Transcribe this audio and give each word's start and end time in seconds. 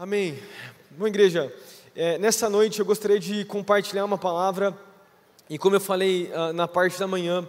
Amém. 0.00 0.38
Bom, 0.92 1.08
igreja, 1.08 1.52
é, 1.92 2.18
nessa 2.18 2.48
noite 2.48 2.78
eu 2.78 2.86
gostaria 2.86 3.18
de 3.18 3.44
compartilhar 3.44 4.04
uma 4.04 4.16
palavra, 4.16 4.72
e 5.50 5.58
como 5.58 5.74
eu 5.74 5.80
falei 5.80 6.30
uh, 6.32 6.52
na 6.52 6.68
parte 6.68 6.96
da 7.00 7.08
manhã, 7.08 7.44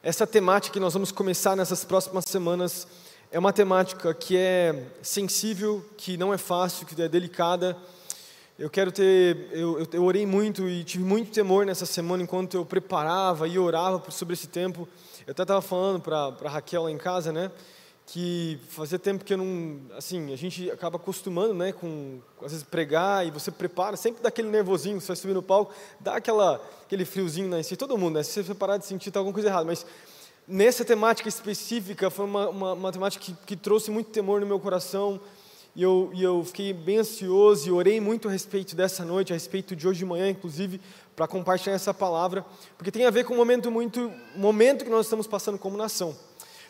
essa 0.00 0.24
temática 0.24 0.74
que 0.74 0.78
nós 0.78 0.92
vamos 0.92 1.10
começar 1.10 1.56
nessas 1.56 1.84
próximas 1.84 2.24
semanas 2.26 2.86
é 3.32 3.38
uma 3.40 3.52
temática 3.52 4.14
que 4.14 4.36
é 4.36 4.92
sensível, 5.02 5.84
que 5.96 6.16
não 6.16 6.32
é 6.32 6.38
fácil, 6.38 6.86
que 6.86 7.02
é 7.02 7.08
delicada. 7.08 7.76
Eu 8.56 8.70
quero 8.70 8.92
ter, 8.92 9.48
eu, 9.50 9.80
eu, 9.80 9.88
eu 9.94 10.04
orei 10.04 10.24
muito 10.24 10.68
e 10.68 10.84
tive 10.84 11.02
muito 11.02 11.32
temor 11.32 11.66
nessa 11.66 11.84
semana 11.84 12.22
enquanto 12.22 12.54
eu 12.54 12.64
preparava 12.64 13.48
e 13.48 13.58
orava 13.58 14.08
sobre 14.12 14.34
esse 14.34 14.46
tempo. 14.46 14.88
Eu 15.26 15.32
até 15.32 15.42
estava 15.42 15.60
falando 15.60 16.00
para 16.00 16.48
Raquel 16.48 16.84
lá 16.84 16.92
em 16.92 16.96
casa, 16.96 17.32
né? 17.32 17.50
Que 18.10 18.58
fazia 18.70 18.98
tempo 18.98 19.22
que 19.22 19.34
eu 19.34 19.36
não, 19.36 19.80
assim, 19.94 20.32
a 20.32 20.36
gente 20.36 20.70
acaba 20.70 20.96
acostumando, 20.96 21.52
né, 21.52 21.72
com 21.72 22.20
às 22.40 22.52
vezes 22.52 22.64
pregar 22.64 23.26
e 23.26 23.30
você 23.30 23.50
prepara, 23.50 23.98
sempre 23.98 24.22
dá 24.22 24.30
aquele 24.30 24.48
nervosinho, 24.48 24.98
você 24.98 25.08
vai 25.08 25.16
subir 25.16 25.34
no 25.34 25.42
palco, 25.42 25.74
dá 26.00 26.16
aquela 26.16 26.54
aquele 26.86 27.04
friozinho, 27.04 27.48
né, 27.50 27.62
se 27.62 27.76
todo 27.76 27.98
mundo, 27.98 28.14
né, 28.14 28.22
se 28.22 28.42
você 28.42 28.54
parar 28.54 28.78
de 28.78 28.86
sentir 28.86 29.10
tá 29.10 29.20
alguma 29.20 29.34
coisa 29.34 29.50
errada, 29.50 29.66
mas 29.66 29.84
nessa 30.46 30.86
temática 30.86 31.28
específica 31.28 32.08
foi 32.08 32.24
uma, 32.24 32.48
uma, 32.48 32.72
uma 32.72 32.92
temática 32.92 33.22
que, 33.22 33.36
que, 33.44 33.54
trouxe 33.54 33.90
muito 33.90 34.08
temor 34.08 34.40
no 34.40 34.46
meu 34.46 34.58
coração 34.58 35.20
e 35.76 35.82
eu, 35.82 36.10
e 36.14 36.22
eu 36.22 36.42
fiquei 36.44 36.72
bem 36.72 36.96
ansioso 36.96 37.68
e 37.68 37.70
orei 37.70 38.00
muito 38.00 38.26
a 38.26 38.30
respeito 38.30 38.74
dessa 38.74 39.04
noite, 39.04 39.34
a 39.34 39.36
respeito 39.36 39.76
de 39.76 39.86
hoje 39.86 39.98
de 39.98 40.06
manhã, 40.06 40.30
inclusive, 40.30 40.80
para 41.14 41.28
compartilhar 41.28 41.74
essa 41.74 41.92
palavra, 41.92 42.42
porque 42.78 42.90
tem 42.90 43.04
a 43.04 43.10
ver 43.10 43.24
com 43.24 43.34
um 43.34 43.36
momento 43.36 43.70
muito, 43.70 44.10
momento 44.34 44.82
que 44.82 44.90
nós 44.90 45.04
estamos 45.04 45.26
passando 45.26 45.58
como 45.58 45.76
nação. 45.76 46.16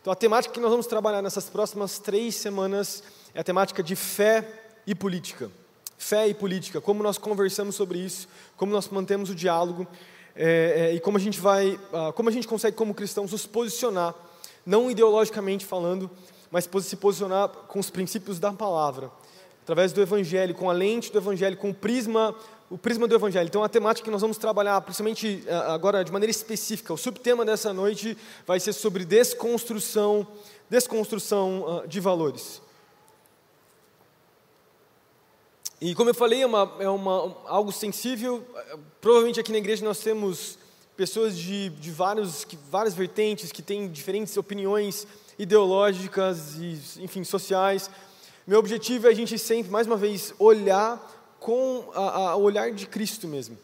Então, 0.08 0.14
a 0.14 0.16
temática 0.16 0.54
que 0.54 0.60
nós 0.60 0.70
vamos 0.70 0.86
trabalhar 0.86 1.20
nessas 1.20 1.50
próximas 1.50 1.98
três 1.98 2.34
semanas 2.34 3.02
é 3.34 3.40
a 3.40 3.44
temática 3.44 3.82
de 3.82 3.94
fé 3.94 4.42
e 4.86 4.94
política. 4.94 5.50
Fé 5.98 6.26
e 6.28 6.32
política, 6.32 6.80
como 6.80 7.02
nós 7.02 7.18
conversamos 7.18 7.74
sobre 7.74 7.98
isso, 7.98 8.26
como 8.56 8.72
nós 8.72 8.88
mantemos 8.88 9.28
o 9.28 9.34
diálogo 9.34 9.86
é, 10.34 10.92
é, 10.92 10.94
e 10.94 11.00
como 11.00 11.18
a 11.18 11.20
gente 11.20 11.38
vai, 11.38 11.72
uh, 11.72 12.10
como 12.14 12.30
a 12.30 12.32
gente 12.32 12.48
consegue 12.48 12.74
como 12.74 12.94
cristãos 12.94 13.32
nos 13.32 13.44
posicionar, 13.44 14.14
não 14.64 14.90
ideologicamente 14.90 15.66
falando, 15.66 16.10
mas 16.50 16.64
se 16.64 16.96
posicionar 16.96 17.50
com 17.68 17.78
os 17.78 17.90
princípios 17.90 18.38
da 18.38 18.50
palavra, 18.50 19.10
através 19.62 19.92
do 19.92 20.00
Evangelho, 20.00 20.54
com 20.54 20.70
a 20.70 20.72
lente 20.72 21.12
do 21.12 21.18
Evangelho, 21.18 21.58
com 21.58 21.68
o 21.68 21.74
prisma 21.74 22.34
o 22.70 22.76
prisma 22.76 23.08
do 23.08 23.14
Evangelho. 23.14 23.46
Então, 23.46 23.64
a 23.64 23.68
temática 23.68 24.04
que 24.04 24.10
nós 24.10 24.20
vamos 24.20 24.36
trabalhar, 24.36 24.80
principalmente 24.82 25.42
eh, 25.46 25.54
agora 25.54 26.04
de 26.04 26.12
maneira 26.12 26.30
específica, 26.30 26.92
o 26.92 26.98
subtema 26.98 27.44
dessa 27.44 27.72
noite 27.72 28.16
vai 28.46 28.60
ser 28.60 28.72
sobre 28.72 29.04
desconstrução, 29.04 30.26
desconstrução 30.68 31.84
de 31.86 31.98
valores. 31.98 32.60
E 35.80 35.94
como 35.94 36.10
eu 36.10 36.14
falei, 36.14 36.42
é, 36.42 36.46
uma, 36.46 36.76
é 36.80 36.88
uma, 36.88 37.36
algo 37.46 37.70
sensível. 37.70 38.44
Provavelmente 39.00 39.38
aqui 39.38 39.52
na 39.52 39.58
igreja 39.58 39.84
nós 39.84 40.00
temos 40.00 40.58
pessoas 40.96 41.38
de, 41.38 41.68
de 41.70 41.92
vários, 41.92 42.44
que, 42.44 42.58
várias 42.68 42.94
vertentes, 42.94 43.52
que 43.52 43.62
têm 43.62 43.88
diferentes 43.88 44.36
opiniões 44.36 45.06
ideológicas 45.38 46.56
e, 46.56 47.04
enfim, 47.04 47.22
sociais. 47.22 47.88
Meu 48.44 48.58
objetivo 48.58 49.06
é 49.06 49.10
a 49.10 49.14
gente 49.14 49.38
sempre, 49.38 49.70
mais 49.70 49.86
uma 49.86 49.96
vez, 49.96 50.34
olhar 50.40 51.17
com 51.38 51.84
o 52.36 52.40
olhar 52.40 52.70
de 52.72 52.86
Cristo 52.86 53.26
mesmo. 53.26 53.56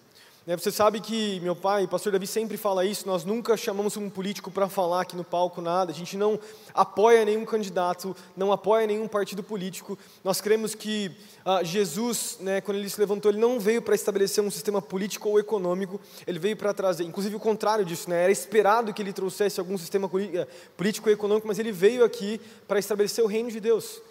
Né, 0.47 0.58
você 0.58 0.70
sabe 0.70 1.00
que 1.00 1.41
meu 1.41 1.56
pai, 1.56 1.86
pastor 1.86 2.12
Davi, 2.12 2.27
sempre 2.27 2.58
fala 2.58 2.84
isso. 2.84 3.06
Nós 3.06 3.25
nunca 3.25 3.56
chamamos 3.56 3.97
um 3.97 4.11
político 4.11 4.50
para 4.50 4.69
falar 4.69 5.00
aqui 5.00 5.16
no 5.16 5.25
palco 5.25 5.62
nada. 5.62 5.91
A 5.91 5.94
gente 5.94 6.19
não 6.19 6.39
apoia 6.75 7.25
nenhum 7.25 7.47
candidato, 7.47 8.14
não 8.36 8.53
apoia 8.53 8.86
nenhum 8.86 9.08
partido 9.08 9.42
político. 9.42 9.98
Nós 10.22 10.42
cremos 10.42 10.75
que 10.75 11.11
uh, 11.47 11.64
Jesus, 11.64 12.36
né, 12.41 12.61
quando 12.61 12.77
ele 12.77 12.91
se 12.91 13.00
levantou, 13.00 13.31
ele 13.31 13.41
não 13.41 13.58
veio 13.58 13.81
para 13.81 13.94
estabelecer 13.94 14.44
um 14.44 14.50
sistema 14.50 14.83
político 14.83 15.31
ou 15.31 15.41
econômico. 15.41 15.98
Ele 16.27 16.38
veio 16.38 16.59
para 16.59 16.75
trazer, 16.75 17.05
inclusive 17.05 17.34
o 17.36 17.41
contrário 17.41 17.83
disso. 17.83 18.11
Né, 18.11 18.25
era 18.25 18.33
esperado 18.33 18.92
que 18.92 19.00
ele 19.00 19.14
trouxesse 19.14 19.59
algum 19.59 19.78
sistema 19.78 20.10
eh, 20.34 20.47
político 20.77 21.09
ou 21.09 21.15
econômico, 21.15 21.48
mas 21.48 21.59
ele 21.59 21.72
veio 21.72 22.04
aqui 22.04 22.38
para 22.69 22.78
estabelecer 22.78 23.25
o 23.25 23.28
reino 23.28 23.50
de 23.50 23.60
Deus. 23.60 24.03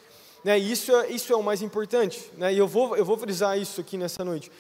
Né, 0.44 0.58
isso, 0.60 0.94
é, 0.94 1.10
isso 1.10 1.32
é 1.32 1.36
o 1.36 1.44
mais 1.44 1.62
importante, 1.62 2.30
né, 2.38 2.54
e 2.54 2.58
eu 2.58 2.68
vou, 2.68 2.98
eu 2.98 3.06
vou 3.06 3.18
frisar 3.18 3.58
isso 3.58 3.80
aqui 3.80 3.98
nessa 3.98 4.26
noite. 4.26 4.52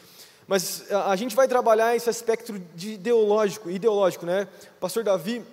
Mas 0.47 0.89
a, 0.91 1.11
a 1.11 1.15
gente 1.15 1.35
vai 1.35 1.47
trabalhar 1.47 1.95
esse 1.95 2.09
aspecto 2.09 2.57
de 2.75 2.93
ideológico, 2.93 3.69
ideológico, 3.69 4.25
né? 4.25 4.47
O 4.77 4.79
pastor 4.79 5.03
Davi 5.03 5.43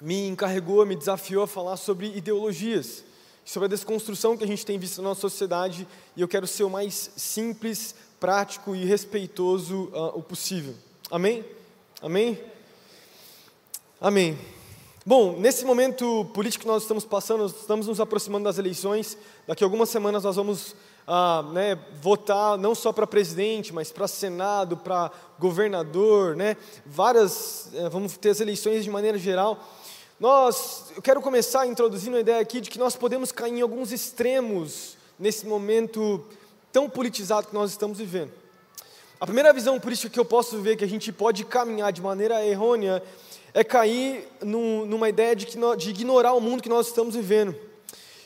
me 0.00 0.28
encarregou, 0.28 0.84
me 0.86 0.96
desafiou 0.96 1.44
a 1.44 1.48
falar 1.48 1.76
sobre 1.76 2.06
ideologias, 2.16 3.04
sobre 3.44 3.66
a 3.66 3.68
desconstrução 3.68 4.36
que 4.36 4.44
a 4.44 4.46
gente 4.46 4.64
tem 4.64 4.78
visto 4.78 5.02
na 5.02 5.08
nossa 5.10 5.20
sociedade, 5.20 5.86
e 6.16 6.20
eu 6.20 6.28
quero 6.28 6.46
ser 6.46 6.64
o 6.64 6.70
mais 6.70 7.10
simples, 7.16 7.94
prático 8.18 8.74
e 8.76 8.84
respeitoso 8.84 9.90
uh, 9.92 10.18
o 10.18 10.22
possível. 10.22 10.74
Amém? 11.10 11.44
Amém? 12.02 12.38
Amém. 14.00 14.59
Bom, 15.06 15.38
nesse 15.38 15.64
momento 15.64 16.26
político 16.34 16.64
que 16.64 16.68
nós 16.68 16.82
estamos 16.82 17.06
passando, 17.06 17.46
estamos 17.46 17.86
nos 17.86 18.00
aproximando 18.00 18.44
das 18.44 18.58
eleições. 18.58 19.16
Daqui 19.46 19.64
a 19.64 19.66
algumas 19.66 19.88
semanas 19.88 20.24
nós 20.24 20.36
vamos 20.36 20.76
ah, 21.06 21.42
né, 21.54 21.78
votar 22.02 22.58
não 22.58 22.74
só 22.74 22.92
para 22.92 23.06
presidente, 23.06 23.72
mas 23.72 23.90
para 23.90 24.06
senado, 24.06 24.76
para 24.76 25.10
governador, 25.38 26.36
né? 26.36 26.54
Várias, 26.84 27.70
eh, 27.72 27.88
vamos 27.88 28.18
ter 28.18 28.28
as 28.28 28.40
eleições 28.40 28.84
de 28.84 28.90
maneira 28.90 29.16
geral. 29.16 29.66
Nós, 30.20 30.92
eu 30.94 31.00
quero 31.00 31.22
começar 31.22 31.66
introduzindo 31.66 32.18
a 32.18 32.20
ideia 32.20 32.38
aqui 32.38 32.60
de 32.60 32.68
que 32.68 32.78
nós 32.78 32.94
podemos 32.94 33.32
cair 33.32 33.54
em 33.54 33.62
alguns 33.62 33.92
extremos 33.92 34.98
nesse 35.18 35.46
momento 35.46 36.22
tão 36.70 36.90
politizado 36.90 37.46
que 37.46 37.54
nós 37.54 37.70
estamos 37.70 37.96
vivendo. 37.96 38.32
A 39.18 39.24
primeira 39.24 39.50
visão 39.54 39.80
política 39.80 40.10
que 40.10 40.20
eu 40.20 40.26
posso 40.26 40.58
ver 40.60 40.76
que 40.76 40.84
a 40.84 40.88
gente 40.88 41.10
pode 41.10 41.44
caminhar 41.44 41.90
de 41.90 42.02
maneira 42.02 42.46
errônea 42.46 43.02
é 43.52 43.64
cair 43.64 44.28
num, 44.42 44.86
numa 44.86 45.08
ideia 45.08 45.34
de, 45.34 45.46
de 45.76 45.90
ignorar 45.90 46.32
o 46.32 46.40
mundo 46.40 46.62
que 46.62 46.68
nós 46.68 46.86
estamos 46.86 47.14
vivendo 47.14 47.54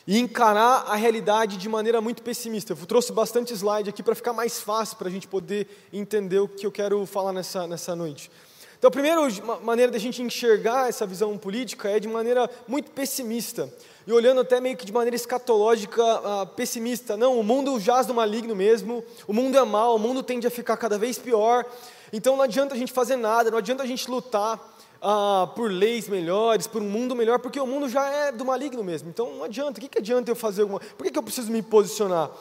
e 0.07 0.19
encarar 0.19 0.85
a 0.87 0.95
realidade 0.95 1.57
de 1.57 1.67
maneira 1.67 1.99
muito 1.99 2.21
pessimista. 2.21 2.73
Eu 2.73 2.85
trouxe 2.85 3.11
bastante 3.11 3.53
slide 3.53 3.89
aqui 3.89 4.03
para 4.03 4.13
ficar 4.13 4.33
mais 4.33 4.59
fácil 4.59 4.97
para 4.97 5.07
a 5.07 5.11
gente 5.11 5.27
poder 5.27 5.67
entender 5.91 6.39
o 6.39 6.47
que 6.47 6.65
eu 6.65 6.71
quero 6.71 7.05
falar 7.05 7.33
nessa, 7.33 7.65
nessa 7.65 7.95
noite. 7.95 8.29
Então, 8.77 8.89
a 8.89 8.91
primeira 8.91 9.19
maneira 9.63 9.91
da 9.91 9.97
gente 9.97 10.21
enxergar 10.21 10.89
essa 10.89 11.07
visão 11.07 11.35
política 11.39 11.89
é 11.89 11.99
de 11.99 12.07
maneira 12.07 12.47
muito 12.67 12.91
pessimista, 12.91 13.67
e 14.05 14.13
olhando 14.13 14.41
até 14.41 14.61
meio 14.61 14.77
que 14.77 14.85
de 14.85 14.93
maneira 14.93 15.15
escatológica 15.15 16.03
uh, 16.03 16.45
pessimista. 16.55 17.17
Não, 17.17 17.39
o 17.39 17.43
mundo 17.43 17.79
jaz 17.79 18.05
do 18.05 18.13
maligno 18.13 18.55
mesmo, 18.55 19.03
o 19.27 19.33
mundo 19.33 19.57
é 19.57 19.63
mau, 19.63 19.95
o 19.95 19.99
mundo 19.99 20.21
tende 20.21 20.45
a 20.45 20.51
ficar 20.51 20.77
cada 20.77 20.99
vez 20.99 21.17
pior, 21.17 21.65
então 22.13 22.35
não 22.35 22.43
adianta 22.43 22.75
a 22.75 22.77
gente 22.77 22.91
fazer 22.91 23.15
nada, 23.15 23.49
não 23.49 23.57
adianta 23.57 23.81
a 23.81 23.87
gente 23.87 24.07
lutar, 24.11 24.74
ah, 25.01 25.49
por 25.55 25.71
leis 25.71 26.07
melhores, 26.07 26.67
por 26.67 26.81
um 26.81 26.89
mundo 26.89 27.15
melhor, 27.15 27.39
porque 27.39 27.59
o 27.59 27.67
mundo 27.67 27.87
já 27.89 28.07
é 28.07 28.31
do 28.31 28.45
maligno 28.45 28.83
mesmo. 28.83 29.09
Então 29.09 29.33
não 29.35 29.43
adianta, 29.43 29.79
o 29.79 29.81
que, 29.81 29.87
que 29.87 29.99
adianta 29.99 30.31
eu 30.31 30.35
fazer 30.35 30.63
alguma 30.63 30.79
Por 30.79 31.03
que, 31.03 31.11
que 31.11 31.19
eu 31.19 31.23
preciso 31.23 31.51
me 31.51 31.61
posicionar? 31.61 32.31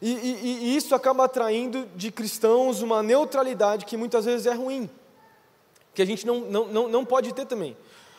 E, 0.00 0.10
e, 0.10 0.58
e 0.62 0.76
isso 0.76 0.94
acaba 0.94 1.24
atraindo 1.24 1.88
de 1.94 2.10
cristãos 2.10 2.82
uma 2.82 3.02
neutralidade 3.02 3.84
que 3.84 3.96
muitas 3.96 4.24
vezes 4.24 4.46
é 4.46 4.52
ruim, 4.52 4.90
que 5.94 6.02
a 6.02 6.04
gente 6.04 6.26
não, 6.26 6.40
não, 6.40 6.66
não, 6.66 6.88
não 6.88 7.04
pode 7.04 7.32
ter 7.32 7.46
também. 7.46 7.76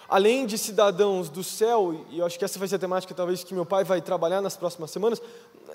Além 0.08 0.46
de 0.46 0.58
cidadãos 0.58 1.30
do 1.30 1.44
céu, 1.44 2.06
e 2.10 2.20
eu 2.20 2.26
acho 2.26 2.38
que 2.38 2.46
essa 2.46 2.60
vai 2.60 2.68
ser 2.68 2.76
a 2.76 2.80
temática 2.80 3.14
talvez 3.14 3.44
que 3.44 3.54
meu 3.54 3.66
pai 3.66 3.84
vai 3.84 4.02
trabalhar 4.02 4.42
nas 4.42 4.56
próximas 4.56 4.92
semanas, 4.92 5.22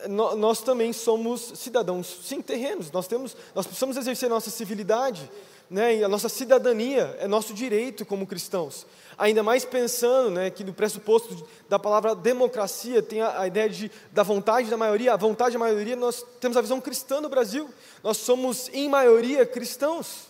nós 0.07 0.61
também 0.61 0.93
somos 0.93 1.41
cidadãos, 1.57 2.07
sim, 2.23 2.41
terrenos. 2.41 2.91
Nós, 2.93 3.07
temos, 3.07 3.37
nós 3.55 3.67
precisamos 3.67 3.97
exercer 3.97 4.31
nossa 4.31 4.51
civilidade, 4.51 5.31
né, 5.71 5.97
e 5.97 6.05
a 6.05 6.09
nossa 6.09 6.29
cidadania 6.29 7.17
é 7.21 7.29
nosso 7.29 7.53
direito 7.53 8.07
como 8.07 8.27
cristãos. 8.27 8.87
Ainda 9.19 9.43
mais 9.43 9.65
pensando 9.65 10.31
né, 10.31 10.49
que 10.49 10.65
no 10.65 10.73
pressuposto 10.73 11.47
da 11.69 11.79
palavra 11.79 12.15
democracia 12.15 13.03
tem 13.03 13.21
a, 13.21 13.41
a, 13.41 13.47
ideia 13.47 13.69
de, 13.69 13.91
da 14.13 14.23
vontade 14.23 14.71
da 14.71 14.77
maioria. 14.77 15.13
A 15.13 15.17
vontade 15.17 15.55
da 15.55 15.59
maioria, 15.59 15.97
nós 15.97 16.25
temos 16.41 16.57
a 16.57 16.61
visão 16.61 16.81
cristã 16.81 17.21
no 17.21 17.29
Brasil. 17.29 17.69
Nós 18.03 18.17
somos, 18.17 18.71
em 18.73 18.89
maioria, 18.89 19.45
cristãos. 19.45 20.29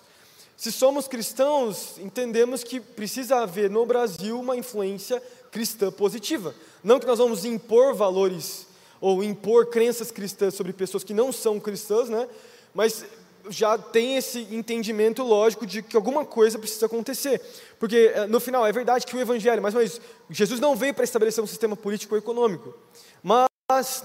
Se 0.56 0.72
somos 0.72 1.06
cristãos, 1.06 1.98
entendemos 1.98 2.64
que 2.64 2.80
precisa 2.80 3.36
haver 3.36 3.70
no 3.70 3.86
Brasil 3.86 4.40
uma 4.40 4.56
influência 4.56 5.22
cristã 5.52 5.92
positiva. 5.92 6.54
Não 6.82 6.98
que 6.98 7.06
nós 7.06 7.18
vamos 7.18 7.44
impor 7.44 7.94
valores 7.94 8.66
ou 9.00 9.22
impor 9.22 9.66
crenças 9.66 10.10
cristãs 10.10 10.54
sobre 10.54 10.72
pessoas 10.72 11.04
que 11.04 11.14
não 11.14 11.30
são 11.30 11.60
cristãs, 11.60 12.08
né? 12.08 12.26
mas 12.74 13.04
já 13.48 13.78
tem 13.78 14.16
esse 14.16 14.46
entendimento 14.50 15.22
lógico 15.22 15.66
de 15.66 15.82
que 15.82 15.96
alguma 15.96 16.24
coisa 16.24 16.58
precisa 16.58 16.86
acontecer. 16.86 17.40
Porque, 17.78 18.12
eh, 18.14 18.26
no 18.26 18.40
final, 18.40 18.66
é 18.66 18.72
verdade 18.72 19.06
que 19.06 19.16
o 19.16 19.20
Evangelho, 19.20 19.62
mais 19.62 19.74
ou 19.74 19.80
menos, 19.80 20.00
Jesus 20.30 20.60
não 20.60 20.74
veio 20.76 20.94
para 20.94 21.04
estabelecer 21.04 21.42
um 21.42 21.46
sistema 21.46 21.76
político 21.76 22.14
ou 22.14 22.18
econômico, 22.18 22.74
mas, 23.22 24.04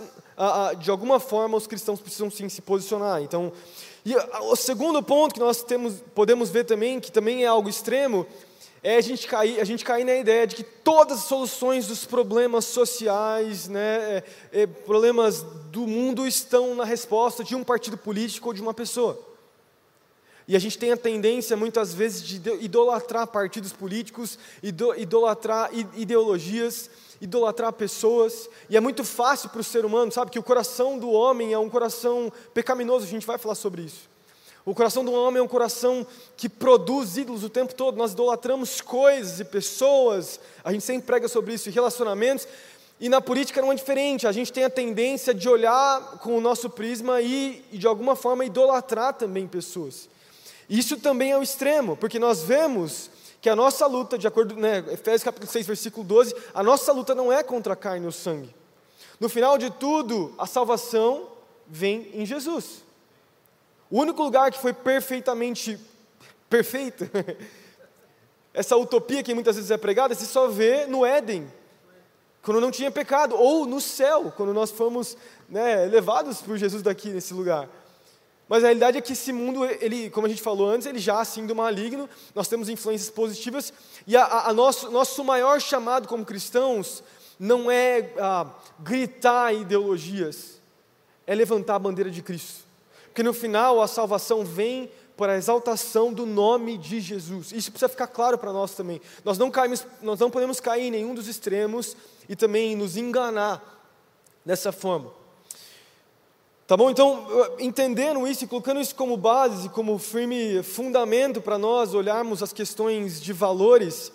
de 0.79 0.89
alguma 0.89 1.19
forma, 1.19 1.57
os 1.57 1.67
cristãos 1.67 2.01
precisam 2.01 2.29
sim 2.29 2.49
se 2.49 2.61
posicionar. 2.61 3.21
Então, 3.21 3.51
e 4.05 4.15
o 4.15 4.55
segundo 4.55 5.01
ponto 5.01 5.33
que 5.33 5.39
nós 5.39 5.63
temos, 5.63 5.95
podemos 6.13 6.49
ver 6.49 6.65
também, 6.65 6.99
que 6.99 7.11
também 7.11 7.43
é 7.43 7.47
algo 7.47 7.69
extremo, 7.69 8.27
é 8.83 8.97
a 8.97 9.01
gente 9.01 9.25
cair, 9.27 9.61
a 9.61 9.63
gente 9.63 9.85
cair 9.85 10.03
na 10.03 10.15
ideia 10.15 10.45
de 10.45 10.57
que 10.57 10.63
todas 10.63 11.19
as 11.19 11.23
soluções 11.23 11.87
dos 11.87 12.03
problemas 12.03 12.65
sociais, 12.65 13.69
né, 13.69 13.81
é, 13.81 14.23
é, 14.51 14.67
problemas 14.67 15.41
do 15.71 15.87
mundo 15.87 16.27
estão 16.27 16.75
na 16.75 16.83
resposta 16.83 17.45
de 17.45 17.55
um 17.55 17.63
partido 17.63 17.97
político 17.97 18.49
ou 18.49 18.53
de 18.53 18.61
uma 18.61 18.73
pessoa. 18.73 19.32
E 20.47 20.55
a 20.55 20.59
gente 20.59 20.77
tem 20.77 20.91
a 20.91 20.97
tendência, 20.97 21.55
muitas 21.55 21.93
vezes, 21.93 22.21
de 22.21 22.37
idolatrar 22.61 23.27
partidos 23.27 23.71
políticos, 23.71 24.37
idolatrar 24.61 25.69
ideologias, 25.73 26.89
idolatrar 27.21 27.71
pessoas, 27.71 28.49
e 28.69 28.75
é 28.75 28.81
muito 28.81 29.03
fácil 29.05 29.49
para 29.49 29.61
o 29.61 29.63
ser 29.63 29.85
humano, 29.85 30.11
sabe, 30.11 30.31
que 30.31 30.39
o 30.39 30.43
coração 30.43 30.99
do 30.99 31.09
homem 31.09 31.53
é 31.53 31.57
um 31.57 31.69
coração 31.69 32.31
pecaminoso, 32.53 33.05
a 33.05 33.09
gente 33.09 33.25
vai 33.25 33.37
falar 33.37 33.55
sobre 33.55 33.83
isso. 33.83 34.11
O 34.65 34.73
coração 34.73 35.03
do 35.03 35.11
homem 35.11 35.39
é 35.39 35.43
um 35.43 35.47
coração 35.47 36.07
que 36.37 36.47
produz 36.47 37.17
ídolos 37.17 37.43
o 37.43 37.49
tempo 37.49 37.75
todo. 37.75 37.97
Nós 37.97 38.13
idolatramos 38.13 38.79
coisas 38.79 39.41
e 39.41 39.43
pessoas. 39.43 40.39
A 40.63 40.71
gente 40.71 40.85
sempre 40.85 41.05
prega 41.05 41.27
sobre 41.27 41.53
isso, 41.53 41.67
e 41.67 41.71
relacionamentos. 41.71 42.47
E 42.97 43.09
na 43.09 43.19
política 43.19 43.61
não 43.61 43.73
é 43.73 43.75
diferente. 43.75 44.25
A 44.25 44.31
gente 44.31 44.53
tem 44.53 44.63
a 44.63 44.69
tendência 44.69 45.33
de 45.33 45.49
olhar 45.49 46.17
com 46.19 46.37
o 46.37 46.41
nosso 46.41 46.69
prisma 46.69 47.19
e, 47.19 47.61
de 47.73 47.85
alguma 47.85 48.15
forma, 48.15 48.45
idolatrar 48.45 49.13
também 49.15 49.47
pessoas. 49.47 50.07
Isso 50.69 50.97
também 50.97 51.31
é 51.31 51.37
o 51.37 51.43
extremo, 51.43 51.95
porque 51.97 52.19
nós 52.19 52.43
vemos 52.43 53.09
que 53.41 53.49
a 53.49 53.55
nossa 53.55 53.85
luta, 53.85 54.17
de 54.17 54.25
acordo 54.25 54.55
com 54.55 54.61
né, 54.61 54.79
Efésios 54.91 55.23
capítulo 55.23 55.51
6, 55.51 55.67
versículo 55.67 56.05
12, 56.05 56.33
a 56.53 56.63
nossa 56.63 56.93
luta 56.93 57.13
não 57.13 57.31
é 57.31 57.43
contra 57.43 57.73
a 57.73 57.75
carne 57.75 58.05
ou 58.05 58.11
sangue. 58.11 58.53
No 59.19 59.27
final 59.27 59.57
de 59.57 59.69
tudo, 59.69 60.33
a 60.37 60.45
salvação 60.45 61.27
vem 61.67 62.09
em 62.13 62.25
Jesus. 62.25 62.83
O 63.89 63.99
único 63.99 64.23
lugar 64.23 64.51
que 64.51 64.61
foi 64.61 64.73
perfeitamente 64.73 65.77
perfeito, 66.49 67.09
essa 68.53 68.77
utopia 68.77 69.21
que 69.21 69.33
muitas 69.33 69.55
vezes 69.55 69.71
é 69.71 69.77
pregada, 69.77 70.15
se 70.15 70.25
só 70.25 70.47
vê 70.47 70.85
no 70.85 71.05
Éden, 71.05 71.51
quando 72.41 72.61
não 72.61 72.71
tinha 72.71 72.91
pecado, 72.91 73.35
ou 73.35 73.65
no 73.65 73.81
céu, 73.81 74.31
quando 74.35 74.53
nós 74.53 74.71
fomos 74.71 75.17
né, 75.49 75.85
levados 75.85 76.41
por 76.41 76.57
Jesus 76.57 76.81
daqui 76.81 77.09
nesse 77.09 77.33
lugar. 77.33 77.69
Mas 78.47 78.63
a 78.63 78.67
realidade 78.67 78.97
é 78.97 79.01
que 79.01 79.13
esse 79.13 79.31
mundo, 79.31 79.65
ele, 79.65 80.09
como 80.09 80.27
a 80.27 80.29
gente 80.29 80.41
falou 80.41 80.69
antes, 80.69 80.85
ele 80.85 80.99
já 80.99 81.19
assim 81.19 81.45
do 81.45 81.55
maligno, 81.55 82.09
nós 82.35 82.47
temos 82.47 82.69
influências 82.69 83.09
positivas, 83.09 83.73
e 84.05 84.15
a, 84.17 84.23
a, 84.23 84.49
a 84.49 84.53
nosso, 84.53 84.91
nosso 84.91 85.23
maior 85.23 85.59
chamado 85.61 86.07
como 86.07 86.25
cristãos 86.25 87.03
não 87.39 87.71
é 87.71 88.13
ah, 88.19 88.47
gritar 88.79 89.53
ideologias, 89.53 90.61
é 91.25 91.33
levantar 91.33 91.75
a 91.75 91.79
bandeira 91.79 92.11
de 92.11 92.21
Cristo. 92.21 92.63
Porque 93.05 93.23
no 93.23 93.33
final 93.33 93.81
a 93.81 93.87
salvação 93.87 94.43
vem 94.43 94.91
por 95.15 95.29
a 95.29 95.37
exaltação 95.37 96.11
do 96.11 96.25
nome 96.25 96.77
de 96.77 96.99
Jesus. 96.99 97.51
Isso 97.51 97.71
precisa 97.71 97.89
ficar 97.89 98.07
claro 98.07 98.37
para 98.37 98.51
nós 98.51 98.73
também. 98.73 98.99
Nós 99.23 99.37
não, 99.37 99.51
caímos, 99.51 99.85
nós 100.01 100.19
não 100.19 100.31
podemos 100.31 100.59
cair 100.59 100.87
em 100.87 100.91
nenhum 100.91 101.13
dos 101.13 101.27
extremos 101.27 101.95
e 102.27 102.35
também 102.35 102.75
nos 102.75 102.97
enganar 102.97 103.61
dessa 104.45 104.71
forma. 104.71 105.11
Tá 106.65 106.77
bom? 106.77 106.89
Então, 106.89 107.27
entendendo 107.59 108.25
isso 108.25 108.45
e 108.45 108.47
colocando 108.47 108.79
isso 108.79 108.95
como 108.95 109.17
base, 109.17 109.67
como 109.69 109.99
firme 109.99 110.63
fundamento 110.63 111.41
para 111.41 111.57
nós 111.57 111.93
olharmos 111.93 112.41
as 112.41 112.53
questões 112.53 113.21
de 113.21 113.33
valores 113.33 114.13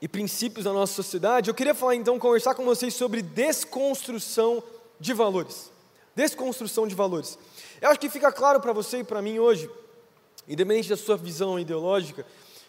e 0.00 0.06
princípios 0.06 0.64
da 0.64 0.72
nossa 0.72 0.92
sociedade, 0.92 1.50
eu 1.50 1.54
queria 1.54 1.74
falar 1.74 1.96
então, 1.96 2.18
conversar 2.20 2.54
com 2.54 2.64
vocês 2.64 2.94
sobre 2.94 3.20
desconstrução 3.20 4.62
de 5.00 5.12
valores. 5.12 5.72
Desconstrução 6.14 6.86
de 6.86 6.94
valores. 6.94 7.36
Eu 7.80 7.90
acho 7.90 7.98
que 7.98 8.08
fica 8.08 8.30
claro 8.30 8.60
para 8.60 8.72
você 8.72 8.98
e 8.98 9.04
para 9.04 9.20
mim 9.20 9.40
hoje, 9.40 9.68
independente 10.46 10.88
da 10.88 10.96
sua 10.96 11.16
visão 11.16 11.58
ideológica, 11.58 12.24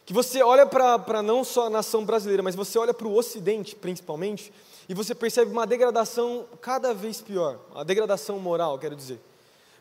que 0.05 0.13
você 0.13 0.43
olha 0.43 0.65
para 0.65 1.23
não 1.23 1.43
só 1.43 1.67
a 1.67 1.69
nação 1.69 2.05
brasileira, 2.05 2.43
mas 2.43 2.55
você 2.55 2.77
olha 2.77 2.93
para 2.93 3.07
o 3.07 3.15
Ocidente 3.15 3.75
principalmente, 3.75 4.53
e 4.87 4.93
você 4.93 5.15
percebe 5.15 5.51
uma 5.51 5.65
degradação 5.65 6.45
cada 6.61 6.93
vez 6.93 7.21
pior, 7.21 7.59
a 7.73 7.83
degradação 7.83 8.39
moral, 8.39 8.77
quero 8.77 8.95
dizer. 8.95 9.19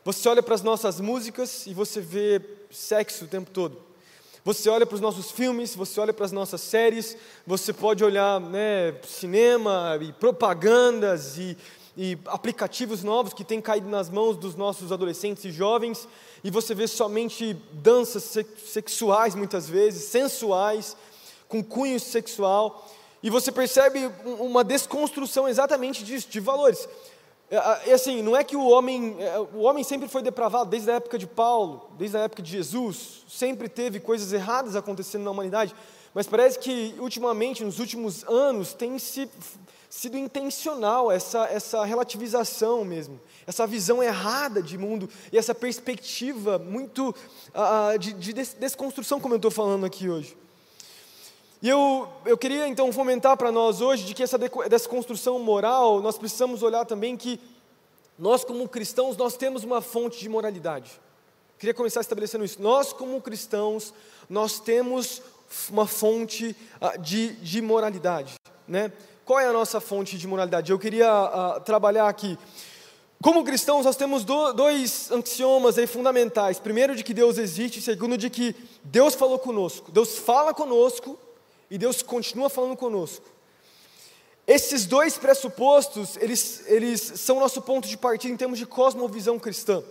Você 0.03 0.27
olha 0.27 0.41
para 0.41 0.55
as 0.55 0.61
nossas 0.61 0.99
músicas 0.99 1.65
e 1.67 1.73
você 1.73 2.01
vê 2.01 2.41
sexo 2.71 3.25
o 3.25 3.27
tempo 3.27 3.51
todo. 3.51 3.81
Você 4.43 4.69
olha 4.69 4.85
para 4.85 4.93
os 4.93 5.01
nossos 5.01 5.31
filmes, 5.31 5.75
você 5.75 5.99
olha 5.99 6.13
para 6.13 6.25
as 6.25 6.31
nossas 6.31 6.61
séries, 6.61 7.17
você 7.47 7.73
pode 7.73 8.03
olhar 8.03 8.39
né, 8.39 8.95
cinema 9.03 9.97
e 9.99 10.13
propagandas 10.13 11.39
e 11.39 11.57
e 11.97 12.17
aplicativos 12.25 13.03
novos 13.03 13.33
que 13.33 13.43
têm 13.43 13.61
caído 13.61 13.87
nas 13.87 14.09
mãos 14.09 14.35
dos 14.35 14.55
nossos 14.55 14.91
adolescentes 14.91 15.45
e 15.45 15.51
jovens, 15.51 16.07
e 16.43 16.51
você 16.51 16.75
vê 16.75 16.87
somente 16.87 17.53
danças 17.71 18.37
sexuais, 18.65 19.33
muitas 19.33 19.69
vezes, 19.69 20.03
sensuais, 20.05 20.95
com 21.47 21.63
cunho 21.63 21.99
sexual, 21.99 22.87
e 23.23 23.29
você 23.29 23.51
percebe 23.51 24.11
uma 24.39 24.63
desconstrução 24.63 25.47
exatamente 25.47 26.03
disso, 26.03 26.27
de 26.29 26.39
valores. 26.39 26.87
É, 27.49 27.91
é 27.91 27.93
assim, 27.93 28.21
não 28.21 28.35
é 28.35 28.43
que 28.43 28.55
o 28.55 28.67
homem, 28.67 29.15
é, 29.19 29.39
o 29.39 29.61
homem 29.61 29.83
sempre 29.83 30.07
foi 30.09 30.21
depravado, 30.21 30.69
desde 30.69 30.91
a 30.91 30.95
época 30.95 31.17
de 31.17 31.27
Paulo, 31.27 31.89
desde 31.97 32.17
a 32.17 32.21
época 32.21 32.41
de 32.41 32.51
Jesus, 32.51 33.23
sempre 33.27 33.69
teve 33.69 33.99
coisas 33.99 34.33
erradas 34.33 34.75
acontecendo 34.75 35.23
na 35.23 35.31
humanidade, 35.31 35.73
mas 36.13 36.27
parece 36.27 36.59
que 36.59 36.95
ultimamente, 36.99 37.63
nos 37.63 37.79
últimos 37.79 38.23
anos, 38.23 38.73
tem 38.73 38.97
se 38.97 39.29
sido 39.89 40.17
intencional 40.17 41.11
essa, 41.11 41.45
essa 41.45 41.83
relativização 41.85 42.83
mesmo, 42.83 43.19
essa 43.47 43.65
visão 43.65 44.01
errada 44.01 44.61
de 44.61 44.77
mundo 44.77 45.09
e 45.31 45.37
essa 45.37 45.55
perspectiva 45.55 46.57
muito 46.57 47.09
uh, 47.09 47.97
de, 47.97 48.13
de 48.13 48.33
desconstrução, 48.33 49.19
como 49.19 49.33
eu 49.33 49.37
estou 49.37 49.51
falando 49.51 49.85
aqui 49.85 50.09
hoje. 50.09 50.37
E 51.61 51.69
eu, 51.69 52.07
eu 52.25 52.37
queria 52.37 52.67
então 52.67 52.91
fomentar 52.91 53.35
para 53.37 53.51
nós 53.51 53.81
hoje 53.81 54.03
de 54.03 54.13
que 54.13 54.21
essa 54.21 54.37
desconstrução 54.69 55.39
moral, 55.39 56.01
nós 56.01 56.17
precisamos 56.17 56.61
olhar 56.61 56.85
também 56.85 57.17
que 57.17 57.39
nós 58.19 58.43
como 58.43 58.67
cristãos, 58.67 59.17
nós 59.17 59.35
temos 59.35 59.63
uma 59.63 59.81
fonte 59.81 60.19
de 60.19 60.29
moralidade. 60.29 61.01
Queria 61.57 61.73
começar 61.73 62.01
estabelecendo 62.01 62.45
isso. 62.45 62.61
Nós 62.61 62.93
como 62.93 63.19
cristãos, 63.21 63.93
nós 64.29 64.59
temos 64.59 65.21
uma 65.69 65.87
fonte 65.87 66.55
uh, 66.81 66.99
de, 66.99 67.33
de 67.37 67.61
moralidade, 67.61 68.35
né? 68.67 68.91
Qual 69.25 69.39
é 69.39 69.47
a 69.47 69.53
nossa 69.53 69.81
fonte 69.81 70.19
de 70.19 70.27
moralidade? 70.27 70.71
Eu 70.71 70.77
queria 70.77 71.09
uh, 71.11 71.59
trabalhar 71.61 72.07
aqui. 72.07 72.37
Como 73.23 73.43
cristãos, 73.43 73.83
nós 73.83 73.95
temos 73.95 74.23
do, 74.23 74.53
dois 74.53 75.11
axiomas 75.11 75.79
aí 75.79 75.87
fundamentais. 75.87 76.59
Primeiro, 76.59 76.95
de 76.95 77.03
que 77.03 77.11
Deus 77.11 77.39
existe. 77.39 77.81
Segundo, 77.81 78.19
de 78.19 78.29
que 78.29 78.55
Deus 78.83 79.15
falou 79.15 79.39
conosco. 79.39 79.91
Deus 79.91 80.19
fala 80.19 80.53
conosco 80.53 81.17
e 81.71 81.77
Deus 81.79 82.03
continua 82.03 82.51
falando 82.51 82.77
conosco. 82.77 83.25
Esses 84.45 84.85
dois 84.85 85.17
pressupostos, 85.17 86.17
eles, 86.17 86.63
eles 86.67 87.01
são 87.01 87.39
nosso 87.39 87.63
ponto 87.63 87.87
de 87.87 87.97
partida 87.97 88.31
em 88.31 88.37
termos 88.37 88.59
de 88.59 88.67
cosmovisão 88.67 89.39
cristã. 89.39 89.83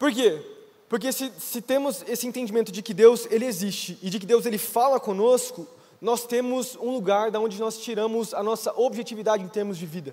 Por 0.00 0.10
quê? 0.12 0.44
Porque 0.88 1.12
se, 1.12 1.30
se 1.38 1.62
temos 1.62 2.02
esse 2.08 2.26
entendimento 2.26 2.72
de 2.72 2.82
que 2.82 2.92
Deus 2.92 3.28
ele 3.30 3.46
existe 3.46 3.96
e 4.02 4.10
de 4.10 4.18
que 4.18 4.26
Deus 4.26 4.46
ele 4.46 4.58
fala 4.58 4.98
conosco, 4.98 5.64
nós 6.02 6.26
temos 6.26 6.74
um 6.74 6.90
lugar 6.90 7.30
da 7.30 7.38
onde 7.38 7.60
nós 7.60 7.78
tiramos 7.78 8.34
a 8.34 8.42
nossa 8.42 8.72
objetividade 8.76 9.44
em 9.44 9.48
termos 9.48 9.78
de 9.78 9.86
vida. 9.86 10.12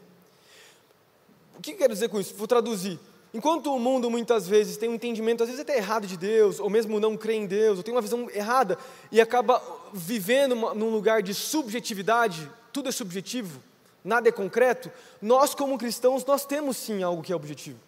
O 1.58 1.62
que 1.62 1.72
eu 1.72 1.77
quero 1.77 1.91
dizer 1.91 2.10
com 2.10 2.19
isso? 2.19 2.36
Vou 2.36 2.48
traduzir. 2.48 3.00
Enquanto 3.34 3.74
o 3.74 3.79
mundo 3.79 4.08
muitas 4.08 4.48
vezes 4.48 4.77
tem 4.77 4.88
um 4.88 4.93
entendimento, 4.93 5.41
às 5.41 5.50
vezes 5.50 5.60
até 5.60 5.77
errado 5.77 6.05
de 6.05 6.15
Deus, 6.15 6.60
ou 6.60 6.69
mesmo 6.69 7.00
não 7.00 7.17
crê 7.17 7.34
em 7.34 7.48
Deus, 7.48 7.79
ou 7.79 7.84
tem 7.84 7.91
uma 7.91 8.01
visão 8.01 8.29
errada 8.29 8.77
e 9.12 9.19
acaba 9.19 9.60
vivendo 9.91 10.55
num 10.75 10.91
lugar 10.91 11.24
de 11.24 11.34
subjetividade, 11.34 12.50
tudo 12.72 12.88
é 12.88 12.91
subjetivo, 12.91 13.60
nada 14.03 14.29
é 14.29 14.31
concreto, 14.31 14.91
nós 15.19 15.55
como 15.55 15.75
cristãos, 15.75 16.24
nós 16.24 16.46
temos 16.46 16.77
sim 16.77 17.01
algo 17.01 17.24
que 17.24 17.34
é 17.34 17.36
objetivo. 17.36 17.79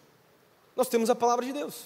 Nós 0.74 0.88
temos 0.88 1.08
a 1.08 1.14
palavra 1.14 1.46
de 1.46 1.52
Deus. 1.52 1.84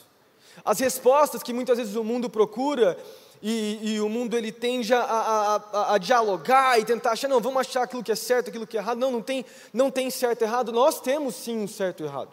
As 0.64 0.80
respostas 0.80 1.42
que 1.42 1.52
muitas 1.52 1.76
vezes 1.76 1.94
o 1.94 2.02
mundo 2.02 2.30
procura 2.30 2.96
e, 3.42 3.78
e, 3.82 4.00
o 4.00 4.08
mundo 4.08 4.36
ele 4.36 4.50
tende 4.50 4.94
a, 4.94 5.00
a, 5.00 5.56
a, 5.56 5.94
a, 5.94 5.98
dialogar 5.98 6.78
e 6.80 6.84
tentar 6.84 7.12
achar, 7.12 7.28
não, 7.28 7.40
vamos 7.40 7.60
achar 7.60 7.82
aquilo 7.82 8.02
que 8.02 8.10
é 8.10 8.16
certo, 8.16 8.48
aquilo 8.48 8.66
que 8.66 8.76
é 8.76 8.80
errado. 8.80 8.98
Não, 8.98 9.10
não 9.10 9.22
tem, 9.22 9.44
não 9.72 9.90
tem 9.90 10.10
certo 10.10 10.42
e 10.42 10.44
errado. 10.44 10.72
Nós 10.72 11.00
temos 11.00 11.34
sim 11.34 11.58
um 11.58 11.68
certo 11.68 12.02
e 12.02 12.06
errado. 12.06 12.30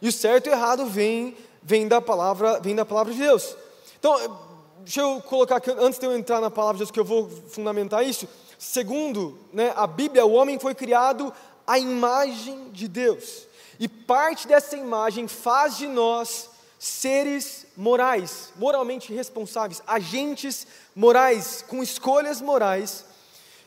E 0.00 0.08
o 0.08 0.12
certo 0.12 0.48
e 0.48 0.52
errado 0.52 0.86
vem, 0.86 1.36
vem, 1.62 1.88
da, 1.88 2.00
palavra, 2.00 2.60
vem 2.60 2.74
da 2.74 2.84
palavra 2.84 3.12
de 3.12 3.18
Deus. 3.18 3.56
Então, 3.98 4.14
deixa 4.80 5.00
eu 5.00 5.20
colocar 5.22 5.56
aqui, 5.56 5.70
antes 5.70 5.98
de 5.98 6.06
eu 6.06 6.14
entrar 6.14 6.40
na 6.40 6.50
palavra 6.50 6.74
de 6.74 6.78
Deus, 6.80 6.90
que 6.90 7.00
eu 7.00 7.04
vou 7.04 7.28
fundamentar 7.48 8.04
isso. 8.04 8.28
Segundo 8.58 9.38
né, 9.52 9.72
a 9.74 9.86
Bíblia, 9.86 10.26
o 10.26 10.32
homem 10.32 10.58
foi 10.58 10.74
criado 10.74 11.32
à 11.66 11.78
imagem 11.78 12.70
de 12.70 12.86
Deus. 12.88 13.46
E 13.80 13.88
parte 13.88 14.46
dessa 14.46 14.76
imagem 14.76 15.26
faz 15.26 15.78
de 15.78 15.88
nós 15.88 16.50
seres 16.84 17.66
morais, 17.74 18.52
moralmente 18.56 19.12
responsáveis, 19.12 19.82
agentes 19.86 20.66
morais, 20.94 21.64
com 21.66 21.82
escolhas 21.82 22.42
morais, 22.42 23.06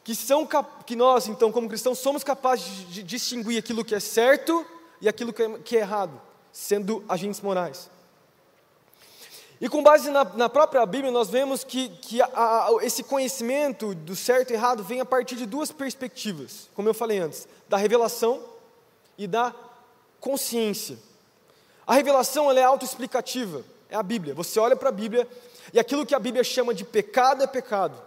que, 0.04 0.14
são, 0.14 0.48
que 0.86 0.96
nós, 0.96 1.28
então, 1.28 1.52
como 1.52 1.68
cristãos, 1.68 1.98
somos 1.98 2.24
capazes 2.24 2.88
de 2.90 3.02
distinguir 3.02 3.58
aquilo 3.58 3.84
que 3.84 3.96
é 3.96 4.00
certo 4.00 4.64
e 5.02 5.10
aquilo 5.10 5.34
que 5.34 5.42
é, 5.42 5.60
que 5.60 5.78
é 5.78 5.80
errado, 5.80 6.22
sendo 6.52 7.04
agentes 7.10 7.42
morais. 7.42 7.90
E 9.60 9.68
com 9.68 9.82
base 9.82 10.12
na, 10.12 10.24
na 10.24 10.48
própria 10.48 10.86
Bíblia, 10.86 11.12
nós 11.12 11.28
vemos 11.28 11.64
que, 11.64 11.90
que 11.90 12.22
a, 12.22 12.28
a, 12.28 12.70
esse 12.84 13.02
conhecimento 13.02 13.96
do 13.96 14.16
certo 14.16 14.52
e 14.52 14.54
errado 14.54 14.84
vem 14.84 15.02
a 15.02 15.06
partir 15.06 15.36
de 15.36 15.48
duas 15.48 15.72
perspectivas, 15.72 16.70
como 16.76 16.88
eu 16.88 16.94
falei 16.94 17.18
antes: 17.18 17.48
da 17.68 17.78
revelação 17.78 18.44
e 19.18 19.26
da 19.26 19.56
consciência. 20.20 21.00
A 21.88 21.94
revelação 21.94 22.50
ela 22.50 22.60
é 22.60 22.64
autoexplicativa, 22.64 23.64
é 23.90 23.96
a 23.96 24.04
Bíblia. 24.04 24.34
Você 24.36 24.60
olha 24.60 24.76
para 24.76 24.90
a 24.90 24.92
Bíblia 24.92 25.26
e 25.74 25.80
aquilo 25.80 26.06
que 26.06 26.14
a 26.14 26.20
Bíblia 26.20 26.44
chama 26.44 26.74
de 26.74 26.84
pecado 26.84 27.42
é 27.42 27.48
pecado. 27.48 27.98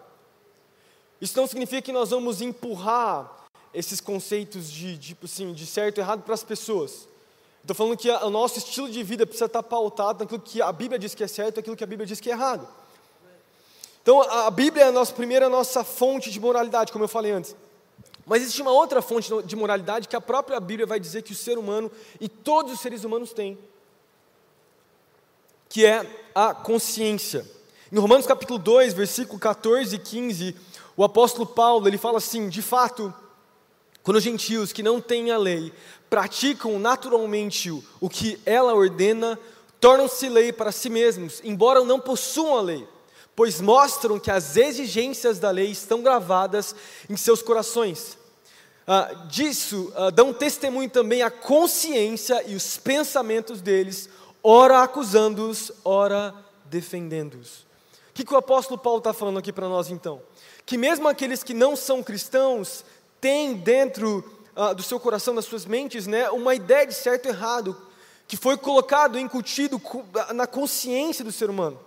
Isso 1.19 1.35
não 1.39 1.47
significa 1.47 1.81
que 1.81 1.93
nós 1.93 2.11
vamos 2.11 2.43
empurrar 2.43 3.31
esses 3.73 4.01
conceitos 4.01 4.71
de, 4.71 4.99
tipo 4.99 5.25
assim, 5.25 5.55
de 5.55 5.65
certo 5.65 5.99
e 5.99 6.01
errado 6.01 6.23
para 6.23 6.35
as 6.35 6.45
pessoas. 6.45 7.09
Estou 7.63 7.75
falando 7.75 7.97
que 7.97 8.11
o 8.11 8.31
nosso 8.31 8.59
estilo 8.59 8.91
de 8.91 9.03
vida 9.03 9.27
precisa 9.27 9.47
estar 9.47 9.63
pautado 9.63 10.25
naquilo 10.25 10.41
que 10.41 10.61
a 10.61 10.73
Bíblia 10.73 10.99
diz 10.99 11.15
que 11.15 11.25
é 11.25 11.29
certo 11.29 11.57
e 11.57 11.61
aquilo 11.61 11.77
que 11.77 11.85
a 11.85 11.87
Bíblia 11.87 12.07
diz 12.07 12.21
que 12.21 12.31
é 12.31 12.33
errado. 12.33 12.67
Então, 14.03 14.21
a 14.23 14.51
Bíblia 14.51 14.85
é 14.85 14.89
a 14.89 14.93
nossa 14.93 15.13
primeira 15.13 15.49
nossa 15.49 15.85
fonte 15.85 16.31
de 16.31 16.41
moralidade, 16.41 16.91
como 16.93 17.05
eu 17.05 17.09
falei 17.09 17.33
antes. 17.33 17.55
Mas 18.27 18.43
existe 18.43 18.63
uma 18.63 18.71
outra 18.71 19.03
fonte 19.03 19.31
de 19.45 19.57
moralidade 19.57 20.09
que 20.09 20.17
a 20.17 20.21
própria 20.21 20.59
Bíblia 20.59 20.87
vai 20.87 20.99
dizer 20.99 21.23
que 21.23 21.33
o 21.33 21.37
ser 21.37 21.59
humano 21.59 21.91
e 22.21 22.29
todos 22.29 22.73
os 22.73 22.81
seres 22.81 23.05
humanos 23.05 23.33
têm, 23.33 23.59
que 25.71 25.87
é 25.87 26.05
a 26.35 26.53
consciência. 26.53 27.47
Em 27.91 27.99
Romanos 27.99 28.27
capítulo 28.27 28.59
2, 28.59 28.93
versículo 28.93 29.39
14 29.39 29.95
e 29.95 29.99
15, 29.99 30.57
o 30.97 31.05
apóstolo 31.05 31.47
Paulo, 31.47 31.87
ele 31.89 31.97
fala 31.97 32.19
assim: 32.19 32.49
"De 32.49 32.61
fato, 32.61 33.15
quando 34.03 34.17
os 34.17 34.23
gentios 34.23 34.73
que 34.73 34.83
não 34.83 35.01
têm 35.01 35.31
a 35.31 35.39
lei 35.39 35.73
praticam 36.11 36.79
naturalmente 36.81 37.71
o 38.01 38.11
que 38.11 38.41
ela 38.45 38.75
ordena, 38.75 39.39
tornam-se 39.79 40.29
lei 40.29 40.53
para 40.53 40.73
si 40.73 40.91
mesmos, 40.91 41.41
embora 41.45 41.85
não 41.85 42.01
possuam 42.01 42.59
a 42.59 42.61
lei, 42.61 42.89
pois 43.37 43.61
mostram 43.61 44.19
que 44.19 44.31
as 44.31 44.57
exigências 44.57 45.39
da 45.39 45.53
lei 45.53 45.71
estão 45.71 46.03
gravadas 46.03 46.75
em 47.09 47.17
seus 47.17 47.43
corações. 47.43 48.19
Ah, 48.87 49.27
disso 49.29 49.93
ah, 49.95 50.11
dão 50.11 50.33
testemunho 50.33 50.91
também 50.91 51.23
a 51.23 51.31
consciência 51.31 52.43
e 52.49 52.57
os 52.57 52.77
pensamentos 52.77 53.61
deles, 53.61 54.09
ora 54.43 54.83
acusando-os, 54.83 55.73
ora 55.85 56.35
defendendo-os. 56.65 57.61
O 58.11 58.13
que, 58.15 58.25
que 58.25 58.35
o 58.35 58.39
apóstolo 58.39 58.79
Paulo 58.79 58.99
está 58.99 59.13
falando 59.13 59.39
aqui 59.39 59.53
para 59.53 59.69
nós 59.69 59.91
então? 59.91 60.21
Que 60.67 60.77
mesmo 60.77 61.09
aqueles 61.09 61.43
que 61.43 61.55
não 61.55 61.77
são 61.77 62.03
cristãos 62.03 62.85
têm 63.21 63.55
dentro 63.55 64.25
ah, 64.55 64.73
do 64.73 64.83
seu 64.83 64.99
coração, 64.99 65.35
das 65.35 65.45
suas 65.45 65.65
mentes, 65.65 66.07
né, 66.07 66.29
uma 66.31 66.55
ideia 66.55 66.87
de 66.87 66.95
certo 66.95 67.27
e 67.27 67.29
errado, 67.29 67.77
que 68.27 68.37
foi 68.37 68.57
colocado, 68.57 69.19
incutido 69.19 69.81
na 70.35 70.47
consciência 70.47 71.25
do 71.25 71.33
ser 71.33 71.51
humano. 71.51 71.79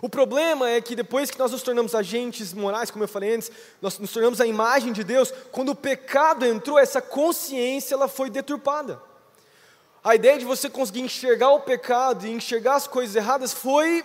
O 0.00 0.08
problema 0.08 0.70
é 0.70 0.80
que 0.80 0.94
depois 0.94 1.30
que 1.30 1.38
nós 1.38 1.50
nos 1.50 1.62
tornamos 1.62 1.94
agentes 1.94 2.54
morais, 2.54 2.90
como 2.90 3.02
eu 3.02 3.08
falei 3.08 3.34
antes, 3.34 3.50
nós 3.82 3.98
nos 3.98 4.12
tornamos 4.12 4.40
a 4.40 4.46
imagem 4.46 4.92
de 4.92 5.02
Deus, 5.02 5.32
quando 5.50 5.70
o 5.70 5.74
pecado 5.74 6.46
entrou, 6.46 6.78
essa 6.78 7.02
consciência 7.02 7.94
ela 7.94 8.06
foi 8.06 8.30
deturpada. 8.30 9.07
A 10.02 10.14
ideia 10.14 10.38
de 10.38 10.44
você 10.44 10.70
conseguir 10.70 11.00
enxergar 11.00 11.50
o 11.50 11.60
pecado 11.60 12.26
e 12.26 12.30
enxergar 12.30 12.76
as 12.76 12.86
coisas 12.86 13.16
erradas 13.16 13.52
foi 13.52 14.04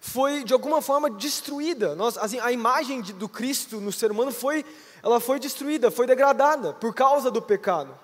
foi 0.00 0.44
de 0.44 0.52
alguma 0.52 0.82
forma 0.82 1.08
destruída. 1.08 1.94
Nós, 1.94 2.18
assim, 2.18 2.38
a 2.38 2.52
imagem 2.52 3.00
de, 3.00 3.14
do 3.14 3.26
Cristo 3.26 3.80
no 3.80 3.90
ser 3.90 4.10
humano 4.10 4.30
foi, 4.30 4.62
ela 5.02 5.18
foi 5.18 5.40
destruída, 5.40 5.90
foi 5.90 6.06
degradada 6.06 6.74
por 6.74 6.94
causa 6.94 7.30
do 7.30 7.40
pecado. 7.40 7.98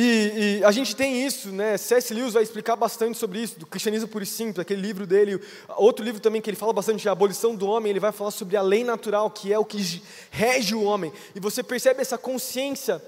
E, 0.00 0.60
e, 0.60 0.64
a 0.64 0.70
gente 0.70 0.94
tem 0.94 1.26
isso, 1.26 1.48
né? 1.48 1.76
C.S. 1.76 2.14
Lewis 2.14 2.32
vai 2.32 2.44
explicar 2.44 2.76
bastante 2.76 3.18
sobre 3.18 3.40
isso, 3.40 3.58
do 3.58 3.66
cristianismo 3.66 4.06
puro 4.06 4.22
e 4.22 4.26
simples, 4.28 4.60
aquele 4.60 4.80
livro 4.80 5.04
dele. 5.04 5.40
Outro 5.76 6.04
livro 6.04 6.20
também 6.20 6.40
que 6.40 6.48
ele 6.48 6.56
fala 6.56 6.72
bastante 6.72 7.00
de 7.00 7.08
abolição 7.08 7.56
do 7.56 7.66
homem, 7.66 7.90
ele 7.90 7.98
vai 7.98 8.12
falar 8.12 8.30
sobre 8.30 8.56
a 8.56 8.62
lei 8.62 8.84
natural, 8.84 9.28
que 9.28 9.52
é 9.52 9.58
o 9.58 9.64
que 9.64 10.00
rege 10.30 10.72
o 10.72 10.84
homem. 10.84 11.12
E 11.34 11.40
você 11.40 11.64
percebe 11.64 12.00
essa 12.00 12.16
consciência 12.16 13.02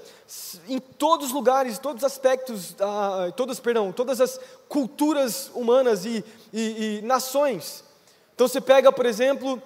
em 0.67 0.79
todos 0.79 1.27
os 1.27 1.31
lugares, 1.31 1.79
todos 1.79 2.03
os 2.03 2.05
aspectos, 2.05 2.75
ah, 2.81 3.31
todas, 3.37 3.57
perdão, 3.57 3.93
todas 3.93 4.19
as 4.19 4.37
culturas 4.67 5.49
humanas 5.55 6.03
e, 6.03 6.21
e, 6.51 6.97
e 6.99 7.01
nações. 7.03 7.85
Então 8.35 8.49
você 8.49 8.59
pega, 8.59 8.91
por 8.91 9.05
exemplo, 9.05 9.63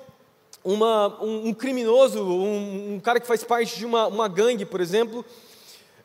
uma, 0.64 1.24
um, 1.24 1.48
um, 1.48 1.54
criminoso, 1.56 2.24
um, 2.24 2.94
um, 2.94 3.00
cara 3.00 3.20
que 3.20 3.26
faz 3.26 3.44
parte 3.44 3.80
de 3.80 3.86
uma, 3.86 4.06
uma 4.06 4.28
gangue, 4.28 4.64
por 4.64 4.80
exemplo, 4.80 5.26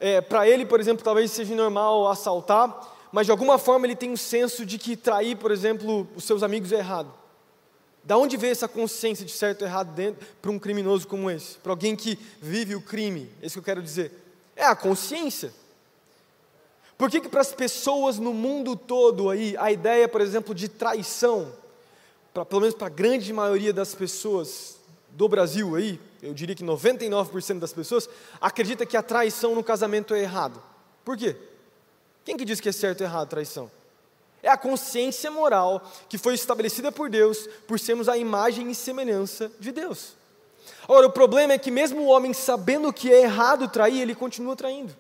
é, 0.01 0.23
para 0.23 0.49
ele, 0.49 0.65
por 0.65 0.81
exemplo, 0.81 1.05
talvez 1.05 1.31
seja 1.31 1.55
normal 1.55 2.09
assaltar, 2.09 2.97
mas 3.13 3.27
de 3.27 3.31
alguma 3.31 3.59
forma 3.59 3.87
ele 3.87 3.95
tem 3.95 4.11
um 4.11 4.17
senso 4.17 4.65
de 4.65 4.79
que 4.79 4.97
trair, 4.97 5.37
por 5.37 5.51
exemplo, 5.51 6.09
os 6.17 6.25
seus 6.25 6.43
amigos 6.43 6.73
é 6.73 6.79
errado. 6.79 7.13
Da 8.03 8.17
onde 8.17 8.39
vem 8.39 8.51
essa 8.51 8.67
consciência 8.67 9.27
de 9.27 9.33
certo 9.33 9.61
e 9.61 9.65
errado 9.65 10.17
para 10.41 10.51
um 10.51 10.59
criminoso 10.59 11.07
como 11.07 11.31
esse? 11.31 11.59
Para 11.59 11.73
alguém 11.73 11.95
que 11.95 12.19
vive 12.41 12.75
o 12.75 12.81
crime, 12.81 13.31
é 13.43 13.47
isso 13.47 13.55
que 13.55 13.59
eu 13.59 13.65
quero 13.65 13.83
dizer. 13.83 14.11
É 14.57 14.65
a 14.65 14.75
consciência. 14.75 15.53
Por 16.97 17.11
que, 17.11 17.21
que 17.21 17.29
para 17.29 17.43
as 17.43 17.53
pessoas 17.53 18.19
no 18.19 18.33
mundo 18.33 18.75
todo 18.75 19.29
aí, 19.29 19.55
a 19.59 19.71
ideia, 19.71 20.09
por 20.09 20.23
exemplo, 20.23 20.55
de 20.55 20.69
traição, 20.69 21.53
pra, 22.33 22.45
pelo 22.45 22.63
menos 22.63 22.75
para 22.75 22.87
a 22.87 22.91
grande 22.91 23.33
maioria 23.33 23.73
das 23.73 23.95
pessoas 23.95 24.80
do 25.13 25.29
Brasil 25.29 25.75
aí, 25.77 26.01
eu 26.23 26.35
diria 26.35 26.55
que 26.55 26.65
99% 26.65 27.59
das 27.59 27.73
pessoas, 27.73 28.09
acredita 28.41 28.87
que 28.87 28.97
a 28.97 29.03
traição 29.03 29.55
no 29.55 29.65
casamento 29.65 30.15
é 30.15 30.21
errado. 30.21 30.63
Por 31.05 31.17
quê? 31.17 31.37
Quem 32.25 32.37
que 32.37 32.45
diz 32.45 32.61
que 32.61 32.69
é 32.69 32.73
certo 32.73 33.01
ou 33.01 33.07
errado 33.07 33.23
a 33.23 33.27
traição? 33.27 33.71
É 34.43 34.49
a 34.49 34.57
consciência 34.57 35.31
moral 35.31 35.83
que 36.09 36.17
foi 36.17 36.35
estabelecida 36.35 36.91
por 36.91 37.11
Deus 37.11 37.49
por 37.67 37.79
sermos 37.79 38.09
a 38.09 38.17
imagem 38.17 38.71
e 38.71 38.75
semelhança 38.75 39.51
de 39.59 39.71
Deus. 39.71 40.15
Agora, 40.85 41.07
o 41.07 41.13
problema 41.13 41.53
é 41.53 41.59
que 41.59 41.71
mesmo 41.71 42.03
o 42.03 42.07
homem 42.07 42.33
sabendo 42.33 42.93
que 42.93 43.13
é 43.13 43.23
errado 43.23 43.69
trair, 43.69 44.01
ele 44.01 44.15
continua 44.15 44.57
traindo. 44.57 44.95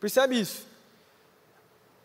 Percebe 0.00 0.40
isso? 0.40 0.66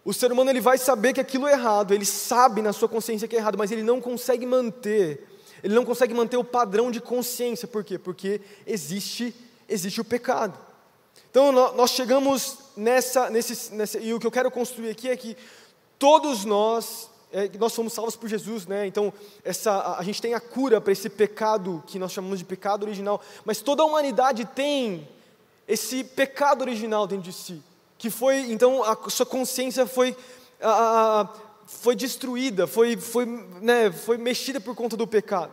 O 0.06 0.14
ser 0.14 0.32
humano 0.32 0.50
ele 0.50 0.60
vai 0.60 0.78
saber 0.78 1.14
que 1.14 1.22
aquilo 1.22 1.48
é 1.48 1.54
errado, 1.54 1.94
ele 1.94 2.06
sabe 2.06 2.62
na 2.62 2.74
sua 2.74 2.90
consciência 2.90 3.28
que 3.28 3.36
é 3.36 3.40
errado, 3.40 3.58
mas 3.58 3.72
ele 3.72 3.84
não 3.84 4.02
consegue 4.02 4.46
manter 4.46 5.33
ele 5.64 5.74
não 5.74 5.86
consegue 5.86 6.14
manter 6.14 6.36
o 6.36 6.44
padrão 6.44 6.92
de 6.92 7.00
consciência. 7.00 7.68
Por 7.68 7.84
quê? 7.84 7.98
Porque 7.98 8.42
existe, 8.68 9.34
existe 9.68 10.02
o 10.02 10.06
pecado. 10.06 10.58
Então 11.32 11.52
nós 11.52 11.92
chegamos 11.92 12.58
nessa, 12.76 13.30
nesse, 13.30 13.74
nessa, 13.74 13.98
e 13.98 14.14
o 14.14 14.20
que 14.20 14.28
eu 14.28 14.32
quero 14.32 14.52
construir 14.52 14.90
aqui 14.90 15.10
é 15.10 15.16
que 15.16 15.36
todos 15.98 16.46
nós, 16.46 17.10
é, 17.32 17.50
nós 17.58 17.74
somos 17.74 17.94
salvos 17.94 18.16
por 18.16 18.28
Jesus, 18.30 18.68
né? 18.68 18.86
Então 18.86 19.12
essa, 19.44 19.72
a, 19.72 20.00
a 20.00 20.04
gente 20.04 20.22
tem 20.22 20.34
a 20.34 20.40
cura 20.40 20.82
para 20.82 20.92
esse 20.92 21.10
pecado 21.10 21.82
que 21.88 21.98
nós 21.98 22.12
chamamos 22.12 22.40
de 22.40 22.46
pecado 22.46 22.84
original, 22.84 23.22
mas 23.46 23.62
toda 23.62 23.82
a 23.82 23.86
humanidade 23.86 24.46
tem 24.46 25.08
esse 25.68 26.04
pecado 26.04 26.62
original 26.62 27.08
dentro 27.08 27.24
de 27.24 27.34
si, 27.34 27.64
que 27.98 28.10
foi 28.10 28.52
então 28.52 28.84
a 28.84 28.98
sua 29.10 29.26
consciência 29.26 29.88
foi 29.88 30.16
a, 30.62 31.22
a, 31.22 31.30
foi 31.66 31.96
destruída, 31.96 32.68
foi, 32.68 32.98
foi, 32.98 33.26
né, 33.62 33.92
foi 33.92 34.18
mexida 34.18 34.60
por 34.60 34.76
conta 34.76 34.96
do 34.96 35.08
pecado. 35.08 35.52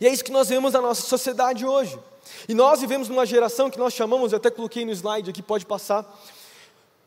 E 0.00 0.06
é 0.06 0.12
isso 0.12 0.24
que 0.24 0.32
nós 0.32 0.48
vemos 0.48 0.72
na 0.72 0.80
nossa 0.80 1.02
sociedade 1.02 1.64
hoje. 1.64 1.98
E 2.48 2.54
nós 2.54 2.80
vivemos 2.80 3.08
numa 3.08 3.26
geração 3.26 3.70
que 3.70 3.78
nós 3.78 3.92
chamamos, 3.92 4.32
eu 4.32 4.38
até 4.38 4.50
coloquei 4.50 4.84
no 4.84 4.92
slide 4.92 5.30
aqui, 5.30 5.42
pode 5.42 5.66
passar. 5.66 6.04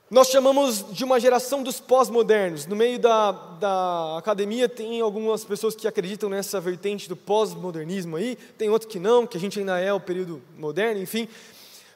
Nós 0.10 0.30
chamamos 0.30 0.86
de 0.90 1.04
uma 1.04 1.20
geração 1.20 1.62
dos 1.62 1.82
pós-modernos. 1.82 2.66
No 2.66 2.78
meio 2.78 2.98
da, 2.98 3.32
da 3.32 4.18
academia 4.18 4.70
tem 4.70 5.02
algumas 5.02 5.44
pessoas 5.44 5.76
que 5.76 5.88
acreditam 5.88 6.30
nessa 6.30 6.62
vertente 6.62 7.10
do 7.10 7.16
pós-modernismo 7.16 8.16
aí, 8.16 8.38
tem 8.58 8.70
outros 8.70 8.90
que 8.90 9.00
não, 9.00 9.28
que 9.28 9.38
a 9.38 9.40
gente 9.40 9.60
ainda 9.60 9.78
é 9.80 9.92
o 9.92 10.00
período 10.00 10.42
moderno, 10.58 11.02
enfim. 11.02 11.28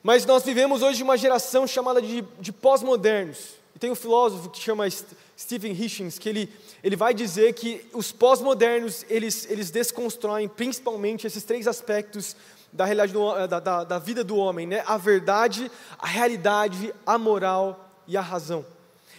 Mas 0.04 0.26
nós 0.26 0.44
vivemos 0.44 0.82
hoje 0.82 1.04
uma 1.04 1.16
geração 1.16 1.66
chamada 1.66 2.02
de, 2.02 2.24
de 2.40 2.52
pós-modernos. 2.52 3.61
Tem 3.82 3.90
um 3.90 3.96
filósofo 3.96 4.48
que 4.48 4.60
chama 4.62 4.88
Stephen 5.36 5.72
Hitchens, 5.72 6.20
que 6.20 6.30
ele, 6.30 6.54
ele 6.84 6.96
vai 6.96 7.16
dizer 7.16 7.52
que 7.54 7.84
os 7.94 8.12
pós-modernos, 8.12 9.04
eles, 9.10 9.50
eles 9.50 9.72
desconstroem 9.72 10.48
principalmente 10.48 11.26
esses 11.26 11.44
três 11.44 11.68
aspectos 11.68 12.36
da, 12.72 12.86
realidade 12.86 13.12
do, 13.12 13.48
da, 13.48 13.60
da, 13.60 13.84
da 13.84 13.98
vida 13.98 14.24
do 14.24 14.36
homem, 14.36 14.68
né? 14.68 14.84
a 14.86 15.00
verdade, 15.00 15.72
a 15.98 16.06
realidade, 16.06 16.94
a 17.04 17.18
moral 17.18 17.92
e 18.06 18.16
a 18.16 18.22
razão. 18.22 18.64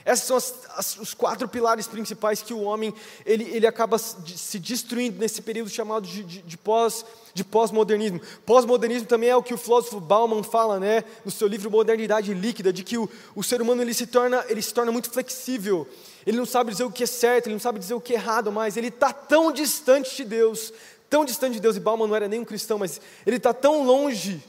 Esses 0.05 0.25
são 0.25 0.37
as, 0.37 0.55
as, 0.77 0.99
os 0.99 1.15
quatro 1.15 1.49
pilares 1.49 1.87
principais 1.87 2.43
que 2.43 2.53
o 2.53 2.63
homem 2.63 2.93
ele, 3.25 3.45
ele 3.45 3.67
acaba 3.67 3.99
se 3.99 4.59
destruindo 4.59 5.19
nesse 5.19 5.43
período 5.43 5.71
chamado 5.71 6.07
de, 6.07 6.23
de, 6.23 6.43
de 6.43 6.57
pós 6.57 7.05
de 7.35 7.43
pós-modernismo. 7.43 8.21
Pós-modernismo 8.45 9.07
também 9.07 9.31
é 9.31 9.37
o 9.37 9.43
que 9.43 9.55
o 9.55 9.59
filósofo 9.59 9.99
Bauman 10.01 10.43
fala, 10.43 10.79
né, 10.79 11.03
no 11.25 11.31
seu 11.31 11.49
livro 11.49 11.71
Modernidade 11.71 12.35
Líquida, 12.35 12.73
de 12.73 12.85
que 12.85 12.99
o, 12.99 13.09
o 13.35 13.43
ser 13.43 13.63
humano 13.63 13.81
ele 13.81 13.95
se 13.95 14.07
torna 14.07 14.45
ele 14.49 14.61
se 14.61 14.73
torna 14.75 14.93
muito 14.93 15.11
flexível. 15.11 15.87
Ele 16.27 16.37
não 16.37 16.47
sabe 16.47 16.71
dizer 16.71 16.85
o 16.85 16.91
que 16.91 17.05
é 17.05 17.07
certo, 17.07 17.47
ele 17.47 17.55
não 17.55 17.61
sabe 17.61 17.79
dizer 17.79 17.95
o 17.95 18.01
que 18.01 18.13
é 18.13 18.17
errado, 18.17 18.53
mas 18.53 18.77
ele 18.77 18.89
está 18.89 19.13
tão 19.13 19.51
distante 19.51 20.17
de 20.17 20.25
Deus, 20.25 20.73
tão 21.09 21.25
distante 21.25 21.55
de 21.55 21.61
Deus. 21.61 21.77
E 21.77 21.81
Bauman 21.81 22.07
não 22.07 22.17
era 22.17 22.29
nem 22.29 22.41
um 22.41 22.45
cristão, 22.45 22.79
mas 22.79 23.01
ele 23.27 23.37
está 23.37 23.53
tão 23.53 23.85
longe, 23.85 24.43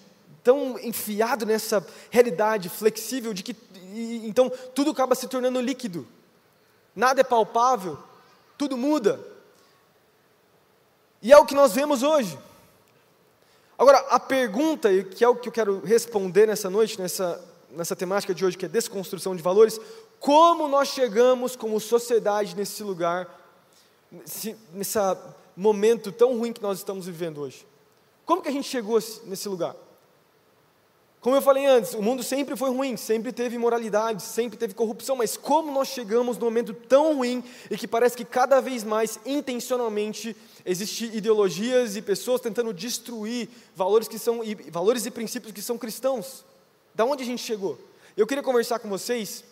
tão 0.44 0.78
enfiado 0.80 1.46
nessa 1.46 1.86
realidade 2.12 2.70
flexível 2.70 3.34
de 3.34 3.44
que 3.44 3.56
e, 3.94 4.28
então 4.28 4.50
tudo 4.74 4.92
acaba 4.92 5.16
se 5.16 5.28
tornando 5.28 5.62
líquido. 5.62 6.08
Nada 6.96 7.22
é 7.22 7.24
palpável, 7.24 7.98
tudo 8.58 8.78
muda. 8.78 9.20
E 11.22 11.32
é 11.32 11.38
o 11.38 11.46
que 11.46 11.56
nós 11.56 11.74
vemos 11.74 12.04
hoje. 12.04 12.38
Agora, 13.78 13.98
a 14.10 14.20
pergunta, 14.20 14.90
que 15.04 15.24
é 15.24 15.28
o 15.28 15.36
que 15.36 15.50
eu 15.50 15.54
quero 15.54 15.80
responder 15.80 16.48
nessa 16.48 16.70
noite, 16.70 17.00
nessa, 17.00 17.44
nessa 17.72 17.96
temática 17.96 18.34
de 18.34 18.46
hoje, 18.46 18.58
que 18.58 18.66
é 18.66 18.70
desconstrução 18.70 19.36
de 19.36 19.42
valores, 19.42 19.80
como 20.20 20.68
nós 20.68 20.90
chegamos 20.90 21.56
como 21.56 21.80
sociedade 21.80 22.56
nesse 22.56 22.84
lugar, 22.84 23.28
nesse, 24.12 24.56
nesse 24.74 25.00
momento 25.56 26.12
tão 26.12 26.38
ruim 26.38 26.54
que 26.54 26.62
nós 26.62 26.78
estamos 26.78 27.06
vivendo 27.08 27.42
hoje? 27.42 27.66
Como 28.26 28.42
que 28.42 28.50
a 28.50 28.52
gente 28.52 28.70
chegou 28.70 29.00
nesse 29.26 29.50
lugar? 29.50 29.76
Como 31.24 31.38
eu 31.38 31.42
falei 31.42 31.66
antes, 31.66 31.94
o 31.94 32.02
mundo 32.02 32.22
sempre 32.22 32.54
foi 32.54 32.70
ruim, 32.70 32.98
sempre 32.98 33.32
teve 33.32 33.56
imoralidade, 33.56 34.22
sempre 34.24 34.58
teve 34.58 34.74
corrupção, 34.74 35.16
mas 35.16 35.38
como 35.38 35.72
nós 35.72 35.88
chegamos 35.88 36.38
num 36.38 36.48
momento 36.48 36.74
tão 36.74 37.16
ruim 37.16 37.42
e 37.72 37.78
que 37.78 37.88
parece 37.88 38.18
que 38.18 38.26
cada 38.26 38.60
vez 38.60 38.84
mais, 38.84 39.18
intencionalmente, 39.26 40.36
existem 40.66 41.16
ideologias 41.16 41.96
e 41.96 42.02
pessoas 42.02 42.42
tentando 42.42 42.74
destruir 42.74 43.48
valores, 43.74 44.10
que 44.10 44.20
são, 44.20 44.42
valores 44.70 45.06
e 45.06 45.12
princípios 45.12 45.54
que 45.54 45.62
são 45.62 45.78
cristãos? 45.78 46.44
Da 46.94 47.06
onde 47.06 47.24
a 47.24 47.26
gente 47.26 47.42
chegou? 47.42 47.80
Eu 48.18 48.28
queria 48.28 48.44
conversar 48.44 48.80
com 48.80 48.90
vocês 48.90 49.46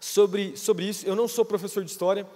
sobre, 0.00 0.56
sobre 0.56 0.88
isso. 0.88 1.06
Eu 1.06 1.14
não 1.14 1.28
sou 1.28 1.44
professor 1.44 1.84
de 1.84 1.90
história 1.90 2.26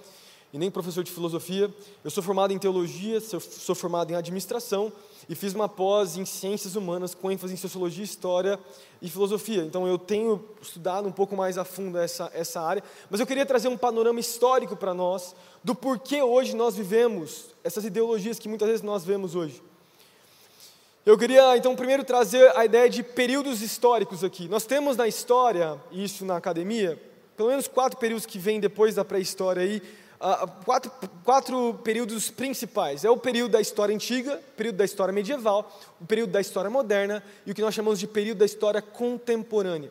e 0.52 0.59
nem 0.59 0.71
professor 0.71 1.04
de 1.04 1.12
filosofia, 1.12 1.73
eu 2.02 2.11
sou 2.11 2.23
formado 2.23 2.52
em 2.52 2.59
teologia, 2.59 3.21
sou, 3.21 3.75
formado 3.75 4.11
em 4.11 4.16
administração 4.16 4.92
e 5.28 5.35
fiz 5.35 5.54
uma 5.54 5.69
pós 5.69 6.16
em 6.16 6.25
ciências 6.25 6.75
humanas 6.75 7.14
com 7.14 7.30
ênfase 7.30 7.54
em 7.54 7.57
sociologia, 7.57 8.02
história 8.02 8.59
e 9.00 9.09
filosofia. 9.09 9.62
Então 9.62 9.87
eu 9.87 9.97
tenho 9.97 10.45
estudado 10.61 11.07
um 11.07 11.12
pouco 11.12 11.37
mais 11.37 11.57
a 11.57 11.64
fundo 11.64 11.99
essa, 11.99 12.30
essa 12.35 12.61
área, 12.61 12.83
mas 13.09 13.21
eu 13.21 13.26
queria 13.26 13.47
trazer 13.47 13.69
um 13.69 13.76
panorama 13.76 14.19
histórico 14.19 14.75
para 14.75 14.92
nós 14.92 15.37
do 15.62 15.75
porquê 15.75 16.21
hoje 16.21 16.57
nós 16.57 16.75
vivemos 16.75 17.54
essas 17.62 17.85
ideologias 17.85 18.38
que 18.38 18.49
muitas 18.49 18.66
vezes 18.66 18.83
nós 18.83 19.04
vemos 19.04 19.37
hoje. 19.37 19.62
Eu 21.07 21.16
queria 21.16 21.57
então 21.57 21.75
primeiro 21.76 22.04
trazer 22.04 22.54
a 22.57 22.64
ideia 22.64 22.90
de 22.90 23.02
períodos 23.02 23.62
históricos 23.62 24.23
aqui. 24.23 24.49
Nós 24.49 24.66
temos 24.66 24.97
na 24.97 25.09
história, 25.09 25.80
isso 25.92 26.25
na 26.25 26.37
academia, 26.37 27.00
pelo 27.37 27.49
menos 27.49 27.66
quatro 27.66 27.99
períodos 27.99 28.26
que 28.26 28.38
vêm 28.38 28.61
depois 28.61 28.97
da 28.97 29.02
pré-história 29.04 29.62
aí, 29.62 29.83
uh, 30.20 30.46
quatro, 30.64 30.92
quatro 31.24 31.74
períodos 31.82 32.30
principais. 32.30 33.04
É 33.04 33.10
o 33.10 33.16
período 33.16 33.52
da 33.52 33.60
história 33.60 33.94
antiga, 33.94 34.36
o 34.36 34.56
período 34.56 34.76
da 34.76 34.84
história 34.84 35.12
medieval, 35.12 35.70
o 36.00 36.06
período 36.06 36.30
da 36.30 36.40
história 36.40 36.70
moderna 36.70 37.22
e 37.46 37.52
o 37.52 37.54
que 37.54 37.62
nós 37.62 37.74
chamamos 37.74 37.98
de 37.98 38.06
período 38.06 38.38
da 38.38 38.46
história 38.46 38.82
contemporânea. 38.82 39.90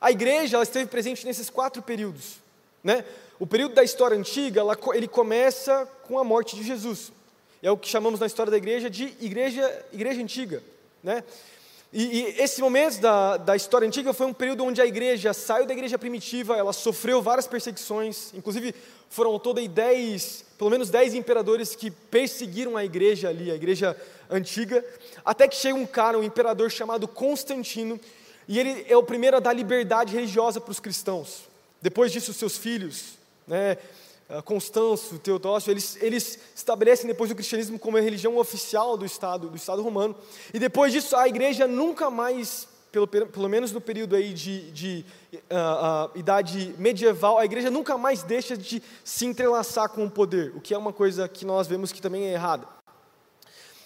A 0.00 0.10
igreja 0.10 0.56
ela 0.56 0.64
esteve 0.64 0.86
presente 0.90 1.24
nesses 1.24 1.48
quatro 1.48 1.80
períodos. 1.80 2.42
Né? 2.82 3.04
O 3.38 3.46
período 3.46 3.74
da 3.74 3.82
história 3.82 4.16
antiga, 4.16 4.60
ela, 4.60 4.76
ele 4.92 5.08
começa 5.08 5.88
com 6.02 6.18
a 6.18 6.24
morte 6.24 6.56
de 6.56 6.62
Jesus. 6.62 7.10
É 7.62 7.70
o 7.70 7.78
que 7.78 7.88
chamamos 7.88 8.20
na 8.20 8.26
história 8.26 8.50
da 8.50 8.58
igreja 8.58 8.90
de 8.90 9.14
igreja, 9.20 9.86
igreja 9.92 10.20
antiga. 10.20 10.62
Né? 11.02 11.24
E, 11.90 12.02
e, 12.02 12.42
esse 12.42 12.60
momento 12.60 13.00
da, 13.00 13.36
da 13.36 13.54
história 13.54 13.86
antiga 13.86 14.12
foi 14.12 14.26
um 14.26 14.32
período 14.32 14.64
onde 14.64 14.82
a 14.82 14.86
igreja 14.86 15.32
saiu 15.32 15.64
da 15.64 15.72
igreja 15.72 15.96
primitiva, 15.96 16.56
ela 16.56 16.72
sofreu 16.72 17.22
várias 17.22 17.46
perseguições, 17.46 18.34
inclusive 18.34 18.74
foram 19.08 19.32
ao 19.32 19.40
todo 19.40 19.66
dez, 19.68 20.44
pelo 20.58 20.70
menos 20.70 20.90
dez 20.90 21.14
imperadores 21.14 21.74
que 21.74 21.90
perseguiram 21.90 22.76
a 22.76 22.84
igreja 22.84 23.28
ali, 23.28 23.50
a 23.50 23.54
igreja 23.54 23.96
antiga, 24.30 24.84
até 25.24 25.46
que 25.46 25.56
chega 25.56 25.76
um 25.76 25.86
cara, 25.86 26.18
um 26.18 26.22
imperador 26.22 26.70
chamado 26.70 27.06
Constantino, 27.06 28.00
e 28.46 28.58
ele 28.58 28.84
é 28.88 28.96
o 28.96 29.02
primeiro 29.02 29.36
a 29.36 29.40
dar 29.40 29.52
liberdade 29.52 30.14
religiosa 30.14 30.60
para 30.60 30.70
os 30.70 30.80
cristãos. 30.80 31.44
Depois 31.80 32.12
disso, 32.12 32.32
seus 32.32 32.56
filhos, 32.56 33.18
né, 33.46 33.76
ah, 34.28 34.40
Constâncio, 34.40 35.18
Teodósio, 35.18 35.70
eles, 35.70 35.98
eles 36.00 36.38
estabelecem 36.54 37.06
depois 37.06 37.30
o 37.30 37.34
cristianismo 37.34 37.78
como 37.78 37.98
a 37.98 38.00
religião 38.00 38.38
oficial 38.38 38.96
do 38.96 39.04
Estado, 39.04 39.48
do 39.48 39.56
Estado 39.56 39.82
romano, 39.82 40.16
e 40.52 40.58
depois 40.58 40.92
disso 40.92 41.14
a 41.14 41.28
igreja 41.28 41.66
nunca 41.66 42.08
mais, 42.10 42.66
pelo, 43.06 43.26
pelo 43.26 43.48
menos 43.48 43.72
no 43.72 43.80
período 43.80 44.14
aí 44.14 44.32
de, 44.32 44.70
de 44.70 45.04
uh, 45.34 46.08
uh, 46.14 46.18
idade 46.18 46.74
medieval, 46.78 47.38
a 47.38 47.44
igreja 47.44 47.70
nunca 47.70 47.98
mais 47.98 48.22
deixa 48.22 48.56
de 48.56 48.82
se 49.02 49.26
entrelaçar 49.26 49.88
com 49.88 50.04
o 50.04 50.10
poder, 50.10 50.52
o 50.56 50.60
que 50.60 50.72
é 50.72 50.78
uma 50.78 50.92
coisa 50.92 51.28
que 51.28 51.44
nós 51.44 51.66
vemos 51.66 51.92
que 51.92 52.00
também 52.00 52.26
é 52.26 52.32
errada. 52.32 52.66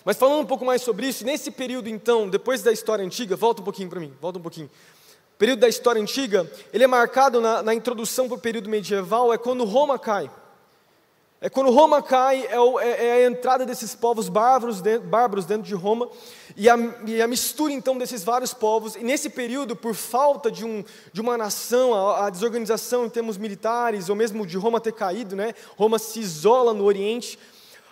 Mas 0.04 0.16
falando 0.16 0.40
um 0.40 0.46
pouco 0.46 0.64
mais 0.64 0.82
sobre 0.82 1.08
isso, 1.08 1.24
nesse 1.24 1.50
período 1.50 1.88
então, 1.88 2.28
depois 2.28 2.62
da 2.62 2.72
história 2.72 3.04
antiga, 3.04 3.36
volta 3.36 3.62
um 3.62 3.64
pouquinho 3.64 3.88
para 3.88 4.00
mim, 4.00 4.12
volta 4.20 4.38
um 4.38 4.42
pouquinho 4.42 4.70
período 5.38 5.60
da 5.60 5.68
história 5.68 6.02
antiga, 6.02 6.50
ele 6.72 6.82
é 6.82 6.86
marcado 6.86 7.40
na, 7.40 7.62
na 7.62 7.72
introdução 7.72 8.26
para 8.26 8.36
o 8.36 8.40
período 8.40 8.68
medieval, 8.68 9.32
é 9.32 9.38
quando 9.38 9.64
Roma 9.64 9.98
cai. 9.98 10.28
É 11.40 11.48
quando 11.48 11.70
Roma 11.70 12.02
cai, 12.02 12.44
é, 12.48 12.58
o, 12.58 12.80
é, 12.80 13.06
é 13.06 13.12
a 13.12 13.30
entrada 13.30 13.64
desses 13.64 13.94
povos 13.94 14.28
bárbaros 14.28 14.80
dentro, 14.80 15.06
bárbaros 15.06 15.46
dentro 15.46 15.62
de 15.62 15.74
Roma, 15.74 16.08
e 16.56 16.68
a, 16.68 16.76
e 17.06 17.22
a, 17.22 17.28
mistura 17.28 17.72
então 17.72 17.96
desses 17.96 18.24
vários 18.24 18.52
povos, 18.52 18.96
e 18.96 19.04
nesse 19.04 19.30
período, 19.30 19.76
por 19.76 19.94
falta 19.94 20.50
de, 20.50 20.64
um, 20.64 20.84
de 21.12 21.20
uma 21.20 21.38
nação, 21.38 21.94
a, 21.94 22.26
a, 22.26 22.30
desorganização 22.30 23.06
em 23.06 23.08
termos 23.08 23.38
militares, 23.38 24.08
ou 24.08 24.16
mesmo 24.16 24.44
de 24.44 24.56
Roma 24.56 24.80
ter 24.80 24.92
caído, 24.92 25.36
né? 25.36 25.54
Roma 25.76 25.96
se 26.00 26.18
isola 26.18 26.74
no 26.74 26.82
Oriente, 26.82 27.38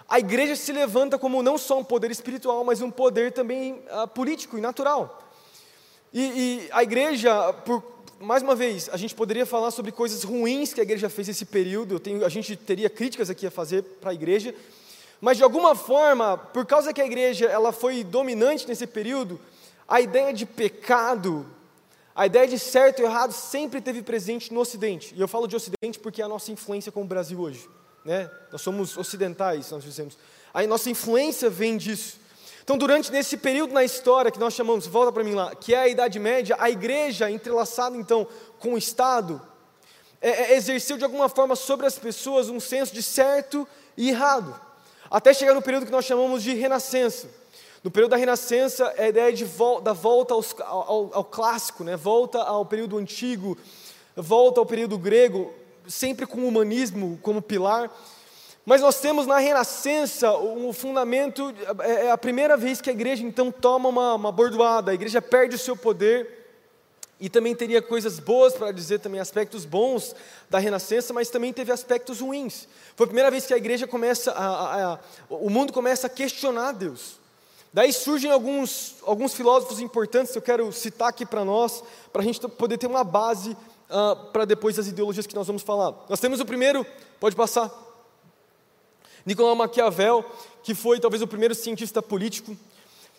a 0.09 0.19
igreja 0.19 0.57
se 0.57 0.73
levanta 0.73 1.17
como 1.17 1.41
não 1.41 1.57
só 1.57 1.79
um 1.79 1.85
poder 1.85 2.11
espiritual, 2.11 2.65
mas 2.65 2.83
um 2.83 2.91
poder 2.91 3.31
também 3.31 3.81
uh, 3.93 4.09
político 4.09 4.59
e 4.59 4.61
natural. 4.61 5.23
E, 6.13 6.21
e 6.21 6.69
a 6.73 6.83
igreja, 6.83 7.53
por, 7.65 7.81
mais 8.21 8.43
uma 8.43 8.55
vez, 8.55 8.89
a 8.91 8.97
gente 8.97 9.15
poderia 9.15 9.45
falar 9.45 9.71
sobre 9.71 9.93
coisas 9.93 10.25
ruins 10.25 10.73
que 10.73 10.81
a 10.81 10.83
igreja 10.83 11.09
fez 11.09 11.29
nesse 11.29 11.45
período, 11.45 12.01
tenho, 12.01 12.25
a 12.25 12.29
gente 12.29 12.57
teria 12.57 12.89
críticas 12.89 13.29
aqui 13.29 13.47
a 13.47 13.51
fazer 13.51 13.83
para 13.83 14.11
a 14.11 14.15
igreja, 14.15 14.55
mas 15.21 15.37
de 15.37 15.43
alguma 15.43 15.75
forma, 15.75 16.37
por 16.37 16.65
causa 16.67 16.93
que 16.93 17.01
a 17.01 17.07
igreja 17.07 17.47
ela 17.47 17.73
foi 17.73 18.03
dominante 18.05 18.67
nesse 18.69 18.87
período, 18.87 19.41
a 19.89 20.01
ideia 20.01 20.33
de 20.33 20.45
pecado, 20.45 21.47
a 22.15 22.27
ideia 22.27 22.49
de 22.49 22.59
certo 22.59 23.01
e 23.01 23.05
errado 23.05 23.33
sempre 23.33 23.81
teve 23.81 24.03
presente 24.03 24.53
no 24.53 24.61
Ocidente. 24.61 25.15
E 25.15 25.21
eu 25.21 25.29
falo 25.29 25.47
de 25.47 25.55
Ocidente 25.55 25.99
porque 25.99 26.23
é 26.23 26.25
a 26.25 26.29
nossa 26.29 26.51
influência 26.51 26.91
com 26.91 27.03
o 27.03 27.07
Brasil 27.07 27.39
hoje. 27.39 27.69
Né? 28.05 28.31
Nós 28.51 28.63
somos 28.63 28.97
ocidentais, 28.97 29.71
nós 29.71 29.85
dizemos. 29.85 30.17
A 30.55 30.67
nossa 30.67 30.89
influência 30.89 31.51
vem 31.51 31.77
disso. 31.77 32.19
Então, 32.67 32.77
durante 32.77 33.13
nesse 33.13 33.37
período 33.37 33.73
na 33.73 33.85
história 33.85 34.29
que 34.29 34.41
nós 34.41 34.53
chamamos, 34.53 34.89
volta 34.89 35.13
para 35.13 35.23
mim 35.23 35.35
lá, 35.35 35.55
que 35.55 35.73
é 35.73 35.79
a 35.79 35.89
Idade 35.89 36.19
Média, 36.19 36.57
a 36.59 36.69
igreja 36.69 37.31
entrelaçada 37.31 37.97
então 37.97 38.27
com 38.59 38.75
o 38.75 38.77
Estado, 38.77 39.41
é, 40.21 40.31
é, 40.31 40.57
exerceu 40.57 40.99
de 40.99 41.05
alguma 41.05 41.29
forma 41.29 41.55
sobre 41.55 41.87
as 41.87 41.97
pessoas 41.97 42.49
um 42.49 42.59
senso 42.59 42.93
de 42.93 43.05
certo 43.05 43.69
e 43.97 44.09
errado, 44.09 44.61
até 45.09 45.33
chegar 45.33 45.55
no 45.55 45.63
período 45.63 45.87
que 45.87 45.93
nós 45.93 46.05
chamamos 46.05 46.43
de 46.43 46.55
Renascença. 46.55 47.31
No 47.85 47.91
período 47.93 48.11
da 48.11 48.17
Renascença, 48.17 48.93
é 48.97 49.05
a 49.05 49.09
ideia 49.11 49.33
de 49.33 49.45
vol 49.45 49.81
da 49.81 49.93
volta 49.93 50.35
aos, 50.35 50.53
ao, 50.59 51.11
ao, 51.15 51.25
clássico, 51.25 51.85
né? 51.85 51.95
volta 51.97 52.43
ao 52.43 52.67
período 52.67 52.99
antigo, 52.99 53.57
volta 54.17 54.59
ao 54.59 54.67
período 54.67 54.99
grego, 54.99 55.55
sempre 55.87 56.27
com 56.27 56.41
o 56.41 56.49
humanismo 56.49 57.17
como 57.23 57.41
pilar. 57.41 57.93
Mas 58.67 58.81
nós 58.81 58.99
temos 59.01 59.29
na 59.29 59.39
Renascença 59.39 60.33
o 60.33 60.69
um 60.69 60.73
fundamento, 60.73 61.55
é, 61.85 62.07
é 62.07 62.11
a 62.11 62.19
primeira 62.19 62.57
vez 62.57 62.81
que 62.81 62.91
a 62.91 62.93
igreja 62.93 63.23
então 63.23 63.53
toma 63.53 63.89
uma, 63.89 64.15
uma 64.15 64.33
bordoada, 64.33 64.91
a 64.91 64.95
igreja 64.95 65.23
perde 65.23 65.55
o 65.55 65.59
seu 65.59 65.77
poder, 65.77 66.37
e 67.21 67.31
também 67.31 67.55
teria 67.55 67.81
coisas 67.81 68.19
boas 68.19 68.55
para 68.55 68.73
dizer 68.73 68.99
também, 68.99 69.21
aspectos 69.21 69.65
bons 69.65 70.17
da 70.51 70.59
Renascença, 70.59 71.15
mas 71.15 71.31
também 71.31 71.53
teve 71.53 71.71
aspectos 71.71 72.21
ruins. 72.21 72.67
Foi 72.97 73.05
a 73.05 73.07
primeira 73.07 73.31
vez 73.31 73.47
que 73.47 73.55
a 73.55 73.57
igreja 73.57 73.87
começa, 73.87 74.33
a, 74.33 74.47
a, 74.47 74.95
a, 74.95 74.99
o 75.31 75.49
mundo 75.49 75.73
começa 75.73 76.09
a 76.09 76.11
questionar 76.11 76.73
Deus. 76.73 77.21
Daí 77.73 77.93
surgem 77.93 78.33
alguns, 78.33 78.97
alguns 79.07 79.33
filósofos 79.33 79.79
importantes 79.79 80.33
que 80.33 80.39
eu 80.39 80.43
quero 80.43 80.73
citar 80.73 81.09
aqui 81.09 81.25
para 81.25 81.45
nós, 81.45 81.85
para 82.13 82.21
a 82.21 82.25
gente 82.25 82.41
poder 82.49 82.79
ter 82.79 82.89
uma 82.89 83.05
base 83.05 83.53
uh, 83.53 84.31
para 84.33 84.45
depois 84.45 84.75
das 84.75 84.89
ideologias 84.89 85.27
que 85.27 85.37
nós 85.37 85.47
vamos 85.47 85.63
falar. 85.63 85.95
Nós 86.09 86.19
temos 86.19 86.41
o 86.41 86.45
primeiro, 86.45 86.85
pode 87.21 87.37
passar, 87.37 87.86
Nicolau 89.27 89.57
Maquiavel, 89.57 90.25
que 90.63 90.73
foi 90.73 91.01
talvez 91.01 91.21
o 91.21 91.27
primeiro 91.27 91.55
cientista 91.55 92.01
político, 92.01 92.57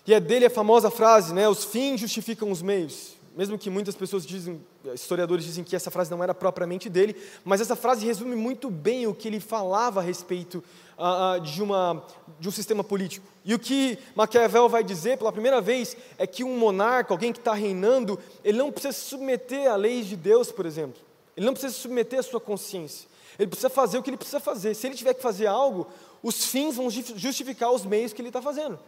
e 0.07 0.13
é 0.13 0.19
dele 0.21 0.45
a 0.45 0.49
famosa 0.49 0.89
frase, 0.89 1.33
né, 1.33 1.49
os 1.49 1.65
fins 1.65 1.99
justificam 1.99 2.49
os 2.49 2.61
meios. 2.61 3.17
Mesmo 3.35 3.55
que 3.55 3.69
muitas 3.69 3.93
pessoas 3.93 4.25
dizem, 4.25 4.59
historiadores 4.95 5.45
dizem 5.45 5.63
que 5.63 5.75
essa 5.75 5.91
frase 5.91 6.09
não 6.09 6.23
era 6.23 6.33
propriamente 6.33 6.89
dele, 6.89 7.15
mas 7.45 7.61
essa 7.61 7.75
frase 7.75 8.03
resume 8.03 8.35
muito 8.35 8.67
bem 8.67 9.05
o 9.05 9.13
que 9.13 9.27
ele 9.27 9.39
falava 9.39 9.99
a 9.99 10.03
respeito 10.03 10.63
uh, 10.97 11.39
de, 11.41 11.61
uma, 11.61 12.03
de 12.39 12.47
um 12.47 12.51
sistema 12.51 12.83
político. 12.83 13.27
E 13.45 13.53
o 13.53 13.59
que 13.59 13.99
Maquiavel 14.15 14.67
vai 14.67 14.83
dizer 14.83 15.17
pela 15.19 15.31
primeira 15.31 15.61
vez 15.61 15.95
é 16.17 16.25
que 16.25 16.43
um 16.43 16.57
monarca, 16.57 17.13
alguém 17.13 17.31
que 17.31 17.37
está 17.37 17.53
reinando, 17.53 18.17
ele 18.43 18.57
não 18.57 18.71
precisa 18.71 18.93
se 18.93 19.01
submeter 19.01 19.69
à 19.71 19.75
lei 19.75 20.01
de 20.01 20.15
Deus, 20.15 20.51
por 20.51 20.65
exemplo. 20.65 20.99
Ele 21.35 21.45
não 21.45 21.53
precisa 21.53 21.73
se 21.73 21.79
submeter 21.79 22.17
à 22.17 22.23
sua 22.23 22.39
consciência. 22.39 23.07
Ele 23.37 23.47
precisa 23.47 23.69
fazer 23.69 23.97
o 23.97 24.03
que 24.03 24.09
ele 24.09 24.17
precisa 24.17 24.39
fazer. 24.39 24.73
Se 24.73 24.87
ele 24.87 24.95
tiver 24.95 25.13
que 25.13 25.21
fazer 25.21 25.47
algo, 25.47 25.87
os 26.23 26.45
fins 26.45 26.75
vão 26.75 26.89
justificar 26.89 27.71
os 27.71 27.85
meios 27.85 28.13
que 28.13 28.21
ele 28.21 28.29
está 28.29 28.41
fazendo. 28.41 28.79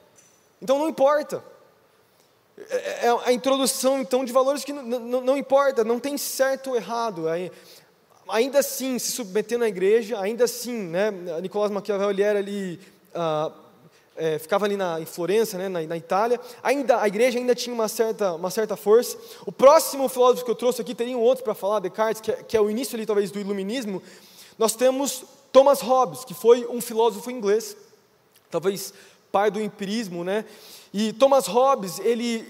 Então 0.61 0.79
não 0.79 0.89
importa. 0.89 1.43
É, 2.69 2.75
é, 2.75 3.05
é 3.07 3.19
a 3.25 3.31
introdução, 3.31 4.01
então, 4.01 4.25
de 4.25 4.33
valores 4.33 4.63
que 4.63 4.73
não 4.73 5.37
importa, 5.37 5.83
não 5.83 5.99
tem 5.99 6.17
certo 6.17 6.71
ou 6.71 6.75
errado. 6.75 7.25
ainda 8.27 8.59
assim 8.59 8.99
se 8.99 9.11
submetendo 9.11 9.63
à 9.63 9.67
igreja, 9.67 10.19
ainda 10.19 10.43
assim, 10.43 10.73
né, 10.73 11.11
Nicolás 11.41 11.71
Maquiavel 11.71 12.09
ele 12.09 12.21
era 12.21 12.39
ali, 12.39 12.79
ah, 13.13 13.51
é, 14.17 14.37
ficava 14.37 14.65
ali 14.65 14.75
na, 14.75 14.99
em 14.99 15.05
Florença, 15.05 15.57
né, 15.57 15.69
na, 15.69 15.81
na, 15.81 15.95
Itália, 15.95 16.39
ainda, 16.61 16.99
a 16.99 17.07
igreja 17.07 17.39
ainda 17.39 17.55
tinha 17.55 17.73
uma 17.73 17.87
certa, 17.87 18.33
uma 18.33 18.51
certa 18.51 18.75
força. 18.75 19.17
O 19.45 19.51
próximo 19.51 20.09
filósofo 20.09 20.43
que 20.43 20.51
eu 20.51 20.55
trouxe 20.55 20.81
aqui, 20.81 20.93
teria 20.93 21.17
um 21.17 21.21
outro 21.21 21.43
para 21.43 21.55
falar, 21.55 21.79
Descartes, 21.79 22.19
que 22.19 22.31
é, 22.31 22.35
que 22.43 22.57
é 22.57 22.61
o 22.61 22.69
início 22.69 22.97
ali 22.97 23.05
talvez 23.05 23.31
do 23.31 23.39
iluminismo, 23.39 24.03
nós 24.59 24.75
temos 24.75 25.23
Thomas 25.51 25.79
Hobbes, 25.79 26.25
que 26.25 26.33
foi 26.33 26.67
um 26.67 26.81
filósofo 26.81 27.31
inglês, 27.31 27.75
talvez 28.51 28.93
pai 29.31 29.49
do 29.49 29.61
empirismo, 29.61 30.23
né, 30.23 30.43
e 30.93 31.13
Thomas 31.13 31.47
Hobbes, 31.47 31.99
ele, 31.99 32.45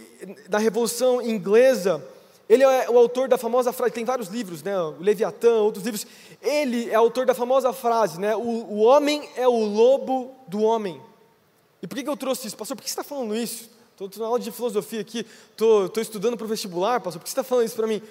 na 0.50 0.58
Revolução 0.58 1.22
Inglesa, 1.22 2.04
ele 2.50 2.64
é 2.64 2.90
o 2.90 2.98
autor 2.98 3.28
da 3.28 3.38
famosa 3.38 3.72
frase, 3.72 3.94
tem 3.94 4.04
vários 4.04 4.30
livros, 4.30 4.64
né, 4.64 4.78
o 4.82 4.96
Leviatã, 5.00 5.54
outros 5.58 5.86
livros. 5.86 6.08
Ele 6.42 6.90
é 6.90 6.96
autor 6.96 7.26
da 7.28 7.36
famosa 7.36 7.72
frase, 7.72 8.20
né, 8.20 8.36
o, 8.36 8.42
o 8.42 8.80
homem 8.80 9.30
é 9.36 9.48
o 9.48 9.64
lobo 9.64 10.34
do 10.48 10.62
homem. 10.62 11.00
E 11.82 11.88
por 11.88 11.96
que, 11.96 12.04
que 12.04 12.10
eu 12.10 12.18
trouxe 12.18 12.48
isso? 12.48 12.58
Pastor, 12.58 12.76
por 12.76 12.84
que 12.84 12.90
você 12.90 12.94
está 12.94 13.04
falando 13.04 13.36
isso? 13.36 13.70
Estou 13.92 14.10
na 14.18 14.26
aula 14.26 14.40
de 14.40 14.52
filosofia 14.52 15.02
aqui, 15.02 15.28
estou 15.52 15.92
estudando 15.98 16.36
para 16.36 16.46
o 16.46 16.48
vestibular, 16.48 17.02
pastor, 17.02 17.20
por 17.20 17.26
que 17.26 17.30
você 17.30 17.40
está 17.40 17.44
falando 17.44 17.68
isso 17.68 17.76
para 17.76 17.86
mim? 17.86 18.02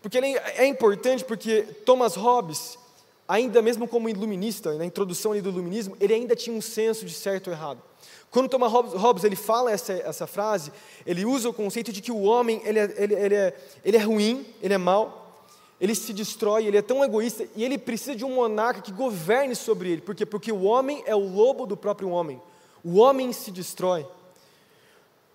Porque 0.00 0.18
ele 0.18 0.36
é 0.36 0.66
importante 0.66 1.24
porque 1.24 1.62
Thomas 1.84 2.14
Hobbes, 2.14 2.78
ainda 3.26 3.62
mesmo 3.62 3.86
como 3.88 4.08
iluminista, 4.08 4.74
na 4.74 4.84
introdução 4.84 5.32
do 5.32 5.48
iluminismo, 5.48 5.96
ele 6.00 6.14
ainda 6.14 6.34
tinha 6.36 6.56
um 6.56 6.60
senso 6.60 7.06
de 7.06 7.14
certo 7.14 7.50
e 7.50 7.52
errado. 7.52 7.82
Quando 8.30 8.48
Thomas 8.48 8.72
Hobbes 8.72 9.24
ele 9.24 9.36
fala 9.36 9.70
essa, 9.70 9.92
essa 9.92 10.26
frase, 10.26 10.72
ele 11.04 11.24
usa 11.24 11.50
o 11.50 11.52
conceito 11.52 11.92
de 11.92 12.00
que 12.00 12.10
o 12.10 12.22
homem 12.22 12.62
ele 12.64 12.78
é, 12.78 12.94
ele, 12.96 13.14
ele, 13.14 13.34
é, 13.34 13.56
ele 13.84 13.96
é 13.96 14.00
ruim, 14.00 14.46
ele 14.62 14.72
é 14.72 14.78
mau, 14.78 15.44
ele 15.78 15.94
se 15.94 16.12
destrói, 16.14 16.66
ele 16.66 16.78
é 16.78 16.82
tão 16.82 17.04
egoísta 17.04 17.46
e 17.54 17.62
ele 17.62 17.76
precisa 17.76 18.16
de 18.16 18.24
um 18.24 18.34
monarca 18.34 18.80
que 18.80 18.90
governe 18.90 19.54
sobre 19.54 19.90
ele. 19.92 20.00
Por 20.00 20.14
quê? 20.14 20.24
Porque 20.24 20.50
o 20.50 20.62
homem 20.62 21.02
é 21.06 21.14
o 21.14 21.18
lobo 21.18 21.66
do 21.66 21.76
próprio 21.76 22.08
homem. 22.08 22.40
O 22.82 22.98
homem 22.98 23.32
se 23.32 23.50
destrói. 23.50 24.06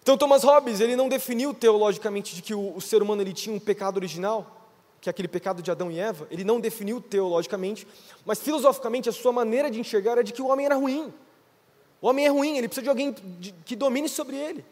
Então 0.01 0.17
Thomas 0.17 0.43
Hobbes 0.43 0.79
ele 0.79 0.95
não 0.95 1.07
definiu 1.07 1.53
teologicamente 1.53 2.33
de 2.33 2.41
que 2.41 2.55
o, 2.55 2.75
o 2.75 2.81
ser 2.81 3.01
humano 3.01 3.21
ele 3.21 3.33
tinha 3.33 3.55
um 3.55 3.59
pecado 3.59 3.97
original, 3.97 4.56
que 5.07 5.09
é 5.09 5.11
aquele 5.11 5.29
pecado 5.29 5.61
de 5.61 5.71
Adão 5.71 5.89
e 5.89 5.97
Eva. 5.97 6.27
Ele 6.29 6.43
não 6.43 6.59
definiu 6.59 6.99
teologicamente, 6.99 7.87
mas 8.25 8.39
filosoficamente 8.39 9.07
a 9.07 9.13
sua 9.13 9.31
maneira 9.31 9.71
de 9.71 9.79
enxergar 9.79 10.13
era 10.13 10.23
de 10.23 10.33
que 10.33 10.41
o 10.41 10.47
homem 10.47 10.65
era 10.65 10.75
ruim. 10.75 11.13
O 12.01 12.09
homem 12.09 12.25
é 12.25 12.29
ruim, 12.29 12.57
ele 12.57 12.67
precisa 12.67 12.83
de 12.83 12.89
alguém 12.89 13.15
que 13.65 13.75
domine 13.75 14.09
sobre 14.09 14.35
ele. 14.35 14.65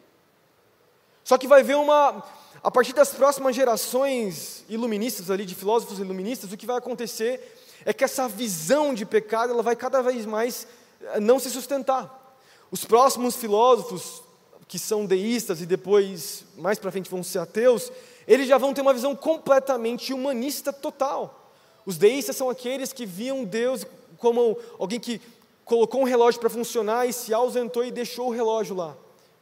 Só 1.24 1.38
que 1.38 1.48
vai 1.48 1.62
ver 1.62 1.76
uma. 1.76 2.22
A 2.62 2.70
partir 2.70 2.92
das 2.92 3.14
próximas 3.14 3.56
gerações 3.56 4.64
iluministas 4.68 5.30
ali, 5.30 5.46
de 5.46 5.54
filósofos 5.54 5.98
iluministas, 5.98 6.52
o 6.52 6.56
que 6.56 6.66
vai 6.66 6.76
acontecer 6.76 7.56
é 7.84 7.92
que 7.94 8.04
essa 8.04 8.28
visão 8.28 8.92
de 8.92 9.06
pecado 9.06 9.52
ela 9.52 9.62
vai 9.62 9.74
cada 9.74 10.02
vez 10.02 10.26
mais 10.26 10.66
eh, 11.00 11.20
não 11.20 11.38
se 11.38 11.48
sustentar. 11.48 12.36
Os 12.70 12.84
próximos 12.84 13.36
filósofos, 13.36 14.22
que 14.68 14.78
são 14.78 15.06
deístas 15.06 15.62
e 15.62 15.66
depois, 15.66 16.44
mais 16.58 16.78
para 16.78 16.92
frente, 16.92 17.10
vão 17.10 17.22
ser 17.22 17.38
ateus, 17.38 17.90
eles 18.26 18.48
já 18.48 18.58
vão 18.58 18.74
ter 18.74 18.80
uma 18.80 18.94
visão 18.94 19.14
completamente 19.14 20.12
humanista 20.12 20.72
total. 20.72 21.52
Os 21.84 21.96
deístas 21.96 22.36
são 22.36 22.50
aqueles 22.50 22.92
que 22.92 23.06
viam 23.06 23.44
Deus 23.44 23.86
como 24.18 24.58
alguém 24.78 24.98
que 24.98 25.20
colocou 25.64 26.00
um 26.00 26.04
relógio 26.04 26.40
para 26.40 26.50
funcionar 26.50 27.06
e 27.06 27.12
se 27.12 27.32
ausentou 27.32 27.84
e 27.84 27.90
deixou 27.90 28.28
o 28.28 28.32
relógio 28.32 28.74
lá. 28.74 28.96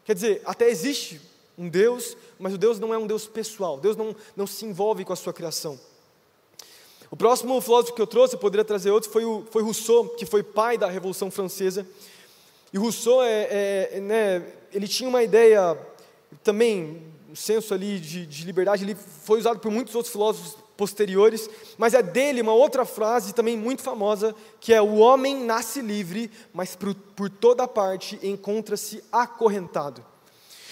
Quer 0.04 0.14
dizer, 0.14 0.42
até 0.44 0.68
existe 0.68 1.20
um 1.56 1.68
Deus, 1.68 2.16
mas 2.38 2.54
o 2.54 2.58
Deus 2.58 2.78
não 2.78 2.92
é 2.92 2.98
um 2.98 3.06
Deus 3.06 3.26
pessoal, 3.26 3.78
Deus 3.78 3.96
não, 3.96 4.14
não 4.36 4.46
se 4.46 4.64
envolve 4.64 5.04
com 5.04 5.12
a 5.12 5.16
sua 5.16 5.32
criação. 5.32 5.78
O 7.10 7.16
próximo 7.16 7.60
filósofo 7.60 7.94
que 7.94 8.02
eu 8.02 8.06
trouxe, 8.06 8.34
eu 8.34 8.40
poderia 8.40 8.64
trazer 8.64 8.90
outro, 8.90 9.08
foi, 9.10 9.24
o, 9.24 9.46
foi 9.50 9.62
Rousseau, 9.62 10.08
que 10.08 10.26
foi 10.26 10.42
pai 10.42 10.76
da 10.76 10.88
Revolução 10.88 11.30
Francesa. 11.30 11.86
E 12.72 12.78
Rousseau, 12.78 13.22
é, 13.22 13.92
é, 13.92 14.00
né, 14.00 14.52
ele 14.72 14.88
tinha 14.88 15.08
uma 15.08 15.22
ideia 15.22 15.78
também, 16.42 17.00
um 17.34 17.36
senso 17.36 17.74
ali 17.74 17.98
de, 17.98 18.24
de 18.24 18.44
liberdade, 18.44 18.84
ele 18.84 18.94
foi 18.94 19.40
usado 19.40 19.58
por 19.58 19.68
muitos 19.68 19.92
outros 19.96 20.12
filósofos 20.12 20.56
posteriores, 20.76 21.50
mas 21.76 21.92
é 21.92 22.00
dele 22.00 22.40
uma 22.40 22.54
outra 22.54 22.84
frase 22.84 23.34
também 23.34 23.56
muito 23.56 23.82
famosa, 23.82 24.36
que 24.60 24.72
é: 24.72 24.80
O 24.80 24.98
homem 24.98 25.44
nasce 25.44 25.82
livre, 25.82 26.30
mas 26.52 26.76
por, 26.76 26.94
por 26.94 27.28
toda 27.28 27.66
parte 27.66 28.20
encontra-se 28.22 29.02
acorrentado. 29.10 30.04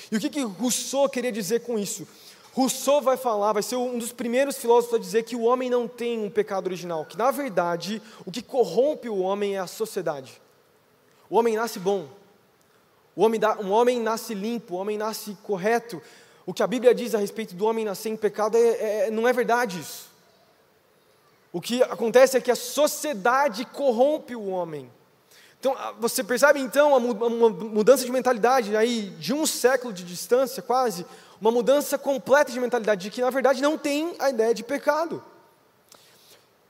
E 0.08 0.16
o 0.16 0.20
que, 0.20 0.30
que 0.30 0.42
Rousseau 0.42 1.08
queria 1.08 1.32
dizer 1.32 1.62
com 1.62 1.76
isso? 1.76 2.06
Rousseau 2.52 3.02
vai 3.02 3.16
falar, 3.16 3.54
vai 3.54 3.62
ser 3.64 3.74
um 3.74 3.98
dos 3.98 4.12
primeiros 4.12 4.56
filósofos 4.56 4.94
a 4.94 5.00
dizer 5.00 5.24
que 5.24 5.34
o 5.34 5.42
homem 5.42 5.68
não 5.68 5.88
tem 5.88 6.24
um 6.24 6.30
pecado 6.30 6.66
original, 6.68 7.04
que 7.04 7.18
na 7.18 7.32
verdade 7.32 8.00
o 8.24 8.30
que 8.30 8.40
corrompe 8.40 9.08
o 9.08 9.18
homem 9.18 9.56
é 9.56 9.58
a 9.58 9.66
sociedade. 9.66 10.40
O 11.28 11.36
homem 11.36 11.56
nasce 11.56 11.80
bom, 11.80 12.06
o 13.16 13.22
homem, 13.24 13.40
um 13.60 13.70
homem 13.72 14.00
nasce 14.00 14.32
limpo, 14.32 14.74
o 14.74 14.78
homem 14.78 14.96
nasce 14.96 15.36
correto, 15.42 16.00
o 16.44 16.52
que 16.52 16.62
a 16.62 16.66
Bíblia 16.66 16.94
diz 16.94 17.14
a 17.14 17.18
respeito 17.18 17.54
do 17.54 17.64
homem 17.66 17.84
nascer 17.84 18.08
em 18.08 18.16
pecado 18.16 18.56
é, 18.56 19.06
é, 19.06 19.10
não 19.10 19.26
é 19.28 19.32
verdade 19.32 19.80
isso. 19.80 20.10
O 21.52 21.60
que 21.60 21.82
acontece 21.82 22.36
é 22.36 22.40
que 22.40 22.50
a 22.50 22.56
sociedade 22.56 23.64
corrompe 23.66 24.34
o 24.34 24.48
homem. 24.48 24.90
Então, 25.60 25.76
você 26.00 26.24
percebe 26.24 26.58
então 26.58 26.96
uma 26.96 27.50
mudança 27.50 28.04
de 28.04 28.10
mentalidade 28.10 28.76
aí 28.76 29.10
de 29.18 29.32
um 29.32 29.46
século 29.46 29.92
de 29.92 30.02
distância, 30.02 30.60
quase, 30.62 31.06
uma 31.40 31.52
mudança 31.52 31.96
completa 31.96 32.50
de 32.50 32.58
mentalidade, 32.58 33.02
de 33.02 33.10
que 33.10 33.20
na 33.20 33.30
verdade 33.30 33.62
não 33.62 33.78
tem 33.78 34.16
a 34.18 34.30
ideia 34.30 34.52
de 34.52 34.64
pecado. 34.64 35.22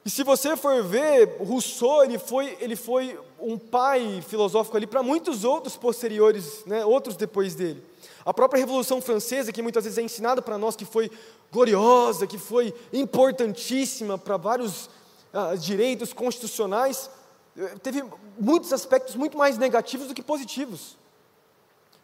E 0.04 0.10
se 0.10 0.24
você 0.24 0.56
for 0.56 0.82
ver, 0.82 1.36
Rousseau 1.38 2.02
ele 2.02 2.18
foi, 2.18 2.56
ele 2.60 2.74
foi 2.74 3.18
um 3.40 3.56
pai 3.56 4.22
filosófico 4.26 4.76
ali 4.76 4.86
para 4.86 5.02
muitos 5.02 5.44
outros 5.44 5.76
posteriores, 5.76 6.64
né, 6.66 6.84
outros 6.84 7.16
depois 7.16 7.54
dele. 7.54 7.84
A 8.24 8.34
própria 8.34 8.58
Revolução 8.58 9.00
Francesa, 9.00 9.52
que 9.52 9.62
muitas 9.62 9.84
vezes 9.84 9.98
é 9.98 10.02
ensinada 10.02 10.42
para 10.42 10.58
nós 10.58 10.74
que 10.74 10.84
foi 10.84 11.10
gloriosa, 11.52 12.26
que 12.26 12.38
foi 12.38 12.74
importantíssima 12.92 14.18
para 14.18 14.36
vários 14.36 14.90
ah, 15.32 15.54
direitos 15.54 16.12
constitucionais, 16.12 17.10
eh, 17.56 17.74
teve 17.82 18.04
muitos 18.38 18.72
aspectos 18.72 19.14
muito 19.16 19.36
mais 19.36 19.58
negativos 19.58 20.08
do 20.08 20.14
que 20.14 20.22
positivos. 20.22 20.96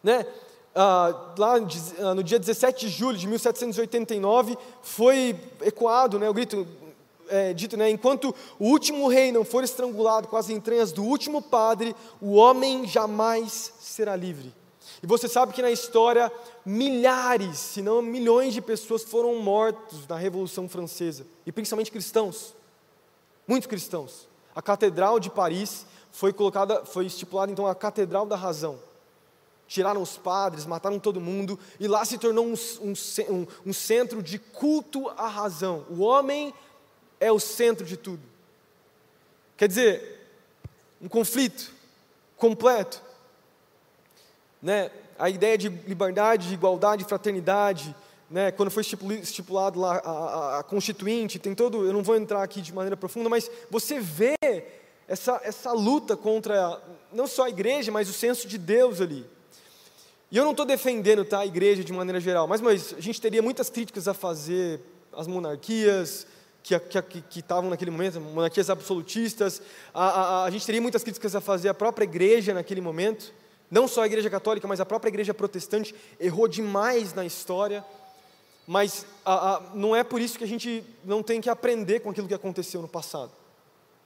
Né? 0.03 0.25
Ah, 0.73 1.33
lá 1.37 1.55
ah, 1.55 2.15
no 2.15 2.23
dia 2.23 2.39
17 2.39 2.87
de 2.87 2.91
julho 2.91 3.17
de 3.17 3.27
1789, 3.27 4.57
foi 4.81 5.39
ecoado 5.61 6.19
né, 6.19 6.29
o 6.29 6.33
grito 6.33 6.67
é, 7.29 7.53
dito, 7.53 7.77
né, 7.77 7.89
enquanto 7.89 8.33
o 8.57 8.65
último 8.65 9.07
rei 9.07 9.31
não 9.31 9.45
for 9.45 9.63
estrangulado 9.63 10.27
com 10.27 10.37
as 10.37 10.49
entranhas 10.49 10.91
do 10.91 11.03
último 11.03 11.41
padre, 11.41 11.95
o 12.21 12.33
homem 12.33 12.87
jamais 12.87 13.73
será 13.79 14.15
livre. 14.15 14.53
E 15.01 15.07
você 15.07 15.27
sabe 15.27 15.53
que 15.53 15.61
na 15.61 15.71
história, 15.71 16.31
milhares, 16.65 17.57
se 17.57 17.81
não 17.81 18.01
milhões 18.01 18.53
de 18.53 18.61
pessoas 18.61 19.03
foram 19.03 19.35
mortos 19.35 20.07
na 20.07 20.17
Revolução 20.17 20.67
Francesa, 20.67 21.25
e 21.45 21.51
principalmente 21.51 21.91
cristãos, 21.91 22.53
muitos 23.47 23.67
cristãos. 23.67 24.27
A 24.55 24.61
Catedral 24.61 25.19
de 25.19 25.29
Paris 25.29 25.85
foi 26.11 26.33
colocada, 26.33 26.83
foi 26.85 27.05
estipulada 27.05 27.51
então 27.51 27.65
a 27.65 27.75
Catedral 27.75 28.25
da 28.25 28.35
Razão. 28.35 28.77
Tiraram 29.67 30.01
os 30.01 30.17
padres, 30.17 30.65
mataram 30.65 30.99
todo 30.99 31.21
mundo, 31.21 31.57
e 31.79 31.87
lá 31.87 32.03
se 32.03 32.17
tornou 32.17 32.45
um, 32.45 32.55
um, 32.81 33.47
um 33.67 33.73
centro 33.73 34.21
de 34.21 34.39
culto 34.39 35.07
à 35.09 35.27
razão. 35.27 35.85
O 35.91 36.01
homem 36.01 36.53
é 37.19 37.31
o 37.31 37.39
centro 37.39 37.85
de 37.85 37.97
tudo. 37.97 38.21
Quer 39.57 39.67
dizer, 39.67 40.25
um 41.01 41.07
conflito 41.07 41.73
completo 42.37 43.01
né, 44.61 44.91
a 45.17 45.29
ideia 45.29 45.57
de 45.57 45.69
liberdade, 45.69 46.47
de 46.47 46.53
igualdade, 46.53 47.05
fraternidade, 47.05 47.95
né, 48.29 48.51
quando 48.51 48.69
foi 48.69 48.83
estipulado 48.83 49.79
lá 49.79 49.97
a, 49.97 50.09
a, 50.09 50.59
a, 50.59 50.63
constituinte, 50.63 51.39
tem 51.39 51.55
todo, 51.55 51.85
eu 51.85 51.93
não 51.93 52.03
vou 52.03 52.15
entrar 52.15 52.43
aqui 52.43 52.61
de 52.61 52.73
maneira 52.73 52.95
profunda, 52.95 53.29
mas 53.29 53.49
você 53.69 53.99
vê 53.99 54.35
essa, 55.07 55.41
essa 55.43 55.71
luta 55.71 56.15
contra 56.15 56.79
não 57.11 57.25
só 57.25 57.45
a 57.45 57.49
igreja, 57.49 57.91
mas 57.91 58.09
o 58.09 58.13
senso 58.13 58.47
de 58.47 58.57
Deus 58.57 59.01
ali. 59.01 59.25
E 60.31 60.37
eu 60.37 60.43
não 60.43 60.51
estou 60.51 60.65
defendendo 60.65 61.25
tá, 61.25 61.39
a 61.39 61.45
igreja 61.45 61.83
de 61.83 61.91
maneira 61.91 62.19
geral, 62.19 62.47
mas, 62.47 62.61
mas 62.61 62.93
a 62.95 63.01
gente 63.01 63.19
teria 63.19 63.41
muitas 63.41 63.69
críticas 63.69 64.07
a 64.07 64.13
fazer 64.13 64.79
às 65.11 65.25
monarquias, 65.25 66.27
que 66.63 66.75
estavam 66.75 67.03
que, 67.03 67.21
que, 67.21 67.41
que 67.41 67.69
naquele 67.69 67.91
momento, 67.91 68.19
monarquias 68.19 68.69
absolutistas, 68.69 69.61
a, 69.93 70.03
a, 70.03 70.43
a 70.45 70.49
gente 70.49 70.65
teria 70.65 70.81
muitas 70.81 71.03
críticas 71.03 71.35
a 71.35 71.41
fazer 71.41 71.69
à 71.69 71.73
própria 71.73 72.03
igreja 72.03 72.53
naquele 72.53 72.81
momento, 72.81 73.33
não 73.71 73.87
só 73.87 74.03
a 74.03 74.05
igreja 74.05 74.29
católica, 74.29 74.67
mas 74.67 74.79
a 74.79 74.85
própria 74.85 75.09
igreja 75.09 75.33
protestante 75.33 75.93
errou 76.19 76.47
demais 76.47 77.13
na 77.13 77.25
história. 77.25 77.85
Mas 78.65 79.05
a, 79.25 79.55
a, 79.55 79.61
não 79.73 79.95
é 79.95 80.03
por 80.03 80.21
isso 80.21 80.37
que 80.37 80.43
a 80.43 80.47
gente 80.47 80.83
não 81.03 81.23
tem 81.23 81.41
que 81.41 81.49
aprender 81.49 82.01
com 82.01 82.09
aquilo 82.09 82.27
que 82.27 82.33
aconteceu 82.33 82.81
no 82.81 82.87
passado. 82.87 83.31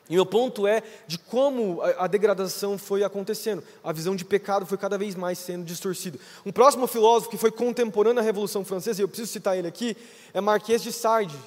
E 0.09 0.15
meu 0.15 0.25
ponto 0.25 0.67
é 0.67 0.83
de 1.07 1.17
como 1.17 1.81
a, 1.81 2.05
a 2.05 2.07
degradação 2.07 2.77
foi 2.77 3.03
acontecendo. 3.03 3.63
A 3.83 3.93
visão 3.93 4.15
de 4.15 4.25
pecado 4.25 4.65
foi 4.65 4.77
cada 4.77 4.97
vez 4.97 5.15
mais 5.15 5.37
sendo 5.37 5.63
distorcida. 5.63 6.19
Um 6.45 6.51
próximo 6.51 6.87
filósofo 6.87 7.29
que 7.29 7.37
foi 7.37 7.51
contemporâneo 7.51 8.19
à 8.19 8.23
Revolução 8.23 8.65
Francesa, 8.65 9.01
e 9.01 9.03
eu 9.03 9.07
preciso 9.07 9.31
citar 9.31 9.57
ele 9.57 9.67
aqui, 9.67 9.95
é 10.33 10.41
Marquês 10.41 10.81
de 10.81 10.91
Sade. 10.91 11.37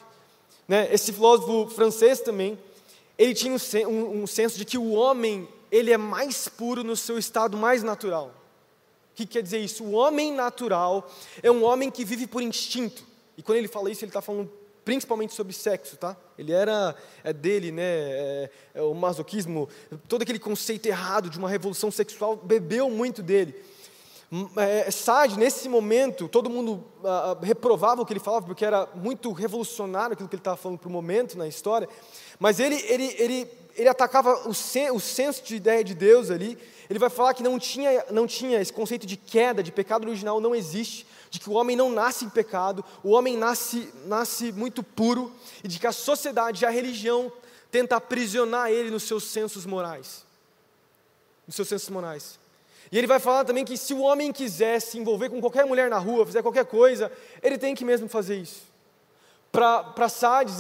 Né? 0.69 0.93
Esse 0.93 1.13
filósofo 1.13 1.69
francês 1.75 2.21
também, 2.21 2.59
ele 3.19 3.35
tinha 3.35 3.53
um, 3.55 3.89
um, 3.89 4.23
um 4.23 4.27
senso 4.27 4.59
de 4.59 4.65
que 4.65 4.77
o 4.77 4.93
homem 4.93 5.49
ele 5.71 5.93
é 5.93 5.97
mais 5.97 6.49
puro 6.49 6.85
no 6.85 6.97
seu 6.97 7.19
estado 7.19 7.57
mais 7.57 7.83
natural. 7.83 8.35
O 9.13 9.17
que 9.17 9.27
quer 9.27 9.43
dizer 9.43 9.59
isso? 9.59 9.85
O 9.85 9.93
homem 9.93 10.33
natural 10.33 11.11
é 11.43 11.51
um 11.51 11.65
homem 11.65 11.91
que 11.91 12.05
vive 12.05 12.27
por 12.27 12.43
instinto. 12.43 13.05
E 13.37 13.43
quando 13.43 13.59
ele 13.59 13.69
fala 13.69 13.91
isso, 13.91 14.05
ele 14.05 14.11
está 14.11 14.21
falando 14.21 14.51
principalmente 14.85 15.35
sobre 15.35 15.53
sexo, 15.53 15.97
tá? 15.97 16.17
Ele 16.39 16.53
era 16.53 16.95
é 17.25 17.33
dele, 17.33 17.73
né? 17.73 17.83
É, 17.83 18.51
é 18.75 18.83
o 18.83 18.95
masoquismo, 18.95 19.69
todo 20.07 20.23
aquele 20.23 20.39
conceito 20.39 20.87
errado 20.87 21.29
de 21.29 21.39
uma 21.39 21.49
revolução 21.49 21.91
sexual 21.91 22.37
bebeu 22.37 22.89
muito 22.89 23.23
dele. 23.23 23.55
Hum, 24.31 24.49
é, 24.57 24.91
Sade, 24.91 25.39
nesse 25.39 25.69
momento, 25.69 26.29
todo 26.29 26.51
mundo 26.51 26.85
ah, 27.05 27.37
ah, 27.41 27.45
reprovava 27.45 28.03
o 28.03 28.07
que 28.07 28.13
ele 28.13 28.21
falava, 28.21 28.45
porque 28.45 28.65
era 28.65 28.89
muito 28.95 29.31
revolucionário 29.31 30.15
aquilo 30.15 30.29
que 30.29 30.35
ele 30.35 30.41
estava 30.41 30.57
falando 30.57 30.79
para 30.79 30.89
o 30.89 30.93
momento 30.93 31.39
na 31.39 31.47
história, 31.47 31.89
mas 32.39 32.59
ele, 32.59 32.75
ele, 32.89 33.15
ele, 33.19 33.51
ele 33.77 33.89
atacava 33.89 34.49
o, 34.49 34.53
sen, 34.53 34.91
o 34.91 34.99
senso 34.99 35.45
de 35.45 35.55
ideia 35.55 35.85
de 35.85 35.95
Deus 35.95 36.29
ali, 36.29 36.59
ele 36.91 36.99
vai 36.99 37.09
falar 37.09 37.35
que 37.35 37.43
não 37.43 37.57
tinha, 37.57 38.05
não 38.11 38.27
tinha 38.27 38.61
esse 38.61 38.73
conceito 38.73 39.07
de 39.07 39.17
queda, 39.17 39.63
de 39.63 39.71
pecado 39.71 40.09
original, 40.09 40.41
não 40.41 40.57
existe, 40.57 41.07
de 41.31 41.39
que 41.39 41.49
o 41.49 41.53
homem 41.53 41.77
não 41.77 41.91
nasce 41.91 42.25
em 42.25 42.29
pecado, 42.29 42.85
o 43.05 43.11
homem 43.11 43.37
nasce, 43.37 43.93
nasce 44.07 44.51
muito 44.51 44.83
puro, 44.83 45.33
e 45.63 45.69
de 45.69 45.79
que 45.79 45.87
a 45.87 45.93
sociedade 45.93 46.67
a 46.67 46.71
religião 46.71 47.31
tenta 47.71 47.97
aprisionar 47.97 48.71
ele 48.71 48.91
nos 48.91 49.05
seus 49.05 49.25
sensos 49.25 49.65
morais. 49.67 50.25
Nos 51.47 51.55
seus 51.55 51.69
sensos 51.69 51.89
morais. 51.91 52.41
E 52.91 52.99
ele 52.99 53.07
vai 53.07 53.19
falar 53.19 53.45
também 53.45 53.65
que 53.65 53.77
se 53.77 53.93
o 53.93 54.01
homem 54.01 54.33
quiser 54.33 54.81
se 54.81 54.99
envolver 54.99 55.29
com 55.29 55.41
qualquer 55.41 55.67
mulher 55.67 55.91
na 55.91 55.99
rua, 55.99 56.25
fizer 56.25 56.43
qualquer 56.43 56.65
coisa, 56.67 57.11
ele 57.43 57.59
tem 57.59 57.75
que 57.75 57.85
mesmo 57.85 58.09
fazer 58.09 58.37
isso. 58.37 58.63
Para 59.51 60.09
Sade, 60.09 60.53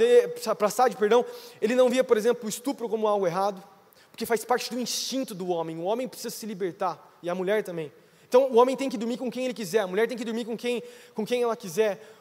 para 0.59 0.97
perdão, 0.99 1.25
ele 1.61 1.75
não 1.75 1.89
via, 1.89 2.03
por 2.03 2.17
exemplo, 2.17 2.47
o 2.47 2.49
estupro 2.49 2.89
como 2.89 3.07
algo 3.07 3.27
errado, 3.27 3.63
porque 4.11 4.25
faz 4.25 4.45
parte 4.45 4.71
do 4.71 4.81
instinto 4.81 5.35
do 5.35 5.49
homem. 5.49 5.79
O 5.79 5.83
homem 5.83 6.09
precisa 6.09 6.31
se 6.31 6.47
libertar, 6.47 7.19
e 7.23 7.29
a 7.29 7.35
mulher 7.35 7.63
também. 7.63 7.93
Então, 8.29 8.51
o 8.51 8.57
homem 8.57 8.77
tem 8.77 8.89
que 8.89 8.97
dormir 8.97 9.19
com 9.19 9.31
quem 9.31 9.45
ele 9.45 9.55
quiser, 9.55 9.81
a 9.81 9.87
mulher 9.87 10.09
tem 10.09 10.17
que 10.17 10.25
dormir 10.25 10.45
com 10.45 10.57
quem, 10.57 10.83
com 11.15 11.25
quem 11.25 11.43
ela 11.43 11.57
quiser. 11.57 12.15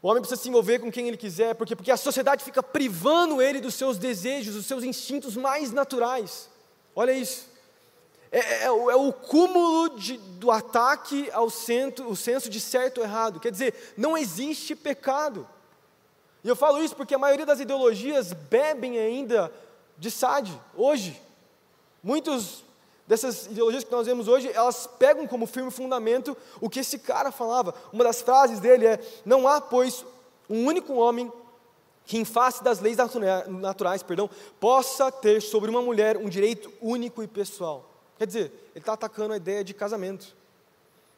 O 0.00 0.08
homem 0.08 0.20
precisa 0.20 0.40
se 0.40 0.48
envolver 0.48 0.78
com 0.78 0.90
quem 0.90 1.08
ele 1.08 1.16
quiser, 1.16 1.54
porque, 1.54 1.76
porque 1.76 1.90
a 1.90 1.96
sociedade 1.96 2.42
fica 2.42 2.62
privando 2.62 3.42
ele 3.42 3.60
dos 3.60 3.74
seus 3.74 3.98
desejos, 3.98 4.54
dos 4.54 4.66
seus 4.66 4.82
instintos 4.82 5.36
mais 5.36 5.72
naturais. 5.72 6.48
Olha 6.94 7.12
isso. 7.12 7.48
É, 8.30 8.38
é, 8.38 8.62
é, 8.64 8.70
o, 8.70 8.90
é 8.90 8.96
o 8.96 9.12
cúmulo 9.12 9.98
de, 9.98 10.18
do 10.18 10.50
ataque 10.50 11.30
ao 11.32 11.48
centro, 11.48 12.08
o 12.08 12.16
senso 12.16 12.50
de 12.50 12.60
certo 12.60 12.98
ou 12.98 13.04
errado. 13.04 13.40
Quer 13.40 13.50
dizer, 13.50 13.94
não 13.96 14.16
existe 14.16 14.74
pecado. 14.76 15.48
E 16.44 16.48
eu 16.48 16.56
falo 16.56 16.82
isso 16.82 16.94
porque 16.94 17.14
a 17.14 17.18
maioria 17.18 17.46
das 17.46 17.60
ideologias 17.60 18.32
bebem 18.32 18.98
ainda 18.98 19.52
de 19.96 20.10
Sade, 20.10 20.58
hoje. 20.76 21.20
Muitos 22.02 22.62
dessas 23.06 23.46
ideologias 23.46 23.82
que 23.82 23.90
nós 23.90 24.06
vemos 24.06 24.28
hoje, 24.28 24.50
elas 24.52 24.86
pegam 24.98 25.26
como 25.26 25.46
firme 25.46 25.70
fundamento 25.70 26.36
o 26.60 26.68
que 26.68 26.80
esse 26.80 26.98
cara 26.98 27.32
falava. 27.32 27.74
Uma 27.92 28.04
das 28.04 28.20
frases 28.20 28.60
dele 28.60 28.86
é: 28.86 29.00
Não 29.24 29.48
há, 29.48 29.60
pois, 29.60 30.04
um 30.48 30.66
único 30.66 30.94
homem 30.94 31.32
que, 32.04 32.18
em 32.18 32.24
face 32.24 32.62
das 32.62 32.80
leis 32.80 32.96
naturais, 33.48 34.02
perdão, 34.02 34.30
possa 34.60 35.10
ter 35.10 35.42
sobre 35.42 35.70
uma 35.70 35.82
mulher 35.82 36.16
um 36.16 36.28
direito 36.28 36.72
único 36.80 37.22
e 37.22 37.26
pessoal. 37.26 37.87
Quer 38.18 38.26
dizer, 38.26 38.52
ele 38.74 38.82
está 38.82 38.94
atacando 38.94 39.32
a 39.32 39.36
ideia 39.36 39.62
de 39.62 39.72
casamento. 39.72 40.36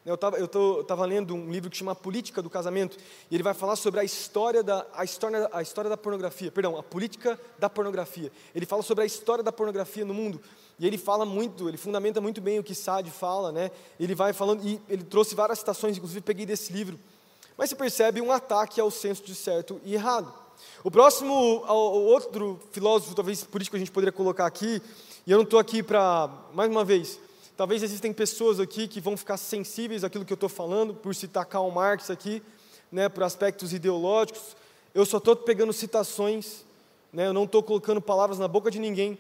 Eu 0.05 0.15
estava 0.81 1.05
lendo 1.05 1.35
um 1.35 1.51
livro 1.51 1.69
que 1.69 1.77
chama 1.77 1.95
Política 1.95 2.41
do 2.41 2.49
Casamento, 2.49 2.97
e 3.31 3.35
ele 3.35 3.43
vai 3.43 3.53
falar 3.53 3.77
sobre 3.77 4.01
a 4.01 4.05
história, 4.05 4.63
da, 4.63 4.87
a, 4.95 5.05
história, 5.05 5.49
a 5.53 5.61
história 5.61 5.91
da 5.91 5.97
pornografia, 5.97 6.51
perdão, 6.51 6.79
a 6.79 6.83
política 6.83 7.39
da 7.59 7.69
pornografia. 7.69 8.33
Ele 8.55 8.65
fala 8.65 8.83
sobre 8.83 9.05
a 9.05 9.07
história 9.07 9.45
da 9.45 9.53
pornografia 9.53 10.05
no 10.05 10.15
mundo, 10.15 10.41
e 10.79 10.87
ele 10.87 10.97
fala 10.97 11.27
muito, 11.27 11.69
ele 11.69 11.77
fundamenta 11.77 12.19
muito 12.19 12.41
bem 12.41 12.59
o 12.59 12.65
que 12.65 12.75
Sade 12.75 13.11
fala, 13.11 13.53
né? 13.53 13.71
Ele 13.99 14.15
vai 14.15 14.33
falando, 14.33 14.67
e 14.67 14.81
ele 14.89 15.05
trouxe 15.05 15.35
várias 15.35 15.59
citações, 15.59 15.99
inclusive 15.99 16.23
peguei 16.23 16.47
desse 16.47 16.73
livro. 16.73 16.99
Mas 17.57 17.69
se 17.69 17.77
percebe 17.77 18.23
um 18.23 18.33
ataque 18.33 18.81
ao 18.81 18.91
senso 18.91 19.23
de 19.23 19.35
certo 19.35 19.79
e 19.85 19.93
errado. 19.93 20.33
O 20.83 20.91
próximo, 20.91 21.33
o 21.35 22.05
outro 22.07 22.59
filósofo, 22.73 23.15
talvez 23.15 23.45
político 23.45 23.77
a 23.77 23.79
gente 23.79 23.91
poderia 23.91 24.13
colocar 24.13 24.47
aqui, 24.47 24.83
e 25.27 25.31
eu 25.31 25.37
não 25.37 25.45
estou 25.45 25.59
aqui 25.59 25.83
para, 25.83 26.31
mais 26.55 26.71
uma 26.71 26.85
vez, 26.85 27.21
talvez 27.57 27.83
existem 27.83 28.13
pessoas 28.13 28.59
aqui 28.59 28.89
que 28.89 29.01
vão 29.01 29.17
ficar 29.17 29.37
sensíveis 29.37 30.05
àquilo 30.05 30.25
que 30.25 30.33
eu 30.33 30.37
estou 30.37 30.49
falando, 30.49 30.95
por 30.95 31.15
citar 31.15 31.45
Karl 31.45 31.71
Marx 31.71 32.11
aqui, 32.11 32.43
né, 32.91 33.09
por 33.09 33.23
aspectos 33.23 33.73
ideológicos. 33.73 34.57
Eu 34.95 35.05
só 35.07 35.19
estou 35.19 35.37
pegando 35.37 35.73
citações, 35.73 36.65
né, 37.13 37.27
eu 37.27 37.33
não 37.33 37.45
estou 37.45 37.63
colocando 37.63 38.01
palavras 38.01 38.39
na 38.39 38.49
boca 38.49 38.71
de 38.71 38.79
ninguém. 38.79 39.19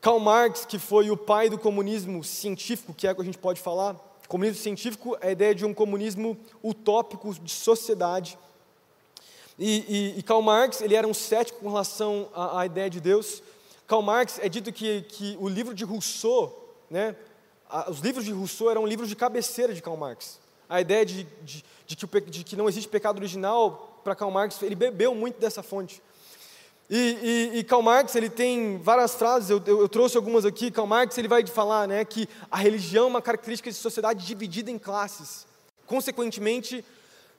Karl 0.00 0.18
Marx, 0.18 0.64
que 0.64 0.78
foi 0.78 1.10
o 1.10 1.16
pai 1.16 1.48
do 1.48 1.58
comunismo 1.58 2.24
científico, 2.24 2.92
que 2.92 3.06
é 3.06 3.12
o 3.12 3.14
que 3.14 3.22
a 3.22 3.24
gente 3.24 3.38
pode 3.38 3.60
falar, 3.60 3.96
comunismo 4.28 4.62
científico 4.62 5.16
é 5.20 5.28
a 5.28 5.30
ideia 5.32 5.54
de 5.54 5.64
um 5.64 5.72
comunismo 5.72 6.36
utópico 6.62 7.32
de 7.34 7.52
sociedade. 7.52 8.38
E, 9.58 10.14
e, 10.16 10.18
e 10.18 10.22
Karl 10.22 10.42
Marx, 10.42 10.80
ele 10.80 10.94
era 10.94 11.06
um 11.06 11.14
cético 11.14 11.60
com 11.60 11.68
relação 11.68 12.28
à, 12.34 12.60
à, 12.60 12.66
ideia 12.66 12.90
de 12.90 13.00
Deus. 13.00 13.42
Karl 13.86 14.02
Marx, 14.02 14.38
é 14.42 14.48
dito 14.48 14.72
que, 14.72 15.02
que 15.02 15.36
o 15.40 15.48
livro 15.48 15.74
de 15.74 15.84
Rousseau, 15.84 16.76
né, 16.90 17.14
os 17.88 18.00
livros 18.00 18.24
de 18.24 18.32
Rousseau 18.32 18.70
eram 18.70 18.86
livros 18.86 19.08
de 19.08 19.16
cabeceira 19.16 19.72
de 19.72 19.82
Karl 19.82 19.96
Marx. 19.96 20.40
A 20.68 20.80
ideia 20.80 21.04
de, 21.04 21.24
de, 21.42 21.64
de, 21.86 21.96
que, 21.96 22.20
de 22.22 22.44
que 22.44 22.56
não 22.56 22.68
existe 22.68 22.88
pecado 22.88 23.18
original, 23.18 24.00
para 24.02 24.14
Karl 24.14 24.30
Marx, 24.30 24.60
ele 24.62 24.74
bebeu 24.74 25.14
muito 25.14 25.40
dessa 25.40 25.62
fonte. 25.62 26.02
E, 26.88 27.50
e, 27.54 27.58
e, 27.58 27.64
Karl 27.64 27.80
Marx 27.80 28.14
ele 28.14 28.28
tem 28.28 28.76
várias 28.76 29.14
frases, 29.14 29.48
eu, 29.48 29.62
eu, 29.66 29.80
eu, 29.80 29.88
trouxe 29.88 30.16
algumas 30.16 30.44
aqui. 30.44 30.70
Karl 30.70 30.86
Marx 30.86 31.16
ele 31.16 31.28
vai 31.28 31.44
falar 31.46 31.88
né, 31.88 32.04
que 32.04 32.28
a 32.50 32.58
religião 32.58 33.06
é 33.06 33.08
uma 33.08 33.22
característica 33.22 33.70
de 33.70 33.76
sociedade 33.76 34.26
dividida 34.26 34.70
em 34.70 34.78
classes. 34.78 35.46
Consequentemente, 35.86 36.84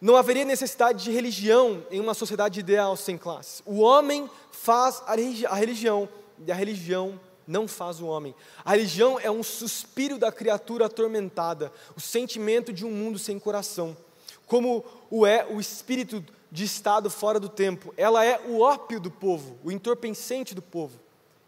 não 0.05 0.15
haveria 0.15 0.45
necessidade 0.45 1.03
de 1.03 1.09
religião 1.09 1.83
em 1.89 1.99
uma 1.99 2.13
sociedade 2.13 2.59
ideal 2.59 2.95
sem 2.95 3.17
classes. 3.17 3.63
O 3.65 3.79
homem 3.79 4.29
faz 4.51 5.01
a 5.07 5.55
religião 5.55 6.07
e 6.45 6.51
a 6.51 6.55
religião 6.55 7.19
não 7.47 7.67
faz 7.67 7.99
o 7.99 8.05
homem. 8.05 8.35
A 8.63 8.73
religião 8.73 9.19
é 9.19 9.31
um 9.31 9.41
suspiro 9.41 10.19
da 10.19 10.31
criatura 10.31 10.85
atormentada, 10.85 11.73
o 11.95 11.99
sentimento 11.99 12.71
de 12.71 12.85
um 12.85 12.91
mundo 12.91 13.17
sem 13.17 13.39
coração, 13.39 13.97
como 14.45 14.85
o 15.09 15.25
é 15.25 15.43
o 15.49 15.59
espírito 15.59 16.23
de 16.51 16.65
estado 16.65 17.09
fora 17.09 17.39
do 17.39 17.49
tempo. 17.49 17.91
Ela 17.97 18.23
é 18.23 18.39
o 18.47 18.59
ópio 18.59 18.99
do 18.99 19.09
povo, 19.09 19.57
o 19.63 19.71
entorpecente 19.71 20.53
do 20.53 20.61
povo. 20.61 20.99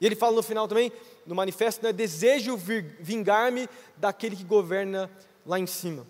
E 0.01 0.05
ele 0.07 0.15
fala 0.15 0.35
no 0.35 0.41
final 0.41 0.67
também, 0.67 0.91
no 1.27 1.35
manifesto, 1.35 1.85
né, 1.85 1.93
desejo 1.93 2.57
vingar-me 2.99 3.69
daquele 3.95 4.35
que 4.35 4.43
governa 4.43 5.11
lá 5.45 5.59
em 5.59 5.67
cima. 5.67 6.07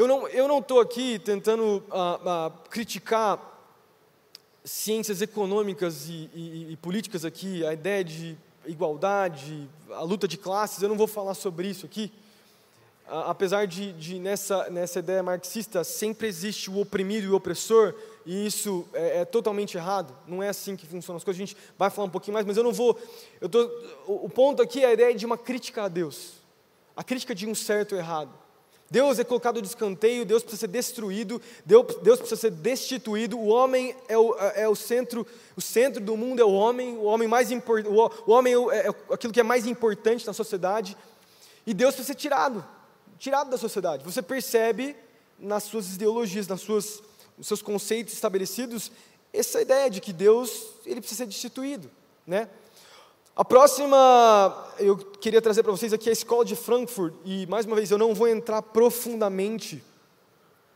Eu 0.00 0.08
não 0.08 0.26
eu 0.28 0.48
não 0.48 0.60
estou 0.60 0.80
aqui 0.80 1.18
tentando 1.18 1.62
uh, 1.90 2.46
uh, 2.46 2.50
criticar 2.70 3.38
ciências 4.64 5.20
econômicas 5.20 6.08
e, 6.08 6.30
e, 6.34 6.72
e 6.72 6.76
políticas 6.78 7.22
aqui, 7.22 7.66
a 7.66 7.74
ideia 7.74 8.02
de 8.02 8.34
igualdade, 8.64 9.68
a 9.90 10.00
luta 10.00 10.26
de 10.26 10.38
classes, 10.38 10.82
eu 10.82 10.88
não 10.88 10.96
vou 10.96 11.06
falar 11.06 11.34
sobre 11.34 11.68
isso 11.68 11.84
aqui. 11.84 12.10
Apesar 13.06 13.66
de, 13.66 13.92
de, 13.92 14.18
nessa, 14.18 14.70
nessa 14.70 15.00
ideia 15.00 15.22
marxista 15.22 15.84
sempre 15.84 16.28
existe 16.28 16.70
o 16.70 16.80
oprimido 16.80 17.26
e 17.26 17.28
o 17.28 17.34
opressor, 17.34 17.94
e 18.24 18.46
isso 18.46 18.86
é, 18.94 19.20
é, 19.20 19.24
totalmente 19.26 19.76
errado, 19.76 20.16
não 20.26 20.42
é 20.42 20.48
assim 20.48 20.76
que 20.76 20.86
funcionam 20.86 21.18
as 21.18 21.24
coisas, 21.24 21.38
a 21.38 21.44
gente 21.44 21.58
vai 21.78 21.90
falar 21.90 22.06
um 22.06 22.10
pouquinho 22.10 22.32
mais, 22.32 22.46
mas 22.46 22.56
eu 22.56 22.64
não 22.64 22.72
vou, 22.72 22.98
eu 23.38 23.50
tô, 23.50 23.66
o, 24.06 24.24
o 24.24 24.30
ponto 24.30 24.62
aqui 24.62 24.82
é 24.82 24.86
a 24.86 24.92
ideia 24.94 25.14
de 25.14 25.26
uma 25.26 25.36
crítica 25.36 25.82
a 25.82 25.88
Deus, 25.88 26.36
a 26.96 27.04
crítica 27.04 27.34
de 27.34 27.46
um 27.46 27.54
certo 27.54 27.94
errado. 27.94 28.40
Deus 28.90 29.18
é 29.18 29.24
colocado 29.24 29.62
de 29.62 29.68
escanteio, 29.68 30.24
Deus 30.24 30.42
precisa 30.42 30.62
ser 30.62 30.68
destruído, 30.68 31.40
Deus, 31.64 32.18
precisa 32.18 32.36
ser 32.36 32.50
destituído, 32.50 33.38
o 33.38 33.46
homem 33.46 33.94
é 34.08 34.18
o, 34.18 34.34
é 34.54 34.68
o 34.68 34.74
centro, 34.74 35.24
o 35.56 35.60
centro 35.60 36.02
do 36.02 36.16
mundo 36.16 36.42
é 36.42 36.44
o 36.44 36.50
homem, 36.52 36.96
o 36.96 37.04
homem 37.04 37.28
mais 37.28 37.52
import, 37.52 37.86
o, 37.86 38.10
o 38.26 38.32
homem 38.32 38.54
é, 38.72 38.88
é 38.88 38.94
aquilo 39.12 39.32
que 39.32 39.40
é 39.40 39.44
mais 39.44 39.64
importante 39.64 40.26
na 40.26 40.32
sociedade, 40.32 40.96
e 41.64 41.72
Deus 41.72 41.94
precisa 41.94 42.14
ser 42.14 42.18
tirado 42.18 42.64
tirado 43.20 43.50
da 43.50 43.58
sociedade. 43.58 44.02
Você 44.02 44.22
percebe 44.22 44.96
nas 45.38 45.64
suas 45.64 45.94
ideologias, 45.94 46.48
nas 46.48 46.62
suas, 46.62 47.02
nos 47.36 47.46
seus 47.46 47.60
conceitos 47.60 48.14
estabelecidos, 48.14 48.90
essa 49.32 49.60
ideia 49.60 49.88
de 49.90 50.00
que 50.00 50.12
Deus 50.12 50.70
ele 50.86 51.00
precisa 51.00 51.18
ser 51.18 51.26
destituído, 51.26 51.88
né? 52.26 52.48
A 53.40 53.44
próxima 53.44 54.66
eu 54.78 54.98
queria 54.98 55.40
trazer 55.40 55.62
para 55.62 55.72
vocês 55.72 55.94
aqui 55.94 56.10
é 56.10 56.10
a 56.10 56.12
escola 56.12 56.44
de 56.44 56.54
Frankfurt 56.54 57.14
e 57.24 57.46
mais 57.46 57.64
uma 57.64 57.74
vez 57.74 57.90
eu 57.90 57.96
não 57.96 58.14
vou 58.14 58.28
entrar 58.28 58.60
profundamente 58.60 59.82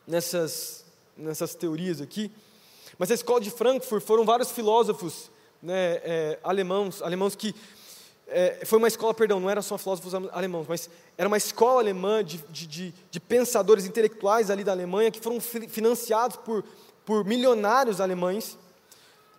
nessas 0.06 0.82
nessas 1.14 1.54
teorias 1.54 2.00
aqui, 2.00 2.32
mas 2.98 3.10
a 3.10 3.14
escola 3.14 3.38
de 3.38 3.50
Frankfurt 3.50 4.02
foram 4.02 4.24
vários 4.24 4.50
filósofos, 4.50 5.30
né, 5.62 6.00
é, 6.02 6.38
alemãos, 6.42 7.02
alemãos 7.02 7.36
que 7.36 7.54
é, 8.26 8.64
foi 8.64 8.78
uma 8.78 8.88
escola, 8.88 9.12
perdão, 9.12 9.38
não 9.38 9.50
era 9.50 9.60
só 9.60 9.76
filósofos 9.76 10.14
alemãos, 10.32 10.64
mas 10.66 10.88
era 11.18 11.28
uma 11.28 11.36
escola 11.36 11.82
alemã 11.82 12.24
de, 12.24 12.38
de, 12.48 12.66
de, 12.66 12.94
de 13.10 13.20
pensadores 13.20 13.84
intelectuais 13.84 14.50
ali 14.50 14.64
da 14.64 14.72
Alemanha 14.72 15.10
que 15.10 15.20
foram 15.20 15.38
financiados 15.38 16.38
por, 16.38 16.64
por 17.04 17.26
milionários 17.26 18.00
alemães 18.00 18.56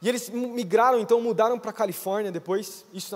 E 0.02 0.10
eles 0.10 0.30
migraram, 0.30 1.00
então 1.00 1.20
mudaram 1.22 1.58
para 1.58 1.72
a 1.72 1.74
Califórnia 1.74 2.32
depois, 2.32 2.86
isso 2.94 3.16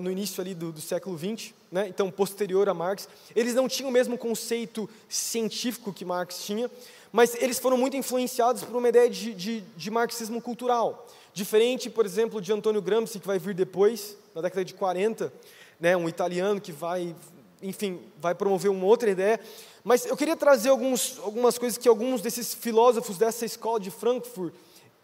no 0.00 0.10
início 0.10 0.40
ali 0.40 0.54
do, 0.54 0.72
do 0.72 0.80
século 0.80 1.16
XX, 1.18 1.52
né? 1.70 1.86
então 1.88 2.10
posterior 2.10 2.68
a 2.68 2.74
Marx. 2.74 3.08
Eles 3.34 3.54
não 3.54 3.68
tinham 3.68 3.88
o 3.88 3.92
mesmo 3.92 4.16
conceito 4.18 4.88
científico 5.08 5.92
que 5.92 6.04
Marx 6.04 6.44
tinha, 6.44 6.70
mas 7.12 7.34
eles 7.36 7.58
foram 7.58 7.76
muito 7.76 7.96
influenciados 7.96 8.62
por 8.62 8.76
uma 8.76 8.88
ideia 8.88 9.08
de, 9.08 9.34
de, 9.34 9.60
de 9.60 9.90
marxismo 9.90 10.40
cultural. 10.40 11.06
Diferente, 11.32 11.88
por 11.90 12.04
exemplo, 12.06 12.40
de 12.40 12.52
Antônio 12.52 12.82
Gramsci, 12.82 13.20
que 13.20 13.26
vai 13.26 13.38
vir 13.38 13.54
depois, 13.54 14.16
na 14.34 14.40
década 14.40 14.64
de 14.64 14.74
40, 14.74 15.32
né? 15.78 15.96
um 15.96 16.08
italiano 16.08 16.60
que 16.60 16.72
vai, 16.72 17.14
enfim, 17.62 18.00
vai 18.20 18.34
promover 18.34 18.70
uma 18.70 18.86
outra 18.86 19.10
ideia. 19.10 19.38
Mas 19.84 20.04
eu 20.04 20.16
queria 20.16 20.36
trazer 20.36 20.70
alguns, 20.70 21.18
algumas 21.22 21.58
coisas 21.58 21.78
que 21.78 21.88
alguns 21.88 22.20
desses 22.20 22.54
filósofos 22.54 23.18
dessa 23.18 23.44
escola 23.44 23.78
de 23.78 23.90
Frankfurt, 23.90 24.52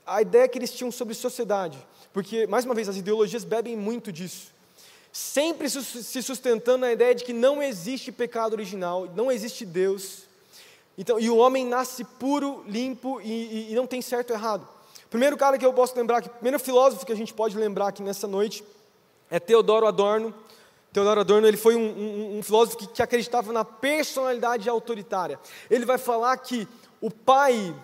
a 0.06 0.22
ideia 0.22 0.48
que 0.48 0.58
eles 0.58 0.72
tinham 0.72 0.90
sobre 0.90 1.14
sociedade. 1.14 1.78
Porque, 2.12 2.46
mais 2.46 2.64
uma 2.64 2.74
vez, 2.74 2.88
as 2.88 2.96
ideologias 2.96 3.44
bebem 3.44 3.76
muito 3.76 4.12
disso 4.12 4.52
sempre 5.12 5.68
se 5.68 6.22
sustentando 6.22 6.78
na 6.78 6.92
ideia 6.92 7.14
de 7.14 7.22
que 7.22 7.34
não 7.34 7.62
existe 7.62 8.10
pecado 8.10 8.54
original, 8.54 9.06
não 9.14 9.30
existe 9.30 9.66
Deus. 9.66 10.22
Então, 10.96 11.20
e 11.20 11.28
o 11.28 11.36
homem 11.36 11.66
nasce 11.66 12.02
puro, 12.02 12.64
limpo 12.66 13.20
e, 13.20 13.30
e, 13.30 13.72
e 13.72 13.74
não 13.74 13.86
tem 13.86 14.00
certo 14.00 14.30
ou 14.30 14.36
errado. 14.36 14.66
Primeiro 15.10 15.36
cara 15.36 15.58
que 15.58 15.66
eu 15.66 15.72
posso 15.74 15.94
lembrar, 15.94 16.22
que, 16.22 16.30
primeiro 16.30 16.58
filósofo 16.58 17.04
que 17.04 17.12
a 17.12 17.16
gente 17.16 17.34
pode 17.34 17.56
lembrar 17.56 17.88
aqui 17.88 18.02
nessa 18.02 18.26
noite 18.26 18.64
é 19.30 19.38
Teodoro 19.38 19.86
Adorno. 19.86 20.34
Teodoro 20.92 21.20
Adorno 21.20 21.46
ele 21.46 21.58
foi 21.58 21.76
um, 21.76 21.80
um, 21.80 22.38
um 22.38 22.42
filósofo 22.42 22.78
que, 22.78 22.86
que 22.86 23.02
acreditava 23.02 23.52
na 23.52 23.64
personalidade 23.64 24.68
autoritária. 24.68 25.38
Ele 25.70 25.84
vai 25.84 25.98
falar 25.98 26.38
que 26.38 26.66
o 27.02 27.10
pai 27.10 27.74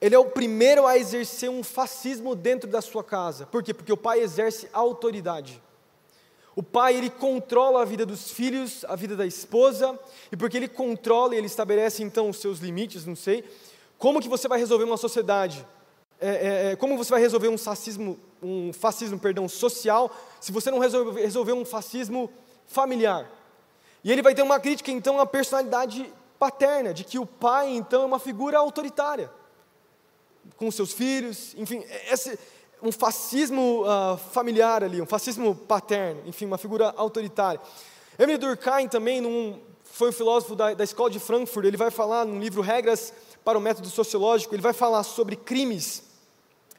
ele 0.00 0.14
é 0.14 0.18
o 0.18 0.26
primeiro 0.26 0.86
a 0.86 0.96
exercer 0.96 1.50
um 1.50 1.64
fascismo 1.64 2.34
dentro 2.34 2.70
da 2.70 2.80
sua 2.80 3.02
casa. 3.02 3.46
Por 3.46 3.62
quê? 3.62 3.74
Porque 3.74 3.92
o 3.92 3.96
pai 3.96 4.20
exerce 4.20 4.68
autoridade. 4.72 5.60
O 6.54 6.62
pai, 6.62 6.96
ele 6.96 7.10
controla 7.10 7.82
a 7.82 7.84
vida 7.84 8.04
dos 8.04 8.30
filhos, 8.30 8.84
a 8.88 8.96
vida 8.96 9.16
da 9.16 9.26
esposa, 9.26 9.98
e 10.30 10.36
porque 10.36 10.56
ele 10.56 10.68
controla 10.68 11.34
e 11.34 11.38
ele 11.38 11.46
estabelece 11.46 12.02
então 12.02 12.28
os 12.28 12.38
seus 12.38 12.58
limites, 12.58 13.06
não 13.06 13.14
sei, 13.14 13.44
como 13.96 14.20
que 14.20 14.28
você 14.28 14.48
vai 14.48 14.58
resolver 14.58 14.84
uma 14.84 14.96
sociedade? 14.96 15.64
É, 16.20 16.28
é, 16.28 16.72
é 16.72 16.76
como 16.76 16.96
você 16.96 17.10
vai 17.10 17.20
resolver 17.20 17.48
um 17.48 17.58
fascismo, 17.58 18.18
um 18.42 18.72
fascismo, 18.72 19.18
perdão, 19.18 19.48
social, 19.48 20.10
se 20.40 20.50
você 20.50 20.68
não 20.70 20.80
resolver, 20.80 21.20
resolver 21.20 21.52
um 21.52 21.64
fascismo 21.64 22.28
familiar? 22.66 23.30
E 24.02 24.10
ele 24.10 24.22
vai 24.22 24.34
ter 24.34 24.42
uma 24.42 24.58
crítica 24.58 24.90
então 24.90 25.20
à 25.20 25.26
personalidade 25.26 26.12
paterna, 26.38 26.92
de 26.92 27.04
que 27.04 27.18
o 27.18 27.26
pai 27.26 27.70
então 27.70 28.02
é 28.02 28.06
uma 28.06 28.18
figura 28.18 28.58
autoritária 28.58 29.30
com 30.56 30.70
seus 30.70 30.92
filhos, 30.92 31.54
enfim, 31.56 31.84
esse, 32.10 32.38
um 32.82 32.92
fascismo 32.92 33.84
uh, 33.84 34.16
familiar 34.16 34.82
ali, 34.82 35.00
um 35.00 35.06
fascismo 35.06 35.54
paterno, 35.54 36.22
enfim, 36.26 36.46
uma 36.46 36.58
figura 36.58 36.92
autoritária. 36.96 37.60
Emile 38.18 38.38
Durkheim 38.38 38.88
também, 38.88 39.20
num, 39.20 39.58
foi 39.84 40.10
um 40.10 40.12
filósofo 40.12 40.54
da, 40.54 40.74
da 40.74 40.84
escola 40.84 41.10
de 41.10 41.18
Frankfurt, 41.18 41.66
ele 41.66 41.76
vai 41.76 41.90
falar 41.90 42.24
no 42.24 42.38
livro 42.38 42.62
Regras 42.62 43.12
para 43.44 43.58
o 43.58 43.60
Método 43.60 43.88
Sociológico, 43.88 44.54
ele 44.54 44.62
vai 44.62 44.72
falar 44.72 45.02
sobre 45.02 45.36
crimes. 45.36 46.02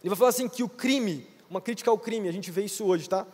Ele 0.02 0.10
vai 0.10 0.18
falar 0.18 0.30
assim 0.30 0.48
que 0.48 0.64
o 0.64 0.70
crime, 0.70 1.28
uma 1.50 1.60
crítica 1.60 1.92
ao 1.92 1.98
crime, 1.98 2.30
a 2.30 2.32
gente 2.32 2.52
vê 2.52 2.64
isso 2.64 2.86
hoje, 2.86 3.10
tá? 3.10 3.26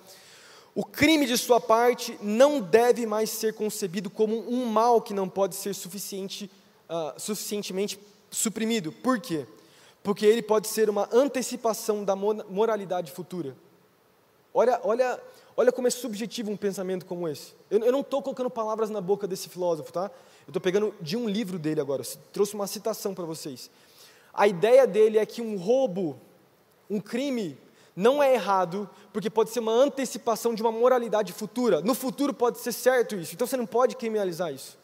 O 0.74 0.84
crime 0.84 1.26
de 1.26 1.38
sua 1.38 1.62
parte 1.62 2.18
não 2.22 2.60
deve 2.60 3.06
mais 3.06 3.30
ser 3.30 3.54
concebido 3.54 4.10
como 4.10 4.38
um 4.50 4.66
mal 4.66 5.02
que 5.02 5.14
não 5.14 5.30
pode 5.30 5.56
ser 5.56 5.74
suficiente, 5.74 6.52
uh, 6.90 7.20
suficientemente 7.20 8.00
suprimido. 8.30 8.92
Por 8.92 9.20
quê? 9.20 9.46
Porque 10.06 10.24
ele 10.24 10.44
pode 10.44 10.68
ser 10.68 10.88
uma 10.88 11.10
antecipação 11.12 12.04
da 12.04 12.16
moralidade 12.16 13.12
futura. 13.12 13.58
Olha, 14.54 14.80
olha, 14.84 15.20
olha 15.58 15.72
como 15.72 15.88
é 15.88 15.90
subjetivo 15.90 16.52
um 16.52 16.56
pensamento 16.56 17.08
como 17.08 17.28
esse. 17.28 17.56
Eu, 17.72 17.80
eu 17.80 17.92
não 17.92 18.02
estou 18.02 18.22
colocando 18.22 18.52
palavras 18.52 18.92
na 18.92 19.02
boca 19.02 19.28
desse 19.28 19.50
filósofo, 19.50 19.92
tá? 19.92 20.12
Eu 20.46 20.50
estou 20.52 20.62
pegando 20.62 20.94
de 21.02 21.18
um 21.18 21.28
livro 21.28 21.58
dele 21.58 21.82
agora, 21.82 22.04
trouxe 22.32 22.54
uma 22.54 22.68
citação 22.68 23.16
para 23.16 23.26
vocês. 23.26 23.72
A 24.32 24.48
ideia 24.48 24.86
dele 24.86 25.18
é 25.18 25.26
que 25.26 25.42
um 25.42 25.58
roubo, 25.58 26.22
um 26.88 27.00
crime, 27.00 27.58
não 27.96 28.22
é 28.22 28.36
errado, 28.36 28.88
porque 29.12 29.28
pode 29.28 29.50
ser 29.50 29.60
uma 29.60 29.74
antecipação 29.74 30.54
de 30.54 30.62
uma 30.62 30.72
moralidade 30.72 31.34
futura. 31.34 31.82
No 31.82 31.96
futuro 31.96 32.32
pode 32.32 32.60
ser 32.60 32.74
certo 32.74 33.16
isso, 33.16 33.34
então 33.34 33.48
você 33.48 33.58
não 33.58 33.66
pode 33.66 33.96
criminalizar 33.96 34.54
isso. 34.54 34.78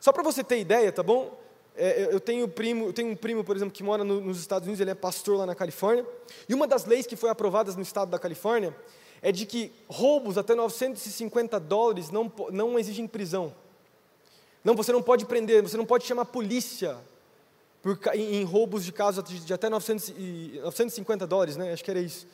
Só 0.00 0.10
para 0.10 0.24
você 0.24 0.42
ter 0.42 0.58
ideia, 0.58 0.90
tá 0.90 1.04
bom? 1.04 1.38
É, 1.76 2.08
eu, 2.12 2.20
tenho 2.20 2.46
primo, 2.48 2.86
eu 2.86 2.92
tenho 2.92 3.10
um 3.10 3.16
primo, 3.16 3.44
por 3.44 3.56
exemplo, 3.56 3.72
que 3.72 3.82
mora 3.82 4.04
no, 4.04 4.20
nos 4.20 4.38
Estados 4.38 4.66
Unidos, 4.66 4.80
ele 4.80 4.90
é 4.90 4.94
pastor 4.94 5.38
lá 5.38 5.46
na 5.46 5.54
Califórnia, 5.54 6.04
e 6.48 6.54
uma 6.54 6.66
das 6.66 6.84
leis 6.84 7.06
que 7.06 7.16
foi 7.16 7.30
aprovadas 7.30 7.76
no 7.76 7.82
estado 7.82 8.10
da 8.10 8.18
Califórnia 8.18 8.76
é 9.22 9.30
de 9.30 9.46
que 9.46 9.72
roubos 9.88 10.38
até 10.38 10.54
950 10.54 11.60
dólares 11.60 12.10
não, 12.10 12.32
não 12.50 12.78
exigem 12.78 13.06
prisão. 13.06 13.54
Não, 14.62 14.74
você 14.74 14.92
não 14.92 15.02
pode 15.02 15.24
prender, 15.24 15.62
você 15.62 15.76
não 15.76 15.86
pode 15.86 16.04
chamar 16.04 16.26
polícia 16.26 16.98
por, 17.82 17.98
em, 18.14 18.36
em, 18.36 18.44
roubos 18.44 18.84
de 18.84 18.92
casa 18.92 19.22
de, 19.22 19.40
de 19.40 19.54
até 19.54 19.68
900 19.68 20.10
e, 20.10 20.60
950 20.62 21.26
dólares, 21.26 21.56
né? 21.56 21.72
acho 21.72 21.82
que 21.82 21.90
era 21.90 22.00
isso. 22.00 22.26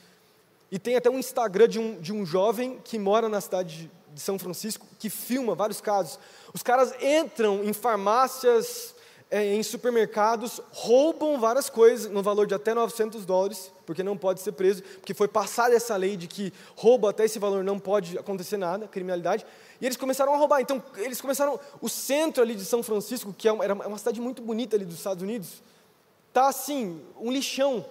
E 0.71 0.79
tem 0.79 0.97
até 0.97 1.09
um 1.09 1.19
Instagram 1.19 1.69
de 1.69 1.79
um, 1.79 2.01
de 2.01 2.13
um 2.13 2.27
jovem 2.27 2.81
que 2.83 2.99
mora 2.99 3.29
na 3.29 3.41
cidade 3.41 3.91
de, 4.13 4.21
São 4.21 4.39
Francisco, 4.39 4.87
que 4.99 5.09
filma 5.09 5.55
vários 5.55 5.81
casos. 5.81 6.19
Os 6.53 6.63
caras 6.63 6.93
entram 7.01 7.63
em 7.63 7.73
farmácias, 7.73 8.96
em 9.31 9.63
supermercados 9.63 10.61
roubam 10.71 11.39
várias 11.41 11.69
coisas 11.69 12.11
no 12.11 12.23
valor 12.23 12.47
de 12.47 12.55
até 12.55 12.73
900 12.73 13.27
dólares, 13.27 13.73
porque 13.85 14.03
não 14.03 14.17
pode 14.17 14.41
ser 14.41 14.53
preso, 14.53 14.83
porque 14.83 15.13
foi 15.13 15.27
passada 15.27 15.75
essa 15.75 15.97
lei 15.97 16.17
de 16.17 16.29
que 16.29 16.53
roubo 16.77 17.09
até 17.09 17.25
esse 17.25 17.39
valor 17.39 17.65
não 17.65 17.79
pode 17.79 18.17
acontecer 18.17 18.57
nada, 18.57 18.87
criminalidade, 18.87 19.45
e 19.81 19.85
eles 19.85 19.97
começaram 19.97 20.33
a 20.33 20.37
roubar. 20.37 20.61
Então, 20.61 20.83
eles 20.97 21.21
começaram, 21.21 21.59
o 21.81 21.89
centro 21.89 22.43
ali 22.43 22.55
de 22.55 22.65
São 22.65 22.83
Francisco, 22.83 23.35
que 23.37 23.49
é 23.49 23.53
uma, 23.53 23.65
era 23.65 23.75
uma 23.75 23.99
cidade 23.99 24.21
muito 24.21 24.41
bonita 24.41 24.77
ali 24.77 24.85
dos 24.85 24.97
Estados 24.97 25.23
Unidos, 25.23 25.63
tá 26.33 26.49
assim, 26.49 27.03
um 27.21 27.33
lixão, 27.33 27.85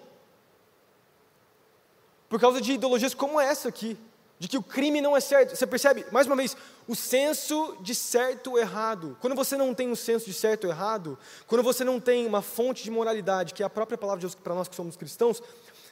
por 2.29 2.39
causa 2.39 2.61
de 2.61 2.73
ideologias 2.73 3.13
como 3.13 3.39
essa 3.39 3.67
aqui 3.67 3.97
de 4.37 4.47
que 4.47 4.57
o 4.57 4.63
crime 4.63 5.01
não 5.01 5.15
é 5.15 5.19
certo. 5.19 5.55
Você 5.55 5.65
percebe, 5.65 6.05
mais 6.11 6.27
uma 6.27 6.35
vez, 6.35 6.55
o 6.87 6.95
senso 6.95 7.77
de 7.81 7.95
certo 7.95 8.57
errado. 8.57 9.17
Quando 9.19 9.35
você 9.35 9.57
não 9.57 9.73
tem 9.73 9.89
um 9.89 9.95
senso 9.95 10.25
de 10.25 10.33
certo 10.33 10.67
errado, 10.67 11.17
quando 11.47 11.63
você 11.63 11.83
não 11.83 11.99
tem 11.99 12.25
uma 12.25 12.41
fonte 12.41 12.83
de 12.83 12.91
moralidade, 12.91 13.53
que 13.53 13.63
é 13.63 13.65
a 13.65 13.69
própria 13.69 13.97
palavra 13.97 14.19
de 14.19 14.25
Deus 14.25 14.35
para 14.35 14.53
nós 14.53 14.67
que 14.67 14.75
somos 14.75 14.95
cristãos, 14.95 15.41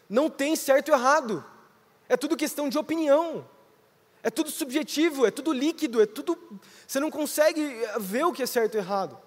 não 0.09 0.29
tem 0.29 0.55
certo 0.55 0.91
errado. 0.91 1.43
É 2.07 2.15
tudo 2.15 2.37
questão 2.37 2.69
de 2.69 2.77
opinião. 2.77 3.45
É 4.21 4.29
tudo 4.29 4.49
subjetivo, 4.49 5.25
é 5.25 5.31
tudo 5.31 5.51
líquido, 5.51 6.01
é 6.01 6.05
tudo. 6.05 6.37
Você 6.87 6.99
não 6.99 7.11
consegue 7.11 7.61
ver 7.99 8.25
o 8.25 8.31
que 8.31 8.43
é 8.43 8.45
certo 8.45 8.75
e 8.75 8.77
errado. 8.77 9.17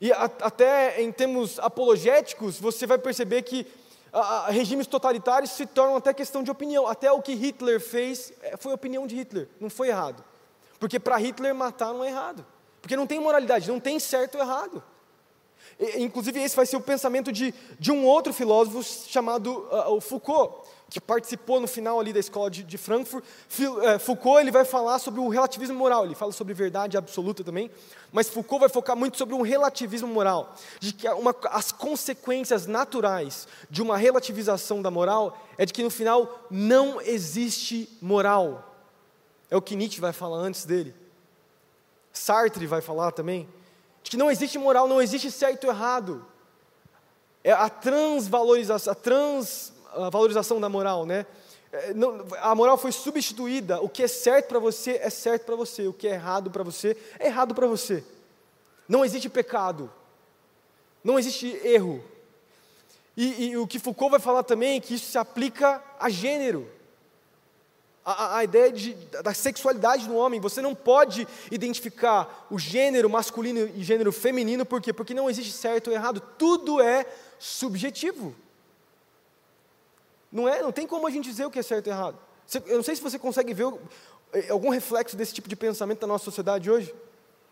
E 0.00 0.12
a, 0.12 0.24
até 0.24 1.00
em 1.00 1.10
termos 1.10 1.58
apologéticos, 1.58 2.58
você 2.58 2.86
vai 2.86 2.98
perceber 2.98 3.42
que 3.42 3.66
regimes 4.48 4.86
totalitários 4.86 5.50
se 5.50 5.66
tornam 5.66 5.96
até 5.96 6.14
questão 6.14 6.42
de 6.42 6.50
opinião. 6.50 6.86
Até 6.86 7.10
o 7.10 7.20
que 7.20 7.34
Hitler 7.34 7.80
fez 7.80 8.32
é, 8.42 8.56
foi 8.56 8.72
opinião 8.72 9.06
de 9.06 9.16
Hitler, 9.16 9.48
não 9.60 9.68
foi 9.68 9.88
errado. 9.88 10.24
Porque 10.78 11.00
para 11.00 11.16
Hitler 11.16 11.54
matar 11.54 11.92
não 11.92 12.04
é 12.04 12.08
errado. 12.08 12.44
Porque 12.80 12.96
não 12.96 13.06
tem 13.06 13.18
moralidade, 13.18 13.68
não 13.68 13.80
tem 13.80 13.98
certo 13.98 14.36
ou 14.36 14.42
errado. 14.42 14.82
E, 15.78 16.02
inclusive, 16.02 16.40
esse 16.40 16.54
vai 16.54 16.66
ser 16.66 16.76
o 16.76 16.80
pensamento 16.80 17.32
de, 17.32 17.54
de 17.78 17.90
um 17.90 18.04
outro 18.04 18.32
filósofo 18.32 18.82
chamado 18.82 19.66
uh, 19.70 20.00
Foucault 20.00 20.68
que 20.90 21.00
participou 21.00 21.60
no 21.60 21.66
final 21.66 21.98
ali 21.98 22.12
da 22.12 22.20
escola 22.20 22.50
de, 22.50 22.62
de 22.62 22.78
Frankfurt, 22.78 23.24
é, 23.82 23.98
Foucault 23.98 24.40
ele 24.40 24.50
vai 24.50 24.64
falar 24.64 24.98
sobre 24.98 25.20
o 25.20 25.28
relativismo 25.28 25.76
moral, 25.76 26.04
ele 26.04 26.14
fala 26.14 26.32
sobre 26.32 26.54
verdade 26.54 26.96
absoluta 26.96 27.42
também, 27.42 27.70
mas 28.12 28.28
Foucault 28.28 28.60
vai 28.60 28.68
focar 28.68 28.96
muito 28.96 29.16
sobre 29.16 29.34
um 29.34 29.42
relativismo 29.42 30.08
moral, 30.08 30.54
de 30.78 30.92
que 30.92 31.08
uma, 31.08 31.34
as 31.50 31.72
consequências 31.72 32.66
naturais 32.66 33.48
de 33.68 33.82
uma 33.82 33.96
relativização 33.96 34.80
da 34.80 34.90
moral 34.90 35.36
é 35.58 35.66
de 35.66 35.72
que 35.72 35.82
no 35.82 35.90
final 35.90 36.46
não 36.50 37.00
existe 37.00 37.88
moral. 38.00 38.76
É 39.50 39.56
o 39.56 39.62
que 39.62 39.76
Nietzsche 39.76 40.00
vai 40.00 40.12
falar 40.12 40.38
antes 40.38 40.64
dele. 40.64 40.94
Sartre 42.12 42.66
vai 42.66 42.80
falar 42.80 43.10
também, 43.10 43.48
de 44.02 44.12
que 44.12 44.16
não 44.16 44.30
existe 44.30 44.58
moral, 44.58 44.86
não 44.86 45.02
existe 45.02 45.30
certo 45.30 45.64
ou 45.64 45.70
errado. 45.70 46.24
É 47.42 47.50
a 47.50 47.68
transvalorização, 47.68 48.92
a 48.92 48.94
trans 48.94 49.73
a 49.94 50.10
valorização 50.10 50.60
da 50.60 50.68
moral, 50.68 51.06
né? 51.06 51.26
É, 51.74 51.92
a 52.40 52.54
moral 52.54 52.78
foi 52.78 52.92
substituída. 52.92 53.80
O 53.80 53.88
que 53.88 54.02
é 54.02 54.08
certo 54.08 54.46
para 54.48 54.60
você 54.60 54.92
é 55.02 55.10
certo 55.10 55.44
para 55.44 55.56
você. 55.56 55.88
O 55.88 55.92
que 55.92 56.06
é 56.06 56.12
errado 56.12 56.50
para 56.50 56.62
você 56.62 56.96
é 57.18 57.26
errado 57.26 57.54
para 57.54 57.66
você. 57.66 58.04
Não 58.88 59.04
existe 59.04 59.28
pecado. 59.28 59.90
Não 61.02 61.18
existe 61.18 61.48
erro. 61.64 62.02
E, 63.16 63.46
e, 63.46 63.56
o 63.56 63.66
que 63.66 63.78
Foucault 63.78 64.10
vai 64.10 64.20
falar 64.20 64.42
também 64.42 64.76
é 64.76 64.80
que 64.80 64.94
isso 64.94 65.10
se 65.10 65.18
aplica 65.18 65.82
a 65.98 66.08
gênero. 66.08 66.68
A, 68.04 68.38
a, 68.38 68.44
ideia 68.44 68.70
de, 68.70 68.94
da 69.22 69.32
sexualidade 69.32 70.06
do 70.06 70.14
homem. 70.14 70.40
Você 70.40 70.60
não 70.60 70.74
pode 70.74 71.26
identificar 71.50 72.46
o 72.50 72.58
gênero 72.58 73.08
masculino 73.08 73.70
e 73.74 73.82
gênero 73.82 74.12
feminino, 74.12 74.64
por 74.64 74.80
quê? 74.80 74.92
Porque 74.92 75.14
não 75.14 75.30
existe 75.30 75.52
certo 75.52 75.88
ou 75.88 75.94
errado. 75.94 76.20
Tudo 76.20 76.80
é 76.80 77.06
subjetivo. 77.38 78.34
Não, 80.34 80.48
é, 80.48 80.60
não 80.60 80.72
tem 80.72 80.84
como 80.84 81.06
a 81.06 81.10
gente 81.10 81.26
dizer 81.26 81.46
o 81.46 81.50
que 81.50 81.60
é 81.60 81.62
certo 81.62 81.86
e 81.86 81.90
errado. 81.90 82.18
Eu 82.66 82.74
não 82.74 82.82
sei 82.82 82.96
se 82.96 83.00
você 83.00 83.16
consegue 83.20 83.54
ver 83.54 83.72
é, 84.32 84.50
algum 84.50 84.68
reflexo 84.68 85.16
desse 85.16 85.32
tipo 85.32 85.48
de 85.48 85.54
pensamento 85.54 86.00
na 86.00 86.08
nossa 86.08 86.24
sociedade 86.24 86.68
hoje. 86.68 86.92
Não 86.92 86.98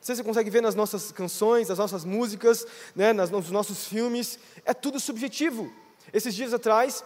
sei 0.01 0.17
se 0.17 0.21
você 0.21 0.27
consegue 0.27 0.51
ver 0.51 0.61
nas 0.61 0.75
nossas 0.75 1.13
canções, 1.13 1.69
nas 1.69 1.79
nossas 1.79 2.05
músicas, 2.05 2.67
né, 2.97 3.13
nos 3.13 3.51
nossos 3.53 3.87
filmes. 3.87 4.37
É 4.65 4.75
tudo 4.75 4.99
subjetivo. 4.99 5.73
Esses 6.13 6.35
dias 6.35 6.53
atrás, 6.53 7.05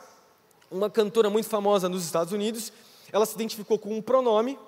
uma 0.71 0.89
cantora 0.89 1.29
muito 1.29 1.47
famosa 1.47 1.91
nos 1.91 2.07
Estados 2.07 2.33
Unidos, 2.33 2.73
ela 3.13 3.27
se 3.27 3.35
identificou 3.35 3.79
com 3.79 3.95
um 3.95 4.01
pronome, 4.01 4.59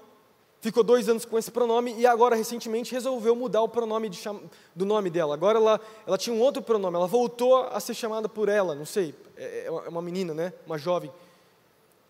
ficou 0.61 0.83
dois 0.83 1.09
anos 1.09 1.25
com 1.25 1.39
esse 1.39 1.51
pronome 1.51 1.95
e 1.99 2.07
agora 2.07 2.35
recentemente 2.35 2.93
resolveu 2.93 3.35
mudar 3.37 3.63
o 3.63 3.69
pronome 3.69 4.13
cham... 4.13 4.41
do 4.75 4.85
nome 4.85 5.11
dela. 5.11 5.35
Agora 5.35 5.59
ela, 5.59 5.81
ela 6.07 6.19
tinha 6.19 6.35
um 6.35 6.41
outro 6.41 6.63
pronome, 6.63 6.97
ela 6.97 7.07
voltou 7.07 7.65
a 7.65 7.79
ser 7.81 7.95
chamada 7.95 8.29
por 8.29 8.49
ela, 8.49 8.75
não 8.75 8.87
sei, 8.87 9.15
é, 9.37 9.67
é 9.67 9.71
uma 9.71 10.03
menina, 10.03 10.35
né? 10.35 10.53
Uma 10.67 10.79
jovem. 10.79 11.13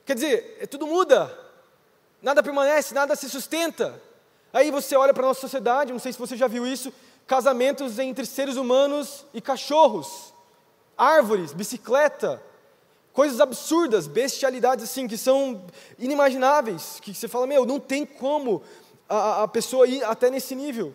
Quer 0.05 0.15
dizer, 0.15 0.59
é, 0.61 0.67
tudo 0.67 0.87
muda, 0.87 1.37
nada 2.23 2.43
permanece, 2.43 2.95
nada 2.95 3.15
se 3.15 3.29
sustenta. 3.29 4.01
Aí 4.53 4.71
você 4.71 4.97
olha 4.97 5.13
para 5.13 5.25
a 5.25 5.29
nossa 5.29 5.43
sociedade, 5.43 5.93
não 5.93 5.99
sei 5.99 6.13
se 6.13 6.19
você 6.19 6.37
já 6.37 6.47
viu 6.47 6.67
isso, 6.67 6.93
casamentos 7.27 7.99
entre 7.99 8.25
seres 8.25 8.57
humanos 8.57 9.27
e 9.35 9.41
cachorros, 9.41 10.33
árvores, 10.97 11.53
bicicleta, 11.53 12.43
coisas 13.19 13.41
absurdas, 13.41 14.07
bestialidades 14.07 14.85
assim, 14.85 15.09
que 15.09 15.19
são 15.19 15.61
inimagináveis, 15.99 17.01
que 17.03 17.13
você 17.13 17.27
fala, 17.27 17.49
meu, 17.49 17.67
não 17.67 17.81
tem 17.81 18.07
como 18.07 18.63
a, 19.09 19.43
a 19.43 19.49
pessoa 19.49 19.89
ir 19.89 20.05
até 20.05 20.31
nesse 20.31 20.55
nível. 20.55 20.95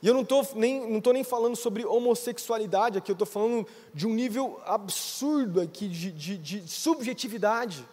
E 0.00 0.08
eu 0.08 0.14
não 0.14 0.22
estou 0.22 0.48
nem, 0.54 0.90
não 0.90 1.12
nem 1.12 1.22
falando 1.22 1.56
sobre 1.56 1.84
homossexualidade 1.84 2.96
aqui, 2.96 3.10
eu 3.10 3.12
estou 3.12 3.26
falando 3.26 3.66
de 3.92 4.06
um 4.06 4.14
nível 4.14 4.62
absurdo 4.64 5.60
aqui 5.60 5.88
de, 5.88 6.10
de, 6.10 6.38
de, 6.38 6.66
subjetividade. 6.66 7.86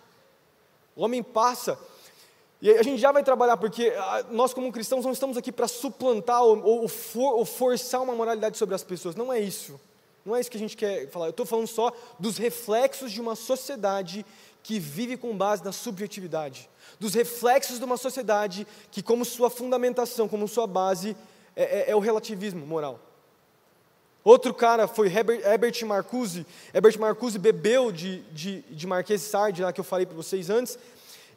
O 0.96 1.04
homem 1.04 1.22
passa, 1.22 1.78
e 2.62 2.72
a 2.72 2.82
gente 2.82 3.02
já 3.02 3.12
vai 3.12 3.26
trabalhar, 3.26 3.58
porque 3.58 3.94
ah, 3.98 4.26
nós, 4.32 4.54
como 4.54 4.72
cristãos, 4.72 5.04
não 5.04 5.12
estamos 5.12 5.36
aqui 5.36 5.52
para 5.52 5.68
suplantar 5.68 6.42
ou, 6.42 6.64
ou, 6.64 6.88
for, 6.88 7.34
ou 7.34 7.44
forçar 7.44 8.02
uma 8.02 8.16
moralidade 8.16 8.58
sobre 8.58 8.74
as 8.74 8.86
pessoas, 8.86 9.18
não 9.18 9.34
é 9.34 9.42
isso. 9.42 9.78
Não 10.26 10.36
é 10.36 10.40
isso 10.42 10.50
que 10.50 10.58
a 10.58 10.60
gente 10.60 10.76
quer 10.76 11.08
falar, 11.10 11.28
eu 11.28 11.32
estou 11.32 11.46
falando 11.46 11.68
só 11.68 11.92
dos 12.20 12.38
reflexos 12.38 13.12
de 13.12 13.22
uma 13.22 13.36
sociedade 13.36 14.26
que 14.64 14.80
vive 14.80 15.16
com 15.16 15.38
base 15.38 15.64
na 15.64 15.72
subjetividade, 15.72 16.68
dos 17.00 17.14
reflexos 17.14 17.78
de 17.78 17.86
uma 17.86 17.98
sociedade 17.98 18.66
que, 18.90 19.04
como 19.04 19.24
sua 19.24 19.52
fundamentação, 19.52 20.28
como 20.28 20.48
sua 20.48 20.66
base, 20.66 21.16
é, 21.56 21.64
é, 21.64 21.92
é 21.92 21.96
o 21.96 22.00
relativismo 22.00 22.66
moral. 22.66 23.00
Outro 24.24 24.52
cara 24.56 24.88
foi 24.88 25.08
Herbert, 25.08 25.42
Herbert 25.46 25.86
Marcuse. 25.86 26.48
Herbert 26.74 27.00
Marcuse 27.00 27.38
bebeu 27.38 27.92
de, 27.92 28.22
de, 28.32 28.62
de 28.62 28.88
Marquês 28.88 29.22
Sade, 29.22 29.62
lá 29.62 29.72
que 29.72 29.80
eu 29.80 29.84
falei 29.84 30.08
para 30.08 30.16
vocês 30.16 30.50
antes. 30.50 30.80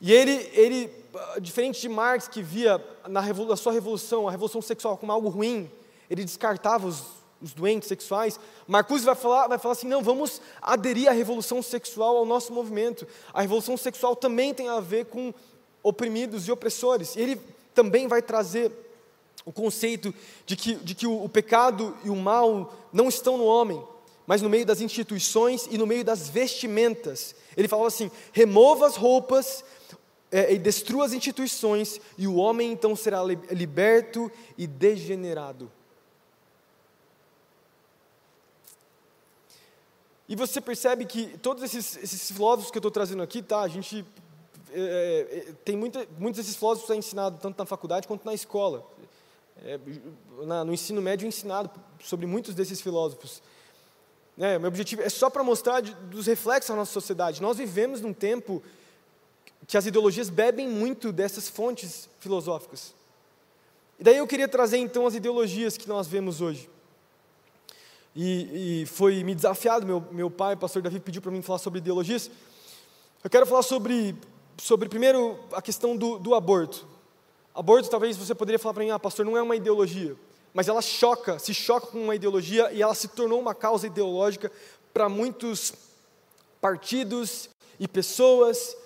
E 0.00 0.10
ele, 0.10 0.48
ele, 0.54 0.90
diferente 1.38 1.82
de 1.82 1.88
Marx, 1.90 2.28
que 2.28 2.42
via 2.42 2.82
na, 3.06 3.20
na 3.20 3.56
sua 3.56 3.74
revolução, 3.74 4.26
a 4.26 4.30
revolução 4.30 4.62
sexual 4.62 4.96
como 4.96 5.12
algo 5.12 5.28
ruim, 5.28 5.70
ele 6.08 6.24
descartava 6.24 6.86
os, 6.86 7.04
os 7.40 7.52
doentes 7.52 7.88
sexuais. 7.88 8.38
Marcuse 8.66 9.04
vai 9.04 9.14
falar, 9.14 9.48
vai 9.48 9.58
falar 9.58 9.72
assim: 9.72 9.88
não, 9.88 10.02
vamos 10.02 10.40
aderir 10.60 11.08
à 11.08 11.12
revolução 11.12 11.62
sexual 11.62 12.16
ao 12.16 12.26
nosso 12.26 12.52
movimento. 12.52 13.06
A 13.32 13.40
revolução 13.40 13.76
sexual 13.76 14.16
também 14.16 14.52
tem 14.52 14.68
a 14.68 14.80
ver 14.80 15.06
com 15.06 15.32
oprimidos 15.82 16.46
e 16.46 16.52
opressores. 16.52 17.16
E 17.16 17.20
ele 17.20 17.40
também 17.74 18.08
vai 18.08 18.20
trazer 18.20 18.72
o 19.44 19.52
conceito 19.52 20.14
de 20.44 20.56
que, 20.56 20.74
de 20.74 20.94
que 20.94 21.06
o, 21.06 21.24
o 21.24 21.28
pecado 21.28 21.96
e 22.04 22.10
o 22.10 22.16
mal 22.16 22.74
não 22.92 23.08
estão 23.08 23.38
no 23.38 23.44
homem, 23.44 23.82
mas 24.26 24.42
no 24.42 24.48
meio 24.48 24.66
das 24.66 24.80
instituições 24.80 25.68
e 25.70 25.78
no 25.78 25.86
meio 25.86 26.04
das 26.04 26.28
vestimentas. 26.28 27.34
Ele 27.56 27.68
falava 27.68 27.88
assim: 27.88 28.10
remova 28.32 28.86
as 28.86 28.96
roupas 28.96 29.64
é, 30.30 30.52
e 30.52 30.58
destrua 30.58 31.06
as 31.06 31.12
instituições, 31.12 32.00
e 32.16 32.26
o 32.26 32.34
homem 32.34 32.72
então 32.72 32.94
será 32.94 33.22
liberto 33.22 34.30
e 34.56 34.66
degenerado. 34.66 35.70
E 40.28 40.36
você 40.36 40.60
percebe 40.60 41.06
que 41.06 41.38
todos 41.38 41.62
esses, 41.62 41.96
esses 41.96 42.30
filósofos 42.30 42.70
que 42.70 42.76
eu 42.76 42.80
estou 42.80 42.90
trazendo 42.90 43.22
aqui, 43.22 43.40
tá? 43.42 43.60
A 43.60 43.68
gente 43.68 44.04
é, 44.70 45.44
é, 45.48 45.52
tem 45.64 45.76
muita, 45.76 46.06
muitos 46.18 46.38
desses 46.40 46.56
filósofos 46.56 46.90
é 46.90 46.96
ensinado 46.96 47.38
tanto 47.40 47.58
na 47.58 47.64
faculdade 47.64 48.06
quanto 48.06 48.24
na 48.24 48.34
escola 48.34 48.86
é, 49.64 49.78
na, 50.44 50.64
no 50.64 50.72
ensino 50.72 51.00
médio 51.00 51.26
ensinado 51.26 51.70
sobre 52.02 52.26
muitos 52.26 52.54
desses 52.54 52.80
filósofos. 52.80 53.42
É, 54.38 54.58
meu 54.58 54.68
objetivo 54.68 55.02
é 55.02 55.08
só 55.08 55.28
para 55.28 55.42
mostrar 55.42 55.80
de, 55.80 55.94
dos 55.94 56.26
reflexos 56.26 56.70
da 56.70 56.76
nossa 56.76 56.92
sociedade. 56.92 57.42
Nós 57.42 57.56
vivemos 57.56 58.00
num 58.00 58.12
tempo 58.12 58.62
que 59.66 59.76
as 59.76 59.86
ideologias 59.86 60.30
bebem 60.30 60.68
muito 60.68 61.12
dessas 61.12 61.48
fontes 61.48 62.08
filosóficas. 62.20 62.94
E 63.98 64.04
daí 64.04 64.16
eu 64.16 64.26
queria 64.26 64.46
trazer 64.46 64.78
então 64.78 65.06
as 65.06 65.14
ideologias 65.14 65.76
que 65.76 65.88
nós 65.88 66.06
vemos 66.06 66.40
hoje. 66.40 66.70
E, 68.20 68.82
e 68.82 68.86
foi 68.86 69.22
me 69.22 69.32
desafiado, 69.32 69.86
meu, 69.86 70.02
meu 70.10 70.28
pai, 70.28 70.56
pastor 70.56 70.82
Davi, 70.82 70.98
pediu 70.98 71.22
para 71.22 71.30
mim 71.30 71.40
falar 71.40 71.60
sobre 71.60 71.78
ideologias. 71.78 72.28
Eu 73.22 73.30
quero 73.30 73.46
falar 73.46 73.62
sobre, 73.62 74.16
sobre 74.60 74.88
primeiro, 74.88 75.38
a 75.52 75.62
questão 75.62 75.96
do, 75.96 76.18
do 76.18 76.34
aborto. 76.34 76.84
Aborto, 77.54 77.88
talvez 77.88 78.16
você 78.16 78.34
poderia 78.34 78.58
falar 78.58 78.74
para 78.74 78.82
mim, 78.82 78.90
ah, 78.90 78.98
pastor, 78.98 79.24
não 79.24 79.36
é 79.36 79.42
uma 79.42 79.54
ideologia, 79.54 80.16
mas 80.52 80.66
ela 80.66 80.82
choca, 80.82 81.38
se 81.38 81.54
choca 81.54 81.86
com 81.86 82.02
uma 82.02 82.14
ideologia 82.16 82.72
e 82.72 82.82
ela 82.82 82.92
se 82.92 83.06
tornou 83.06 83.38
uma 83.38 83.54
causa 83.54 83.86
ideológica 83.86 84.50
para 84.92 85.08
muitos 85.08 85.72
partidos 86.60 87.48
e 87.78 87.86
pessoas. 87.86 88.76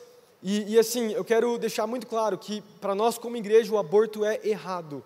E, 0.43 0.75
e, 0.75 0.79
assim, 0.79 1.11
eu 1.13 1.25
quero 1.25 1.57
deixar 1.57 1.87
muito 1.87 2.07
claro 2.07 2.37
que 2.37 2.63
para 2.83 2.95
nós, 2.95 3.17
como 3.17 3.39
igreja, 3.39 3.73
o 3.73 3.79
aborto 3.79 4.27
é 4.27 4.39
errado. 4.47 5.03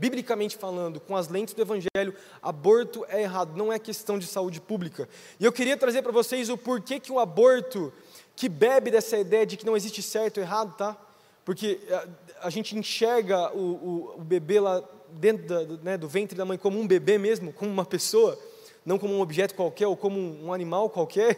Biblicamente 0.00 0.56
falando, 0.56 0.98
com 0.98 1.14
as 1.14 1.28
lentes 1.28 1.52
do 1.52 1.60
Evangelho, 1.60 2.14
aborto 2.40 3.04
é 3.06 3.20
errado, 3.20 3.54
não 3.54 3.70
é 3.70 3.78
questão 3.78 4.18
de 4.18 4.26
saúde 4.26 4.58
pública. 4.58 5.06
E 5.38 5.44
eu 5.44 5.52
queria 5.52 5.76
trazer 5.76 6.00
para 6.00 6.10
vocês 6.10 6.48
o 6.48 6.56
porquê 6.56 6.98
que 6.98 7.12
o 7.12 7.18
aborto, 7.18 7.92
que 8.34 8.48
bebe 8.48 8.90
dessa 8.90 9.18
ideia 9.18 9.44
de 9.44 9.58
que 9.58 9.66
não 9.66 9.76
existe 9.76 10.00
certo 10.00 10.38
e 10.38 10.40
errado, 10.40 10.74
tá? 10.74 10.96
Porque 11.44 11.78
a, 11.90 12.46
a 12.46 12.50
gente 12.50 12.74
enxerga 12.74 13.54
o, 13.54 13.58
o, 13.58 14.14
o, 14.20 14.24
bebê 14.24 14.58
lá 14.58 14.82
dentro 15.10 15.46
da, 15.46 15.64
do, 15.64 15.84
né, 15.84 15.98
do 15.98 16.08
ventre 16.08 16.34
da 16.34 16.46
mãe 16.46 16.56
como 16.56 16.80
um 16.80 16.86
bebê 16.86 17.18
mesmo, 17.18 17.52
como 17.52 17.70
uma 17.70 17.84
pessoa, 17.84 18.38
não 18.86 18.98
como 18.98 19.12
um 19.12 19.20
objeto 19.20 19.54
qualquer 19.54 19.86
ou 19.86 19.98
como 19.98 20.18
um, 20.18 20.50
animal 20.50 20.88
qualquer. 20.88 21.36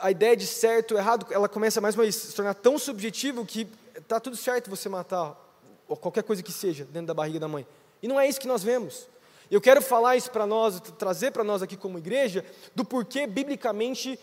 A 0.00 0.10
ideia 0.10 0.36
de 0.36 0.46
certo 0.46 0.92
ou 0.92 0.98
errado, 0.98 1.26
ela 1.30 1.48
começa 1.48 1.80
mais 1.80 1.94
uma 1.94 2.02
vez 2.02 2.14
a 2.14 2.28
se 2.28 2.34
tornar 2.34 2.52
tão 2.52 2.78
subjetivo 2.78 3.46
que 3.46 3.66
está 3.96 4.20
tudo 4.20 4.36
certo 4.36 4.68
você 4.68 4.86
matar 4.90 5.41
ou 5.92 5.96
qualquer 5.96 6.22
coisa 6.22 6.42
que 6.42 6.50
seja 6.50 6.86
dentro 6.86 7.08
da 7.08 7.14
barriga 7.14 7.38
da 7.38 7.46
mãe. 7.46 7.66
E 8.02 8.08
não 8.08 8.18
é 8.18 8.26
isso 8.26 8.40
que 8.40 8.48
nós 8.48 8.62
vemos. 8.62 9.06
Eu 9.50 9.60
quero 9.60 9.82
falar 9.82 10.16
isso 10.16 10.30
para 10.30 10.46
nós, 10.46 10.80
trazer 10.98 11.32
para 11.32 11.44
nós 11.44 11.60
aqui 11.60 11.76
como 11.76 11.98
igreja, 11.98 12.44
do 12.74 12.82
porquê 12.82 13.26
biblicamente 13.26 14.18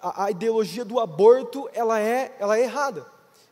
a, 0.00 0.26
a 0.26 0.30
ideologia 0.30 0.84
do 0.84 1.00
aborto 1.00 1.68
ela 1.72 1.98
é, 1.98 2.36
ela 2.38 2.56
é 2.56 2.62
errada. 2.62 3.04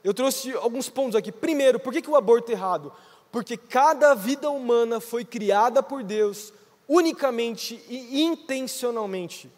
Eu 0.05 0.15
trouxe 0.15 0.53
alguns 0.53 0.89
pontos 0.89 1.17
aqui. 1.17 1.33
Primeiro, 1.33 1.81
por 1.81 1.93
que, 1.93 2.01
que 2.01 2.09
o 2.09 2.15
aborto 2.15 2.53
é 2.53 2.55
errado? 2.55 2.93
Porque 3.33 3.57
cada 3.57 4.15
vida 4.15 4.49
humana 4.49 5.01
foi 5.01 5.25
criada 5.25 5.83
por 5.83 6.05
Deus 6.05 6.53
unicamente 6.89 7.83
e 7.89 8.23
intencionalmente. 8.23 9.51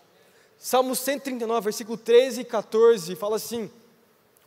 Salmo 0.56 0.96
139, 0.96 1.64
versículo 1.64 1.98
13 1.98 2.40
e 2.40 2.44
14, 2.44 3.14
fala 3.14 3.36
assim: 3.36 3.70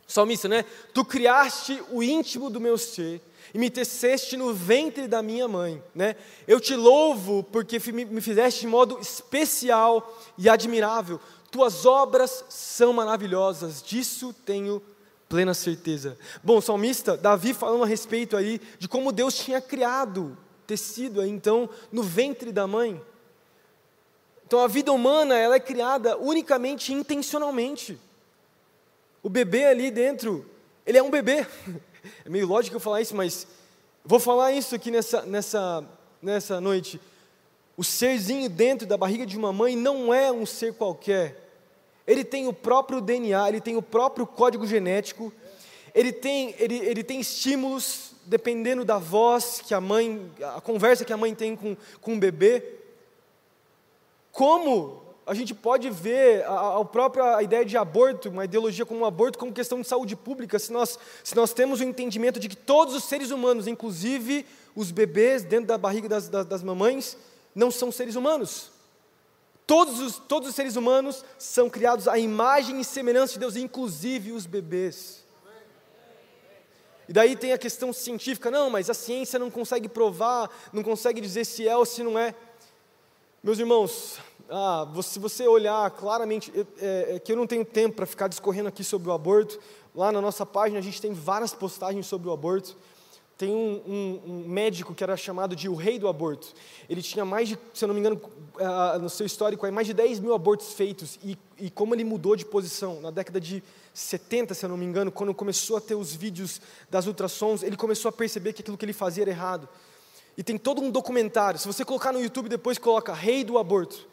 salmista, 0.04 0.48
né? 0.48 0.64
Tu 0.92 1.04
criaste 1.04 1.80
o 1.92 2.02
íntimo 2.02 2.50
do 2.50 2.60
meu 2.60 2.76
ser 2.76 3.22
e 3.54 3.58
me 3.58 3.68
teceste 3.68 4.36
no 4.36 4.54
ventre 4.54 5.06
da 5.06 5.22
minha 5.22 5.46
mãe, 5.46 5.82
né? 5.94 6.16
Eu 6.46 6.58
te 6.58 6.74
louvo 6.74 7.42
porque 7.42 7.78
me 7.92 8.20
fizeste 8.20 8.60
de 8.62 8.66
modo 8.66 8.98
especial 8.98 10.18
e 10.38 10.48
admirável. 10.48 11.20
Tuas 11.50 11.84
obras 11.84 12.44
são 12.48 12.92
maravilhosas, 12.92 13.82
disso 13.82 14.34
tenho 14.46 14.82
plena 15.28 15.52
certeza. 15.54 16.18
Bom, 16.42 16.58
o 16.58 16.62
salmista 16.62 17.16
Davi 17.16 17.52
falando 17.52 17.84
a 17.84 17.86
respeito 17.86 18.36
aí 18.36 18.60
de 18.78 18.88
como 18.88 19.12
Deus 19.12 19.34
tinha 19.36 19.60
criado 19.60 20.36
tecido 20.66 21.20
aí, 21.20 21.28
então 21.28 21.68
no 21.90 22.02
ventre 22.02 22.52
da 22.52 22.66
mãe. 22.66 23.00
Então 24.46 24.60
a 24.60 24.66
vida 24.66 24.92
humana 24.92 25.36
ela 25.36 25.56
é 25.56 25.60
criada 25.60 26.16
unicamente 26.16 26.92
intencionalmente. 26.92 27.98
O 29.22 29.28
bebê 29.28 29.64
ali 29.64 29.90
dentro, 29.90 30.44
ele 30.86 30.98
é 30.98 31.02
um 31.02 31.10
bebê. 31.10 31.46
É 32.24 32.28
meio 32.28 32.46
lógico 32.46 32.76
eu 32.76 32.80
falar 32.80 33.00
isso, 33.00 33.14
mas 33.14 33.46
vou 34.04 34.18
falar 34.18 34.52
isso 34.52 34.74
aqui 34.74 34.90
nessa, 34.90 35.22
nessa, 35.22 35.84
nessa 36.20 36.60
noite. 36.60 37.00
O 37.76 37.84
serzinho 37.84 38.48
dentro 38.48 38.86
da 38.86 38.96
barriga 38.96 39.24
de 39.24 39.36
uma 39.36 39.52
mãe 39.52 39.76
não 39.76 40.12
é 40.12 40.30
um 40.30 40.44
ser 40.44 40.74
qualquer 40.74 41.42
ele 42.06 42.24
tem 42.24 42.48
o 42.48 42.52
próprio 42.52 43.00
DNA, 43.00 43.48
ele 43.48 43.60
tem 43.60 43.76
o 43.76 43.82
próprio 43.82 44.26
código 44.26 44.66
genético, 44.66 45.32
ele 45.94 46.12
tem, 46.12 46.54
ele, 46.58 46.76
ele 46.76 47.04
tem 47.04 47.20
estímulos 47.20 48.12
dependendo 48.24 48.84
da 48.84 48.98
voz 48.98 49.60
que 49.64 49.74
a 49.74 49.80
mãe, 49.80 50.30
a 50.54 50.60
conversa 50.60 51.04
que 51.04 51.12
a 51.12 51.16
mãe 51.16 51.34
tem 51.34 51.54
com, 51.54 51.76
com 52.00 52.14
o 52.14 52.18
bebê. 52.18 52.62
Como 54.30 55.01
a 55.26 55.34
gente 55.34 55.54
pode 55.54 55.88
ver 55.90 56.44
a, 56.44 56.80
a 56.80 56.84
própria 56.84 57.42
ideia 57.42 57.64
de 57.64 57.76
aborto, 57.76 58.28
uma 58.28 58.44
ideologia 58.44 58.84
como 58.84 59.00
um 59.00 59.04
aborto, 59.04 59.38
como 59.38 59.52
questão 59.52 59.80
de 59.80 59.86
saúde 59.86 60.16
pública, 60.16 60.58
se 60.58 60.72
nós, 60.72 60.98
se 61.22 61.34
nós 61.36 61.52
temos 61.52 61.80
o 61.80 61.84
entendimento 61.84 62.40
de 62.40 62.48
que 62.48 62.56
todos 62.56 62.94
os 62.94 63.04
seres 63.04 63.30
humanos, 63.30 63.66
inclusive 63.66 64.44
os 64.74 64.90
bebês 64.90 65.44
dentro 65.44 65.66
da 65.66 65.78
barriga 65.78 66.08
das, 66.08 66.28
das, 66.28 66.46
das 66.46 66.62
mamães, 66.62 67.16
não 67.54 67.70
são 67.70 67.92
seres 67.92 68.16
humanos. 68.16 68.72
Todos 69.66 70.00
os, 70.00 70.18
todos 70.18 70.48
os 70.48 70.54
seres 70.54 70.76
humanos 70.76 71.24
são 71.38 71.70
criados 71.70 72.08
à 72.08 72.18
imagem 72.18 72.80
e 72.80 72.84
semelhança 72.84 73.34
de 73.34 73.38
Deus, 73.38 73.56
inclusive 73.56 74.32
os 74.32 74.44
bebês. 74.44 75.22
E 77.08 77.12
daí 77.12 77.36
tem 77.36 77.52
a 77.52 77.58
questão 77.58 77.92
científica, 77.92 78.50
não, 78.50 78.70
mas 78.70 78.88
a 78.88 78.94
ciência 78.94 79.38
não 79.38 79.50
consegue 79.50 79.88
provar, 79.88 80.50
não 80.72 80.82
consegue 80.82 81.20
dizer 81.20 81.44
se 81.44 81.68
é 81.68 81.76
ou 81.76 81.84
se 81.84 82.02
não 82.02 82.18
é. 82.18 82.34
Meus 83.42 83.58
irmãos, 83.58 84.18
ah, 84.54 84.86
se 85.02 85.18
você 85.18 85.48
olhar 85.48 85.90
claramente, 85.92 86.52
é, 86.78 87.14
é 87.14 87.18
que 87.18 87.32
eu 87.32 87.36
não 87.36 87.46
tenho 87.46 87.64
tempo 87.64 87.96
para 87.96 88.04
ficar 88.04 88.28
discorrendo 88.28 88.68
aqui 88.68 88.84
sobre 88.84 89.08
o 89.08 89.12
aborto, 89.12 89.58
lá 89.94 90.12
na 90.12 90.20
nossa 90.20 90.44
página 90.44 90.78
a 90.78 90.82
gente 90.82 91.00
tem 91.00 91.14
várias 91.14 91.54
postagens 91.54 92.06
sobre 92.06 92.28
o 92.28 92.32
aborto. 92.32 92.76
Tem 93.38 93.50
um, 93.50 93.82
um, 93.86 94.20
um, 94.26 94.48
médico 94.48 94.94
que 94.94 95.02
era 95.02 95.16
chamado 95.16 95.56
de 95.56 95.70
o 95.70 95.74
rei 95.74 95.98
do 95.98 96.06
aborto. 96.06 96.52
Ele 96.86 97.00
tinha 97.00 97.24
mais 97.24 97.48
de, 97.48 97.58
se 97.72 97.82
eu 97.82 97.88
não 97.88 97.94
me 97.94 98.00
engano, 98.00 98.20
uh, 98.56 98.98
no 98.98 99.08
seu 99.08 99.24
histórico, 99.24 99.70
mais 99.72 99.86
de 99.86 99.94
10 99.94 100.20
mil 100.20 100.34
abortos 100.34 100.74
feitos. 100.74 101.18
E, 101.24 101.36
e 101.58 101.70
como 101.70 101.94
ele 101.94 102.04
mudou 102.04 102.36
de 102.36 102.44
posição 102.44 103.00
na 103.00 103.10
década 103.10 103.40
de 103.40 103.62
70, 103.94 104.52
se 104.52 104.66
eu 104.66 104.68
não 104.68 104.76
me 104.76 104.84
engano, 104.84 105.10
quando 105.10 105.32
começou 105.32 105.78
a 105.78 105.80
ter 105.80 105.94
os 105.94 106.14
vídeos 106.14 106.60
das 106.90 107.06
ultrassons, 107.06 107.62
ele 107.62 107.76
começou 107.76 108.10
a 108.10 108.12
perceber 108.12 108.52
que 108.52 108.60
aquilo 108.60 108.76
que 108.76 108.84
ele 108.84 108.92
fazia 108.92 109.24
era 109.24 109.30
errado. 109.30 109.66
E 110.36 110.42
tem 110.42 110.58
todo 110.58 110.82
um 110.82 110.90
documentário. 110.90 111.58
Se 111.58 111.66
você 111.66 111.86
colocar 111.86 112.12
no 112.12 112.20
YouTube 112.20 112.50
depois, 112.50 112.76
coloca 112.76 113.14
Rei 113.14 113.42
do 113.42 113.56
Aborto. 113.56 114.11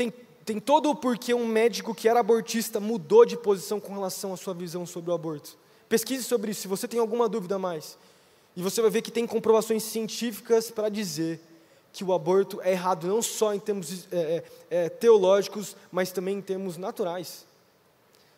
Tem, 0.00 0.10
tem 0.46 0.58
todo 0.58 0.88
o 0.88 0.94
porquê 0.94 1.34
um 1.34 1.44
médico 1.44 1.94
que 1.94 2.08
era 2.08 2.20
abortista 2.20 2.80
mudou 2.80 3.26
de 3.26 3.36
posição 3.36 3.78
com 3.78 3.92
relação 3.92 4.32
à 4.32 4.36
sua 4.38 4.54
visão 4.54 4.86
sobre 4.86 5.10
o 5.10 5.14
aborto. 5.14 5.58
Pesquise 5.90 6.24
sobre 6.24 6.52
isso, 6.52 6.62
se 6.62 6.68
você 6.68 6.88
tem 6.88 6.98
alguma 6.98 7.28
dúvida 7.28 7.56
a 7.56 7.58
mais. 7.58 7.98
E 8.56 8.62
você 8.62 8.80
vai 8.80 8.90
ver 8.90 9.02
que 9.02 9.10
tem 9.10 9.26
comprovações 9.26 9.82
científicas 9.82 10.70
para 10.70 10.88
dizer 10.88 11.38
que 11.92 12.02
o 12.02 12.14
aborto 12.14 12.62
é 12.62 12.70
errado, 12.70 13.08
não 13.08 13.20
só 13.20 13.52
em 13.52 13.58
termos 13.58 14.06
é, 14.10 14.42
é, 14.70 14.88
teológicos, 14.88 15.76
mas 15.92 16.10
também 16.10 16.38
em 16.38 16.40
termos 16.40 16.78
naturais. 16.78 17.44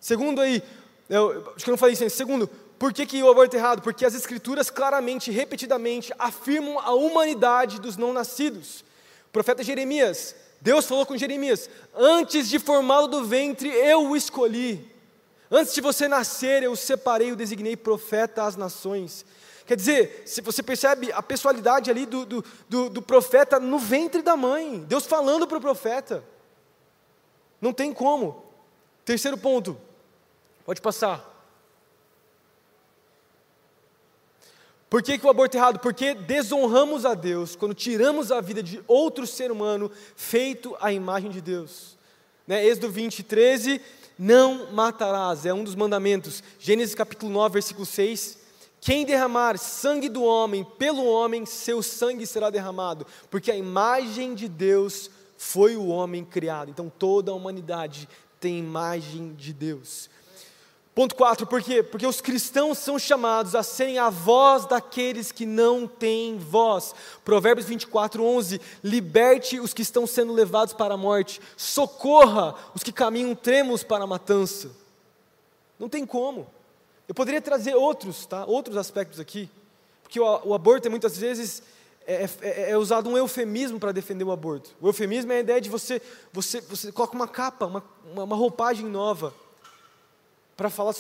Segundo 0.01 0.41
aí, 0.41 0.61
eu, 1.09 1.53
acho 1.55 1.65
que 1.65 1.71
eu 1.71 1.75
não 1.75 1.79
falei 1.79 1.93
isso 1.93 2.03
antes. 2.03 2.17
Segundo, 2.17 2.49
por 2.77 2.93
que, 2.93 3.07
que 3.07 3.23
o 3.23 3.31
aborto 3.31 3.55
é 3.55 3.61
errado? 3.61 3.83
Porque 3.83 4.05
as 4.05 4.15
escrituras 4.15 4.69
claramente, 4.69 5.31
repetidamente, 5.31 6.13
afirmam 6.19 6.81
a 6.81 6.93
humanidade 6.93 7.81
dos 7.81 7.97
não 7.97 8.13
nascidos. 8.13 8.81
O 9.29 9.33
profeta 9.33 9.63
Jeremias, 9.63 10.35
Deus 10.63 10.87
falou 10.87 11.05
com 11.05 11.17
Jeremias: 11.17 11.69
Antes 11.93 12.49
de 12.49 12.59
formá-lo 12.61 13.09
do 13.09 13.25
ventre, 13.25 13.69
eu 13.69 14.09
o 14.09 14.17
escolhi. 14.17 14.89
Antes 15.51 15.75
de 15.75 15.81
você 15.81 16.07
nascer, 16.07 16.63
eu 16.63 16.73
o 16.73 16.77
separei 16.77 17.33
o 17.33 17.37
designei 17.37 17.77
profeta 17.77 18.45
às 18.45 18.55
nações. 18.57 19.27
Quer 19.67 19.77
dizer, 19.77 20.23
se 20.25 20.41
você 20.41 20.63
percebe 20.63 21.13
a 21.13 21.23
pessoalidade 21.23 21.91
ali 21.91 22.07
do, 22.07 22.25
do, 22.25 22.45
do, 22.69 22.89
do 22.89 23.03
profeta 23.03 23.59
no 23.59 23.79
ventre 23.79 24.23
da 24.23 24.37
mãe, 24.37 24.85
Deus 24.87 25.05
falando 25.05 25.47
para 25.47 25.59
o 25.59 25.61
profeta. 25.61 26.25
Não 27.61 27.73
tem 27.73 27.93
como. 27.93 28.45
Terceiro 29.05 29.37
ponto, 29.37 29.77
pode 30.65 30.81
passar. 30.81 31.32
Por 34.93 35.03
que, 35.03 35.17
que, 35.17 35.27
o 35.27 35.31
aborto 35.31 35.57
é 35.57 35.59
errado? 35.59 35.79
Porque 35.79 36.13
desonramos 36.13 37.07
a 37.07 37.15
Deus 37.15 37.57
quando 37.57 37.73
tiramos 37.73 38.31
a 38.31 38.43
vida 38.43 38.63
de 38.63 38.85
outro 38.87 39.27
ser 39.27 39.51
humano 39.51 39.91
feito 40.15 40.77
à 40.79 40.93
imagem 40.93 41.31
de 41.31 41.41
Deus. 41.41 41.97
Né? 42.47 42.67
Êxodo 42.67 42.91
20, 42.91 43.23
13, 43.23 43.81
não 44.19 44.71
matarás, 44.71 45.47
é 45.47 45.55
um 45.55 45.65
dos 45.65 45.75
mandamentos. 45.75 46.43
Gênesis 46.59 46.95
capítulo 46.95 47.33
9, 47.33 47.55
versículo 47.55 47.87
6. 47.87 48.37
Quem 48.83 49.07
derramar 49.07 49.57
sangue 49.57 50.11
do 50.11 50.23
homem 50.23 50.63
pelo 50.79 51.07
homem, 51.07 51.47
seu 51.47 51.83
sangue 51.83 52.27
será 52.27 52.51
derramado, 52.51 53.07
porque 53.31 53.51
a 53.51 53.57
imagem 53.57 54.35
de 54.35 54.47
Deus 54.47 55.11
foi 55.39 55.75
o 55.75 55.87
homem 55.87 56.23
criado. 56.23 56.69
Então 56.69 56.93
toda 56.99 57.31
a 57.31 57.35
humanidade 57.35 58.07
tem 58.39 58.59
imagem 58.59 59.33
de 59.33 59.55
Deus. 59.55 60.11
Ponto 60.95 61.15
4, 61.15 61.47
por 61.47 61.63
quê? 61.63 61.83
Porque 61.83 62.07
os 62.07 62.21
cristãos 62.21 62.77
são 62.77 62.99
chamados 62.99 63.55
a 63.55 63.63
serem 63.63 63.99
a 63.99 64.11
voz 64.11 64.67
daqueles 64.67 65.33
que 65.33 65.47
não 65.47 65.89
têm 65.89 66.37
voz. 66.37 66.95
Provérbios 67.25 67.67
24, 67.67 68.23
11: 68.23 68.61
Liberte 68.85 69.59
os 69.59 69.73
que 69.73 69.81
estão 69.81 70.07
sendo 70.07 70.35
levados 70.35 70.75
para 70.75 70.93
a 70.93 70.99
morte, 70.99 71.41
socorra 71.57 72.55
os 72.75 72.83
que 72.83 72.93
caminham 72.93 73.35
tremos 73.35 73.83
para 73.83 74.05
a 74.05 74.07
matança. 74.07 74.71
Não 75.79 75.89
tem 75.89 76.05
como. 76.05 76.47
Eu 77.09 77.15
poderia 77.15 77.41
trazer 77.41 77.75
outros, 77.75 78.27
tá? 78.27 78.45
outros 78.45 78.77
aspectos 78.77 79.19
aqui, 79.19 79.49
porque 80.03 80.21
o, 80.21 80.41
o 80.45 80.55
aborto 80.55 80.89
é 80.89 80.91
muitas 80.91 81.17
vezes 81.17 81.63
é, 82.07 82.29
é, 82.43 82.71
é, 82.71 82.77
usado 82.77 83.09
um 83.09 83.17
eufemismo 83.17 83.81
para 83.81 83.93
defender 83.93 84.25
o 84.25 84.31
aborto. 84.31 84.71
O 84.79 84.89
eufemismo 84.89 85.33
é 85.33 85.37
a 85.37 85.41
ideia 85.41 85.61
de 85.61 85.71
você, 85.71 86.03
você, 86.33 86.61
você 86.61 86.93
coloca 86.93 87.15
uma 87.15 87.27
capa, 87.27 87.65
uma, 87.65 87.83
uma 88.05 88.37
roupagem 88.37 88.87
nova, 88.87 89.33
para 90.63 90.71
falar, 90.71 90.95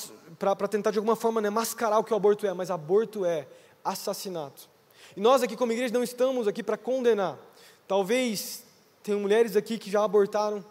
para 0.56 0.66
tentar 0.66 0.90
de 0.90 0.98
alguma 0.98 1.14
forma 1.14 1.40
né, 1.40 1.48
mascarar 1.48 2.00
o 2.00 2.02
que 2.02 2.12
o 2.12 2.16
aborto 2.16 2.44
é, 2.44 2.52
mas 2.52 2.68
aborto 2.68 3.24
é 3.24 3.46
assassinato. 3.84 4.68
E 5.16 5.20
nós 5.20 5.40
aqui 5.40 5.56
como 5.56 5.70
igreja 5.70 5.94
não 5.94 6.02
estamos 6.02 6.48
aqui 6.48 6.64
para 6.64 6.76
condenar. 6.76 7.38
Talvez 7.86 8.64
tenham 9.04 9.20
mulheres 9.20 9.54
aqui 9.54 9.78
que 9.78 9.88
já 9.88 10.02
abortaram, 10.02 10.64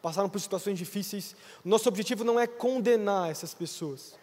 passaram 0.00 0.28
por 0.28 0.40
situações 0.40 0.78
difíceis. 0.78 1.34
Nosso 1.64 1.88
objetivo 1.88 2.22
não 2.22 2.38
é 2.38 2.46
condenar 2.46 3.28
essas 3.32 3.52
pessoas. 3.52 4.14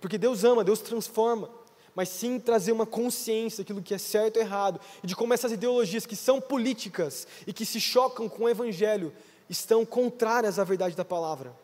Porque 0.00 0.16
Deus 0.16 0.42
ama, 0.42 0.64
Deus 0.64 0.80
transforma, 0.80 1.50
mas 1.94 2.08
sim 2.08 2.40
trazer 2.40 2.72
uma 2.72 2.86
consciência 2.86 3.62
daquilo 3.62 3.82
que 3.82 3.92
é 3.92 3.98
certo 3.98 4.38
e 4.38 4.40
errado, 4.40 4.80
e 5.04 5.06
de 5.06 5.14
como 5.14 5.34
essas 5.34 5.52
ideologias 5.52 6.06
que 6.06 6.16
são 6.16 6.40
políticas 6.40 7.26
e 7.46 7.52
que 7.52 7.66
se 7.66 7.78
chocam 7.78 8.26
com 8.26 8.44
o 8.44 8.48
Evangelho 8.48 9.12
estão 9.50 9.84
contrárias 9.84 10.58
à 10.58 10.64
verdade 10.64 10.96
da 10.96 11.04
palavra. 11.04 11.54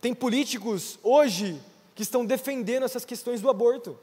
Tem 0.00 0.14
políticos 0.14 0.98
hoje 1.02 1.60
que 1.94 2.02
estão 2.02 2.24
defendendo 2.24 2.84
essas 2.84 3.04
questões 3.04 3.40
do 3.40 3.50
aborto. 3.50 3.98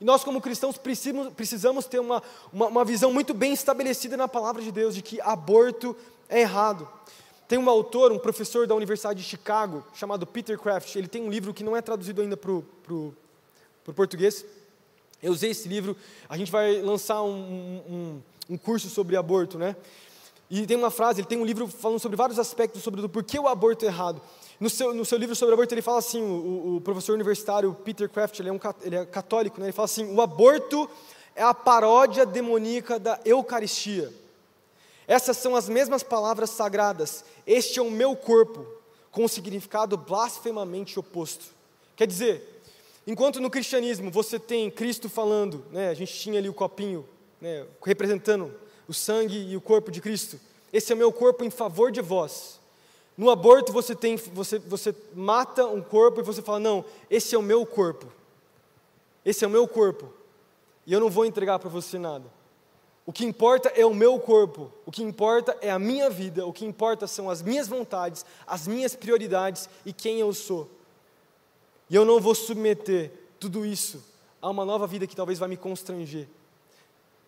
E 0.00 0.04
nós, 0.04 0.22
como 0.22 0.40
cristãos, 0.40 0.78
precisamos, 0.78 1.32
precisamos 1.34 1.86
ter 1.86 1.98
uma, 1.98 2.22
uma, 2.52 2.66
uma 2.68 2.84
visão 2.84 3.12
muito 3.12 3.34
bem 3.34 3.52
estabelecida 3.52 4.16
na 4.16 4.28
palavra 4.28 4.62
de 4.62 4.70
Deus 4.70 4.94
de 4.94 5.02
que 5.02 5.20
aborto 5.20 5.96
é 6.28 6.40
errado. 6.40 6.88
Tem 7.48 7.58
um 7.58 7.68
autor, 7.68 8.12
um 8.12 8.18
professor 8.18 8.66
da 8.66 8.74
Universidade 8.74 9.20
de 9.20 9.28
Chicago, 9.28 9.84
chamado 9.94 10.26
Peter 10.26 10.58
Kraft. 10.58 10.94
Ele 10.94 11.08
tem 11.08 11.22
um 11.22 11.30
livro 11.30 11.52
que 11.52 11.64
não 11.64 11.76
é 11.76 11.82
traduzido 11.82 12.20
ainda 12.20 12.36
para 12.36 12.52
o 12.52 13.14
português. 13.96 14.44
Eu 15.20 15.32
usei 15.32 15.50
esse 15.50 15.66
livro. 15.66 15.96
A 16.28 16.36
gente 16.36 16.52
vai 16.52 16.80
lançar 16.80 17.22
um, 17.22 17.82
um, 17.88 18.22
um, 18.50 18.56
curso 18.58 18.88
sobre 18.88 19.16
aborto, 19.16 19.58
né? 19.58 19.74
E 20.50 20.66
tem 20.66 20.76
uma 20.76 20.90
frase, 20.90 21.20
ele 21.20 21.26
tem 21.26 21.38
um 21.38 21.44
livro 21.44 21.66
falando 21.66 21.98
sobre 21.98 22.16
vários 22.16 22.38
aspectos 22.38 22.82
sobre 22.82 23.00
o 23.00 23.08
porquê 23.08 23.38
o 23.38 23.48
aborto 23.48 23.84
é 23.84 23.88
errado. 23.88 24.22
No 24.60 24.68
seu, 24.68 24.92
no 24.92 25.04
seu 25.04 25.18
livro 25.18 25.36
sobre 25.36 25.54
aborto, 25.54 25.72
ele 25.72 25.82
fala 25.82 25.98
assim: 25.98 26.20
o, 26.20 26.76
o 26.76 26.80
professor 26.80 27.14
universitário 27.14 27.74
Peter 27.84 28.08
Kraft, 28.08 28.40
ele 28.40 28.48
é, 28.48 28.52
um, 28.52 28.60
ele 28.82 28.96
é 28.96 29.06
católico, 29.06 29.60
né? 29.60 29.66
ele 29.66 29.72
fala 29.72 29.86
assim: 29.86 30.12
o 30.12 30.20
aborto 30.20 30.90
é 31.36 31.42
a 31.42 31.54
paródia 31.54 32.26
demoníaca 32.26 32.98
da 32.98 33.20
Eucaristia. 33.24 34.12
Essas 35.06 35.36
são 35.36 35.54
as 35.54 35.68
mesmas 35.68 36.02
palavras 36.02 36.50
sagradas. 36.50 37.24
Este 37.46 37.78
é 37.78 37.82
o 37.82 37.90
meu 37.90 38.16
corpo, 38.16 38.66
com 39.10 39.24
um 39.24 39.28
significado 39.28 39.96
blasfemamente 39.96 40.98
oposto. 40.98 41.46
Quer 41.96 42.06
dizer, 42.06 42.60
enquanto 43.06 43.40
no 43.40 43.48
cristianismo 43.48 44.10
você 44.10 44.38
tem 44.38 44.70
Cristo 44.70 45.08
falando, 45.08 45.64
né, 45.70 45.88
a 45.88 45.94
gente 45.94 46.12
tinha 46.12 46.38
ali 46.38 46.48
o 46.48 46.54
copinho, 46.54 47.08
né, 47.40 47.64
representando 47.82 48.52
o 48.86 48.92
sangue 48.92 49.38
e 49.38 49.56
o 49.56 49.60
corpo 49.60 49.90
de 49.90 50.00
Cristo. 50.00 50.38
Esse 50.72 50.92
é 50.92 50.94
o 50.94 50.98
meu 50.98 51.12
corpo 51.12 51.44
em 51.44 51.50
favor 51.50 51.90
de 51.90 52.02
vós. 52.02 52.57
No 53.18 53.30
aborto 53.30 53.72
você 53.72 53.96
tem, 53.96 54.14
você, 54.16 54.60
você 54.60 54.94
mata 55.12 55.66
um 55.66 55.82
corpo 55.82 56.20
e 56.20 56.22
você 56.22 56.40
fala 56.40 56.60
não, 56.60 56.84
esse 57.10 57.34
é 57.34 57.38
o 57.38 57.42
meu 57.42 57.66
corpo. 57.66 58.06
Esse 59.24 59.44
é 59.44 59.48
o 59.48 59.50
meu 59.50 59.66
corpo. 59.66 60.14
E 60.86 60.92
eu 60.92 61.00
não 61.00 61.10
vou 61.10 61.26
entregar 61.26 61.58
para 61.58 61.68
você 61.68 61.98
nada. 61.98 62.24
O 63.04 63.12
que 63.12 63.24
importa 63.24 63.70
é 63.70 63.84
o 63.84 63.92
meu 63.92 64.20
corpo, 64.20 64.70
o 64.86 64.92
que 64.92 65.02
importa 65.02 65.56
é 65.60 65.70
a 65.70 65.78
minha 65.78 66.08
vida, 66.08 66.46
o 66.46 66.52
que 66.52 66.64
importa 66.64 67.08
são 67.08 67.28
as 67.28 67.42
minhas 67.42 67.66
vontades, 67.66 68.24
as 68.46 68.68
minhas 68.68 68.94
prioridades 68.94 69.68
e 69.84 69.92
quem 69.92 70.20
eu 70.20 70.32
sou. 70.32 70.70
E 71.90 71.96
eu 71.96 72.04
não 72.04 72.20
vou 72.20 72.36
submeter 72.36 73.10
tudo 73.40 73.66
isso 73.66 74.04
a 74.40 74.48
uma 74.48 74.64
nova 74.64 74.86
vida 74.86 75.06
que 75.06 75.16
talvez 75.16 75.40
vai 75.40 75.48
me 75.48 75.56
constranger. 75.56 76.28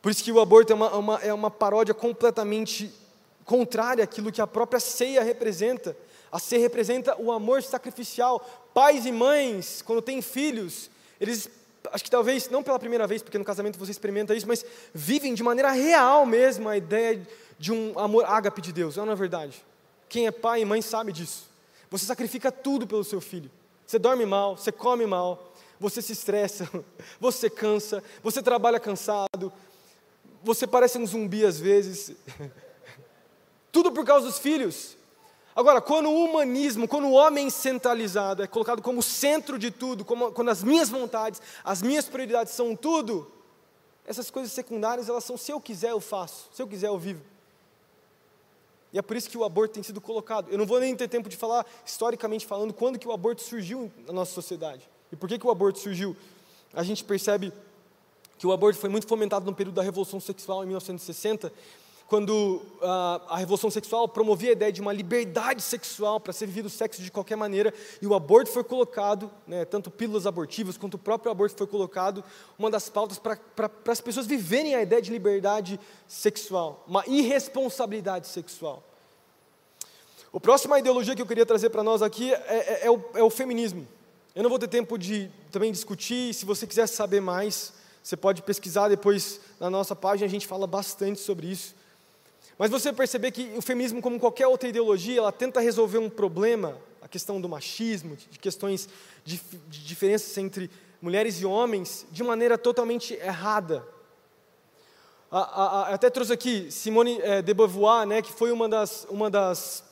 Por 0.01 0.13
isso 0.13 0.23
que 0.23 0.31
o 0.31 0.39
aborto 0.39 0.73
é 0.73 0.77
uma, 0.77 0.95
uma, 0.95 1.17
é 1.17 1.35
uma 1.35 1.51
paródia 1.51 1.95
completamente 1.95 2.93
contrária 3.51 4.05
àquilo 4.05 4.31
que 4.31 4.41
a 4.41 4.47
própria 4.47 4.79
ceia 4.79 5.25
representa. 5.25 5.97
A 6.31 6.39
ceia 6.39 6.61
representa 6.61 7.21
o 7.21 7.33
amor 7.33 7.65
sacrificial. 7.65 8.39
Pais 8.73 9.05
e 9.07 9.11
mães, 9.11 9.83
quando 9.83 10.01
têm 10.01 10.23
filhos, 10.23 10.89
eles 11.21 11.51
acho 11.91 12.05
que 12.05 12.11
talvez, 12.11 12.49
não 12.49 12.63
pela 12.63 12.79
primeira 12.79 13.09
vez, 13.09 13.25
porque 13.25 13.39
no 13.39 13.45
casamento 13.45 13.77
você 13.77 13.91
experimenta 13.91 14.37
isso, 14.37 14.47
mas 14.47 14.65
vivem 14.95 15.35
de 15.35 15.43
maneira 15.43 15.73
real 15.73 16.25
mesmo 16.25 16.69
a 16.69 16.77
ideia 16.77 17.27
de 17.59 17.73
um 17.73 17.99
amor 17.99 18.25
ágape 18.25 18.61
de 18.61 18.73
Deus, 18.73 18.95
não 18.97 19.11
é 19.11 19.17
verdade? 19.17 19.65
Quem 20.09 20.29
é 20.29 20.31
pai 20.31 20.61
e 20.61 20.65
mãe 20.65 20.81
sabe 20.81 21.13
disso. 21.13 21.49
Você 21.91 22.05
sacrifica 22.05 22.53
tudo 22.53 22.87
pelo 22.87 23.03
seu 23.03 23.21
filho. 23.21 23.51
Você 23.85 23.99
dorme 23.99 24.25
mal, 24.25 24.57
você 24.57 24.71
come 24.71 25.07
mal, 25.07 25.53
você 25.81 26.01
se 26.01 26.13
estressa, 26.13 26.71
você 27.19 27.51
cansa, 27.51 28.01
você 28.23 28.41
trabalha 28.41 28.79
cansado, 28.79 29.53
você 30.41 30.69
parece 30.69 30.99
um 30.99 31.07
zumbi 31.07 31.45
às 31.45 31.59
vezes. 31.59 32.13
Tudo 33.73 33.93
por 33.93 34.05
causa 34.05 34.27
dos 34.27 34.39
filhos. 34.39 34.97
Agora, 35.55 35.81
quando 35.81 36.09
o 36.09 36.25
humanismo, 36.25 36.87
quando 36.87 37.07
o 37.09 37.13
homem 37.13 37.51
centralizado 37.51 38.43
é 38.43 38.47
colocado 38.47 38.81
como 38.81 39.03
centro 39.03 39.59
de 39.59 39.71
tudo, 39.71 40.05
como, 40.05 40.33
quando 40.33 40.49
as 40.49 40.63
minhas 40.63 40.89
vontades, 40.89 41.43
as 41.65 41.83
minhas 41.83 42.09
prioridades 42.09 42.53
são 42.53 42.77
tudo, 42.77 43.31
essas 44.07 44.31
coisas 44.31 44.53
secundárias, 44.53 45.09
elas 45.09 45.25
são 45.25 45.37
se 45.37 45.53
eu 45.53 45.61
quiser 45.61 45.91
eu 45.91 46.01
faço, 46.01 46.49
se 46.53 46.63
eu 46.63 46.67
quiser 46.67 46.89
eu 46.89 46.99
vivo. 46.99 47.23
E 48.93 48.99
é 48.99 49.03
por 49.03 49.17
isso 49.17 49.31
que 49.31 49.39
o 49.39 49.45
aborto 49.45 49.75
tem 49.75 49.83
sido 49.83 50.01
colocado. 50.01 50.49
Eu 50.51 50.59
não 50.59 50.67
vou 50.67 50.81
nem 50.81 50.97
ter 50.97 51.09
tempo 51.09 51.29
de 51.29 51.37
falar, 51.37 51.65
historicamente 51.85 52.47
falando, 52.47 52.73
quando 52.73 52.99
que 52.99 53.07
o 53.07 53.13
aborto 53.13 53.43
surgiu 53.43 53.91
na 54.07 54.13
nossa 54.13 54.33
sociedade. 54.33 54.89
E 55.13 55.17
por 55.17 55.29
que, 55.29 55.39
que 55.39 55.47
o 55.47 55.51
aborto 55.51 55.79
surgiu? 55.79 56.17
A 56.73 56.83
gente 56.83 57.05
percebe 57.05 57.53
que 58.39 58.47
o 58.47 58.53
aborto 58.53 58.81
foi 58.81 58.89
muito 58.89 59.07
fomentado 59.07 59.45
no 59.45 59.55
período 59.55 59.77
da 59.77 59.83
Revolução 59.83 60.19
Sexual, 60.19 60.65
em 60.65 60.67
1960, 60.67 61.53
quando 62.11 62.57
uh, 62.83 63.23
a 63.29 63.37
Revolução 63.37 63.71
Sexual 63.71 64.09
promovia 64.09 64.51
a 64.51 64.53
ideia 64.53 64.73
de 64.73 64.81
uma 64.81 64.93
liberdade 64.93 65.63
sexual 65.63 66.19
para 66.19 66.33
ser 66.33 66.47
vivido 66.47 66.67
o 66.67 66.69
sexo 66.69 67.01
de 67.01 67.09
qualquer 67.09 67.37
maneira, 67.37 67.73
e 68.03 68.07
o 68.07 68.17
aborto 68.17 68.51
foi 68.51 68.65
colocado, 68.65 69.31
né, 69.47 69.65
tanto 69.65 69.93
pílulas 69.93 70.27
abortivas 70.27 70.77
quanto 70.77 70.95
o 70.95 70.99
próprio 70.99 71.31
aborto 71.31 71.57
foi 71.57 71.69
colocado, 71.69 72.25
uma 72.59 72.69
das 72.69 72.89
pautas 72.89 73.17
para 73.17 73.39
as 73.87 74.01
pessoas 74.01 74.27
viverem 74.27 74.75
a 74.75 74.83
ideia 74.83 75.01
de 75.01 75.09
liberdade 75.09 75.79
sexual, 76.09 76.85
uma 76.85 77.05
irresponsabilidade 77.07 78.27
sexual. 78.27 78.83
A 80.35 80.41
próxima 80.41 80.81
ideologia 80.81 81.15
que 81.15 81.23
eu 81.23 81.27
queria 81.27 81.47
trazer 81.47 81.71
para 81.71 81.85
nós 81.85 82.03
aqui 82.03 82.35
é, 82.35 82.37
é, 82.37 82.87
é, 82.87 82.91
o, 82.91 83.01
é 83.15 83.23
o 83.23 83.31
feminismo. 83.31 83.87
Eu 84.35 84.43
não 84.43 84.51
vou 84.51 84.59
ter 84.59 84.67
tempo 84.67 84.99
de 84.99 85.31
também 85.53 85.71
discutir, 85.71 86.35
se 86.35 86.45
você 86.45 86.67
quiser 86.67 86.89
saber 86.89 87.21
mais, 87.21 87.73
você 88.03 88.17
pode 88.17 88.43
pesquisar 88.43 88.89
depois 88.89 89.41
na 89.61 89.71
nossa 89.71 89.95
página, 89.95 90.27
a 90.27 90.31
gente 90.31 90.49
fala 90.49 90.67
bastante 90.67 91.21
sobre 91.21 91.47
isso. 91.47 91.79
Mas 92.61 92.71
você 92.71 92.93
perceber 92.93 93.31
que 93.31 93.55
o 93.57 93.63
feminismo, 93.63 94.03
como 94.03 94.21
qualquer 94.21 94.47
outra 94.47 94.69
ideologia, 94.69 95.17
ela 95.17 95.33
tenta 95.33 95.61
resolver 95.61 95.97
um 95.97 96.11
problema, 96.11 96.77
a 97.01 97.09
questão 97.09 97.41
do 97.41 97.49
machismo, 97.49 98.15
de 98.17 98.39
questões 98.39 98.87
de, 99.25 99.41
de 99.67 99.83
diferenças 99.83 100.37
entre 100.37 100.71
mulheres 101.01 101.41
e 101.41 101.47
homens, 101.47 102.07
de 102.11 102.23
maneira 102.23 102.59
totalmente 102.59 103.15
errada. 103.15 103.83
A, 105.31 105.39
a, 105.39 105.65
a, 105.65 105.95
até 105.95 106.11
trouxe 106.11 106.35
aqui 106.35 106.71
Simone 106.71 107.19
é, 107.23 107.41
de 107.41 107.55
Beauvoir, 107.55 108.07
né, 108.07 108.21
que 108.21 108.31
foi 108.31 108.53
uma 108.53 108.69
das, 108.69 109.07
uma 109.09 109.31
das 109.31 109.83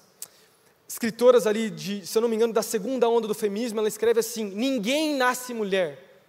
escritoras 0.87 1.47
ali, 1.47 1.71
de, 1.71 2.07
se 2.07 2.19
eu 2.19 2.21
não 2.21 2.29
me 2.29 2.37
engano, 2.37 2.53
da 2.53 2.61
segunda 2.61 3.09
onda 3.09 3.27
do 3.27 3.35
feminismo, 3.35 3.79
ela 3.79 3.89
escreve 3.89 4.21
assim: 4.21 4.45
ninguém 4.45 5.17
nasce 5.17 5.55
mulher, 5.55 6.21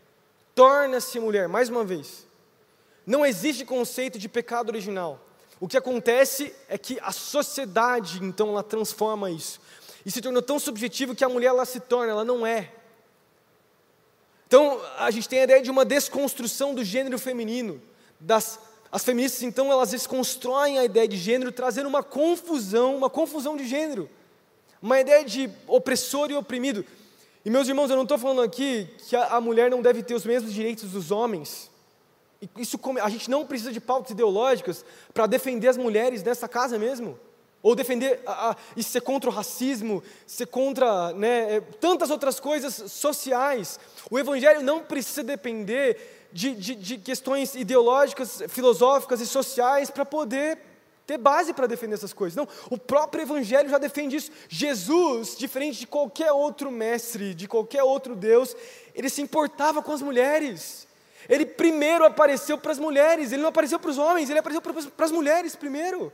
torna-se 0.55 1.19
mulher. 1.19 1.49
Mais 1.49 1.67
uma 1.67 1.83
vez, 1.83 2.25
não 3.05 3.25
existe 3.25 3.65
conceito 3.65 4.17
de 4.17 4.29
pecado 4.29 4.69
original. 4.69 5.25
O 5.59 5.67
que 5.67 5.75
acontece 5.75 6.53
é 6.69 6.77
que 6.77 6.97
a 7.01 7.11
sociedade, 7.11 8.23
então, 8.23 8.49
ela 8.49 8.63
transforma 8.63 9.29
isso. 9.29 9.59
E 10.05 10.11
se 10.11 10.21
tornou 10.21 10.41
tão 10.41 10.57
subjetivo 10.57 11.13
que 11.13 11.23
a 11.23 11.29
mulher 11.29 11.47
ela 11.47 11.65
se 11.65 11.79
torna, 11.79 12.11
ela 12.11 12.23
não 12.23 12.47
é. 12.47 12.71
Então, 14.47 14.81
a 14.97 15.11
gente 15.11 15.27
tem 15.27 15.41
a 15.41 15.43
ideia 15.43 15.61
de 15.61 15.69
uma 15.69 15.83
desconstrução 15.83 16.73
do 16.73 16.83
gênero 16.83 17.19
feminino. 17.19 17.81
Das, 18.19 18.57
as 18.91 19.03
feministas, 19.03 19.43
então, 19.43 19.71
elas 19.71 19.91
desconstroem 19.91 20.79
a 20.79 20.85
ideia 20.85 21.07
de 21.07 21.17
gênero, 21.17 21.51
trazendo 21.51 21.87
uma 21.87 22.01
confusão, 22.01 22.95
uma 22.95 23.09
confusão 23.09 23.57
de 23.57 23.67
gênero. 23.67 24.09
Uma 24.81 24.99
ideia 24.99 25.25
de 25.25 25.49
opressor 25.67 26.31
e 26.31 26.35
oprimido. 26.35 26.85
E, 27.43 27.49
meus 27.49 27.67
irmãos, 27.67 27.89
eu 27.89 27.97
não 27.97 28.03
estou 28.03 28.17
falando 28.17 28.41
aqui 28.41 28.87
que 29.07 29.15
a, 29.15 29.35
a 29.35 29.41
mulher 29.41 29.69
não 29.69 29.81
deve 29.81 30.01
ter 30.03 30.15
os 30.15 30.25
mesmos 30.25 30.53
direitos 30.53 30.91
dos 30.91 31.11
homens. 31.11 31.68
Isso, 32.57 32.79
a 33.01 33.09
gente 33.09 33.29
não 33.29 33.45
precisa 33.45 33.71
de 33.71 33.81
pautas 33.81 34.11
ideológicas 34.11 34.85
para 35.13 35.27
defender 35.27 35.67
as 35.67 35.77
mulheres 35.77 36.23
nessa 36.23 36.47
casa 36.47 36.79
mesmo. 36.79 37.19
Ou 37.61 37.75
defender 37.75 38.21
a, 38.25 38.51
a, 38.51 38.55
e 38.77 38.81
ser 38.81 39.01
contra 39.01 39.29
o 39.29 39.33
racismo, 39.33 40.01
ser 40.25 40.45
contra 40.45 41.11
né, 41.11 41.57
é, 41.57 41.61
tantas 41.61 42.09
outras 42.09 42.39
coisas 42.39 42.73
sociais. 42.91 43.77
O 44.09 44.17
Evangelho 44.17 44.61
não 44.61 44.81
precisa 44.81 45.21
depender 45.21 46.29
de, 46.31 46.55
de, 46.55 46.75
de 46.75 46.97
questões 46.97 47.55
ideológicas, 47.55 48.41
filosóficas 48.47 49.19
e 49.19 49.27
sociais 49.27 49.89
para 49.89 50.05
poder 50.05 50.59
ter 51.05 51.17
base 51.17 51.53
para 51.53 51.65
defender 51.67 51.95
essas 51.95 52.13
coisas. 52.13 52.37
Não, 52.37 52.47
o 52.69 52.77
próprio 52.77 53.23
Evangelho 53.23 53.67
já 53.67 53.79
defende 53.79 54.15
isso. 54.15 54.31
Jesus, 54.47 55.35
diferente 55.35 55.79
de 55.79 55.87
qualquer 55.87 56.31
outro 56.31 56.71
mestre, 56.71 57.33
de 57.33 57.47
qualquer 57.47 57.83
outro 57.83 58.15
Deus, 58.15 58.55
ele 58.93 59.09
se 59.09 59.21
importava 59.21 59.81
com 59.81 59.91
as 59.91 60.03
mulheres. 60.03 60.87
Ele 61.29 61.45
primeiro 61.45 62.03
apareceu 62.03 62.57
para 62.57 62.71
as 62.71 62.79
mulheres, 62.79 63.31
ele 63.31 63.43
não 63.43 63.49
apareceu 63.49 63.79
para 63.79 63.91
os 63.91 63.99
homens, 63.99 64.29
ele 64.29 64.39
apareceu 64.39 64.61
para 64.61 65.05
as 65.05 65.11
mulheres 65.11 65.55
primeiro. 65.55 66.11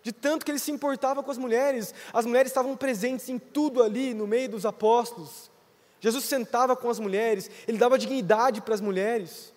De 0.00 0.12
tanto 0.12 0.44
que 0.44 0.50
ele 0.50 0.60
se 0.60 0.70
importava 0.70 1.22
com 1.22 1.30
as 1.30 1.38
mulheres, 1.38 1.92
as 2.12 2.24
mulheres 2.24 2.50
estavam 2.50 2.76
presentes 2.76 3.28
em 3.28 3.38
tudo 3.38 3.82
ali, 3.82 4.14
no 4.14 4.26
meio 4.26 4.48
dos 4.48 4.64
apóstolos. 4.64 5.50
Jesus 5.98 6.24
sentava 6.24 6.76
com 6.76 6.88
as 6.88 7.00
mulheres, 7.00 7.50
ele 7.66 7.78
dava 7.78 7.98
dignidade 7.98 8.60
para 8.60 8.74
as 8.74 8.80
mulheres. 8.80 9.52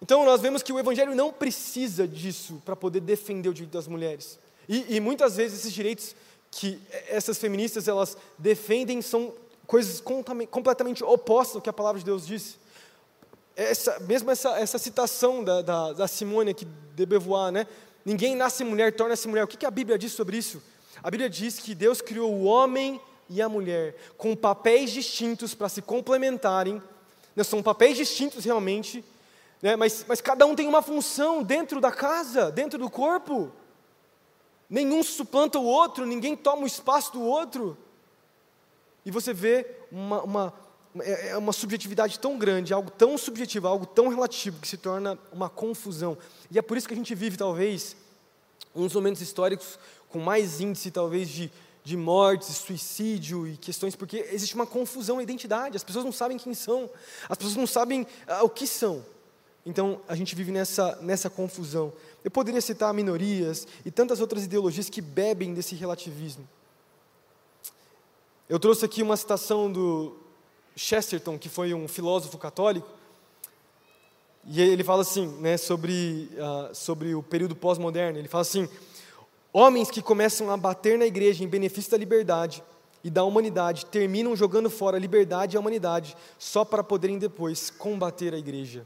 Então 0.00 0.24
nós 0.24 0.40
vemos 0.40 0.62
que 0.62 0.72
o 0.72 0.78
Evangelho 0.78 1.14
não 1.14 1.32
precisa 1.32 2.06
disso 2.06 2.62
para 2.64 2.76
poder 2.76 3.00
defender 3.00 3.48
o 3.48 3.54
direito 3.54 3.72
das 3.72 3.88
mulheres. 3.88 4.38
E, 4.68 4.96
e, 4.96 5.00
muitas 5.00 5.36
vezes 5.36 5.60
esses 5.60 5.72
direitos 5.72 6.14
que 6.50 6.80
essas 7.08 7.38
feministas 7.38 7.88
elas 7.88 8.16
defendem 8.38 9.02
são 9.02 9.32
coisas 9.70 10.02
completamente 10.50 11.04
opostas 11.04 11.54
ao 11.54 11.62
que 11.62 11.70
a 11.70 11.72
palavra 11.72 12.00
de 12.00 12.04
Deus 12.04 12.26
diz. 12.26 12.58
Essa, 13.54 14.00
mesmo 14.00 14.28
essa, 14.28 14.58
essa 14.58 14.78
citação 14.78 15.44
da, 15.44 15.62
da, 15.62 15.92
da 15.92 16.08
Simone 16.08 16.50
aqui 16.50 16.66
de 16.96 17.06
Beauvoir, 17.06 17.52
né? 17.52 17.68
Ninguém 18.04 18.34
nasce 18.34 18.64
mulher, 18.64 18.92
torna-se 18.96 19.28
mulher. 19.28 19.44
O 19.44 19.46
que, 19.46 19.56
que 19.56 19.64
a 19.64 19.70
Bíblia 19.70 19.96
diz 19.96 20.10
sobre 20.10 20.36
isso? 20.36 20.60
A 21.00 21.08
Bíblia 21.08 21.30
diz 21.30 21.60
que 21.60 21.72
Deus 21.72 22.00
criou 22.02 22.34
o 22.34 22.42
homem 22.42 23.00
e 23.28 23.40
a 23.40 23.48
mulher 23.48 23.94
com 24.18 24.34
papéis 24.34 24.90
distintos 24.90 25.54
para 25.54 25.68
se 25.68 25.80
complementarem. 25.80 26.82
Né? 27.36 27.44
São 27.44 27.62
papéis 27.62 27.96
distintos 27.96 28.44
realmente, 28.44 29.04
né? 29.62 29.76
mas, 29.76 30.04
mas 30.08 30.20
cada 30.20 30.46
um 30.46 30.56
tem 30.56 30.66
uma 30.66 30.82
função 30.82 31.44
dentro 31.44 31.80
da 31.80 31.92
casa, 31.92 32.50
dentro 32.50 32.76
do 32.76 32.90
corpo. 32.90 33.52
Nenhum 34.68 35.00
suplanta 35.04 35.60
o 35.60 35.64
outro, 35.64 36.04
ninguém 36.04 36.34
toma 36.34 36.64
o 36.64 36.66
espaço 36.66 37.12
do 37.12 37.22
outro. 37.22 37.78
E 39.04 39.10
você 39.10 39.32
vê 39.32 39.66
uma, 39.90 40.22
uma, 40.22 40.54
é, 41.00 41.28
é 41.30 41.36
uma 41.36 41.52
subjetividade 41.52 42.18
tão 42.18 42.38
grande, 42.38 42.74
algo 42.74 42.90
tão 42.90 43.16
subjetivo, 43.16 43.68
algo 43.68 43.86
tão 43.86 44.08
relativo, 44.08 44.60
que 44.60 44.68
se 44.68 44.76
torna 44.76 45.18
uma 45.32 45.48
confusão. 45.48 46.18
E 46.50 46.58
é 46.58 46.62
por 46.62 46.76
isso 46.76 46.88
que 46.88 46.94
a 46.94 46.96
gente 46.96 47.14
vive, 47.14 47.36
talvez, 47.36 47.96
uns 48.74 48.94
momentos 48.94 49.22
históricos 49.22 49.78
com 50.08 50.18
mais 50.18 50.60
índice, 50.60 50.90
talvez, 50.90 51.28
de, 51.28 51.50
de 51.84 51.96
mortes, 51.96 52.48
suicídio 52.56 53.46
e 53.46 53.56
questões, 53.56 53.94
porque 53.94 54.26
existe 54.32 54.54
uma 54.54 54.66
confusão 54.66 55.16
na 55.16 55.22
identidade, 55.22 55.76
as 55.76 55.84
pessoas 55.84 56.04
não 56.04 56.12
sabem 56.12 56.36
quem 56.36 56.52
são, 56.52 56.90
as 57.28 57.38
pessoas 57.38 57.56
não 57.56 57.66
sabem 57.66 58.06
ah, 58.26 58.42
o 58.42 58.50
que 58.50 58.66
são. 58.66 59.04
Então, 59.64 60.00
a 60.08 60.16
gente 60.16 60.34
vive 60.34 60.50
nessa, 60.50 60.98
nessa 61.02 61.28
confusão. 61.28 61.92
Eu 62.24 62.30
poderia 62.30 62.60
citar 62.60 62.92
minorias 62.94 63.66
e 63.84 63.90
tantas 63.90 64.20
outras 64.20 64.44
ideologias 64.44 64.88
que 64.88 65.00
bebem 65.00 65.54
desse 65.54 65.74
relativismo. 65.74 66.48
Eu 68.50 68.58
trouxe 68.58 68.84
aqui 68.84 69.00
uma 69.00 69.16
citação 69.16 69.70
do 69.70 70.16
Chesterton, 70.74 71.38
que 71.38 71.48
foi 71.48 71.72
um 71.72 71.86
filósofo 71.86 72.36
católico, 72.36 72.88
e 74.44 74.60
ele 74.60 74.82
fala 74.82 75.02
assim, 75.02 75.28
né, 75.38 75.56
sobre, 75.56 76.28
uh, 76.32 76.74
sobre 76.74 77.14
o 77.14 77.22
período 77.22 77.54
pós-moderno. 77.54 78.18
Ele 78.18 78.26
fala 78.26 78.42
assim: 78.42 78.68
homens 79.52 79.88
que 79.88 80.02
começam 80.02 80.50
a 80.50 80.56
bater 80.56 80.98
na 80.98 81.06
igreja 81.06 81.44
em 81.44 81.46
benefício 81.46 81.92
da 81.92 81.96
liberdade 81.96 82.60
e 83.04 83.08
da 83.08 83.22
humanidade 83.22 83.86
terminam 83.86 84.34
jogando 84.34 84.68
fora 84.68 84.96
a 84.96 85.00
liberdade 85.00 85.54
e 85.54 85.56
a 85.56 85.60
humanidade 85.60 86.16
só 86.36 86.64
para 86.64 86.82
poderem 86.82 87.20
depois 87.20 87.70
combater 87.70 88.34
a 88.34 88.36
igreja, 88.36 88.84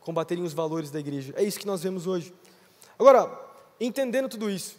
combaterem 0.00 0.42
os 0.42 0.52
valores 0.52 0.90
da 0.90 0.98
igreja. 0.98 1.32
É 1.36 1.44
isso 1.44 1.60
que 1.60 1.68
nós 1.68 1.84
vemos 1.84 2.08
hoje. 2.08 2.34
Agora, 2.98 3.30
entendendo 3.80 4.28
tudo 4.28 4.50
isso, 4.50 4.76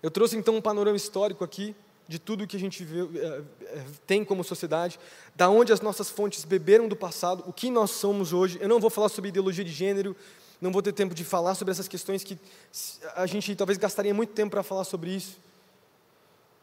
eu 0.00 0.08
trouxe 0.08 0.36
então 0.36 0.54
um 0.54 0.62
panorama 0.62 0.96
histórico 0.96 1.42
aqui 1.42 1.74
de 2.12 2.18
tudo 2.18 2.46
que 2.46 2.58
a 2.58 2.60
gente 2.60 2.84
vê, 2.84 3.00
é, 3.18 3.42
é, 3.62 3.84
tem 4.06 4.22
como 4.22 4.44
sociedade, 4.44 5.00
da 5.34 5.48
onde 5.48 5.72
as 5.72 5.80
nossas 5.80 6.10
fontes 6.10 6.44
beberam 6.44 6.86
do 6.86 6.94
passado, 6.94 7.42
o 7.46 7.54
que 7.54 7.70
nós 7.70 7.90
somos 7.90 8.34
hoje. 8.34 8.58
Eu 8.60 8.68
não 8.68 8.78
vou 8.78 8.90
falar 8.90 9.08
sobre 9.08 9.30
ideologia 9.30 9.64
de 9.64 9.72
gênero, 9.72 10.14
não 10.60 10.70
vou 10.70 10.82
ter 10.82 10.92
tempo 10.92 11.14
de 11.14 11.24
falar 11.24 11.54
sobre 11.54 11.72
essas 11.72 11.88
questões 11.88 12.22
que 12.22 12.38
a 13.16 13.24
gente 13.24 13.56
talvez 13.56 13.78
gastaria 13.78 14.12
muito 14.12 14.34
tempo 14.34 14.50
para 14.50 14.62
falar 14.62 14.84
sobre 14.84 15.08
isso. 15.08 15.40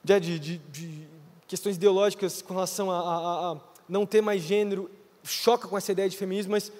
De, 0.03 0.19
de, 0.19 0.39
de, 0.39 1.07
questões 1.47 1.77
ideológicas 1.77 2.43
com 2.43 2.53
relação 2.53 2.91
a, 2.91 2.99
a, 2.99 3.51
a 3.53 3.57
não 3.89 4.05
ter 4.05 4.21
mais 4.21 4.43
gênero, 4.43 4.87
choca 5.23 5.67
com 5.67 5.75
essa 5.75 5.91
ideia 5.91 6.07
de 6.07 6.15
feminismo, 6.15 6.51
mas 6.51 6.71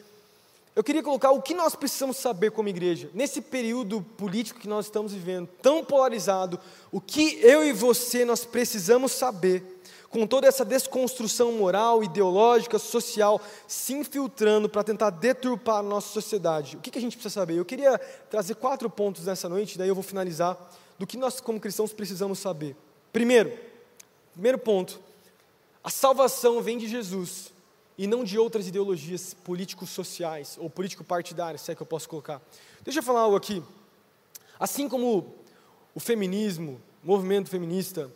eu 0.76 0.84
queria 0.84 1.04
colocar 1.04 1.32
o 1.32 1.42
que 1.42 1.54
nós 1.54 1.76
precisamos 1.76 2.18
saber 2.18 2.52
como 2.52 2.70
igreja, 2.70 3.10
nesse 3.14 3.42
período 3.42 4.02
político 4.18 4.60
que 4.60 4.68
nós 4.68 4.86
estamos 4.86 5.12
vivendo, 5.12 5.48
tão 5.62 5.84
polarizado, 5.84 6.60
o 6.92 7.02
que 7.02 7.40
eu 7.42 7.64
e 7.64 7.74
você 7.74 8.24
nós 8.24 8.46
precisamos 8.46 9.12
saber 9.12 9.80
com 10.10 10.26
toda 10.26 10.48
essa 10.48 10.66
desconstrução 10.66 11.52
moral, 11.52 12.04
ideológica, 12.04 12.80
social, 12.80 13.40
se 13.68 13.94
infiltrando 13.94 14.68
para 14.68 14.84
tentar 14.84 15.12
deturpar 15.12 15.78
a 15.78 15.84
nossa 15.84 16.08
sociedade. 16.08 16.78
O 16.78 16.80
que, 16.80 16.90
que 16.90 16.98
a 16.98 17.02
gente 17.02 17.16
precisa 17.16 17.34
saber? 17.34 17.56
Eu 17.56 17.66
queria 17.66 17.98
trazer 18.30 18.56
quatro 18.56 18.90
pontos 18.90 19.26
nessa 19.26 19.48
noite, 19.48 19.78
daí 19.78 19.88
eu 19.88 19.96
vou 19.96 20.04
finalizar, 20.04 20.58
do 20.98 21.06
que 21.06 21.18
nós, 21.18 21.40
como 21.40 21.60
cristãos, 21.60 21.94
precisamos 21.94 22.40
saber. 22.40 22.76
Primeiro, 23.14 23.56
primeiro 24.34 24.58
ponto, 24.58 25.00
a 25.84 25.90
salvação 25.90 26.62
vem 26.62 26.78
de 26.78 26.88
Jesus 26.88 27.52
e 28.00 28.08
não 28.08 28.24
de 28.24 28.40
outras 28.40 28.66
ideologias 28.66 29.34
políticos-sociais 29.34 30.58
ou 30.58 30.70
político-partidárias, 30.70 31.60
se 31.60 31.74
é 31.74 31.76
que 31.76 31.82
eu 31.82 31.86
posso 31.86 32.08
colocar. 32.08 32.42
Deixa 32.82 33.00
eu 33.00 33.04
falar 33.04 33.20
algo 33.20 33.36
aqui. 33.36 33.62
Assim 34.58 34.88
como 34.88 35.36
o 35.94 36.00
feminismo, 36.00 36.80
o 37.04 37.08
movimento 37.08 37.50
feminista, 37.50 38.10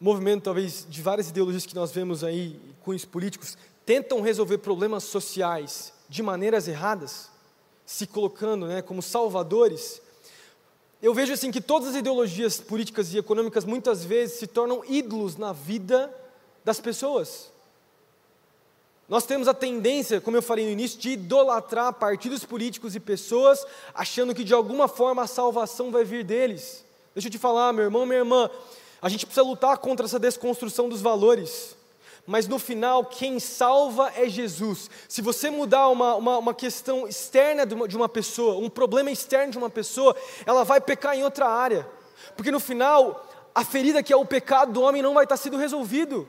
movimento 0.00 0.44
talvez 0.44 0.86
de 0.88 1.02
várias 1.02 1.28
ideologias 1.28 1.66
que 1.66 1.74
nós 1.74 1.92
vemos 1.92 2.24
aí, 2.24 2.58
cunhos 2.82 3.04
políticos, 3.04 3.58
tentam 3.84 4.22
resolver 4.22 4.56
problemas 4.56 5.04
sociais 5.04 5.92
de 6.08 6.22
maneiras 6.22 6.66
erradas, 6.66 7.28
se 7.84 8.06
colocando 8.06 8.68
né, 8.68 8.80
como 8.80 9.02
salvadores, 9.02 10.00
eu 11.02 11.12
vejo 11.12 11.34
assim 11.34 11.50
que 11.50 11.60
todas 11.60 11.90
as 11.90 11.96
ideologias 11.96 12.58
políticas 12.58 13.12
e 13.12 13.18
econômicas 13.18 13.66
muitas 13.66 14.02
vezes 14.02 14.38
se 14.38 14.46
tornam 14.46 14.82
ídolos 14.88 15.36
na 15.36 15.52
vida 15.52 16.10
das 16.64 16.80
pessoas. 16.80 17.52
Nós 19.10 19.26
temos 19.26 19.48
a 19.48 19.54
tendência, 19.54 20.20
como 20.20 20.36
eu 20.36 20.42
falei 20.42 20.64
no 20.64 20.70
início, 20.70 20.96
de 20.96 21.10
idolatrar 21.10 21.92
partidos 21.94 22.44
políticos 22.44 22.94
e 22.94 23.00
pessoas, 23.00 23.66
achando 23.92 24.32
que 24.32 24.44
de 24.44 24.54
alguma 24.54 24.86
forma 24.86 25.20
a 25.20 25.26
salvação 25.26 25.90
vai 25.90 26.04
vir 26.04 26.22
deles. 26.22 26.84
Deixa 27.12 27.26
eu 27.26 27.32
te 27.32 27.36
falar, 27.36 27.72
meu 27.72 27.82
irmão, 27.82 28.06
minha 28.06 28.20
irmã, 28.20 28.48
a 29.02 29.08
gente 29.08 29.26
precisa 29.26 29.44
lutar 29.44 29.76
contra 29.78 30.06
essa 30.06 30.16
desconstrução 30.16 30.88
dos 30.88 31.02
valores. 31.02 31.76
Mas 32.24 32.46
no 32.46 32.56
final, 32.56 33.04
quem 33.04 33.40
salva 33.40 34.12
é 34.14 34.28
Jesus. 34.28 34.88
Se 35.08 35.20
você 35.20 35.50
mudar 35.50 35.88
uma, 35.88 36.14
uma, 36.14 36.38
uma 36.38 36.54
questão 36.54 37.08
externa 37.08 37.66
de 37.66 37.74
uma, 37.74 37.88
de 37.88 37.96
uma 37.96 38.08
pessoa, 38.08 38.64
um 38.64 38.70
problema 38.70 39.10
externo 39.10 39.50
de 39.50 39.58
uma 39.58 39.68
pessoa, 39.68 40.14
ela 40.46 40.62
vai 40.62 40.80
pecar 40.80 41.16
em 41.16 41.24
outra 41.24 41.48
área. 41.48 41.84
Porque 42.36 42.52
no 42.52 42.60
final, 42.60 43.28
a 43.52 43.64
ferida 43.64 44.04
que 44.04 44.12
é 44.12 44.16
o 44.16 44.24
pecado 44.24 44.72
do 44.72 44.82
homem 44.82 45.02
não 45.02 45.14
vai 45.14 45.24
estar 45.24 45.36
sendo 45.36 45.56
resolvido. 45.56 46.28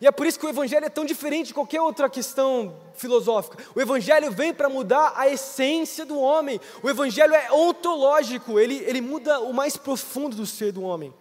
E 0.00 0.06
é 0.06 0.12
por 0.12 0.26
isso 0.26 0.38
que 0.38 0.46
o 0.46 0.48
Evangelho 0.48 0.86
é 0.86 0.88
tão 0.88 1.04
diferente 1.04 1.48
de 1.48 1.54
qualquer 1.54 1.80
outra 1.80 2.08
questão 2.08 2.74
filosófica. 2.94 3.58
O 3.74 3.80
Evangelho 3.80 4.30
vem 4.30 4.54
para 4.54 4.68
mudar 4.68 5.12
a 5.16 5.28
essência 5.28 6.06
do 6.06 6.18
homem. 6.18 6.60
O 6.82 6.88
Evangelho 6.88 7.34
é 7.34 7.50
ontológico, 7.50 8.60
ele, 8.60 8.76
ele 8.86 9.00
muda 9.00 9.40
o 9.40 9.52
mais 9.52 9.76
profundo 9.76 10.36
do 10.36 10.46
ser 10.46 10.70
do 10.72 10.82
homem. 10.82 11.12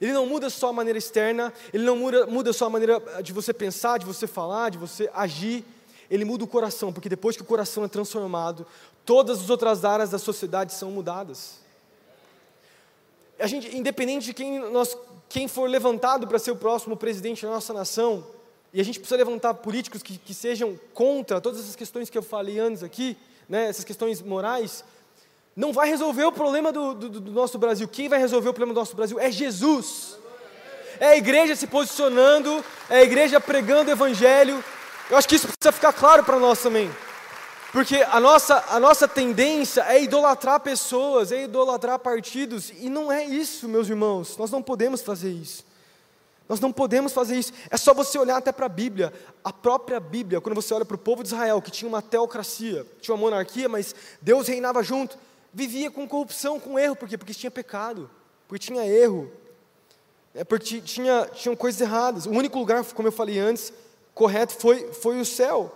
Ele 0.00 0.12
não 0.12 0.26
muda 0.26 0.48
só 0.48 0.68
a 0.68 0.72
maneira 0.72 0.98
externa, 0.98 1.52
ele 1.72 1.84
não 1.84 1.94
muda, 1.94 2.26
muda 2.26 2.52
só 2.52 2.66
a 2.66 2.70
maneira 2.70 3.00
de 3.22 3.32
você 3.32 3.52
pensar, 3.52 3.98
de 3.98 4.06
você 4.06 4.26
falar, 4.26 4.70
de 4.70 4.78
você 4.78 5.10
agir. 5.14 5.62
Ele 6.10 6.24
muda 6.24 6.42
o 6.42 6.48
coração, 6.48 6.92
porque 6.92 7.08
depois 7.08 7.36
que 7.36 7.42
o 7.42 7.44
coração 7.44 7.84
é 7.84 7.88
transformado, 7.88 8.66
todas 9.04 9.42
as 9.42 9.50
outras 9.50 9.84
áreas 9.84 10.10
da 10.10 10.18
sociedade 10.18 10.72
são 10.72 10.90
mudadas. 10.90 11.60
A 13.38 13.46
gente, 13.46 13.76
independente 13.76 14.26
de 14.26 14.34
quem, 14.34 14.58
nós, 14.70 14.96
quem 15.30 15.46
for 15.46 15.70
levantado 15.70 16.26
para 16.26 16.40
ser 16.40 16.50
o 16.50 16.56
próximo 16.56 16.96
presidente 16.96 17.46
da 17.46 17.52
nossa 17.52 17.72
nação, 17.72 18.26
e 18.74 18.80
a 18.80 18.84
gente 18.84 18.98
precisa 18.98 19.16
levantar 19.16 19.54
políticos 19.54 20.02
que, 20.02 20.18
que 20.18 20.34
sejam 20.34 20.78
contra 20.92 21.40
todas 21.40 21.60
essas 21.60 21.76
questões 21.76 22.10
que 22.10 22.18
eu 22.18 22.22
falei 22.22 22.58
antes 22.58 22.82
aqui, 22.82 23.16
né, 23.48 23.68
essas 23.68 23.84
questões 23.84 24.20
morais, 24.20 24.84
não 25.54 25.72
vai 25.72 25.88
resolver 25.88 26.24
o 26.24 26.32
problema 26.32 26.72
do, 26.72 26.94
do, 26.94 27.08
do, 27.08 27.30
nosso 27.30 27.58
Brasil. 27.58 27.86
Quem 27.86 28.08
vai 28.08 28.18
resolver 28.18 28.48
o 28.48 28.52
problema 28.52 28.74
do 28.74 28.80
nosso 28.80 28.96
Brasil 28.96 29.20
é 29.20 29.30
Jesus. 29.30 30.18
É 30.98 31.08
a 31.08 31.16
igreja 31.16 31.54
se 31.54 31.66
posicionando, 31.68 32.64
é 32.88 32.98
a 32.98 33.02
igreja 33.02 33.40
pregando 33.40 33.88
o 33.88 33.92
Evangelho. 33.92 34.62
Eu 35.08 35.16
acho 35.16 35.28
que 35.28 35.36
isso 35.36 35.46
precisa 35.46 35.72
ficar 35.72 35.92
claro 35.92 36.24
para 36.24 36.38
nós 36.38 36.60
também. 36.60 36.90
Porque 37.72 37.96
a 37.96 38.18
nossa, 38.18 38.64
a 38.68 38.80
nossa 38.80 39.06
tendência 39.06 39.82
é 39.82 40.02
idolatrar 40.02 40.60
pessoas, 40.60 41.30
é 41.30 41.44
idolatrar 41.44 41.98
partidos, 41.98 42.72
e 42.80 42.88
não 42.88 43.10
é 43.10 43.24
isso, 43.24 43.68
meus 43.68 43.88
irmãos. 43.88 44.36
Nós 44.36 44.50
não 44.50 44.62
podemos 44.62 45.02
fazer 45.02 45.30
isso. 45.30 45.64
Nós 46.48 46.58
não 46.58 46.72
podemos 46.72 47.12
fazer 47.12 47.38
isso. 47.38 47.52
É 47.70 47.76
só 47.76 47.94
você 47.94 48.18
olhar 48.18 48.36
até 48.36 48.50
para 48.50 48.66
a 48.66 48.68
Bíblia. 48.68 49.12
A 49.44 49.52
própria 49.52 50.00
Bíblia, 50.00 50.40
quando 50.40 50.56
você 50.56 50.74
olha 50.74 50.84
para 50.84 50.96
o 50.96 50.98
povo 50.98 51.22
de 51.22 51.28
Israel, 51.28 51.62
que 51.62 51.70
tinha 51.70 51.88
uma 51.88 52.02
teocracia, 52.02 52.84
tinha 53.00 53.14
uma 53.14 53.20
monarquia, 53.20 53.68
mas 53.68 53.94
Deus 54.20 54.48
reinava 54.48 54.82
junto 54.82 55.16
vivia 55.52 55.90
com 55.90 56.08
corrupção, 56.08 56.60
com 56.60 56.78
erro, 56.78 56.96
por 56.96 57.08
quê? 57.08 57.18
Porque 57.18 57.34
tinha 57.34 57.50
pecado, 57.50 58.10
porque 58.46 58.64
tinha 58.64 58.86
erro, 58.86 59.30
é 60.34 60.44
porque 60.44 60.80
tinha, 60.80 61.28
tinham 61.32 61.56
coisas 61.56 61.80
erradas. 61.80 62.26
O 62.26 62.30
único 62.30 62.58
lugar, 62.58 62.84
como 62.84 63.08
eu 63.08 63.12
falei 63.12 63.38
antes, 63.38 63.72
correto 64.14 64.54
foi, 64.54 64.92
foi 64.92 65.20
o 65.20 65.24
céu, 65.24 65.74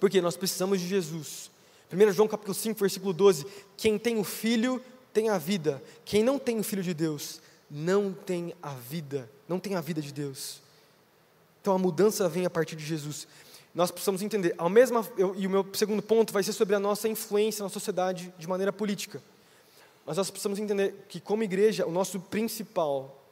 porque 0.00 0.20
nós 0.20 0.36
precisamos 0.36 0.80
de 0.80 0.88
Jesus. 0.88 1.50
1 1.92 2.12
João 2.12 2.26
capítulo 2.26 2.54
5, 2.54 2.80
versículo 2.80 3.12
12: 3.12 3.46
Quem 3.76 3.98
tem 3.98 4.18
o 4.18 4.24
Filho 4.24 4.82
tem 5.12 5.28
a 5.28 5.38
vida, 5.38 5.82
quem 6.04 6.22
não 6.22 6.38
tem 6.38 6.58
o 6.58 6.64
Filho 6.64 6.82
de 6.82 6.94
Deus 6.94 7.40
não 7.70 8.12
tem 8.12 8.52
a 8.60 8.74
vida, 8.74 9.30
não 9.48 9.60
tem 9.60 9.76
a 9.76 9.80
vida 9.80 10.02
de 10.02 10.12
Deus. 10.12 10.60
Então 11.60 11.72
a 11.72 11.78
mudança 11.78 12.28
vem 12.28 12.44
a 12.44 12.50
partir 12.50 12.74
de 12.74 12.84
Jesus 12.84 13.28
nós 13.74 13.90
precisamos 13.90 14.22
entender. 14.22 14.54
Ao 14.58 14.68
mesmo, 14.68 15.06
eu, 15.16 15.34
e 15.36 15.46
o 15.46 15.50
meu 15.50 15.66
segundo 15.74 16.02
ponto 16.02 16.32
vai 16.32 16.42
ser 16.42 16.52
sobre 16.52 16.74
a 16.74 16.80
nossa 16.80 17.08
influência 17.08 17.62
na 17.62 17.68
sociedade 17.68 18.32
de 18.38 18.48
maneira 18.48 18.72
política. 18.72 19.22
Mas 20.04 20.16
nós 20.16 20.30
precisamos 20.30 20.58
entender 20.58 20.94
que, 21.08 21.20
como 21.20 21.42
igreja, 21.42 21.86
o 21.86 21.90
nosso 21.90 22.18
principal, 22.18 23.22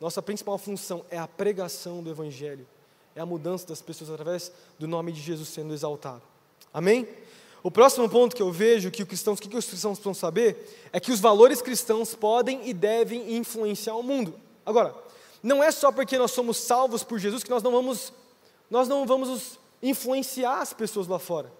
nossa 0.00 0.22
principal 0.22 0.56
função 0.56 1.04
é 1.10 1.18
a 1.18 1.28
pregação 1.28 2.02
do 2.02 2.10
Evangelho, 2.10 2.66
é 3.14 3.20
a 3.20 3.26
mudança 3.26 3.66
das 3.66 3.82
pessoas 3.82 4.10
através 4.10 4.52
do 4.78 4.88
nome 4.88 5.12
de 5.12 5.20
Jesus 5.20 5.48
sendo 5.48 5.74
exaltado. 5.74 6.22
Amém? 6.72 7.06
O 7.62 7.70
próximo 7.70 8.08
ponto 8.08 8.34
que 8.34 8.42
eu 8.42 8.50
vejo 8.50 8.90
que, 8.90 9.02
os 9.02 9.08
cristãos, 9.08 9.38
que 9.38 9.46
os 9.56 9.66
cristãos 9.66 9.98
precisam 9.98 10.14
saber 10.14 10.88
é 10.92 10.98
que 10.98 11.12
os 11.12 11.20
valores 11.20 11.62
cristãos 11.62 12.14
podem 12.14 12.68
e 12.68 12.74
devem 12.74 13.36
influenciar 13.36 13.94
o 13.94 14.02
mundo. 14.02 14.34
Agora, 14.66 14.94
não 15.42 15.62
é 15.62 15.70
só 15.70 15.92
porque 15.92 16.18
nós 16.18 16.32
somos 16.32 16.56
salvos 16.56 17.04
por 17.04 17.18
Jesus 17.18 17.44
que 17.44 17.50
nós 17.50 17.62
não 17.62 17.70
vamos, 17.70 18.12
nós 18.70 18.88
não 18.88 19.06
vamos 19.06 19.58
influenciar 19.80 20.60
as 20.60 20.72
pessoas 20.72 21.06
lá 21.06 21.18
fora. 21.18 21.52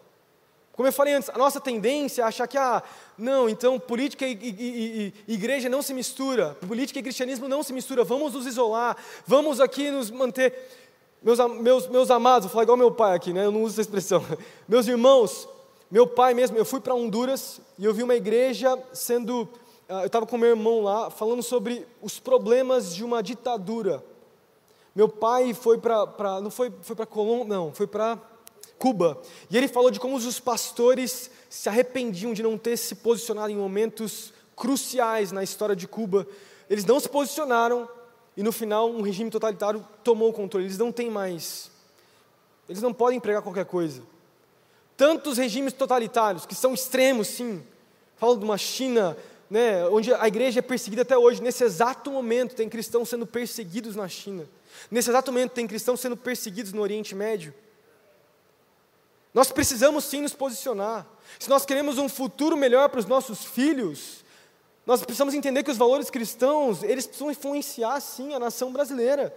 Como 0.73 0.89
eu 0.89 0.93
falei 0.93 1.13
antes, 1.13 1.29
a 1.29 1.37
nossa 1.37 1.61
tendência 1.61 2.23
é 2.23 2.25
achar 2.25 2.49
que, 2.49 2.57
ah, 2.57 2.83
não, 3.19 3.47
então 3.47 3.79
política 3.79 4.27
e, 4.27 4.33
e, 4.33 5.15
e, 5.29 5.35
igreja 5.35 5.69
não 5.69 5.83
se 5.83 5.93
mistura, 5.93 6.57
política 6.67 6.99
e 6.99 7.03
cristianismo 7.03 7.47
não 7.47 7.63
se 7.63 7.75
mistura, 7.75 8.05
vamos 8.05 8.33
nos 8.33 8.47
isolar, 8.47 8.97
vamos 9.27 9.61
aqui 9.61 9.91
nos 9.91 10.11
manter. 10.11 10.82
Meus, 11.23 11.39
meus, 11.61 11.89
meus 11.89 12.11
amados, 12.11 12.47
vou 12.47 12.53
falar 12.53 12.65
igual 12.65 12.77
meu 12.77 12.91
pai 12.91 13.15
aqui, 13.15 13.33
né? 13.33 13.45
eu 13.45 13.53
não 13.53 13.63
uso 13.63 13.75
essa 13.75 13.83
expressão. 13.83 14.25
Meus 14.67 14.89
irmãos, 14.89 15.49
meu 15.91 16.07
pai 16.07 16.35
mesmo, 16.35 16.57
eu 16.57 16.65
fui 16.65 16.81
para 16.81 16.95
Honduras 16.95 17.61
e 17.79 17.85
eu 17.85 17.95
vi 17.95 18.03
uma 18.03 18.15
igreja 18.15 18.77
sendo. 18.93 19.49
Ah, 19.89 20.01
eu 20.01 20.07
estava 20.07 20.27
com 20.27 20.37
meu 20.37 20.51
irmão 20.51 20.83
lá, 20.83 21.11
falando 21.11 21.43
sobre 21.43 21.87
os 22.01 22.19
problemas 22.19 22.95
de 22.95 23.05
uma 23.05 23.23
ditadura 23.23 24.03
meu 24.95 25.09
pai 25.09 25.55
foi 25.55 25.79
para, 25.79 26.41
não 26.43 26.51
foi, 26.51 26.71
foi 26.83 26.95
para 26.95 27.07
Colômbia, 27.07 27.47
não, 27.47 27.73
foi 27.73 27.87
para 27.87 28.19
Cuba. 28.79 29.19
E 29.51 29.57
ele 29.57 29.67
falou 29.67 29.91
de 29.91 29.99
como 29.99 30.17
os 30.17 30.41
pastores 30.41 31.31
se 31.49 31.69
arrependiam 31.69 32.35
de 32.35 32.43
não 32.43 32.59
ter 32.59 32.77
se 32.77 32.97
posicionado 32.97 33.51
em 33.51 33.57
momentos 33.57 34.35
cruciais 34.55 35.33
na 35.33 35.43
história 35.43 35.75
de 35.75 35.89
Cuba. 35.89 36.27
Eles 36.69 36.85
não 36.85 37.01
se 37.01 37.09
posicionaram 37.09 37.89
e 38.37 38.43
no 38.43 38.53
final 38.53 38.91
um 38.91 39.03
regime 39.03 39.31
totalitário 39.31 39.87
tomou 40.03 40.31
o 40.31 40.33
controle. 40.33 40.67
Eles 40.67 40.79
não 40.79 40.93
têm 40.93 41.11
mais. 41.11 41.71
Eles 42.69 42.83
não 42.83 42.93
podem 42.93 43.21
pregar 43.21 43.43
qualquer 43.43 43.65
coisa. 43.65 44.03
Tantos 44.97 45.39
regimes 45.39 45.73
totalitários 45.73 46.47
que 46.47 46.55
são 46.55 46.75
extremos, 46.75 47.29
sim. 47.29 47.63
Falo 48.17 48.37
de 48.37 48.45
uma 48.45 48.57
China, 48.57 49.17
né, 49.51 49.87
onde 49.89 50.15
a 50.15 50.27
igreja 50.29 50.61
é 50.61 50.63
perseguida 50.63 51.03
até 51.03 51.19
hoje. 51.19 51.43
Nesse 51.43 51.65
exato 51.65 52.11
momento 52.11 52.55
tem 52.55 52.69
cristãos 52.69 53.09
sendo 53.09 53.27
perseguidos 53.27 53.97
na 53.97 54.09
China. 54.09 54.47
Nesse 54.91 55.11
exato 55.11 55.33
momento, 55.33 55.53
tem 55.53 55.67
cristãos 55.67 56.01
sendo 56.01 56.17
perseguidos 56.17 56.73
no 56.73 56.83
Oriente 56.83 57.15
Médio. 57.15 57.55
Nós 59.33 59.51
precisamos 59.51 60.05
sim 60.05 60.21
nos 60.21 60.35
posicionar. 60.35 61.07
Se 61.39 61.49
nós 61.49 61.65
queremos 61.65 61.99
um 61.99 62.09
futuro 62.09 62.57
melhor 62.57 62.89
para 62.91 63.01
os 63.01 63.07
nossos 63.07 63.45
filhos, 63.45 64.25
nós 64.85 65.03
precisamos 65.03 65.35
entender 65.35 65.63
que 65.63 65.71
os 65.71 65.77
valores 65.77 66.11
cristãos, 66.11 66.83
eles 66.83 67.07
precisam 67.07 67.31
influenciar 67.31 68.01
sim 68.01 68.35
a 68.35 68.39
nação 68.39 68.73
brasileira. 68.73 69.35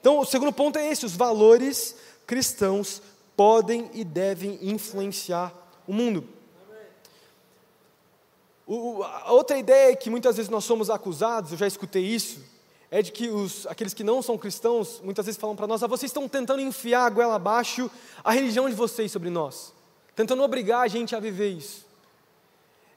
Então, 0.00 0.18
o 0.18 0.24
segundo 0.24 0.52
ponto 0.52 0.78
é 0.78 0.90
esse: 0.90 1.06
os 1.06 1.16
valores 1.16 1.96
cristãos 2.26 3.00
podem 3.36 3.90
e 3.94 4.04
devem 4.04 4.58
influenciar 4.62 5.52
o 5.86 5.92
mundo. 5.92 6.28
O, 8.66 9.02
a 9.02 9.32
outra 9.32 9.58
ideia 9.58 9.92
é 9.92 9.96
que 9.96 10.10
muitas 10.10 10.36
vezes 10.36 10.50
nós 10.50 10.64
somos 10.64 10.88
acusados, 10.88 11.52
eu 11.52 11.58
já 11.58 11.66
escutei 11.66 12.04
isso, 12.04 12.40
é 12.90 13.02
de 13.02 13.10
que 13.10 13.28
os, 13.28 13.66
aqueles 13.66 13.94
que 13.94 14.04
não 14.04 14.22
são 14.22 14.38
cristãos 14.38 15.00
muitas 15.02 15.26
vezes 15.26 15.40
falam 15.40 15.56
para 15.56 15.66
nós: 15.66 15.82
ah, 15.82 15.86
vocês 15.86 16.10
estão 16.10 16.28
tentando 16.28 16.60
enfiar 16.60 17.06
a 17.06 17.10
goela 17.10 17.36
abaixo 17.36 17.90
a 18.22 18.32
religião 18.32 18.68
de 18.68 18.74
vocês 18.74 19.10
sobre 19.10 19.30
nós. 19.30 19.72
tentando 20.14 20.42
obrigar 20.42 20.82
a 20.82 20.88
gente 20.88 21.16
a 21.16 21.20
viver 21.20 21.48
isso. 21.48 21.91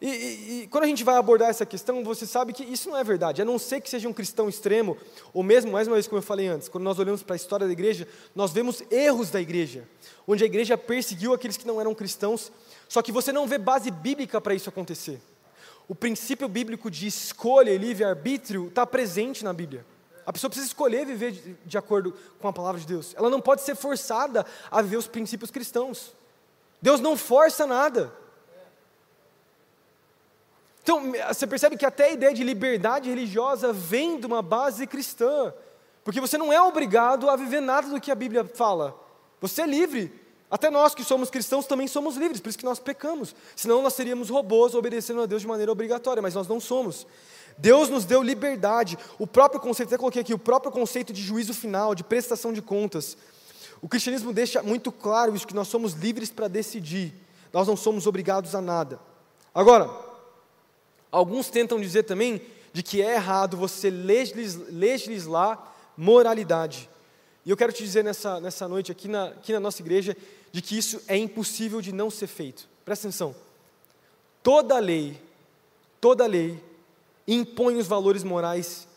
E, 0.01 0.09
e, 0.09 0.61
e, 0.63 0.67
quando 0.67 0.83
a 0.83 0.87
gente 0.87 1.03
vai 1.03 1.15
abordar 1.15 1.49
essa 1.49 1.65
questão, 1.65 2.03
você 2.03 2.25
sabe 2.25 2.51
que 2.51 2.63
isso 2.63 2.89
não 2.89 2.97
é 2.97 3.03
verdade, 3.03 3.41
a 3.41 3.45
não 3.45 3.57
ser 3.57 3.79
que 3.79 3.89
seja 3.89 4.09
um 4.09 4.13
cristão 4.13 4.49
extremo, 4.49 4.97
ou 5.33 5.41
mesmo, 5.41 5.71
mais 5.71 5.87
uma 5.87 5.95
vez, 5.95 6.05
como 6.05 6.19
eu 6.19 6.23
falei 6.23 6.47
antes, 6.47 6.67
quando 6.67 6.83
nós 6.83 6.99
olhamos 6.99 7.23
para 7.23 7.35
a 7.35 7.37
história 7.37 7.65
da 7.65 7.71
igreja, 7.71 8.07
nós 8.35 8.51
vemos 8.51 8.83
erros 8.91 9.29
da 9.29 9.39
igreja, 9.39 9.87
onde 10.27 10.43
a 10.43 10.47
igreja 10.47 10.77
perseguiu 10.77 11.33
aqueles 11.33 11.55
que 11.55 11.65
não 11.65 11.79
eram 11.79 11.95
cristãos, 11.95 12.51
só 12.89 13.01
que 13.01 13.11
você 13.11 13.31
não 13.31 13.47
vê 13.47 13.57
base 13.57 13.89
bíblica 13.89 14.41
para 14.41 14.53
isso 14.53 14.69
acontecer. 14.69 15.21
O 15.87 15.95
princípio 15.95 16.47
bíblico 16.47 16.91
de 16.91 17.07
escolha 17.07 17.71
e 17.71 17.77
livre-arbítrio 17.77 18.67
está 18.67 18.85
presente 18.85 19.43
na 19.43 19.53
Bíblia. 19.53 19.85
A 20.25 20.33
pessoa 20.33 20.49
precisa 20.49 20.67
escolher 20.67 21.05
viver 21.05 21.31
de, 21.31 21.55
de 21.65 21.77
acordo 21.77 22.13
com 22.39 22.47
a 22.47 22.53
palavra 22.53 22.81
de 22.81 22.87
Deus. 22.87 23.13
Ela 23.15 23.29
não 23.29 23.39
pode 23.39 23.61
ser 23.61 23.75
forçada 23.75 24.45
a 24.71 24.81
viver 24.81 24.97
os 24.97 25.07
princípios 25.07 25.51
cristãos. 25.51 26.13
Deus 26.81 26.99
não 26.99 27.15
força 27.15 27.67
nada. 27.67 28.11
Então, 30.86 31.01
você 31.27 31.47
percebe 31.47 31.75
que 31.77 31.83
até 31.83 32.05
a 32.05 32.11
ideia 32.11 32.31
de 32.31 32.43
liberdade 32.43 33.09
religiosa 33.09 33.73
vem 33.73 34.19
de 34.19 34.27
uma 34.27 34.43
base 34.43 34.86
cristã, 34.86 35.51
porque 36.03 36.21
você 36.21 36.38
não 36.38 36.53
é 36.53 36.61
obrigado 36.61 37.27
a 37.27 37.36
viver 37.36 37.59
nada 37.59 37.89
do 37.89 37.99
que 37.99 38.11
a 38.11 38.15
Bíblia 38.15 38.45
fala. 38.45 38.95
Você 39.41 39.63
é 39.63 39.65
livre. 39.65 40.13
Até 40.47 40.69
nós 40.69 40.93
que 40.93 41.03
somos 41.03 41.31
cristãos 41.31 41.65
também 41.65 41.88
somos 41.88 42.17
livres, 42.17 42.39
por 42.39 42.49
isso 42.49 42.57
que 42.59 42.65
nós 42.65 42.77
pecamos. 42.77 43.36
Senão 43.55 43.81
nós 43.81 43.93
seríamos 43.93 44.29
robôs 44.29 44.75
obedecendo 44.75 45.23
a 45.23 45.25
Deus 45.25 45.41
de 45.41 45.47
maneira 45.47 45.71
obrigatória, 45.71 46.21
mas 46.21 46.36
nós 46.36 46.47
não 46.47 46.59
somos. 46.59 47.07
Deus 47.57 47.89
nos 47.89 48.05
deu 48.05 48.21
liberdade. 48.21 48.95
O 49.17 49.25
próprio 49.25 49.59
conceito, 49.59 49.89
até 49.89 49.97
coloquei 49.97 50.21
aqui, 50.21 50.36
o 50.36 50.39
próprio 50.39 50.71
conceito 50.71 51.11
de 51.11 51.19
juízo 51.19 51.51
final, 51.55 51.95
de 51.95 52.03
prestação 52.03 52.53
de 52.53 52.61
contas. 52.61 53.17
O 53.81 53.89
cristianismo 53.89 54.31
deixa 54.31 54.61
muito 54.61 54.91
claro 54.91 55.36
isso, 55.36 55.47
que 55.47 55.55
nós 55.55 55.67
somos 55.67 55.93
livres 55.93 56.29
para 56.29 56.47
decidir. 56.47 57.11
Nós 57.51 57.67
não 57.67 57.75
somos 57.75 58.05
obrigados 58.05 58.53
a 58.53 58.61
nada. 58.61 58.99
Agora, 59.51 60.13
Alguns 61.11 61.49
tentam 61.49 61.79
dizer 61.79 62.03
também 62.03 62.41
de 62.73 62.83
que 62.83 63.01
é 63.01 63.15
errado 63.15 63.55
você 63.55 63.89
legislar 63.89 65.73
moralidade. 65.95 66.89
E 67.45 67.49
eu 67.49 67.57
quero 67.57 67.71
te 67.71 67.83
dizer 67.83 68.03
nessa, 68.03 68.39
nessa 68.39 68.67
noite 68.67 68.91
aqui 68.91 69.07
na, 69.07 69.25
aqui 69.27 69.53
na 69.53 69.59
nossa 69.59 69.81
igreja 69.81 70.17
de 70.51 70.61
que 70.61 70.77
isso 70.77 71.01
é 71.07 71.15
impossível 71.15 71.79
de 71.79 71.91
não 71.91 72.09
ser 72.09 72.27
feito. 72.27 72.67
Presta 72.83 73.07
atenção. 73.07 73.35
Toda 74.41 74.77
lei, 74.79 75.19
toda 76.01 76.25
lei 76.25 76.61
impõe 77.27 77.77
os 77.77 77.87
valores 77.87 78.23
morais 78.23 78.87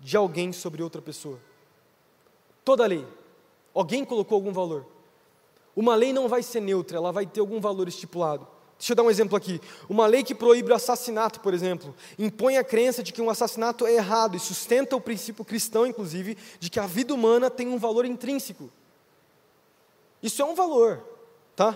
de 0.00 0.16
alguém 0.16 0.52
sobre 0.52 0.82
outra 0.82 1.00
pessoa. 1.02 1.38
Toda 2.64 2.86
lei. 2.86 3.06
Alguém 3.74 4.04
colocou 4.04 4.36
algum 4.36 4.52
valor. 4.52 4.86
Uma 5.74 5.94
lei 5.94 6.12
não 6.12 6.28
vai 6.28 6.42
ser 6.42 6.60
neutra, 6.60 6.98
ela 6.98 7.10
vai 7.10 7.26
ter 7.26 7.40
algum 7.40 7.60
valor 7.60 7.88
estipulado. 7.88 8.46
Deixa 8.84 8.92
eu 8.92 8.96
dar 8.96 9.02
um 9.02 9.10
exemplo 9.10 9.34
aqui. 9.34 9.62
Uma 9.88 10.06
lei 10.06 10.22
que 10.22 10.34
proíbe 10.34 10.70
o 10.70 10.74
assassinato, 10.74 11.40
por 11.40 11.54
exemplo, 11.54 11.94
impõe 12.18 12.58
a 12.58 12.62
crença 12.62 13.02
de 13.02 13.14
que 13.14 13.22
um 13.22 13.30
assassinato 13.30 13.86
é 13.86 13.94
errado 13.94 14.36
e 14.36 14.38
sustenta 14.38 14.94
o 14.94 15.00
princípio 15.00 15.42
cristão, 15.42 15.86
inclusive, 15.86 16.36
de 16.60 16.68
que 16.68 16.78
a 16.78 16.86
vida 16.86 17.14
humana 17.14 17.48
tem 17.48 17.66
um 17.66 17.78
valor 17.78 18.04
intrínseco. 18.04 18.70
Isso 20.22 20.42
é 20.42 20.44
um 20.44 20.54
valor, 20.54 21.02
tá? 21.56 21.74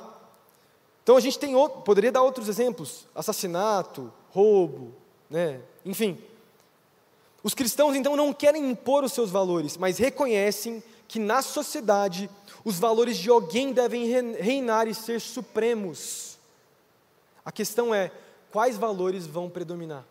Então 1.03 1.17
a 1.17 1.21
gente 1.21 1.39
tem 1.39 1.57
outro, 1.57 1.81
poderia 1.81 2.13
dar 2.13 2.21
outros 2.21 2.47
exemplos: 2.47 3.07
assassinato, 3.15 4.13
roubo, 4.29 4.93
né? 5.31 5.63
Enfim. 5.87 6.19
Os 7.43 7.55
cristãos 7.55 7.97
então 7.97 8.17
não 8.17 8.35
querem 8.35 8.69
impor 8.69 9.03
os 9.03 9.15
seus 9.15 9.31
valores, 9.31 9.79
mas 9.79 9.97
reconhecem 9.97 10.83
que 11.07 11.19
na 11.19 11.41
sociedade 11.41 12.29
os 12.63 12.79
valores 12.79 13.17
de 13.17 13.31
alguém 13.31 13.73
devem 13.73 14.05
reinar 14.35 14.87
e 14.87 14.95
ser 14.95 15.23
supremos. 15.23 16.37
A 17.49 17.51
questão 17.51 17.95
é: 17.95 18.13
quais 18.53 18.77
valores 18.77 19.27
vão 19.27 19.49
predominar? 19.49 20.05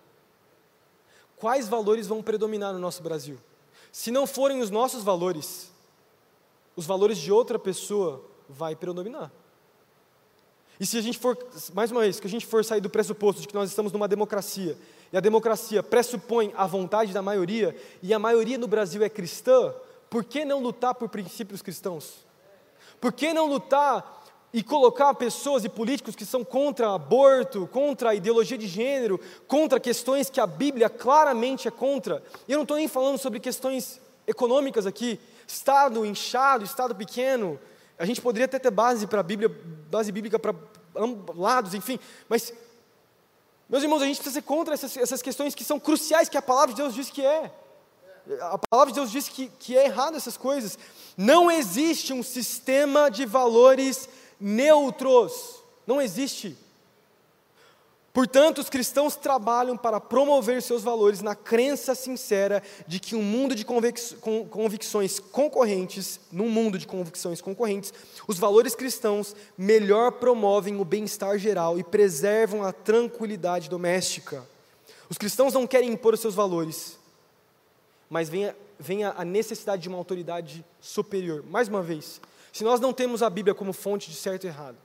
Quais 1.36 1.68
valores 1.70 2.08
vão 2.08 2.24
predominar 2.24 2.74
no 2.74 2.80
nosso 2.80 3.04
Brasil? 3.04 3.38
Se 3.92 4.10
não 4.10 4.26
forem 4.26 4.60
os 4.60 4.72
nossos 4.72 5.04
valores, 5.04 5.72
os 6.76 6.88
valores 6.88 7.16
de 7.20 7.32
outra 7.32 7.60
pessoa 7.60 8.26
vai 8.50 8.76
predominar. 8.76 9.32
E 10.80 10.86
se 10.88 10.98
a 10.98 11.02
gente 11.02 11.20
for, 11.20 11.38
mais 11.76 11.92
uma 11.92 12.02
vez, 12.02 12.20
que 12.20 12.26
a 12.26 12.30
gente 12.30 12.44
for 12.44 12.66
sair 12.66 12.82
do 12.82 12.90
pressuposto 12.90 13.44
de 13.44 13.48
que 13.48 13.54
nós 13.54 13.70
estamos 13.70 13.92
numa 13.92 14.08
democracia, 14.08 14.76
e 15.14 15.16
a 15.16 15.20
democracia 15.20 15.84
pressupõe 15.84 16.52
a 16.58 16.66
vontade 16.66 17.14
da 17.14 17.22
maioria, 17.22 17.80
e 18.02 18.16
a 18.16 18.18
maioria 18.18 18.58
no 18.58 18.68
Brasil 18.68 19.04
é 19.04 19.10
cristã, 19.10 19.76
por 20.10 20.24
que 20.24 20.44
não 20.44 20.60
lutar 20.60 20.96
por 20.96 21.08
princípios 21.08 21.62
cristãos? 21.62 22.26
Por 23.00 23.14
que 23.14 23.32
não 23.32 23.48
lutar 23.48 24.17
e 24.58 24.64
colocar 24.64 25.14
pessoas 25.14 25.64
e 25.64 25.70
políticos 25.70 26.16
que 26.16 26.26
são 26.26 26.44
contra 26.44 26.92
aborto, 26.92 27.70
contra 27.72 28.10
a 28.10 28.16
ideologia 28.16 28.58
de 28.58 28.66
gênero, 28.66 29.22
contra 29.48 29.80
questões 29.80 30.32
que 30.32 30.42
a 30.42 30.48
Bíblia 30.48 30.90
claramente 30.90 31.68
é 31.68 31.72
contra. 31.72 32.24
E 32.48 32.54
eu 32.54 32.56
não 32.56 32.64
estou 32.64 32.76
nem 32.76 32.88
falando 32.88 33.20
sobre 33.20 33.40
questões 33.40 34.02
econômicas 34.26 34.88
aqui, 34.88 35.20
Estado 35.48 36.04
inchado, 36.04 36.66
Estado 36.66 36.96
pequeno. 36.96 37.60
A 38.00 38.06
gente 38.08 38.20
poderia 38.20 38.46
até 38.46 38.58
ter 38.58 38.72
base 38.72 39.06
para 39.06 39.20
a 39.20 39.24
Bíblia, 39.24 39.48
base 39.92 40.12
bíblica 40.12 40.40
para 40.40 40.56
lados, 41.36 41.76
enfim, 41.76 42.00
mas, 42.28 42.52
meus 43.70 43.84
irmãos, 43.84 44.02
a 44.02 44.06
gente 44.08 44.16
precisa 44.16 44.34
ser 44.34 44.42
contra 44.42 44.74
essas, 44.74 44.98
essas 44.98 45.22
questões 45.22 45.54
que 45.54 45.64
são 45.64 45.80
cruciais, 45.80 46.30
que 46.30 46.38
a 46.38 46.42
palavra 46.42 46.74
de 46.74 46.82
Deus 46.82 46.96
diz 46.96 47.12
que 47.12 47.24
é. 47.24 47.52
A 48.42 48.58
palavra 48.58 48.92
de 48.92 49.00
Deus 49.00 49.12
diz 49.12 49.30
que, 49.30 49.50
que 49.60 49.78
é 49.78 49.86
errado 49.86 50.18
essas 50.18 50.36
coisas. 50.36 50.80
Não 51.16 51.52
existe 51.52 52.12
um 52.12 52.24
sistema 52.24 53.12
de 53.12 53.24
valores 53.24 54.10
neutros. 54.40 55.64
Não 55.86 56.02
existe. 56.02 56.58
Portanto, 58.18 58.58
os 58.58 58.68
cristãos 58.68 59.16
trabalham 59.16 59.78
para 59.78 60.00
promover 60.00 60.60
seus 60.64 60.82
valores 60.82 61.22
na 61.22 61.36
crença 61.36 61.94
sincera 61.94 62.64
de 62.88 63.00
que 63.00 63.16
um 63.16 63.22
mundo 63.22 63.54
de 63.54 63.64
convicções 64.50 65.20
concorrentes, 65.20 66.20
num 66.32 66.50
mundo 66.50 66.80
de 66.80 66.88
convicções 66.88 67.42
concorrentes, 67.42 67.94
os 68.28 68.40
valores 68.40 68.74
cristãos 68.74 69.36
melhor 69.56 70.14
promovem 70.14 70.82
o 70.82 70.84
bem-estar 70.84 71.38
geral 71.38 71.78
e 71.78 71.84
preservam 71.84 72.64
a 72.64 72.74
tranquilidade 72.74 73.70
doméstica. 73.70 74.44
Os 75.08 75.18
cristãos 75.20 75.54
não 75.54 75.68
querem 75.68 75.92
impor 75.92 76.16
os 76.16 76.20
seus 76.20 76.34
valores, 76.34 76.98
mas 78.10 78.30
vem 78.30 78.48
a, 78.48 78.56
vem 78.80 79.04
a 79.04 79.24
necessidade 79.24 79.84
de 79.84 79.90
uma 79.90 79.98
autoridade 80.00 80.66
superior. 80.82 81.44
Mais 81.48 81.68
uma 81.68 81.84
vez, 81.84 82.20
se 82.58 82.64
nós 82.64 82.80
não 82.80 82.92
temos 82.92 83.22
a 83.22 83.30
Bíblia 83.30 83.54
como 83.54 83.72
fonte 83.72 84.10
de 84.10 84.16
certo 84.16 84.46
e 84.46 84.48
errado, 84.48 84.80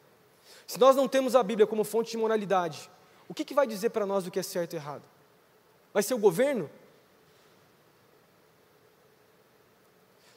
se 0.66 0.79
nós 0.79 0.95
não 0.95 1.09
temos 1.09 1.35
a 1.35 1.43
Bíblia 1.43 1.66
como 1.66 1.85
fonte 1.85 2.11
de 2.11 2.18
moralidade, 2.18 2.91
o 3.27 3.33
que, 3.33 3.47
que 3.47 3.55
vai 3.55 3.66
dizer 3.66 3.89
para 3.89 4.05
nós 4.05 4.27
o 4.27 4.31
que 4.31 4.39
é 4.39 4.43
certo 4.43 4.75
e 4.75 4.77
errado? 4.77 5.03
Vai 5.91 6.03
ser 6.03 6.12
o 6.12 6.18
governo? 6.18 6.68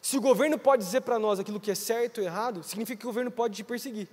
Se 0.01 0.17
o 0.17 0.21
governo 0.21 0.57
pode 0.57 0.85
dizer 0.85 1.01
para 1.01 1.19
nós 1.19 1.37
aquilo 1.37 1.59
que 1.59 1.69
é 1.69 1.75
certo 1.75 2.21
e 2.21 2.23
errado, 2.23 2.63
significa 2.63 3.01
que 3.01 3.05
o 3.05 3.09
governo 3.09 3.29
pode 3.29 3.53
te 3.53 3.65
perseguir. 3.65 4.07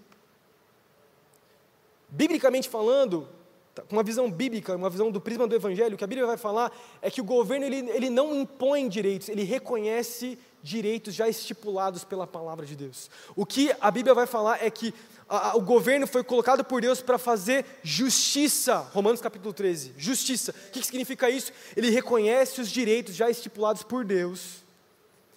Biblicamente 2.09 2.69
falando, 2.69 3.29
tá, 3.73 3.83
com 3.83 3.95
uma 3.95 4.03
visão 4.03 4.29
bíblica, 4.29 4.75
uma 4.75 4.91
visão 4.91 5.13
do 5.13 5.21
prisma 5.21 5.47
do 5.47 5.55
Evangelho, 5.55 5.95
o 5.95 5.99
que 5.99 6.03
a 6.03 6.09
Bíblia 6.09 6.27
vai 6.27 6.37
falar 6.37 6.77
é 7.01 7.09
que 7.09 7.21
o 7.21 7.25
governo 7.25 7.67
ele, 7.67 7.89
ele 7.91 8.11
não 8.11 8.35
impõe 8.35 8.89
direitos, 8.89 9.29
ele 9.29 9.45
reconhece 9.45 10.27
direitos 10.27 10.52
já 10.63 11.29
estipulados 11.29 12.05
pela 12.05 12.27
palavra 12.27 12.65
de 12.65 12.77
Deus. 12.77 13.11
O 13.35 13.45
que 13.45 13.75
a 13.81 13.91
Bíblia 13.91 14.15
vai 14.15 14.27
falar 14.27 14.65
é 14.65 14.71
que 14.71 14.95
a, 15.29 15.57
o 15.57 15.61
governo 15.61 16.07
foi 16.07 16.23
colocado 16.23 16.63
por 16.63 16.81
Deus 16.83 17.01
para 17.01 17.19
fazer 17.19 17.65
justiça. 17.83 18.79
Romanos 18.93 19.21
capítulo 19.21 19.53
13. 19.53 19.95
Justiça. 19.97 20.53
O 20.53 20.71
que, 20.71 20.81
que 20.81 20.87
significa 20.87 21.31
isso? 21.31 21.53
Ele 21.77 21.91
reconhece 21.91 22.61
os 22.61 22.71
direitos 22.71 23.15
já 23.15 23.31
estipulados 23.31 23.83
por 23.83 24.05
Deus. 24.05 24.63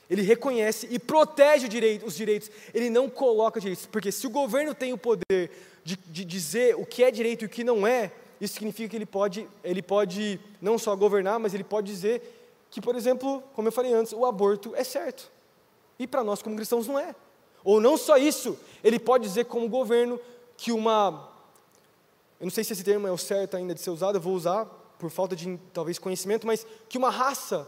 Ele 0.09 0.21
reconhece 0.21 0.87
e 0.91 0.99
protege 0.99 1.67
direito, 1.67 2.05
os 2.05 2.15
direitos. 2.15 2.51
Ele 2.73 2.89
não 2.89 3.09
coloca 3.09 3.59
direitos. 3.59 3.85
Porque 3.85 4.11
se 4.11 4.27
o 4.27 4.29
governo 4.29 4.75
tem 4.75 4.93
o 4.93 4.97
poder 4.97 5.49
de, 5.83 5.95
de 5.95 6.25
dizer 6.25 6.75
o 6.75 6.85
que 6.85 7.03
é 7.03 7.09
direito 7.09 7.43
e 7.43 7.45
o 7.45 7.49
que 7.49 7.63
não 7.63 7.87
é, 7.87 8.11
isso 8.39 8.55
significa 8.55 8.89
que 8.89 8.95
ele 8.95 9.05
pode, 9.05 9.47
ele 9.63 9.81
pode 9.81 10.39
não 10.61 10.77
só 10.77 10.95
governar, 10.95 11.39
mas 11.39 11.53
ele 11.53 11.63
pode 11.63 11.87
dizer 11.87 12.44
que, 12.69 12.81
por 12.81 12.95
exemplo, 12.95 13.41
como 13.53 13.67
eu 13.67 13.71
falei 13.71 13.93
antes, 13.93 14.13
o 14.13 14.25
aborto 14.25 14.75
é 14.75 14.83
certo. 14.83 15.31
E 15.97 16.05
para 16.05 16.23
nós, 16.23 16.41
como 16.41 16.55
cristãos, 16.55 16.87
não 16.87 16.99
é. 16.99 17.15
Ou 17.63 17.79
não 17.79 17.97
só 17.97 18.17
isso, 18.17 18.57
ele 18.83 18.99
pode 18.99 19.23
dizer, 19.23 19.45
como 19.45 19.67
governo, 19.67 20.19
que 20.57 20.71
uma. 20.71 21.29
Eu 22.39 22.45
não 22.45 22.51
sei 22.51 22.63
se 22.63 22.73
esse 22.73 22.83
termo 22.83 23.07
é 23.07 23.11
o 23.11 23.17
certo 23.17 23.57
ainda 23.57 23.73
de 23.73 23.81
ser 23.81 23.89
usado, 23.89 24.17
eu 24.17 24.21
vou 24.21 24.33
usar 24.33 24.65
por 24.99 25.09
falta 25.09 25.35
de 25.35 25.59
talvez 25.73 25.97
conhecimento, 25.97 26.45
mas 26.45 26.65
que 26.87 26.97
uma 26.97 27.09
raça 27.09 27.67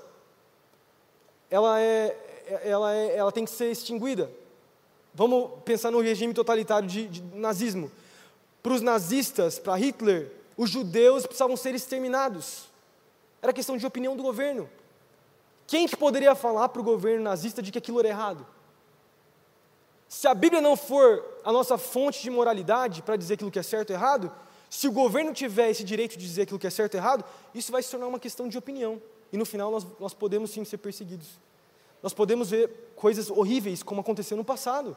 ela 1.49 1.79
é, 1.79 2.15
ela 2.63 2.93
é, 2.93 3.15
ela 3.15 3.31
tem 3.31 3.45
que 3.45 3.51
ser 3.51 3.71
extinguida. 3.71 4.29
Vamos 5.13 5.51
pensar 5.65 5.89
no 5.89 5.99
regime 5.99 6.33
totalitário 6.33 6.87
de, 6.87 7.07
de 7.07 7.21
nazismo. 7.35 7.91
Para 8.61 8.73
os 8.73 8.81
nazistas, 8.81 9.57
para 9.57 9.75
Hitler, 9.75 10.31
os 10.55 10.69
judeus 10.69 11.25
precisavam 11.25 11.57
ser 11.57 11.73
exterminados. 11.73 12.67
Era 13.41 13.53
questão 13.53 13.77
de 13.77 13.85
opinião 13.85 14.15
do 14.15 14.23
governo. 14.23 14.69
Quem 15.67 15.85
que 15.85 15.97
poderia 15.97 16.33
falar 16.33 16.69
para 16.69 16.81
o 16.81 16.83
governo 16.83 17.23
nazista 17.23 17.61
de 17.61 17.71
que 17.71 17.77
aquilo 17.77 17.99
era 17.99 18.07
errado? 18.07 18.47
Se 20.07 20.25
a 20.25 20.33
Bíblia 20.33 20.61
não 20.61 20.77
for 20.77 21.23
a 21.43 21.51
nossa 21.51 21.77
fonte 21.77 22.21
de 22.21 22.29
moralidade 22.29 23.01
para 23.01 23.17
dizer 23.17 23.33
aquilo 23.33 23.51
que 23.51 23.59
é 23.59 23.63
certo 23.63 23.89
e 23.89 23.93
errado, 23.93 24.31
se 24.69 24.87
o 24.87 24.91
governo 24.91 25.33
tiver 25.33 25.69
esse 25.69 25.83
direito 25.83 26.17
de 26.17 26.25
dizer 26.25 26.43
aquilo 26.43 26.57
que 26.57 26.67
é 26.67 26.69
certo 26.69 26.93
e 26.93 26.97
errado, 26.97 27.25
isso 27.53 27.71
vai 27.71 27.83
se 27.83 27.91
tornar 27.91 28.07
uma 28.07 28.19
questão 28.19 28.47
de 28.47 28.57
opinião. 28.57 29.01
E 29.31 29.37
no 29.37 29.45
final 29.45 29.69
nós, 29.69 29.85
nós 29.99 30.13
podemos 30.13 30.51
sim 30.51 30.63
ser 30.63 30.77
perseguidos. 30.77 31.27
Nós 32.01 32.13
podemos 32.13 32.49
ver 32.49 32.69
coisas 32.95 33.29
horríveis 33.29 33.83
como 33.83 33.99
aconteceu 33.99 34.37
no 34.37 34.45
passado. 34.45 34.95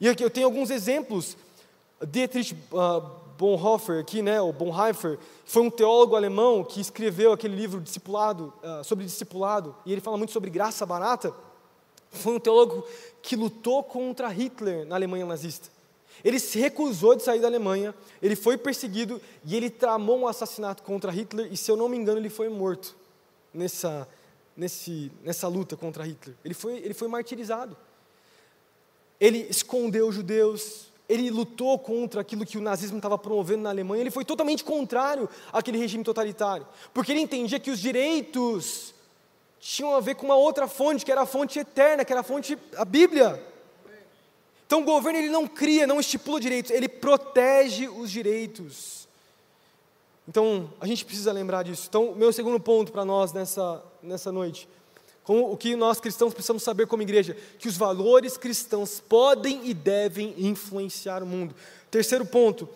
E 0.00 0.08
aqui 0.08 0.24
eu 0.24 0.30
tenho 0.30 0.46
alguns 0.46 0.70
exemplos. 0.70 1.36
Dietrich 2.00 2.54
uh, 2.72 3.25
Bonhoeffer, 3.38 4.00
aqui, 4.00 4.22
né, 4.22 4.40
o 4.40 4.52
Bonhoeffer, 4.52 5.18
foi 5.44 5.62
um 5.62 5.70
teólogo 5.70 6.16
alemão 6.16 6.64
que 6.64 6.80
escreveu 6.80 7.32
aquele 7.32 7.54
livro 7.54 7.80
discipulado, 7.80 8.52
uh, 8.62 8.82
sobre 8.82 9.04
discipulado, 9.04 9.74
e 9.84 9.92
ele 9.92 10.00
fala 10.00 10.16
muito 10.16 10.32
sobre 10.32 10.50
graça 10.50 10.86
barata. 10.86 11.34
Foi 12.10 12.34
um 12.34 12.40
teólogo 12.40 12.84
que 13.20 13.36
lutou 13.36 13.82
contra 13.82 14.28
Hitler 14.28 14.86
na 14.86 14.96
Alemanha 14.96 15.26
nazista. 15.26 15.68
Ele 16.24 16.40
se 16.40 16.58
recusou 16.58 17.14
de 17.14 17.22
sair 17.22 17.40
da 17.40 17.46
Alemanha, 17.46 17.94
ele 18.22 18.34
foi 18.34 18.56
perseguido 18.56 19.20
e 19.44 19.54
ele 19.54 19.68
tramou 19.68 20.18
um 20.18 20.26
assassinato 20.26 20.82
contra 20.82 21.12
Hitler, 21.12 21.52
e 21.52 21.56
se 21.56 21.70
eu 21.70 21.76
não 21.76 21.88
me 21.88 21.96
engano, 21.96 22.18
ele 22.18 22.30
foi 22.30 22.48
morto 22.48 22.96
nessa, 23.52 24.08
nesse, 24.56 25.12
nessa 25.22 25.46
luta 25.46 25.76
contra 25.76 26.04
Hitler. 26.04 26.34
Ele 26.44 26.54
foi, 26.54 26.78
ele 26.78 26.94
foi 26.94 27.08
martirizado. 27.08 27.76
Ele 29.20 29.46
escondeu 29.50 30.08
os 30.08 30.14
judeus, 30.14 30.92
ele 31.08 31.30
lutou 31.30 31.78
contra 31.78 32.20
aquilo 32.20 32.44
que 32.44 32.58
o 32.58 32.60
nazismo 32.60 32.98
estava 32.98 33.16
promovendo 33.16 33.62
na 33.62 33.70
Alemanha, 33.70 34.02
ele 34.02 34.10
foi 34.10 34.24
totalmente 34.24 34.64
contrário 34.64 35.28
àquele 35.52 35.78
regime 35.78 36.02
totalitário, 36.02 36.66
porque 36.92 37.12
ele 37.12 37.20
entendia 37.20 37.60
que 37.60 37.70
os 37.70 37.80
direitos 37.80 38.94
tinham 39.60 39.94
a 39.94 40.00
ver 40.00 40.16
com 40.16 40.26
uma 40.26 40.36
outra 40.36 40.66
fonte, 40.68 41.04
que 41.04 41.12
era 41.12 41.22
a 41.22 41.26
fonte 41.26 41.58
eterna, 41.58 42.04
que 42.04 42.12
era 42.12 42.20
a 42.20 42.24
fonte, 42.24 42.58
a 42.76 42.84
Bíblia. 42.84 43.42
Então 44.66 44.82
o 44.82 44.84
governo 44.84 45.18
ele 45.18 45.30
não 45.30 45.46
cria, 45.46 45.86
não 45.86 46.00
estipula 46.00 46.40
direitos, 46.40 46.70
ele 46.70 46.88
protege 46.88 47.88
os 47.88 48.10
direitos. 48.10 49.08
Então 50.28 50.72
a 50.80 50.86
gente 50.86 51.04
precisa 51.04 51.32
lembrar 51.32 51.62
disso. 51.62 51.86
Então, 51.88 52.14
meu 52.16 52.32
segundo 52.32 52.58
ponto 52.58 52.90
para 52.90 53.04
nós 53.04 53.32
nessa, 53.32 53.82
nessa 54.02 54.32
noite 54.32 54.68
com 55.26 55.50
o 55.50 55.56
que 55.56 55.74
nós 55.74 55.98
cristãos 55.98 56.32
precisamos 56.32 56.62
saber 56.62 56.86
como 56.86 57.02
igreja, 57.02 57.36
que 57.58 57.66
os 57.66 57.76
valores 57.76 58.36
cristãos 58.36 59.00
podem 59.00 59.68
e 59.68 59.74
devem 59.74 60.32
influenciar 60.38 61.20
o 61.20 61.26
mundo. 61.26 61.52
Terceiro 61.90 62.24
ponto. 62.24 62.68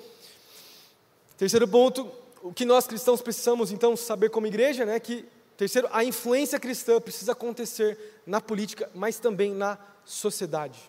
Terceiro 1.38 1.68
ponto, 1.68 2.11
o 2.42 2.53
que 2.53 2.64
nós 2.64 2.88
cristãos 2.88 3.22
precisamos 3.22 3.70
então 3.70 3.96
saber 3.96 4.30
como 4.30 4.48
igreja, 4.48 4.84
né, 4.84 4.98
que 4.98 5.24
terceiro, 5.57 5.88
a 5.92 6.03
influência 6.03 6.59
cristã 6.59 7.01
precisa 7.01 7.32
acontecer 7.32 8.20
na 8.26 8.40
política, 8.40 8.90
mas 8.96 9.20
também 9.20 9.55
na 9.55 9.78
sociedade. 10.05 10.80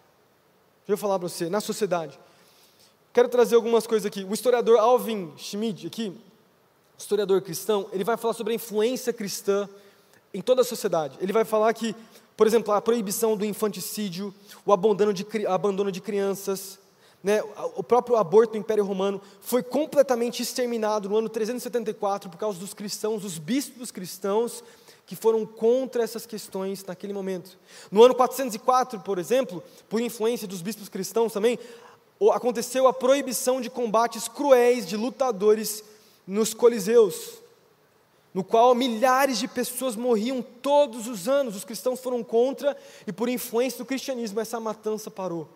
Deixa 0.80 0.93
eu 0.93 0.97
falar 0.97 1.20
para 1.20 1.30
você, 1.30 1.47
na 1.47 1.62
sociedade. 1.62 2.20
Quero 3.14 3.30
trazer 3.30 3.55
algumas 3.55 3.86
coisas 3.86 4.07
aqui. 4.07 4.24
O 4.24 4.34
historiador 4.34 4.80
Alvin 4.80 5.32
Schmidt 5.38 5.86
aqui, 5.86 6.12
historiador 6.97 7.39
cristão, 7.43 7.88
ele 7.93 8.03
vai 8.03 8.18
falar 8.18 8.34
sobre 8.34 8.53
a 8.53 8.55
influência 8.55 9.14
cristã 9.14 9.70
em 10.34 10.41
toda 10.41 10.61
a 10.61 10.65
sociedade. 10.65 11.17
Ele 11.21 11.34
vai 11.34 11.45
falar 11.45 11.73
que, 11.73 11.95
por 12.36 12.47
exemplo, 12.47 12.73
a 12.73 12.82
proibição 12.82 13.36
do 13.36 13.45
infanticídio, 13.45 14.34
o 14.65 14.71
abandono 14.71 15.13
de, 15.13 15.25
abandono 15.47 15.91
de 15.91 16.01
crianças, 16.01 16.79
né, 17.23 17.43
o 17.75 17.84
próprio 17.84 18.15
aborto 18.15 18.53
no 18.55 18.59
Império 18.59 18.84
Romano 18.84 19.21
foi 19.41 19.61
completamente 19.61 20.41
exterminado 20.41 21.07
no 21.07 21.17
ano 21.17 21.29
374 21.29 22.29
por 22.29 22.38
causa 22.38 22.59
dos 22.59 22.73
cristãos, 22.73 23.21
dos 23.21 23.38
bispos 23.38 23.91
cristãos 23.91 24.63
que 25.05 25.15
foram 25.15 25.45
contra 25.45 26.03
essas 26.03 26.25
questões 26.25 26.86
naquele 26.86 27.13
momento. 27.13 27.59
No 27.91 28.01
ano 28.01 28.15
404, 28.15 29.01
por 29.01 29.19
exemplo, 29.19 29.61
por 29.89 29.99
influência 29.99 30.47
dos 30.47 30.61
bispos 30.61 30.88
cristãos 30.88 31.34
também, 31.34 31.59
aconteceu 32.34 32.88
a 32.88 32.93
proibição 32.93 33.59
de 33.59 33.69
combates 33.69 34.27
cruéis 34.27 34.88
de 34.88 34.95
lutadores 34.95 35.84
nos 36.25 36.53
coliseus 36.53 37.41
no 38.34 38.43
qual 38.43 38.73
milhares 38.73 39.38
de 39.38 39.47
pessoas 39.47 39.95
morriam 39.95 40.41
todos 40.41 41.07
os 41.07 41.27
anos. 41.27 41.55
Os 41.55 41.65
cristãos 41.65 41.99
foram 41.99 42.23
contra 42.23 42.77
e, 43.05 43.11
por 43.11 43.27
influência 43.27 43.79
do 43.79 43.86
cristianismo, 43.86 44.39
essa 44.39 44.59
matança 44.59 45.11
parou. 45.11 45.47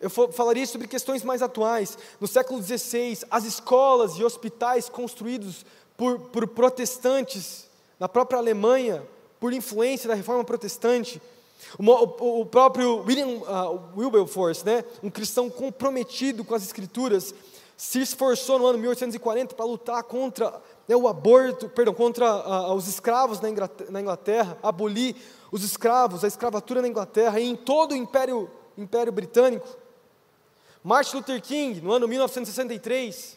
Eu 0.00 0.10
falaria 0.10 0.66
sobre 0.66 0.88
questões 0.88 1.22
mais 1.22 1.42
atuais. 1.42 1.96
No 2.20 2.26
século 2.26 2.60
XVI, 2.60 3.18
as 3.30 3.44
escolas 3.44 4.18
e 4.18 4.24
hospitais 4.24 4.88
construídos 4.88 5.64
por, 5.96 6.18
por 6.18 6.48
protestantes 6.48 7.70
na 8.00 8.08
própria 8.08 8.38
Alemanha, 8.38 9.04
por 9.38 9.52
influência 9.52 10.08
da 10.08 10.14
reforma 10.14 10.42
protestante, 10.42 11.22
o, 11.78 12.44
próprio 12.44 13.04
William 13.04 13.28
uh, 13.28 13.80
Wilberforce, 13.96 14.66
né, 14.66 14.84
um 15.02 15.10
cristão 15.10 15.48
comprometido 15.48 16.44
com 16.44 16.54
as 16.54 16.64
escrituras, 16.64 17.32
se 17.82 18.00
esforçou 18.00 18.60
no 18.60 18.66
ano 18.68 18.78
1840 18.78 19.56
para 19.56 19.64
lutar 19.64 20.04
contra 20.04 20.62
né, 20.86 20.94
o 20.94 21.08
aborto, 21.08 21.68
perdão, 21.68 21.92
contra 21.92 22.24
ah, 22.28 22.72
os 22.72 22.86
escravos 22.86 23.40
na 23.40 23.50
Inglaterra, 23.50 23.90
na 23.90 24.00
Inglaterra, 24.00 24.58
abolir 24.62 25.16
os 25.50 25.64
escravos, 25.64 26.22
a 26.22 26.28
escravatura 26.28 26.80
na 26.80 26.86
Inglaterra 26.86 27.40
e 27.40 27.44
em 27.44 27.56
todo 27.56 27.90
o 27.90 27.96
Império, 27.96 28.48
Império 28.78 29.12
Britânico. 29.12 29.66
Martin 30.84 31.16
Luther 31.16 31.42
King, 31.42 31.80
no 31.80 31.90
ano 31.90 32.06
1963, 32.06 33.36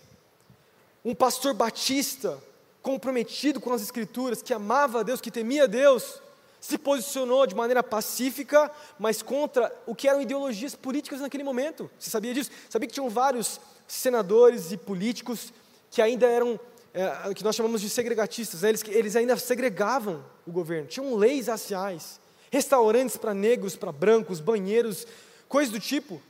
um 1.04 1.16
pastor 1.16 1.56
batista, 1.56 2.38
comprometido 2.84 3.60
com 3.60 3.74
as 3.74 3.82
Escrituras, 3.82 4.44
que 4.44 4.54
amava 4.54 5.00
a 5.00 5.04
Deus, 5.04 5.20
que 5.20 5.32
temia 5.32 5.68
Deus, 5.68 6.22
se 6.62 6.78
posicionou 6.78 7.48
de 7.48 7.56
maneira 7.56 7.82
pacífica, 7.82 8.72
mas 9.00 9.24
contra 9.24 9.76
o 9.88 9.96
que 9.96 10.08
eram 10.08 10.22
ideologias 10.22 10.76
políticas 10.76 11.20
naquele 11.20 11.44
momento. 11.44 11.90
Você 11.98 12.12
sabia 12.12 12.32
disso? 12.32 12.52
Sabia 12.70 12.88
que 12.88 12.94
tinham 12.94 13.10
vários 13.10 13.60
senadores 13.88 14.72
e 14.72 14.78
políticos 14.78 15.54
que 15.92 16.02
ainda 16.02 16.26
eram 16.26 16.60
é, 16.96 17.34
que 17.34 17.44
nós 17.44 17.56
chamamos 17.56 17.82
de 17.82 17.90
segregatistas, 17.90 18.62
né? 18.62 18.70
eles, 18.70 18.84
eles 18.88 19.16
ainda 19.18 19.36
segregavam 19.36 20.24
o 20.48 20.52
governo, 20.52 20.88
tinham 20.88 21.14
leis 21.16 21.48
raciais, 21.48 22.22
restaurantes 22.50 23.18
para 23.18 23.34
negros, 23.34 23.76
para 23.76 23.92
brancos, 23.92 24.40
banheiros, 24.40 25.06
coisas 25.50 25.74
do 25.74 25.80
tipo. 25.80 26.22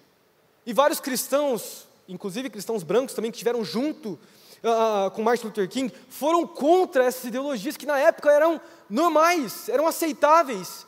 E 0.65 0.73
vários 0.73 0.99
cristãos, 0.99 1.87
inclusive 2.09 2.49
cristãos 2.49 2.81
brancos 2.81 3.13
também, 3.13 3.29
que 3.29 3.37
estiveram 3.37 3.63
junto 3.63 4.13
uh, 4.63 5.11
com 5.11 5.21
Martin 5.21 5.45
Luther 5.45 5.69
King, 5.69 5.93
foram 6.09 6.47
contra 6.47 7.03
essas 7.03 7.25
ideologias 7.25 7.77
que 7.77 7.85
na 7.85 7.99
época 7.99 8.31
eram 8.31 8.59
normais, 8.89 9.69
eram 9.69 9.85
aceitáveis. 9.85 10.87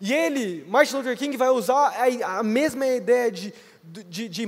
E 0.00 0.14
ele, 0.14 0.64
Martin 0.68 0.94
Luther 0.94 1.18
King, 1.18 1.36
vai 1.36 1.48
usar 1.48 1.92
a, 1.96 2.38
a 2.38 2.42
mesma 2.44 2.86
ideia 2.86 3.32
de 3.32 3.52
de, 3.82 4.28
de 4.28 4.46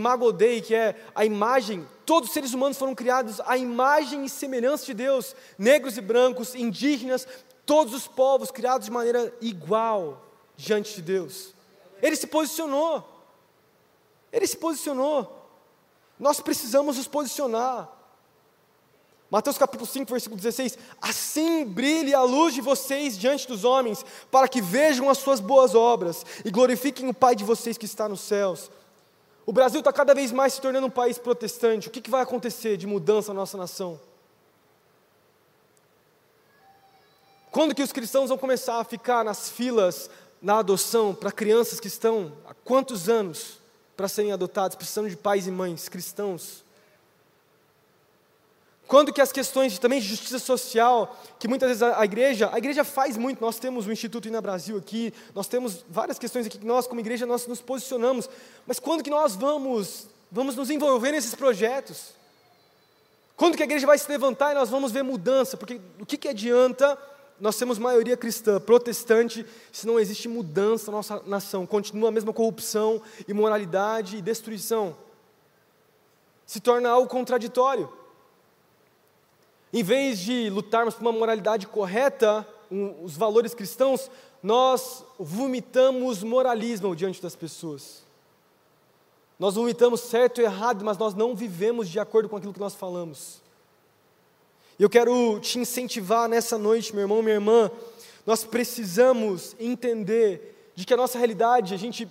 que 0.63 0.75
é 0.75 0.97
a 1.15 1.25
imagem, 1.25 1.87
todos 2.05 2.29
os 2.29 2.35
seres 2.35 2.53
humanos 2.53 2.79
foram 2.79 2.95
criados 2.95 3.41
à 3.41 3.57
imagem 3.57 4.25
e 4.25 4.29
semelhança 4.29 4.87
de 4.87 4.95
Deus, 4.95 5.35
negros 5.59 5.97
e 5.97 6.01
brancos, 6.01 6.55
indígenas, 6.55 7.27
todos 7.65 7.95
os 7.95 8.07
povos 8.09 8.51
criados 8.51 8.87
de 8.87 8.91
maneira 8.91 9.35
igual 9.41 10.27
diante 10.57 10.97
de 10.97 11.03
Deus. 11.03 11.55
Ele 12.03 12.17
se 12.17 12.27
posicionou. 12.27 13.05
Ele 14.33 14.47
se 14.47 14.57
posicionou. 14.57 15.49
Nós 16.19 16.41
precisamos 16.41 16.97
nos 16.97 17.09
posicionar. 17.09 17.89
Mateus 19.31 19.57
capítulo 19.57 19.89
5, 19.89 20.11
versículo 20.11 20.41
16: 20.41 20.77
Assim 21.01 21.65
brilhe 21.65 22.13
a 22.13 22.23
luz 22.23 22.53
de 22.53 22.61
vocês 22.61 23.17
diante 23.17 23.47
dos 23.47 23.65
homens, 23.65 24.05
para 24.31 24.49
que 24.49 24.61
vejam 24.61 25.09
as 25.09 25.19
suas 25.19 25.39
boas 25.39 25.75
obras 25.75 26.27
e 26.45 26.51
glorifiquem 26.51 27.09
o 27.09 27.15
Pai 27.15 27.37
de 27.37 27.45
vocês 27.45 27.79
que 27.79 27.87
está 27.87 28.09
nos 28.09 28.21
céus. 28.21 28.71
O 29.51 29.53
Brasil 29.53 29.81
está 29.81 29.93
cada 29.93 30.15
vez 30.15 30.31
mais 30.31 30.53
se 30.53 30.61
tornando 30.61 30.87
um 30.87 30.91
país 30.91 31.19
protestante. 31.19 31.89
O 31.89 31.91
que, 31.91 32.01
que 32.01 32.09
vai 32.09 32.23
acontecer 32.23 32.77
de 32.77 32.87
mudança 32.87 33.35
na 33.35 33.41
nossa 33.41 33.59
nação? 33.59 34.01
Quando 37.51 37.75
que 37.75 37.83
os 37.83 37.91
cristãos 37.91 38.29
vão 38.29 38.39
começar 38.39 38.79
a 38.79 38.85
ficar 38.85 39.25
nas 39.25 39.51
filas 39.51 40.09
na 40.41 40.61
adoção 40.61 41.13
para 41.13 41.33
crianças 41.33 41.81
que 41.81 41.89
estão 41.89 42.33
há 42.47 42.55
quantos 42.55 43.09
anos 43.09 43.59
para 43.97 44.07
serem 44.07 44.31
adotadas, 44.31 44.77
precisando 44.77 45.11
de 45.11 45.17
pais 45.17 45.49
e 45.49 45.51
mães 45.51 45.89
cristãos? 45.89 46.63
Quando 48.91 49.13
que 49.13 49.21
as 49.21 49.31
questões 49.31 49.79
também 49.79 50.01
de 50.01 50.09
justiça 50.09 50.41
social, 50.41 51.17
que 51.39 51.47
muitas 51.47 51.69
vezes 51.69 51.81
a, 51.81 52.01
a, 52.01 52.05
igreja, 52.05 52.51
a 52.53 52.59
igreja 52.59 52.83
faz 52.83 53.17
muito, 53.17 53.41
nós 53.41 53.57
temos 53.57 53.87
o 53.87 53.93
Instituto 53.93 54.27
Ina 54.27 54.41
Brasil 54.41 54.77
aqui, 54.77 55.15
nós 55.33 55.47
temos 55.47 55.85
várias 55.89 56.19
questões 56.19 56.45
aqui 56.45 56.59
que 56.59 56.67
nós 56.67 56.89
como 56.89 56.99
igreja 56.99 57.25
nós 57.25 57.47
nos 57.47 57.61
posicionamos, 57.61 58.29
mas 58.67 58.81
quando 58.81 59.05
que 59.05 59.09
nós 59.09 59.37
vamos, 59.37 60.09
vamos 60.29 60.57
nos 60.57 60.71
envolver 60.71 61.13
nesses 61.13 61.37
projetos? 61.37 62.09
Quando 63.37 63.57
que 63.57 63.63
a 63.63 63.65
igreja 63.65 63.87
vai 63.87 63.97
se 63.97 64.11
levantar 64.11 64.51
e 64.51 64.55
nós 64.55 64.69
vamos 64.69 64.91
ver 64.91 65.05
mudança? 65.05 65.57
Porque 65.57 65.81
o 66.01 66.05
que, 66.05 66.17
que 66.17 66.27
adianta 66.27 66.99
nós 67.41 67.57
temos 67.57 67.79
maioria 67.79 68.17
cristã, 68.17 68.59
protestante, 68.59 69.47
se 69.71 69.87
não 69.87 70.01
existe 70.01 70.27
mudança 70.27 70.91
na 70.91 70.97
nossa 70.97 71.23
nação, 71.27 71.65
continua 71.65 72.09
a 72.09 72.13
mesma 72.13 72.33
corrupção, 72.33 73.01
imoralidade 73.29 74.17
e 74.17 74.21
destruição. 74.21 74.97
Se 76.45 76.59
torna 76.59 76.91
algo 76.91 77.09
contraditório. 77.09 78.00
Em 79.73 79.83
vez 79.83 80.19
de 80.19 80.51
lutarmos 80.51 80.95
por 80.95 81.03
uma 81.03 81.13
moralidade 81.13 81.67
correta, 81.67 82.47
um, 82.71 83.05
os 83.05 83.17
valores 83.17 83.55
cristãos, 83.55 84.11
nós 84.43 85.05
vomitamos 85.19 86.23
moralismo 86.23 86.95
diante 86.97 87.23
das 87.23 87.37
pessoas. 87.37 88.03
Nós 89.39 89.55
vomitamos 89.55 90.01
certo 90.01 90.41
e 90.41 90.45
errado, 90.45 90.85
mas 90.85 90.99
nós 90.99 91.15
não 91.15 91.35
vivemos 91.35 91.89
de 91.89 91.99
acordo 91.99 92.29
com 92.29 92.37
aquilo 92.37 92.53
que 92.53 92.61
nós 92.61 92.75
falamos. 92.75 93.41
E 94.79 94.83
eu 94.83 94.91
quero 94.91 95.39
te 95.41 95.59
incentivar 95.59 96.29
nessa 96.29 96.59
noite, 96.59 96.95
meu 96.95 97.03
irmão, 97.03 97.23
minha 97.23 97.37
irmã, 97.37 97.71
nós 98.27 98.45
precisamos 98.45 99.55
entender 99.59 100.73
de 100.75 100.85
que 100.85 100.95
a 100.95 100.97
nossa 100.97 101.19
realidade, 101.19 101.75
a 101.75 101.77
gente 101.77 102.09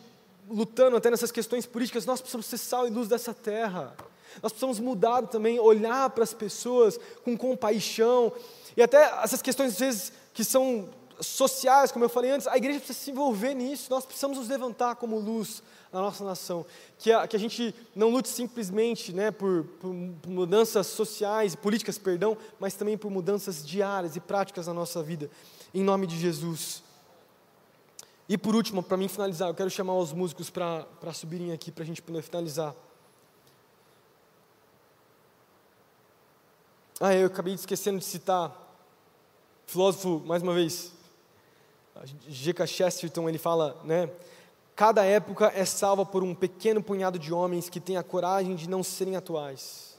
lutando 0.50 0.98
até 0.98 1.10
nessas 1.10 1.32
questões 1.32 1.66
políticas, 1.66 2.06
nós 2.06 2.20
precisamos 2.20 2.46
ser 2.48 2.58
sal 2.58 2.88
e 2.88 2.90
luz 2.90 3.08
dessa 3.08 3.34
terra. 3.34 3.96
Nós 4.42 4.52
precisamos 4.52 4.80
mudar 4.80 5.24
também, 5.28 5.60
olhar 5.60 6.10
para 6.10 6.24
as 6.24 6.34
pessoas 6.34 7.00
com 7.24 7.38
compaixão. 7.38 8.32
E 8.76 8.82
até 8.82 9.04
essas 9.24 9.42
questões, 9.42 9.74
às 9.74 9.80
vezes, 9.80 10.14
que 10.34 10.44
são 10.44 10.90
sociais, 11.22 11.92
como 11.92 12.06
eu 12.06 12.10
falei 12.10 12.32
antes, 12.32 12.48
a 12.48 12.58
igreja 12.58 12.80
precisa 12.80 13.00
se 13.00 13.12
envolver 13.12 13.54
nisso. 13.54 13.90
Nós 13.90 14.06
precisamos 14.06 14.38
nos 14.38 14.48
levantar 14.48 14.96
como 14.96 15.20
luz 15.20 15.62
na 15.92 16.02
nossa 16.02 16.24
nação. 16.24 16.66
Que 16.98 17.12
a, 17.12 17.28
que 17.28 17.36
a 17.36 17.40
gente 17.40 17.74
não 17.96 18.10
lute 18.10 18.30
simplesmente 18.30 19.14
né, 19.14 19.32
por, 19.32 19.66
por, 19.80 19.94
mudanças 20.28 20.88
sociais, 20.88 21.56
políticas, 21.56 21.98
perdão, 21.98 22.38
mas 22.60 22.74
também 22.74 22.98
por 22.98 23.12
mudanças 23.12 23.66
diárias 23.66 24.16
e 24.16 24.20
práticas 24.20 24.68
na 24.68 24.74
nossa 24.74 25.02
vida. 25.04 25.30
Em 25.74 25.84
nome 25.84 26.08
de 26.08 26.18
Jesus. 26.18 26.84
E 28.28 28.38
por 28.38 28.56
último, 28.56 28.84
para 28.84 28.96
mim 28.96 29.08
finalizar, 29.08 29.50
eu 29.50 29.56
quero 29.56 29.70
chamar 29.70 29.96
os 29.96 30.14
músicos 30.14 30.50
para 30.50 30.86
subirem 31.14 31.52
aqui, 31.52 31.72
para 31.72 31.84
a 31.84 31.88
gente 31.88 32.02
poder 32.02 32.22
finalizar. 32.22 32.76
Ah, 37.02 37.16
eu 37.16 37.28
acabei 37.28 37.54
esquecendo 37.54 37.98
de 37.98 38.04
citar, 38.04 38.54
filósofo, 39.66 40.22
mais 40.26 40.44
uma 40.44 40.54
vez, 40.54 40.92
G.K. 42.28 42.68
Chesterton, 42.68 43.30
ele 43.30 43.38
fala, 43.38 43.80
né? 43.86 44.10
Cada 44.76 45.06
época 45.06 45.50
é 45.56 45.64
salva 45.64 46.06
por 46.06 46.24
um 46.24 46.36
pequeno 46.36 46.84
punhado 46.84 47.18
de 47.18 47.32
homens 47.32 47.70
que 47.70 47.80
têm 47.80 47.96
a 47.96 48.04
coragem 48.04 48.54
de 48.54 48.68
não 48.68 48.84
serem 48.84 49.16
atuais. 49.16 49.98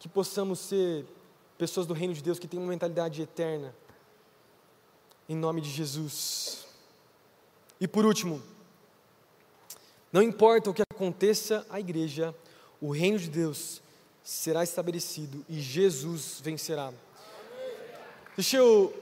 Que 0.00 0.08
possamos 0.08 0.58
ser 0.58 1.06
pessoas 1.56 1.86
do 1.86 1.94
reino 1.94 2.12
de 2.12 2.24
Deus 2.24 2.40
que 2.40 2.48
têm 2.48 2.58
uma 2.58 2.70
mentalidade 2.70 3.22
eterna. 3.22 3.72
Em 5.28 5.36
nome 5.36 5.60
de 5.60 5.70
Jesus. 5.70 6.66
E 7.80 7.86
por 7.86 8.04
último, 8.04 8.42
não 10.12 10.22
importa 10.22 10.70
o 10.70 10.74
que 10.74 10.82
aconteça 10.82 11.64
à 11.70 11.78
igreja, 11.78 12.34
o 12.80 12.90
reino 12.90 13.18
de 13.18 13.30
Deus 13.30 13.80
será 14.28 14.62
estabelecido 14.62 15.42
e 15.48 15.58
Jesus 15.58 16.38
vencerá. 16.44 16.92
Deixa 18.36 18.58
eu. 18.58 18.94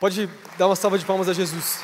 Pode 0.00 0.28
dar 0.58 0.66
uma 0.66 0.74
salva 0.74 0.98
de 0.98 1.06
palmas 1.06 1.28
a 1.28 1.32
Jesus. 1.32 1.78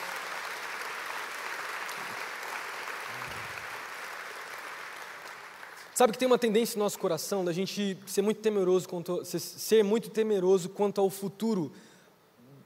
Sabe 5.94 6.12
que 6.12 6.18
tem 6.18 6.26
uma 6.26 6.38
tendência 6.38 6.76
no 6.76 6.82
nosso 6.82 6.98
coração 6.98 7.44
da 7.44 7.52
gente 7.52 7.96
ser 8.04 8.20
muito 8.20 8.40
temeroso 8.40 8.88
quanto, 8.88 9.24
ser 9.24 9.84
muito 9.84 10.10
temeroso 10.10 10.70
quanto 10.70 11.00
ao 11.00 11.08
futuro 11.08 11.70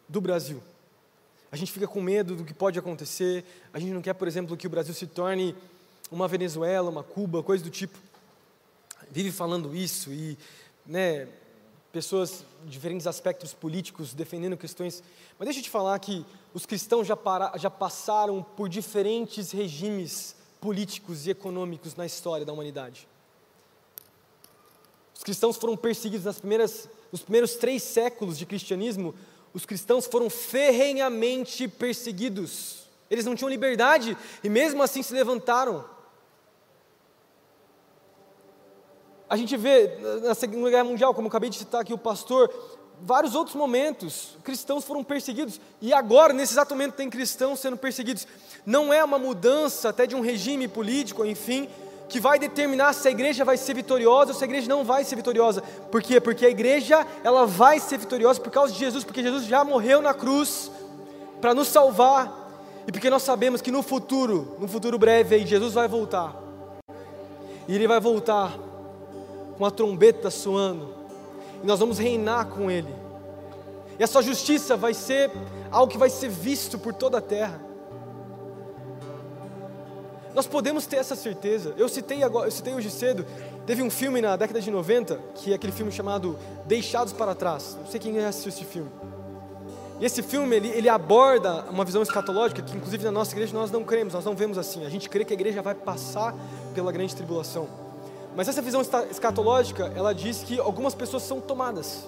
do 0.08 0.18
Brasil. 0.18 0.62
A 1.52 1.56
gente 1.56 1.70
fica 1.70 1.86
com 1.86 2.00
medo 2.00 2.36
do 2.36 2.44
que 2.44 2.54
pode 2.54 2.78
acontecer. 2.78 3.44
A 3.70 3.78
gente 3.78 3.92
não 3.92 4.00
quer, 4.00 4.14
por 4.14 4.26
exemplo, 4.26 4.56
que 4.56 4.66
o 4.66 4.70
Brasil 4.70 4.94
se 4.94 5.06
torne 5.06 5.54
uma 6.10 6.26
Venezuela, 6.26 6.88
uma 6.88 7.02
Cuba, 7.02 7.42
coisa 7.42 7.62
do 7.62 7.68
tipo. 7.68 7.98
Vive 9.14 9.30
falando 9.30 9.76
isso 9.76 10.10
e, 10.10 10.36
né, 10.84 11.28
pessoas 11.92 12.44
de 12.64 12.70
diferentes 12.72 13.06
aspectos 13.06 13.54
políticos 13.54 14.12
defendendo 14.12 14.56
questões. 14.56 15.04
Mas 15.38 15.46
deixa 15.46 15.60
eu 15.60 15.62
te 15.62 15.70
falar 15.70 15.96
que 16.00 16.26
os 16.52 16.66
cristãos 16.66 17.06
já, 17.06 17.16
para, 17.16 17.56
já 17.56 17.70
passaram 17.70 18.42
por 18.42 18.68
diferentes 18.68 19.52
regimes 19.52 20.34
políticos 20.60 21.28
e 21.28 21.30
econômicos 21.30 21.94
na 21.94 22.04
história 22.04 22.44
da 22.44 22.52
humanidade. 22.52 23.06
Os 25.16 25.22
cristãos 25.22 25.56
foram 25.56 25.76
perseguidos 25.76 26.24
nas 26.24 26.40
primeiras, 26.40 26.88
nos 27.12 27.22
primeiros 27.22 27.54
três 27.54 27.84
séculos 27.84 28.36
de 28.36 28.44
cristianismo 28.44 29.14
os 29.52 29.64
cristãos 29.64 30.06
foram 30.06 30.28
ferrenhamente 30.28 31.68
perseguidos. 31.68 32.88
Eles 33.08 33.24
não 33.24 33.36
tinham 33.36 33.48
liberdade 33.48 34.18
e 34.42 34.48
mesmo 34.48 34.82
assim 34.82 35.04
se 35.04 35.14
levantaram. 35.14 35.93
A 39.34 39.36
gente 39.36 39.56
vê 39.56 39.98
na 40.22 40.32
Segunda 40.32 40.70
Guerra 40.70 40.84
Mundial, 40.84 41.12
como 41.12 41.26
acabei 41.26 41.50
de 41.50 41.56
citar 41.56 41.80
aqui 41.80 41.92
o 41.92 41.98
pastor, 41.98 42.48
vários 43.02 43.34
outros 43.34 43.56
momentos, 43.56 44.36
cristãos 44.44 44.84
foram 44.84 45.02
perseguidos, 45.02 45.60
e 45.82 45.92
agora, 45.92 46.32
nesse 46.32 46.52
exato 46.52 46.72
momento, 46.72 46.94
tem 46.94 47.10
cristãos 47.10 47.58
sendo 47.58 47.76
perseguidos. 47.76 48.28
Não 48.64 48.92
é 48.92 49.02
uma 49.02 49.18
mudança 49.18 49.88
até 49.88 50.06
de 50.06 50.14
um 50.14 50.20
regime 50.20 50.68
político, 50.68 51.26
enfim, 51.26 51.68
que 52.08 52.20
vai 52.20 52.38
determinar 52.38 52.92
se 52.92 53.08
a 53.08 53.10
igreja 53.10 53.44
vai 53.44 53.56
ser 53.56 53.74
vitoriosa 53.74 54.30
ou 54.30 54.38
se 54.38 54.44
a 54.44 54.46
igreja 54.46 54.68
não 54.68 54.84
vai 54.84 55.02
ser 55.02 55.16
vitoriosa. 55.16 55.62
Por 55.90 56.00
quê? 56.00 56.20
Porque 56.20 56.46
a 56.46 56.50
igreja 56.50 57.04
ela 57.24 57.44
vai 57.44 57.80
ser 57.80 57.98
vitoriosa 57.98 58.40
por 58.40 58.52
causa 58.52 58.72
de 58.72 58.78
Jesus, 58.78 59.02
porque 59.02 59.20
Jesus 59.20 59.46
já 59.46 59.64
morreu 59.64 60.00
na 60.00 60.14
cruz 60.14 60.70
para 61.40 61.52
nos 61.52 61.66
salvar 61.66 62.32
e 62.86 62.92
porque 62.92 63.10
nós 63.10 63.24
sabemos 63.24 63.60
que 63.60 63.72
no 63.72 63.82
futuro, 63.82 64.56
no 64.60 64.68
futuro 64.68 64.96
breve 64.96 65.34
aí, 65.34 65.44
Jesus 65.44 65.74
vai 65.74 65.88
voltar. 65.88 66.36
E 67.66 67.74
ele 67.74 67.88
vai 67.88 67.98
voltar 67.98 68.56
com 69.56 69.64
a 69.64 69.70
trombeta 69.70 70.30
soando. 70.30 70.94
E 71.62 71.66
nós 71.66 71.78
vamos 71.78 71.98
reinar 71.98 72.46
com 72.46 72.70
ele. 72.70 72.94
E 73.98 74.04
a 74.04 74.06
sua 74.06 74.22
justiça 74.22 74.76
vai 74.76 74.92
ser 74.92 75.30
algo 75.70 75.90
que 75.90 75.98
vai 75.98 76.10
ser 76.10 76.28
visto 76.28 76.78
por 76.78 76.92
toda 76.92 77.18
a 77.18 77.20
terra. 77.20 77.60
Nós 80.34 80.48
podemos 80.48 80.84
ter 80.84 80.96
essa 80.96 81.14
certeza. 81.14 81.74
Eu 81.76 81.88
citei 81.88 82.24
agora, 82.24 82.48
eu 82.48 82.50
citei 82.50 82.74
hoje 82.74 82.90
cedo, 82.90 83.24
teve 83.64 83.82
um 83.82 83.90
filme 83.90 84.20
na 84.20 84.36
década 84.36 84.60
de 84.60 84.68
90, 84.68 85.20
que 85.36 85.52
é 85.52 85.54
aquele 85.54 85.72
filme 85.72 85.92
chamado 85.92 86.36
Deixados 86.66 87.12
para 87.12 87.34
Trás. 87.36 87.76
Não 87.80 87.86
sei 87.86 88.00
quem 88.00 88.18
assistiu 88.18 88.48
esse 88.48 88.64
filme. 88.64 88.90
E 90.00 90.04
esse 90.04 90.22
filme, 90.24 90.56
ele, 90.56 90.68
ele 90.70 90.88
aborda 90.88 91.64
uma 91.70 91.84
visão 91.84 92.02
escatológica 92.02 92.60
que, 92.62 92.76
inclusive, 92.76 93.04
na 93.04 93.12
nossa 93.12 93.32
igreja 93.32 93.54
nós 93.54 93.70
não 93.70 93.84
cremos, 93.84 94.12
nós 94.12 94.24
não 94.24 94.34
vemos 94.34 94.58
assim. 94.58 94.84
A 94.84 94.88
gente 94.88 95.08
crê 95.08 95.24
que 95.24 95.32
a 95.32 95.36
igreja 95.36 95.62
vai 95.62 95.74
passar 95.74 96.34
pela 96.74 96.90
grande 96.90 97.14
tribulação. 97.14 97.83
Mas 98.36 98.48
essa 98.48 98.60
visão 98.60 98.82
escatológica, 99.10 99.92
ela 99.94 100.12
diz 100.12 100.42
que 100.42 100.58
algumas 100.58 100.94
pessoas 100.94 101.22
são 101.22 101.40
tomadas. 101.40 102.06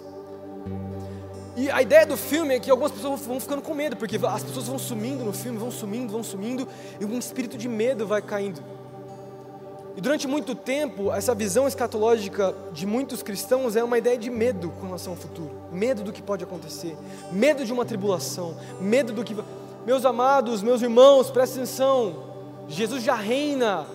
E 1.56 1.70
a 1.70 1.80
ideia 1.80 2.04
do 2.04 2.16
filme 2.16 2.54
é 2.54 2.60
que 2.60 2.70
algumas 2.70 2.92
pessoas 2.92 3.22
vão 3.22 3.40
ficando 3.40 3.62
com 3.62 3.72
medo, 3.72 3.96
porque 3.96 4.16
as 4.16 4.42
pessoas 4.42 4.66
vão 4.66 4.78
sumindo 4.78 5.24
no 5.24 5.32
filme, 5.32 5.56
vão 5.56 5.70
sumindo, 5.70 6.12
vão 6.12 6.22
sumindo, 6.22 6.68
e 7.00 7.04
um 7.04 7.18
espírito 7.18 7.56
de 7.56 7.68
medo 7.68 8.06
vai 8.06 8.20
caindo. 8.20 8.60
E 9.96 10.00
durante 10.00 10.28
muito 10.28 10.54
tempo, 10.54 11.10
essa 11.10 11.34
visão 11.34 11.66
escatológica 11.66 12.54
de 12.72 12.84
muitos 12.84 13.22
cristãos 13.22 13.74
é 13.76 13.82
uma 13.82 13.96
ideia 13.96 14.18
de 14.18 14.28
medo 14.28 14.70
com 14.78 14.84
relação 14.84 15.14
ao 15.14 15.18
futuro, 15.18 15.50
medo 15.72 16.02
do 16.02 16.12
que 16.12 16.20
pode 16.20 16.44
acontecer, 16.44 16.94
medo 17.32 17.64
de 17.64 17.72
uma 17.72 17.86
tribulação, 17.86 18.54
medo 18.78 19.14
do 19.14 19.24
que. 19.24 19.34
Meus 19.86 20.04
amados, 20.04 20.62
meus 20.62 20.82
irmãos, 20.82 21.30
prestem 21.30 21.62
atenção, 21.62 22.16
Jesus 22.68 23.02
já 23.02 23.14
reina, 23.14 23.86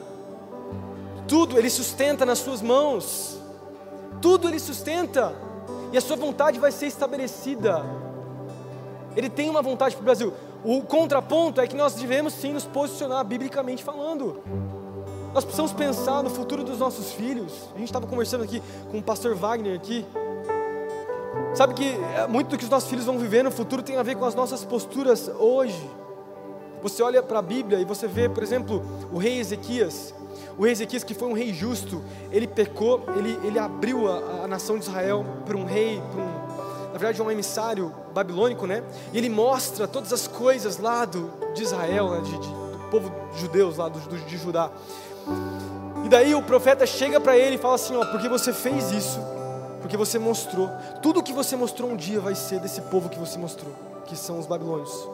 tudo 1.32 1.58
Ele 1.58 1.70
sustenta 1.70 2.26
nas 2.26 2.40
Suas 2.40 2.62
mãos, 2.62 3.40
tudo 4.22 4.50
Ele 4.50 4.60
sustenta 4.60 5.34
e 5.94 5.98
a 5.98 6.02
sua 6.02 6.18
vontade 6.18 6.60
vai 6.60 6.74
ser 6.74 6.88
estabelecida. 6.88 7.86
Ele 9.16 9.30
tem 9.30 9.50
uma 9.50 9.62
vontade 9.62 9.96
para 9.96 10.02
o 10.02 10.04
Brasil. 10.04 10.34
O 10.62 10.82
contraponto 10.82 11.62
é 11.62 11.68
que 11.68 11.76
nós 11.76 11.94
devemos 11.94 12.34
sim 12.34 12.52
nos 12.52 12.66
posicionar 12.66 13.24
biblicamente 13.24 13.82
falando. 13.82 14.44
Nós 15.34 15.46
precisamos 15.46 15.72
pensar 15.72 16.22
no 16.22 16.30
futuro 16.30 16.66
dos 16.66 16.80
nossos 16.80 17.14
filhos. 17.14 17.70
A 17.74 17.78
gente 17.78 17.88
estava 17.88 18.06
conversando 18.06 18.44
aqui 18.44 18.62
com 18.92 18.98
o 18.98 19.02
pastor 19.02 19.34
Wagner 19.34 19.78
aqui. 19.78 20.06
Sabe 21.54 21.76
que 21.76 21.98
é, 22.18 22.28
muito 22.28 22.50
do 22.50 22.58
que 22.58 22.66
os 22.66 22.70
nossos 22.70 22.90
filhos 22.90 23.06
vão 23.06 23.18
viver 23.18 23.42
no 23.42 23.52
futuro 23.52 23.82
tem 23.82 23.96
a 23.96 24.04
ver 24.04 24.16
com 24.18 24.26
as 24.26 24.36
nossas 24.36 24.66
posturas 24.66 25.32
hoje. 25.40 25.90
Você 26.84 27.02
olha 27.02 27.24
para 27.24 27.40
a 27.40 27.42
Bíblia 27.42 27.80
e 27.80 27.86
você 27.86 28.06
vê, 28.06 28.28
por 28.28 28.44
exemplo, 28.44 28.84
o 29.14 29.18
rei 29.18 29.40
Ezequias. 29.40 30.14
O 30.58 30.64
rei 30.64 30.72
Ezequias, 30.74 31.04
que 31.04 31.14
foi 31.14 31.28
um 31.28 31.34
rei 31.34 31.54
justo, 31.54 32.04
ele 32.32 32.48
pecou, 32.48 33.04
ele, 33.16 33.40
ele 33.44 33.60
abriu 33.60 34.08
a, 34.08 34.44
a 34.44 34.48
nação 34.48 34.78
de 34.78 34.84
Israel 34.84 35.26
para 35.46 35.58
um 35.58 35.66
rei, 35.66 36.02
para 36.12 36.22
um, 36.22 36.92
na 36.92 36.98
verdade, 36.98 37.22
um 37.22 37.32
emissário 37.32 37.94
babilônico, 38.14 38.68
né? 38.68 38.84
E 39.14 39.18
ele 39.18 39.30
mostra 39.30 39.88
todas 39.88 40.12
as 40.12 40.28
coisas 40.28 40.78
lá 40.78 41.06
do, 41.06 41.32
de 41.54 41.64
Israel, 41.64 42.12
né? 42.12 42.22
de, 42.22 42.32
de, 42.32 42.48
do 42.48 42.90
povo 42.92 43.12
judeus 43.36 43.78
lá, 43.78 43.88
do, 43.88 44.00
do, 44.00 44.18
de 44.18 44.38
Judá. 44.38 44.70
E 46.04 46.10
daí 46.10 46.36
o 46.36 46.42
profeta 46.42 46.86
chega 46.86 47.20
para 47.20 47.38
ele 47.38 47.56
e 47.56 47.58
fala 47.58 47.76
assim: 47.76 47.96
Ó, 47.96 48.06
porque 48.06 48.28
você 48.28 48.52
fez 48.52 48.92
isso, 48.92 49.20
porque 49.80 49.96
você 49.96 50.20
mostrou, 50.20 50.70
tudo 51.02 51.24
que 51.24 51.32
você 51.32 51.56
mostrou 51.56 51.90
um 51.90 51.96
dia 51.96 52.20
vai 52.20 52.36
ser 52.36 52.60
desse 52.60 52.82
povo 52.82 53.08
que 53.08 53.18
você 53.18 53.38
mostrou, 53.38 53.74
que 54.06 54.16
são 54.16 54.38
os 54.38 54.46
babilônios. 54.46 55.08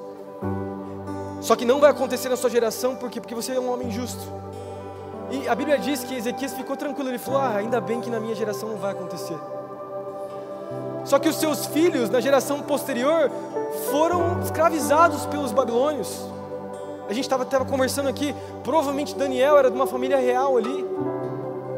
Só 1.42 1.56
que 1.56 1.66
não 1.66 1.80
vai 1.80 1.92
acontecer 1.92 2.30
na 2.30 2.36
sua 2.36 2.50
geração, 2.50 2.96
porque 2.96 3.22
porque 3.22 3.36
você 3.36 3.52
é 3.52 3.60
um 3.60 3.72
homem 3.72 3.92
justo. 3.92 4.22
E 5.30 5.48
a 5.48 5.56
Bíblia 5.56 5.78
diz 5.78 6.04
que 6.04 6.16
Ezequias 6.16 6.54
ficou 6.54 6.78
tranquilo, 6.78 7.10
ele 7.10 7.18
falou: 7.18 7.42
ah, 7.42 7.56
ainda 7.56 7.82
bem 7.82 8.00
que 8.00 8.10
na 8.10 8.20
minha 8.20 8.36
geração 8.36 8.70
não 8.70 8.78
vai 8.78 8.92
acontecer. 8.92 9.38
Só 11.04 11.18
que 11.20 11.30
os 11.30 11.38
seus 11.38 11.66
filhos, 11.68 12.10
na 12.10 12.20
geração 12.20 12.62
posterior, 12.62 13.32
foram 13.90 14.42
escravizados 14.42 15.26
pelos 15.26 15.52
babilônios. 15.52 16.26
A 17.10 17.14
gente 17.14 17.24
estava 17.24 17.46
conversando 17.64 18.10
aqui, 18.10 18.36
provavelmente 18.64 19.16
Daniel 19.16 19.58
era 19.58 19.72
de 19.72 19.76
uma 19.76 19.88
família 19.88 20.18
real 20.18 20.58
ali, 20.58 20.86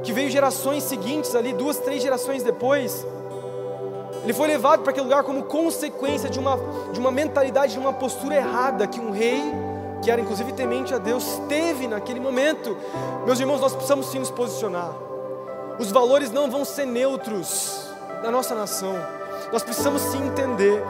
que 0.04 0.12
veio 0.12 0.32
gerações 0.32 0.84
seguintes 0.84 1.36
ali, 1.36 1.54
duas, 1.54 1.78
três 1.78 2.02
gerações 2.02 2.42
depois. 2.42 3.06
Ele 4.24 4.34
foi 4.34 4.48
levado 4.48 4.82
para 4.82 4.90
aquele 4.92 5.06
lugar 5.06 5.24
como 5.24 5.44
consequência 5.44 6.30
de 6.30 6.40
uma, 6.40 6.58
de 6.92 7.00
uma 7.00 7.12
mentalidade, 7.12 7.74
de 7.74 7.80
uma 7.80 7.94
postura 7.94 8.36
errada 8.36 8.88
que 8.88 9.00
um 9.00 9.12
rei, 9.12 9.44
que 10.02 10.10
era 10.10 10.22
inclusive 10.22 10.54
temente 10.54 10.94
a 10.94 10.98
Deus, 10.98 11.42
teve 11.48 11.88
naquele 11.88 12.20
momento. 12.20 12.78
Meus 13.26 13.40
irmãos, 13.40 13.62
nós 13.62 13.74
precisamos 13.74 14.08
sim 14.08 14.20
nos 14.20 14.32
posicionar. 14.32 14.92
Os 15.80 15.92
valores 15.92 16.32
não 16.32 16.50
vão 16.50 16.66
ser 16.66 16.86
neutros 16.86 17.90
na 18.24 18.30
nossa 18.30 18.54
nação. 18.54 18.96
Nós 19.52 19.64
precisamos 19.64 20.02
sim 20.02 20.20
entender 20.28 20.84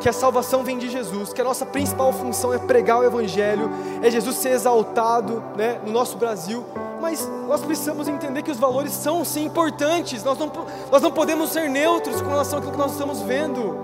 que 0.00 0.08
a 0.08 0.12
salvação 0.12 0.62
vem 0.62 0.78
de 0.78 0.88
Jesus, 0.88 1.32
que 1.32 1.40
a 1.40 1.44
nossa 1.44 1.66
principal 1.66 2.12
função 2.12 2.54
é 2.54 2.58
pregar 2.58 3.00
o 3.00 3.04
Evangelho, 3.04 3.68
é 4.02 4.10
Jesus 4.10 4.36
ser 4.36 4.50
exaltado 4.50 5.42
né, 5.56 5.80
no 5.84 5.92
nosso 5.92 6.16
Brasil, 6.16 6.64
mas 7.00 7.28
nós 7.46 7.60
precisamos 7.60 8.08
entender 8.08 8.42
que 8.42 8.50
os 8.50 8.58
valores 8.58 8.92
são 8.92 9.24
sim 9.24 9.44
importantes, 9.44 10.22
nós 10.24 10.38
não, 10.38 10.50
nós 10.90 11.02
não 11.02 11.10
podemos 11.10 11.50
ser 11.50 11.68
neutros 11.68 12.20
com 12.20 12.28
relação 12.28 12.58
àquilo 12.58 12.72
que 12.72 12.78
nós 12.78 12.92
estamos 12.92 13.20
vendo, 13.22 13.76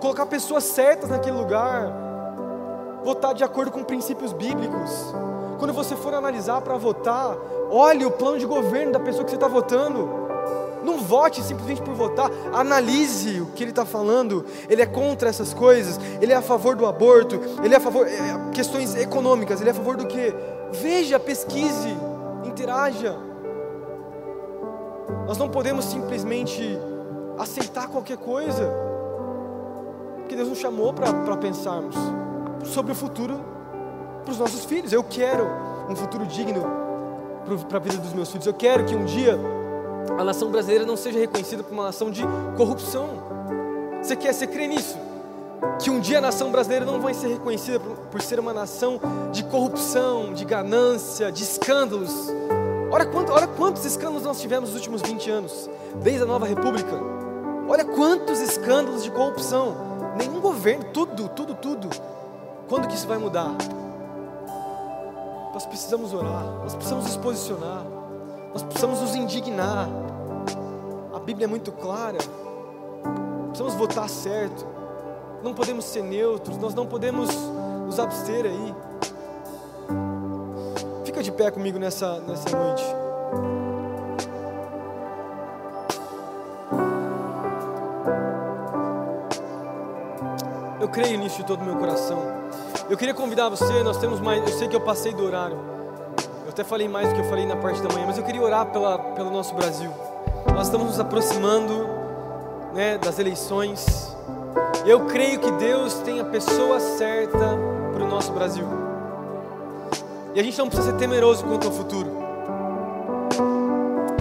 colocar 0.00 0.26
pessoas 0.26 0.64
certas 0.64 1.10
naquele 1.10 1.36
lugar, 1.36 1.92
votar 3.04 3.34
de 3.34 3.44
acordo 3.44 3.70
com 3.70 3.82
princípios 3.82 4.32
bíblicos. 4.32 5.14
Quando 5.58 5.72
você 5.72 5.94
for 5.94 6.14
analisar 6.14 6.60
para 6.60 6.76
votar, 6.76 7.36
olhe 7.70 8.04
o 8.04 8.10
plano 8.10 8.38
de 8.38 8.46
governo 8.46 8.92
da 8.92 9.00
pessoa 9.00 9.24
que 9.24 9.30
você 9.30 9.36
está 9.36 9.48
votando. 9.48 10.22
Não 10.82 10.98
vote 10.98 11.40
simplesmente 11.40 11.80
por 11.80 11.94
votar, 11.94 12.28
analise 12.52 13.40
o 13.40 13.46
que 13.46 13.62
ele 13.62 13.70
está 13.70 13.84
falando. 13.84 14.44
Ele 14.68 14.82
é 14.82 14.86
contra 14.86 15.28
essas 15.28 15.54
coisas, 15.54 16.00
ele 16.20 16.32
é 16.32 16.36
a 16.36 16.42
favor 16.42 16.74
do 16.74 16.84
aborto, 16.84 17.40
ele 17.62 17.74
é 17.74 17.76
a 17.76 17.80
favor 17.80 18.06
é, 18.08 18.50
questões 18.52 18.96
econômicas, 18.96 19.60
ele 19.60 19.70
é 19.70 19.72
a 19.72 19.76
favor 19.76 19.96
do 19.96 20.06
que? 20.06 20.34
Veja, 20.72 21.20
pesquise, 21.20 21.96
interaja. 22.44 23.16
Nós 25.26 25.38
não 25.38 25.48
podemos 25.48 25.84
simplesmente 25.84 26.76
aceitar 27.38 27.86
qualquer 27.86 28.16
coisa, 28.16 28.68
porque 30.16 30.34
Deus 30.34 30.48
nos 30.48 30.58
chamou 30.58 30.92
para 30.92 31.36
pensarmos 31.36 31.94
sobre 32.64 32.92
o 32.92 32.94
futuro 32.94 33.40
para 34.24 34.32
os 34.32 34.38
nossos 34.38 34.64
filhos. 34.64 34.92
Eu 34.92 35.02
quero 35.02 35.46
um 35.88 35.96
futuro 35.96 36.26
digno 36.26 36.62
para 37.68 37.78
a 37.78 37.80
vida 37.80 37.98
dos 37.98 38.12
meus 38.12 38.30
filhos. 38.30 38.46
Eu 38.46 38.54
quero 38.54 38.84
que 38.84 38.94
um 38.94 39.04
dia 39.04 39.38
a 40.18 40.24
nação 40.24 40.50
brasileira 40.50 40.84
não 40.84 40.96
seja 40.96 41.18
reconhecida 41.18 41.62
como 41.62 41.80
uma 41.80 41.86
nação 41.86 42.10
de 42.10 42.22
corrupção. 42.56 43.08
Você 44.02 44.16
quer, 44.16 44.32
você 44.32 44.46
crê 44.46 44.66
nisso? 44.66 44.96
Que 45.80 45.90
um 45.90 46.00
dia 46.00 46.18
a 46.18 46.20
nação 46.20 46.50
brasileira 46.50 46.84
não 46.84 47.00
vai 47.00 47.14
ser 47.14 47.28
reconhecida 47.28 47.78
por, 47.78 47.96
por 47.96 48.22
ser 48.22 48.40
uma 48.40 48.52
nação 48.52 49.00
de 49.30 49.44
corrupção, 49.44 50.32
de 50.32 50.44
ganância, 50.44 51.30
de 51.30 51.42
escândalos. 51.44 52.12
Olha, 52.90 53.06
quanto, 53.06 53.32
olha 53.32 53.46
quantos 53.46 53.84
escândalos 53.84 54.24
nós 54.24 54.40
tivemos 54.40 54.70
nos 54.70 54.78
últimos 54.78 55.02
20 55.02 55.30
anos, 55.30 55.70
desde 56.02 56.24
a 56.24 56.26
nova 56.26 56.46
república. 56.46 56.92
Olha 57.68 57.84
quantos 57.84 58.40
escândalos 58.40 59.04
de 59.04 59.10
corrupção. 59.10 59.92
Nenhum 60.16 60.40
governo, 60.40 60.84
tudo, 60.92 61.28
tudo, 61.28 61.54
tudo. 61.54 61.88
Quando 62.72 62.88
que 62.88 62.94
isso 62.94 63.06
vai 63.06 63.18
mudar? 63.18 63.54
Nós 65.52 65.66
precisamos 65.66 66.14
orar, 66.14 66.42
nós 66.62 66.74
precisamos 66.74 67.04
nos 67.04 67.18
posicionar. 67.18 67.84
Nós 68.50 68.62
precisamos 68.62 68.98
nos 68.98 69.14
indignar. 69.14 69.86
A 71.14 71.18
Bíblia 71.18 71.44
é 71.44 71.46
muito 71.46 71.70
clara. 71.70 72.16
Precisamos 73.48 73.74
votar 73.74 74.08
certo. 74.08 74.66
Não 75.42 75.52
podemos 75.52 75.84
ser 75.84 76.02
neutros, 76.02 76.56
nós 76.56 76.74
não 76.74 76.86
podemos 76.86 77.28
nos 77.84 78.00
abster 78.00 78.46
aí. 78.46 78.74
Fica 81.04 81.22
de 81.22 81.30
pé 81.30 81.50
comigo 81.50 81.78
nessa, 81.78 82.20
nessa 82.20 82.56
noite. 82.56 82.84
Eu 90.80 90.88
creio 90.88 91.18
nisso 91.18 91.36
de 91.36 91.44
todo 91.44 91.60
o 91.60 91.64
meu 91.66 91.76
coração. 91.76 92.41
Eu 92.90 92.96
queria 92.96 93.14
convidar 93.14 93.48
você, 93.48 93.82
nós 93.82 93.96
temos 93.96 94.20
mais, 94.20 94.42
eu 94.42 94.58
sei 94.58 94.68
que 94.68 94.74
eu 94.74 94.80
passei 94.80 95.12
do 95.12 95.24
horário. 95.24 95.56
Eu 96.44 96.50
até 96.50 96.64
falei 96.64 96.88
mais 96.88 97.08
do 97.08 97.14
que 97.14 97.20
eu 97.20 97.24
falei 97.24 97.46
na 97.46 97.56
parte 97.56 97.80
da 97.80 97.88
manhã, 97.88 98.06
mas 98.06 98.18
eu 98.18 98.24
queria 98.24 98.42
orar 98.42 98.66
pela, 98.66 98.98
pelo 98.98 99.30
nosso 99.30 99.54
Brasil. 99.54 99.90
Nós 100.52 100.66
estamos 100.66 100.88
nos 100.88 101.00
aproximando 101.00 101.86
né, 102.74 102.98
das 102.98 103.18
eleições. 103.18 104.14
Eu 104.84 105.06
creio 105.06 105.38
que 105.38 105.50
Deus 105.52 105.94
tem 105.94 106.20
a 106.20 106.24
pessoa 106.24 106.80
certa 106.80 107.56
para 107.92 108.04
o 108.04 108.08
nosso 108.08 108.32
Brasil. 108.32 108.66
E 110.34 110.40
a 110.40 110.42
gente 110.42 110.58
não 110.58 110.68
precisa 110.68 110.90
ser 110.90 110.98
temeroso 110.98 111.44
quanto 111.44 111.68
ao 111.68 111.72
futuro. 111.72 112.10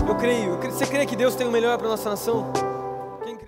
Eu 0.08 0.16
creio. 0.16 0.58
Você 0.58 0.86
crê 0.86 1.06
que 1.06 1.16
Deus 1.16 1.36
tem 1.36 1.48
o 1.48 1.52
melhor 1.52 1.78
para 1.78 1.88
a 1.88 1.92
nossa 1.92 2.10
nação? 2.10 2.71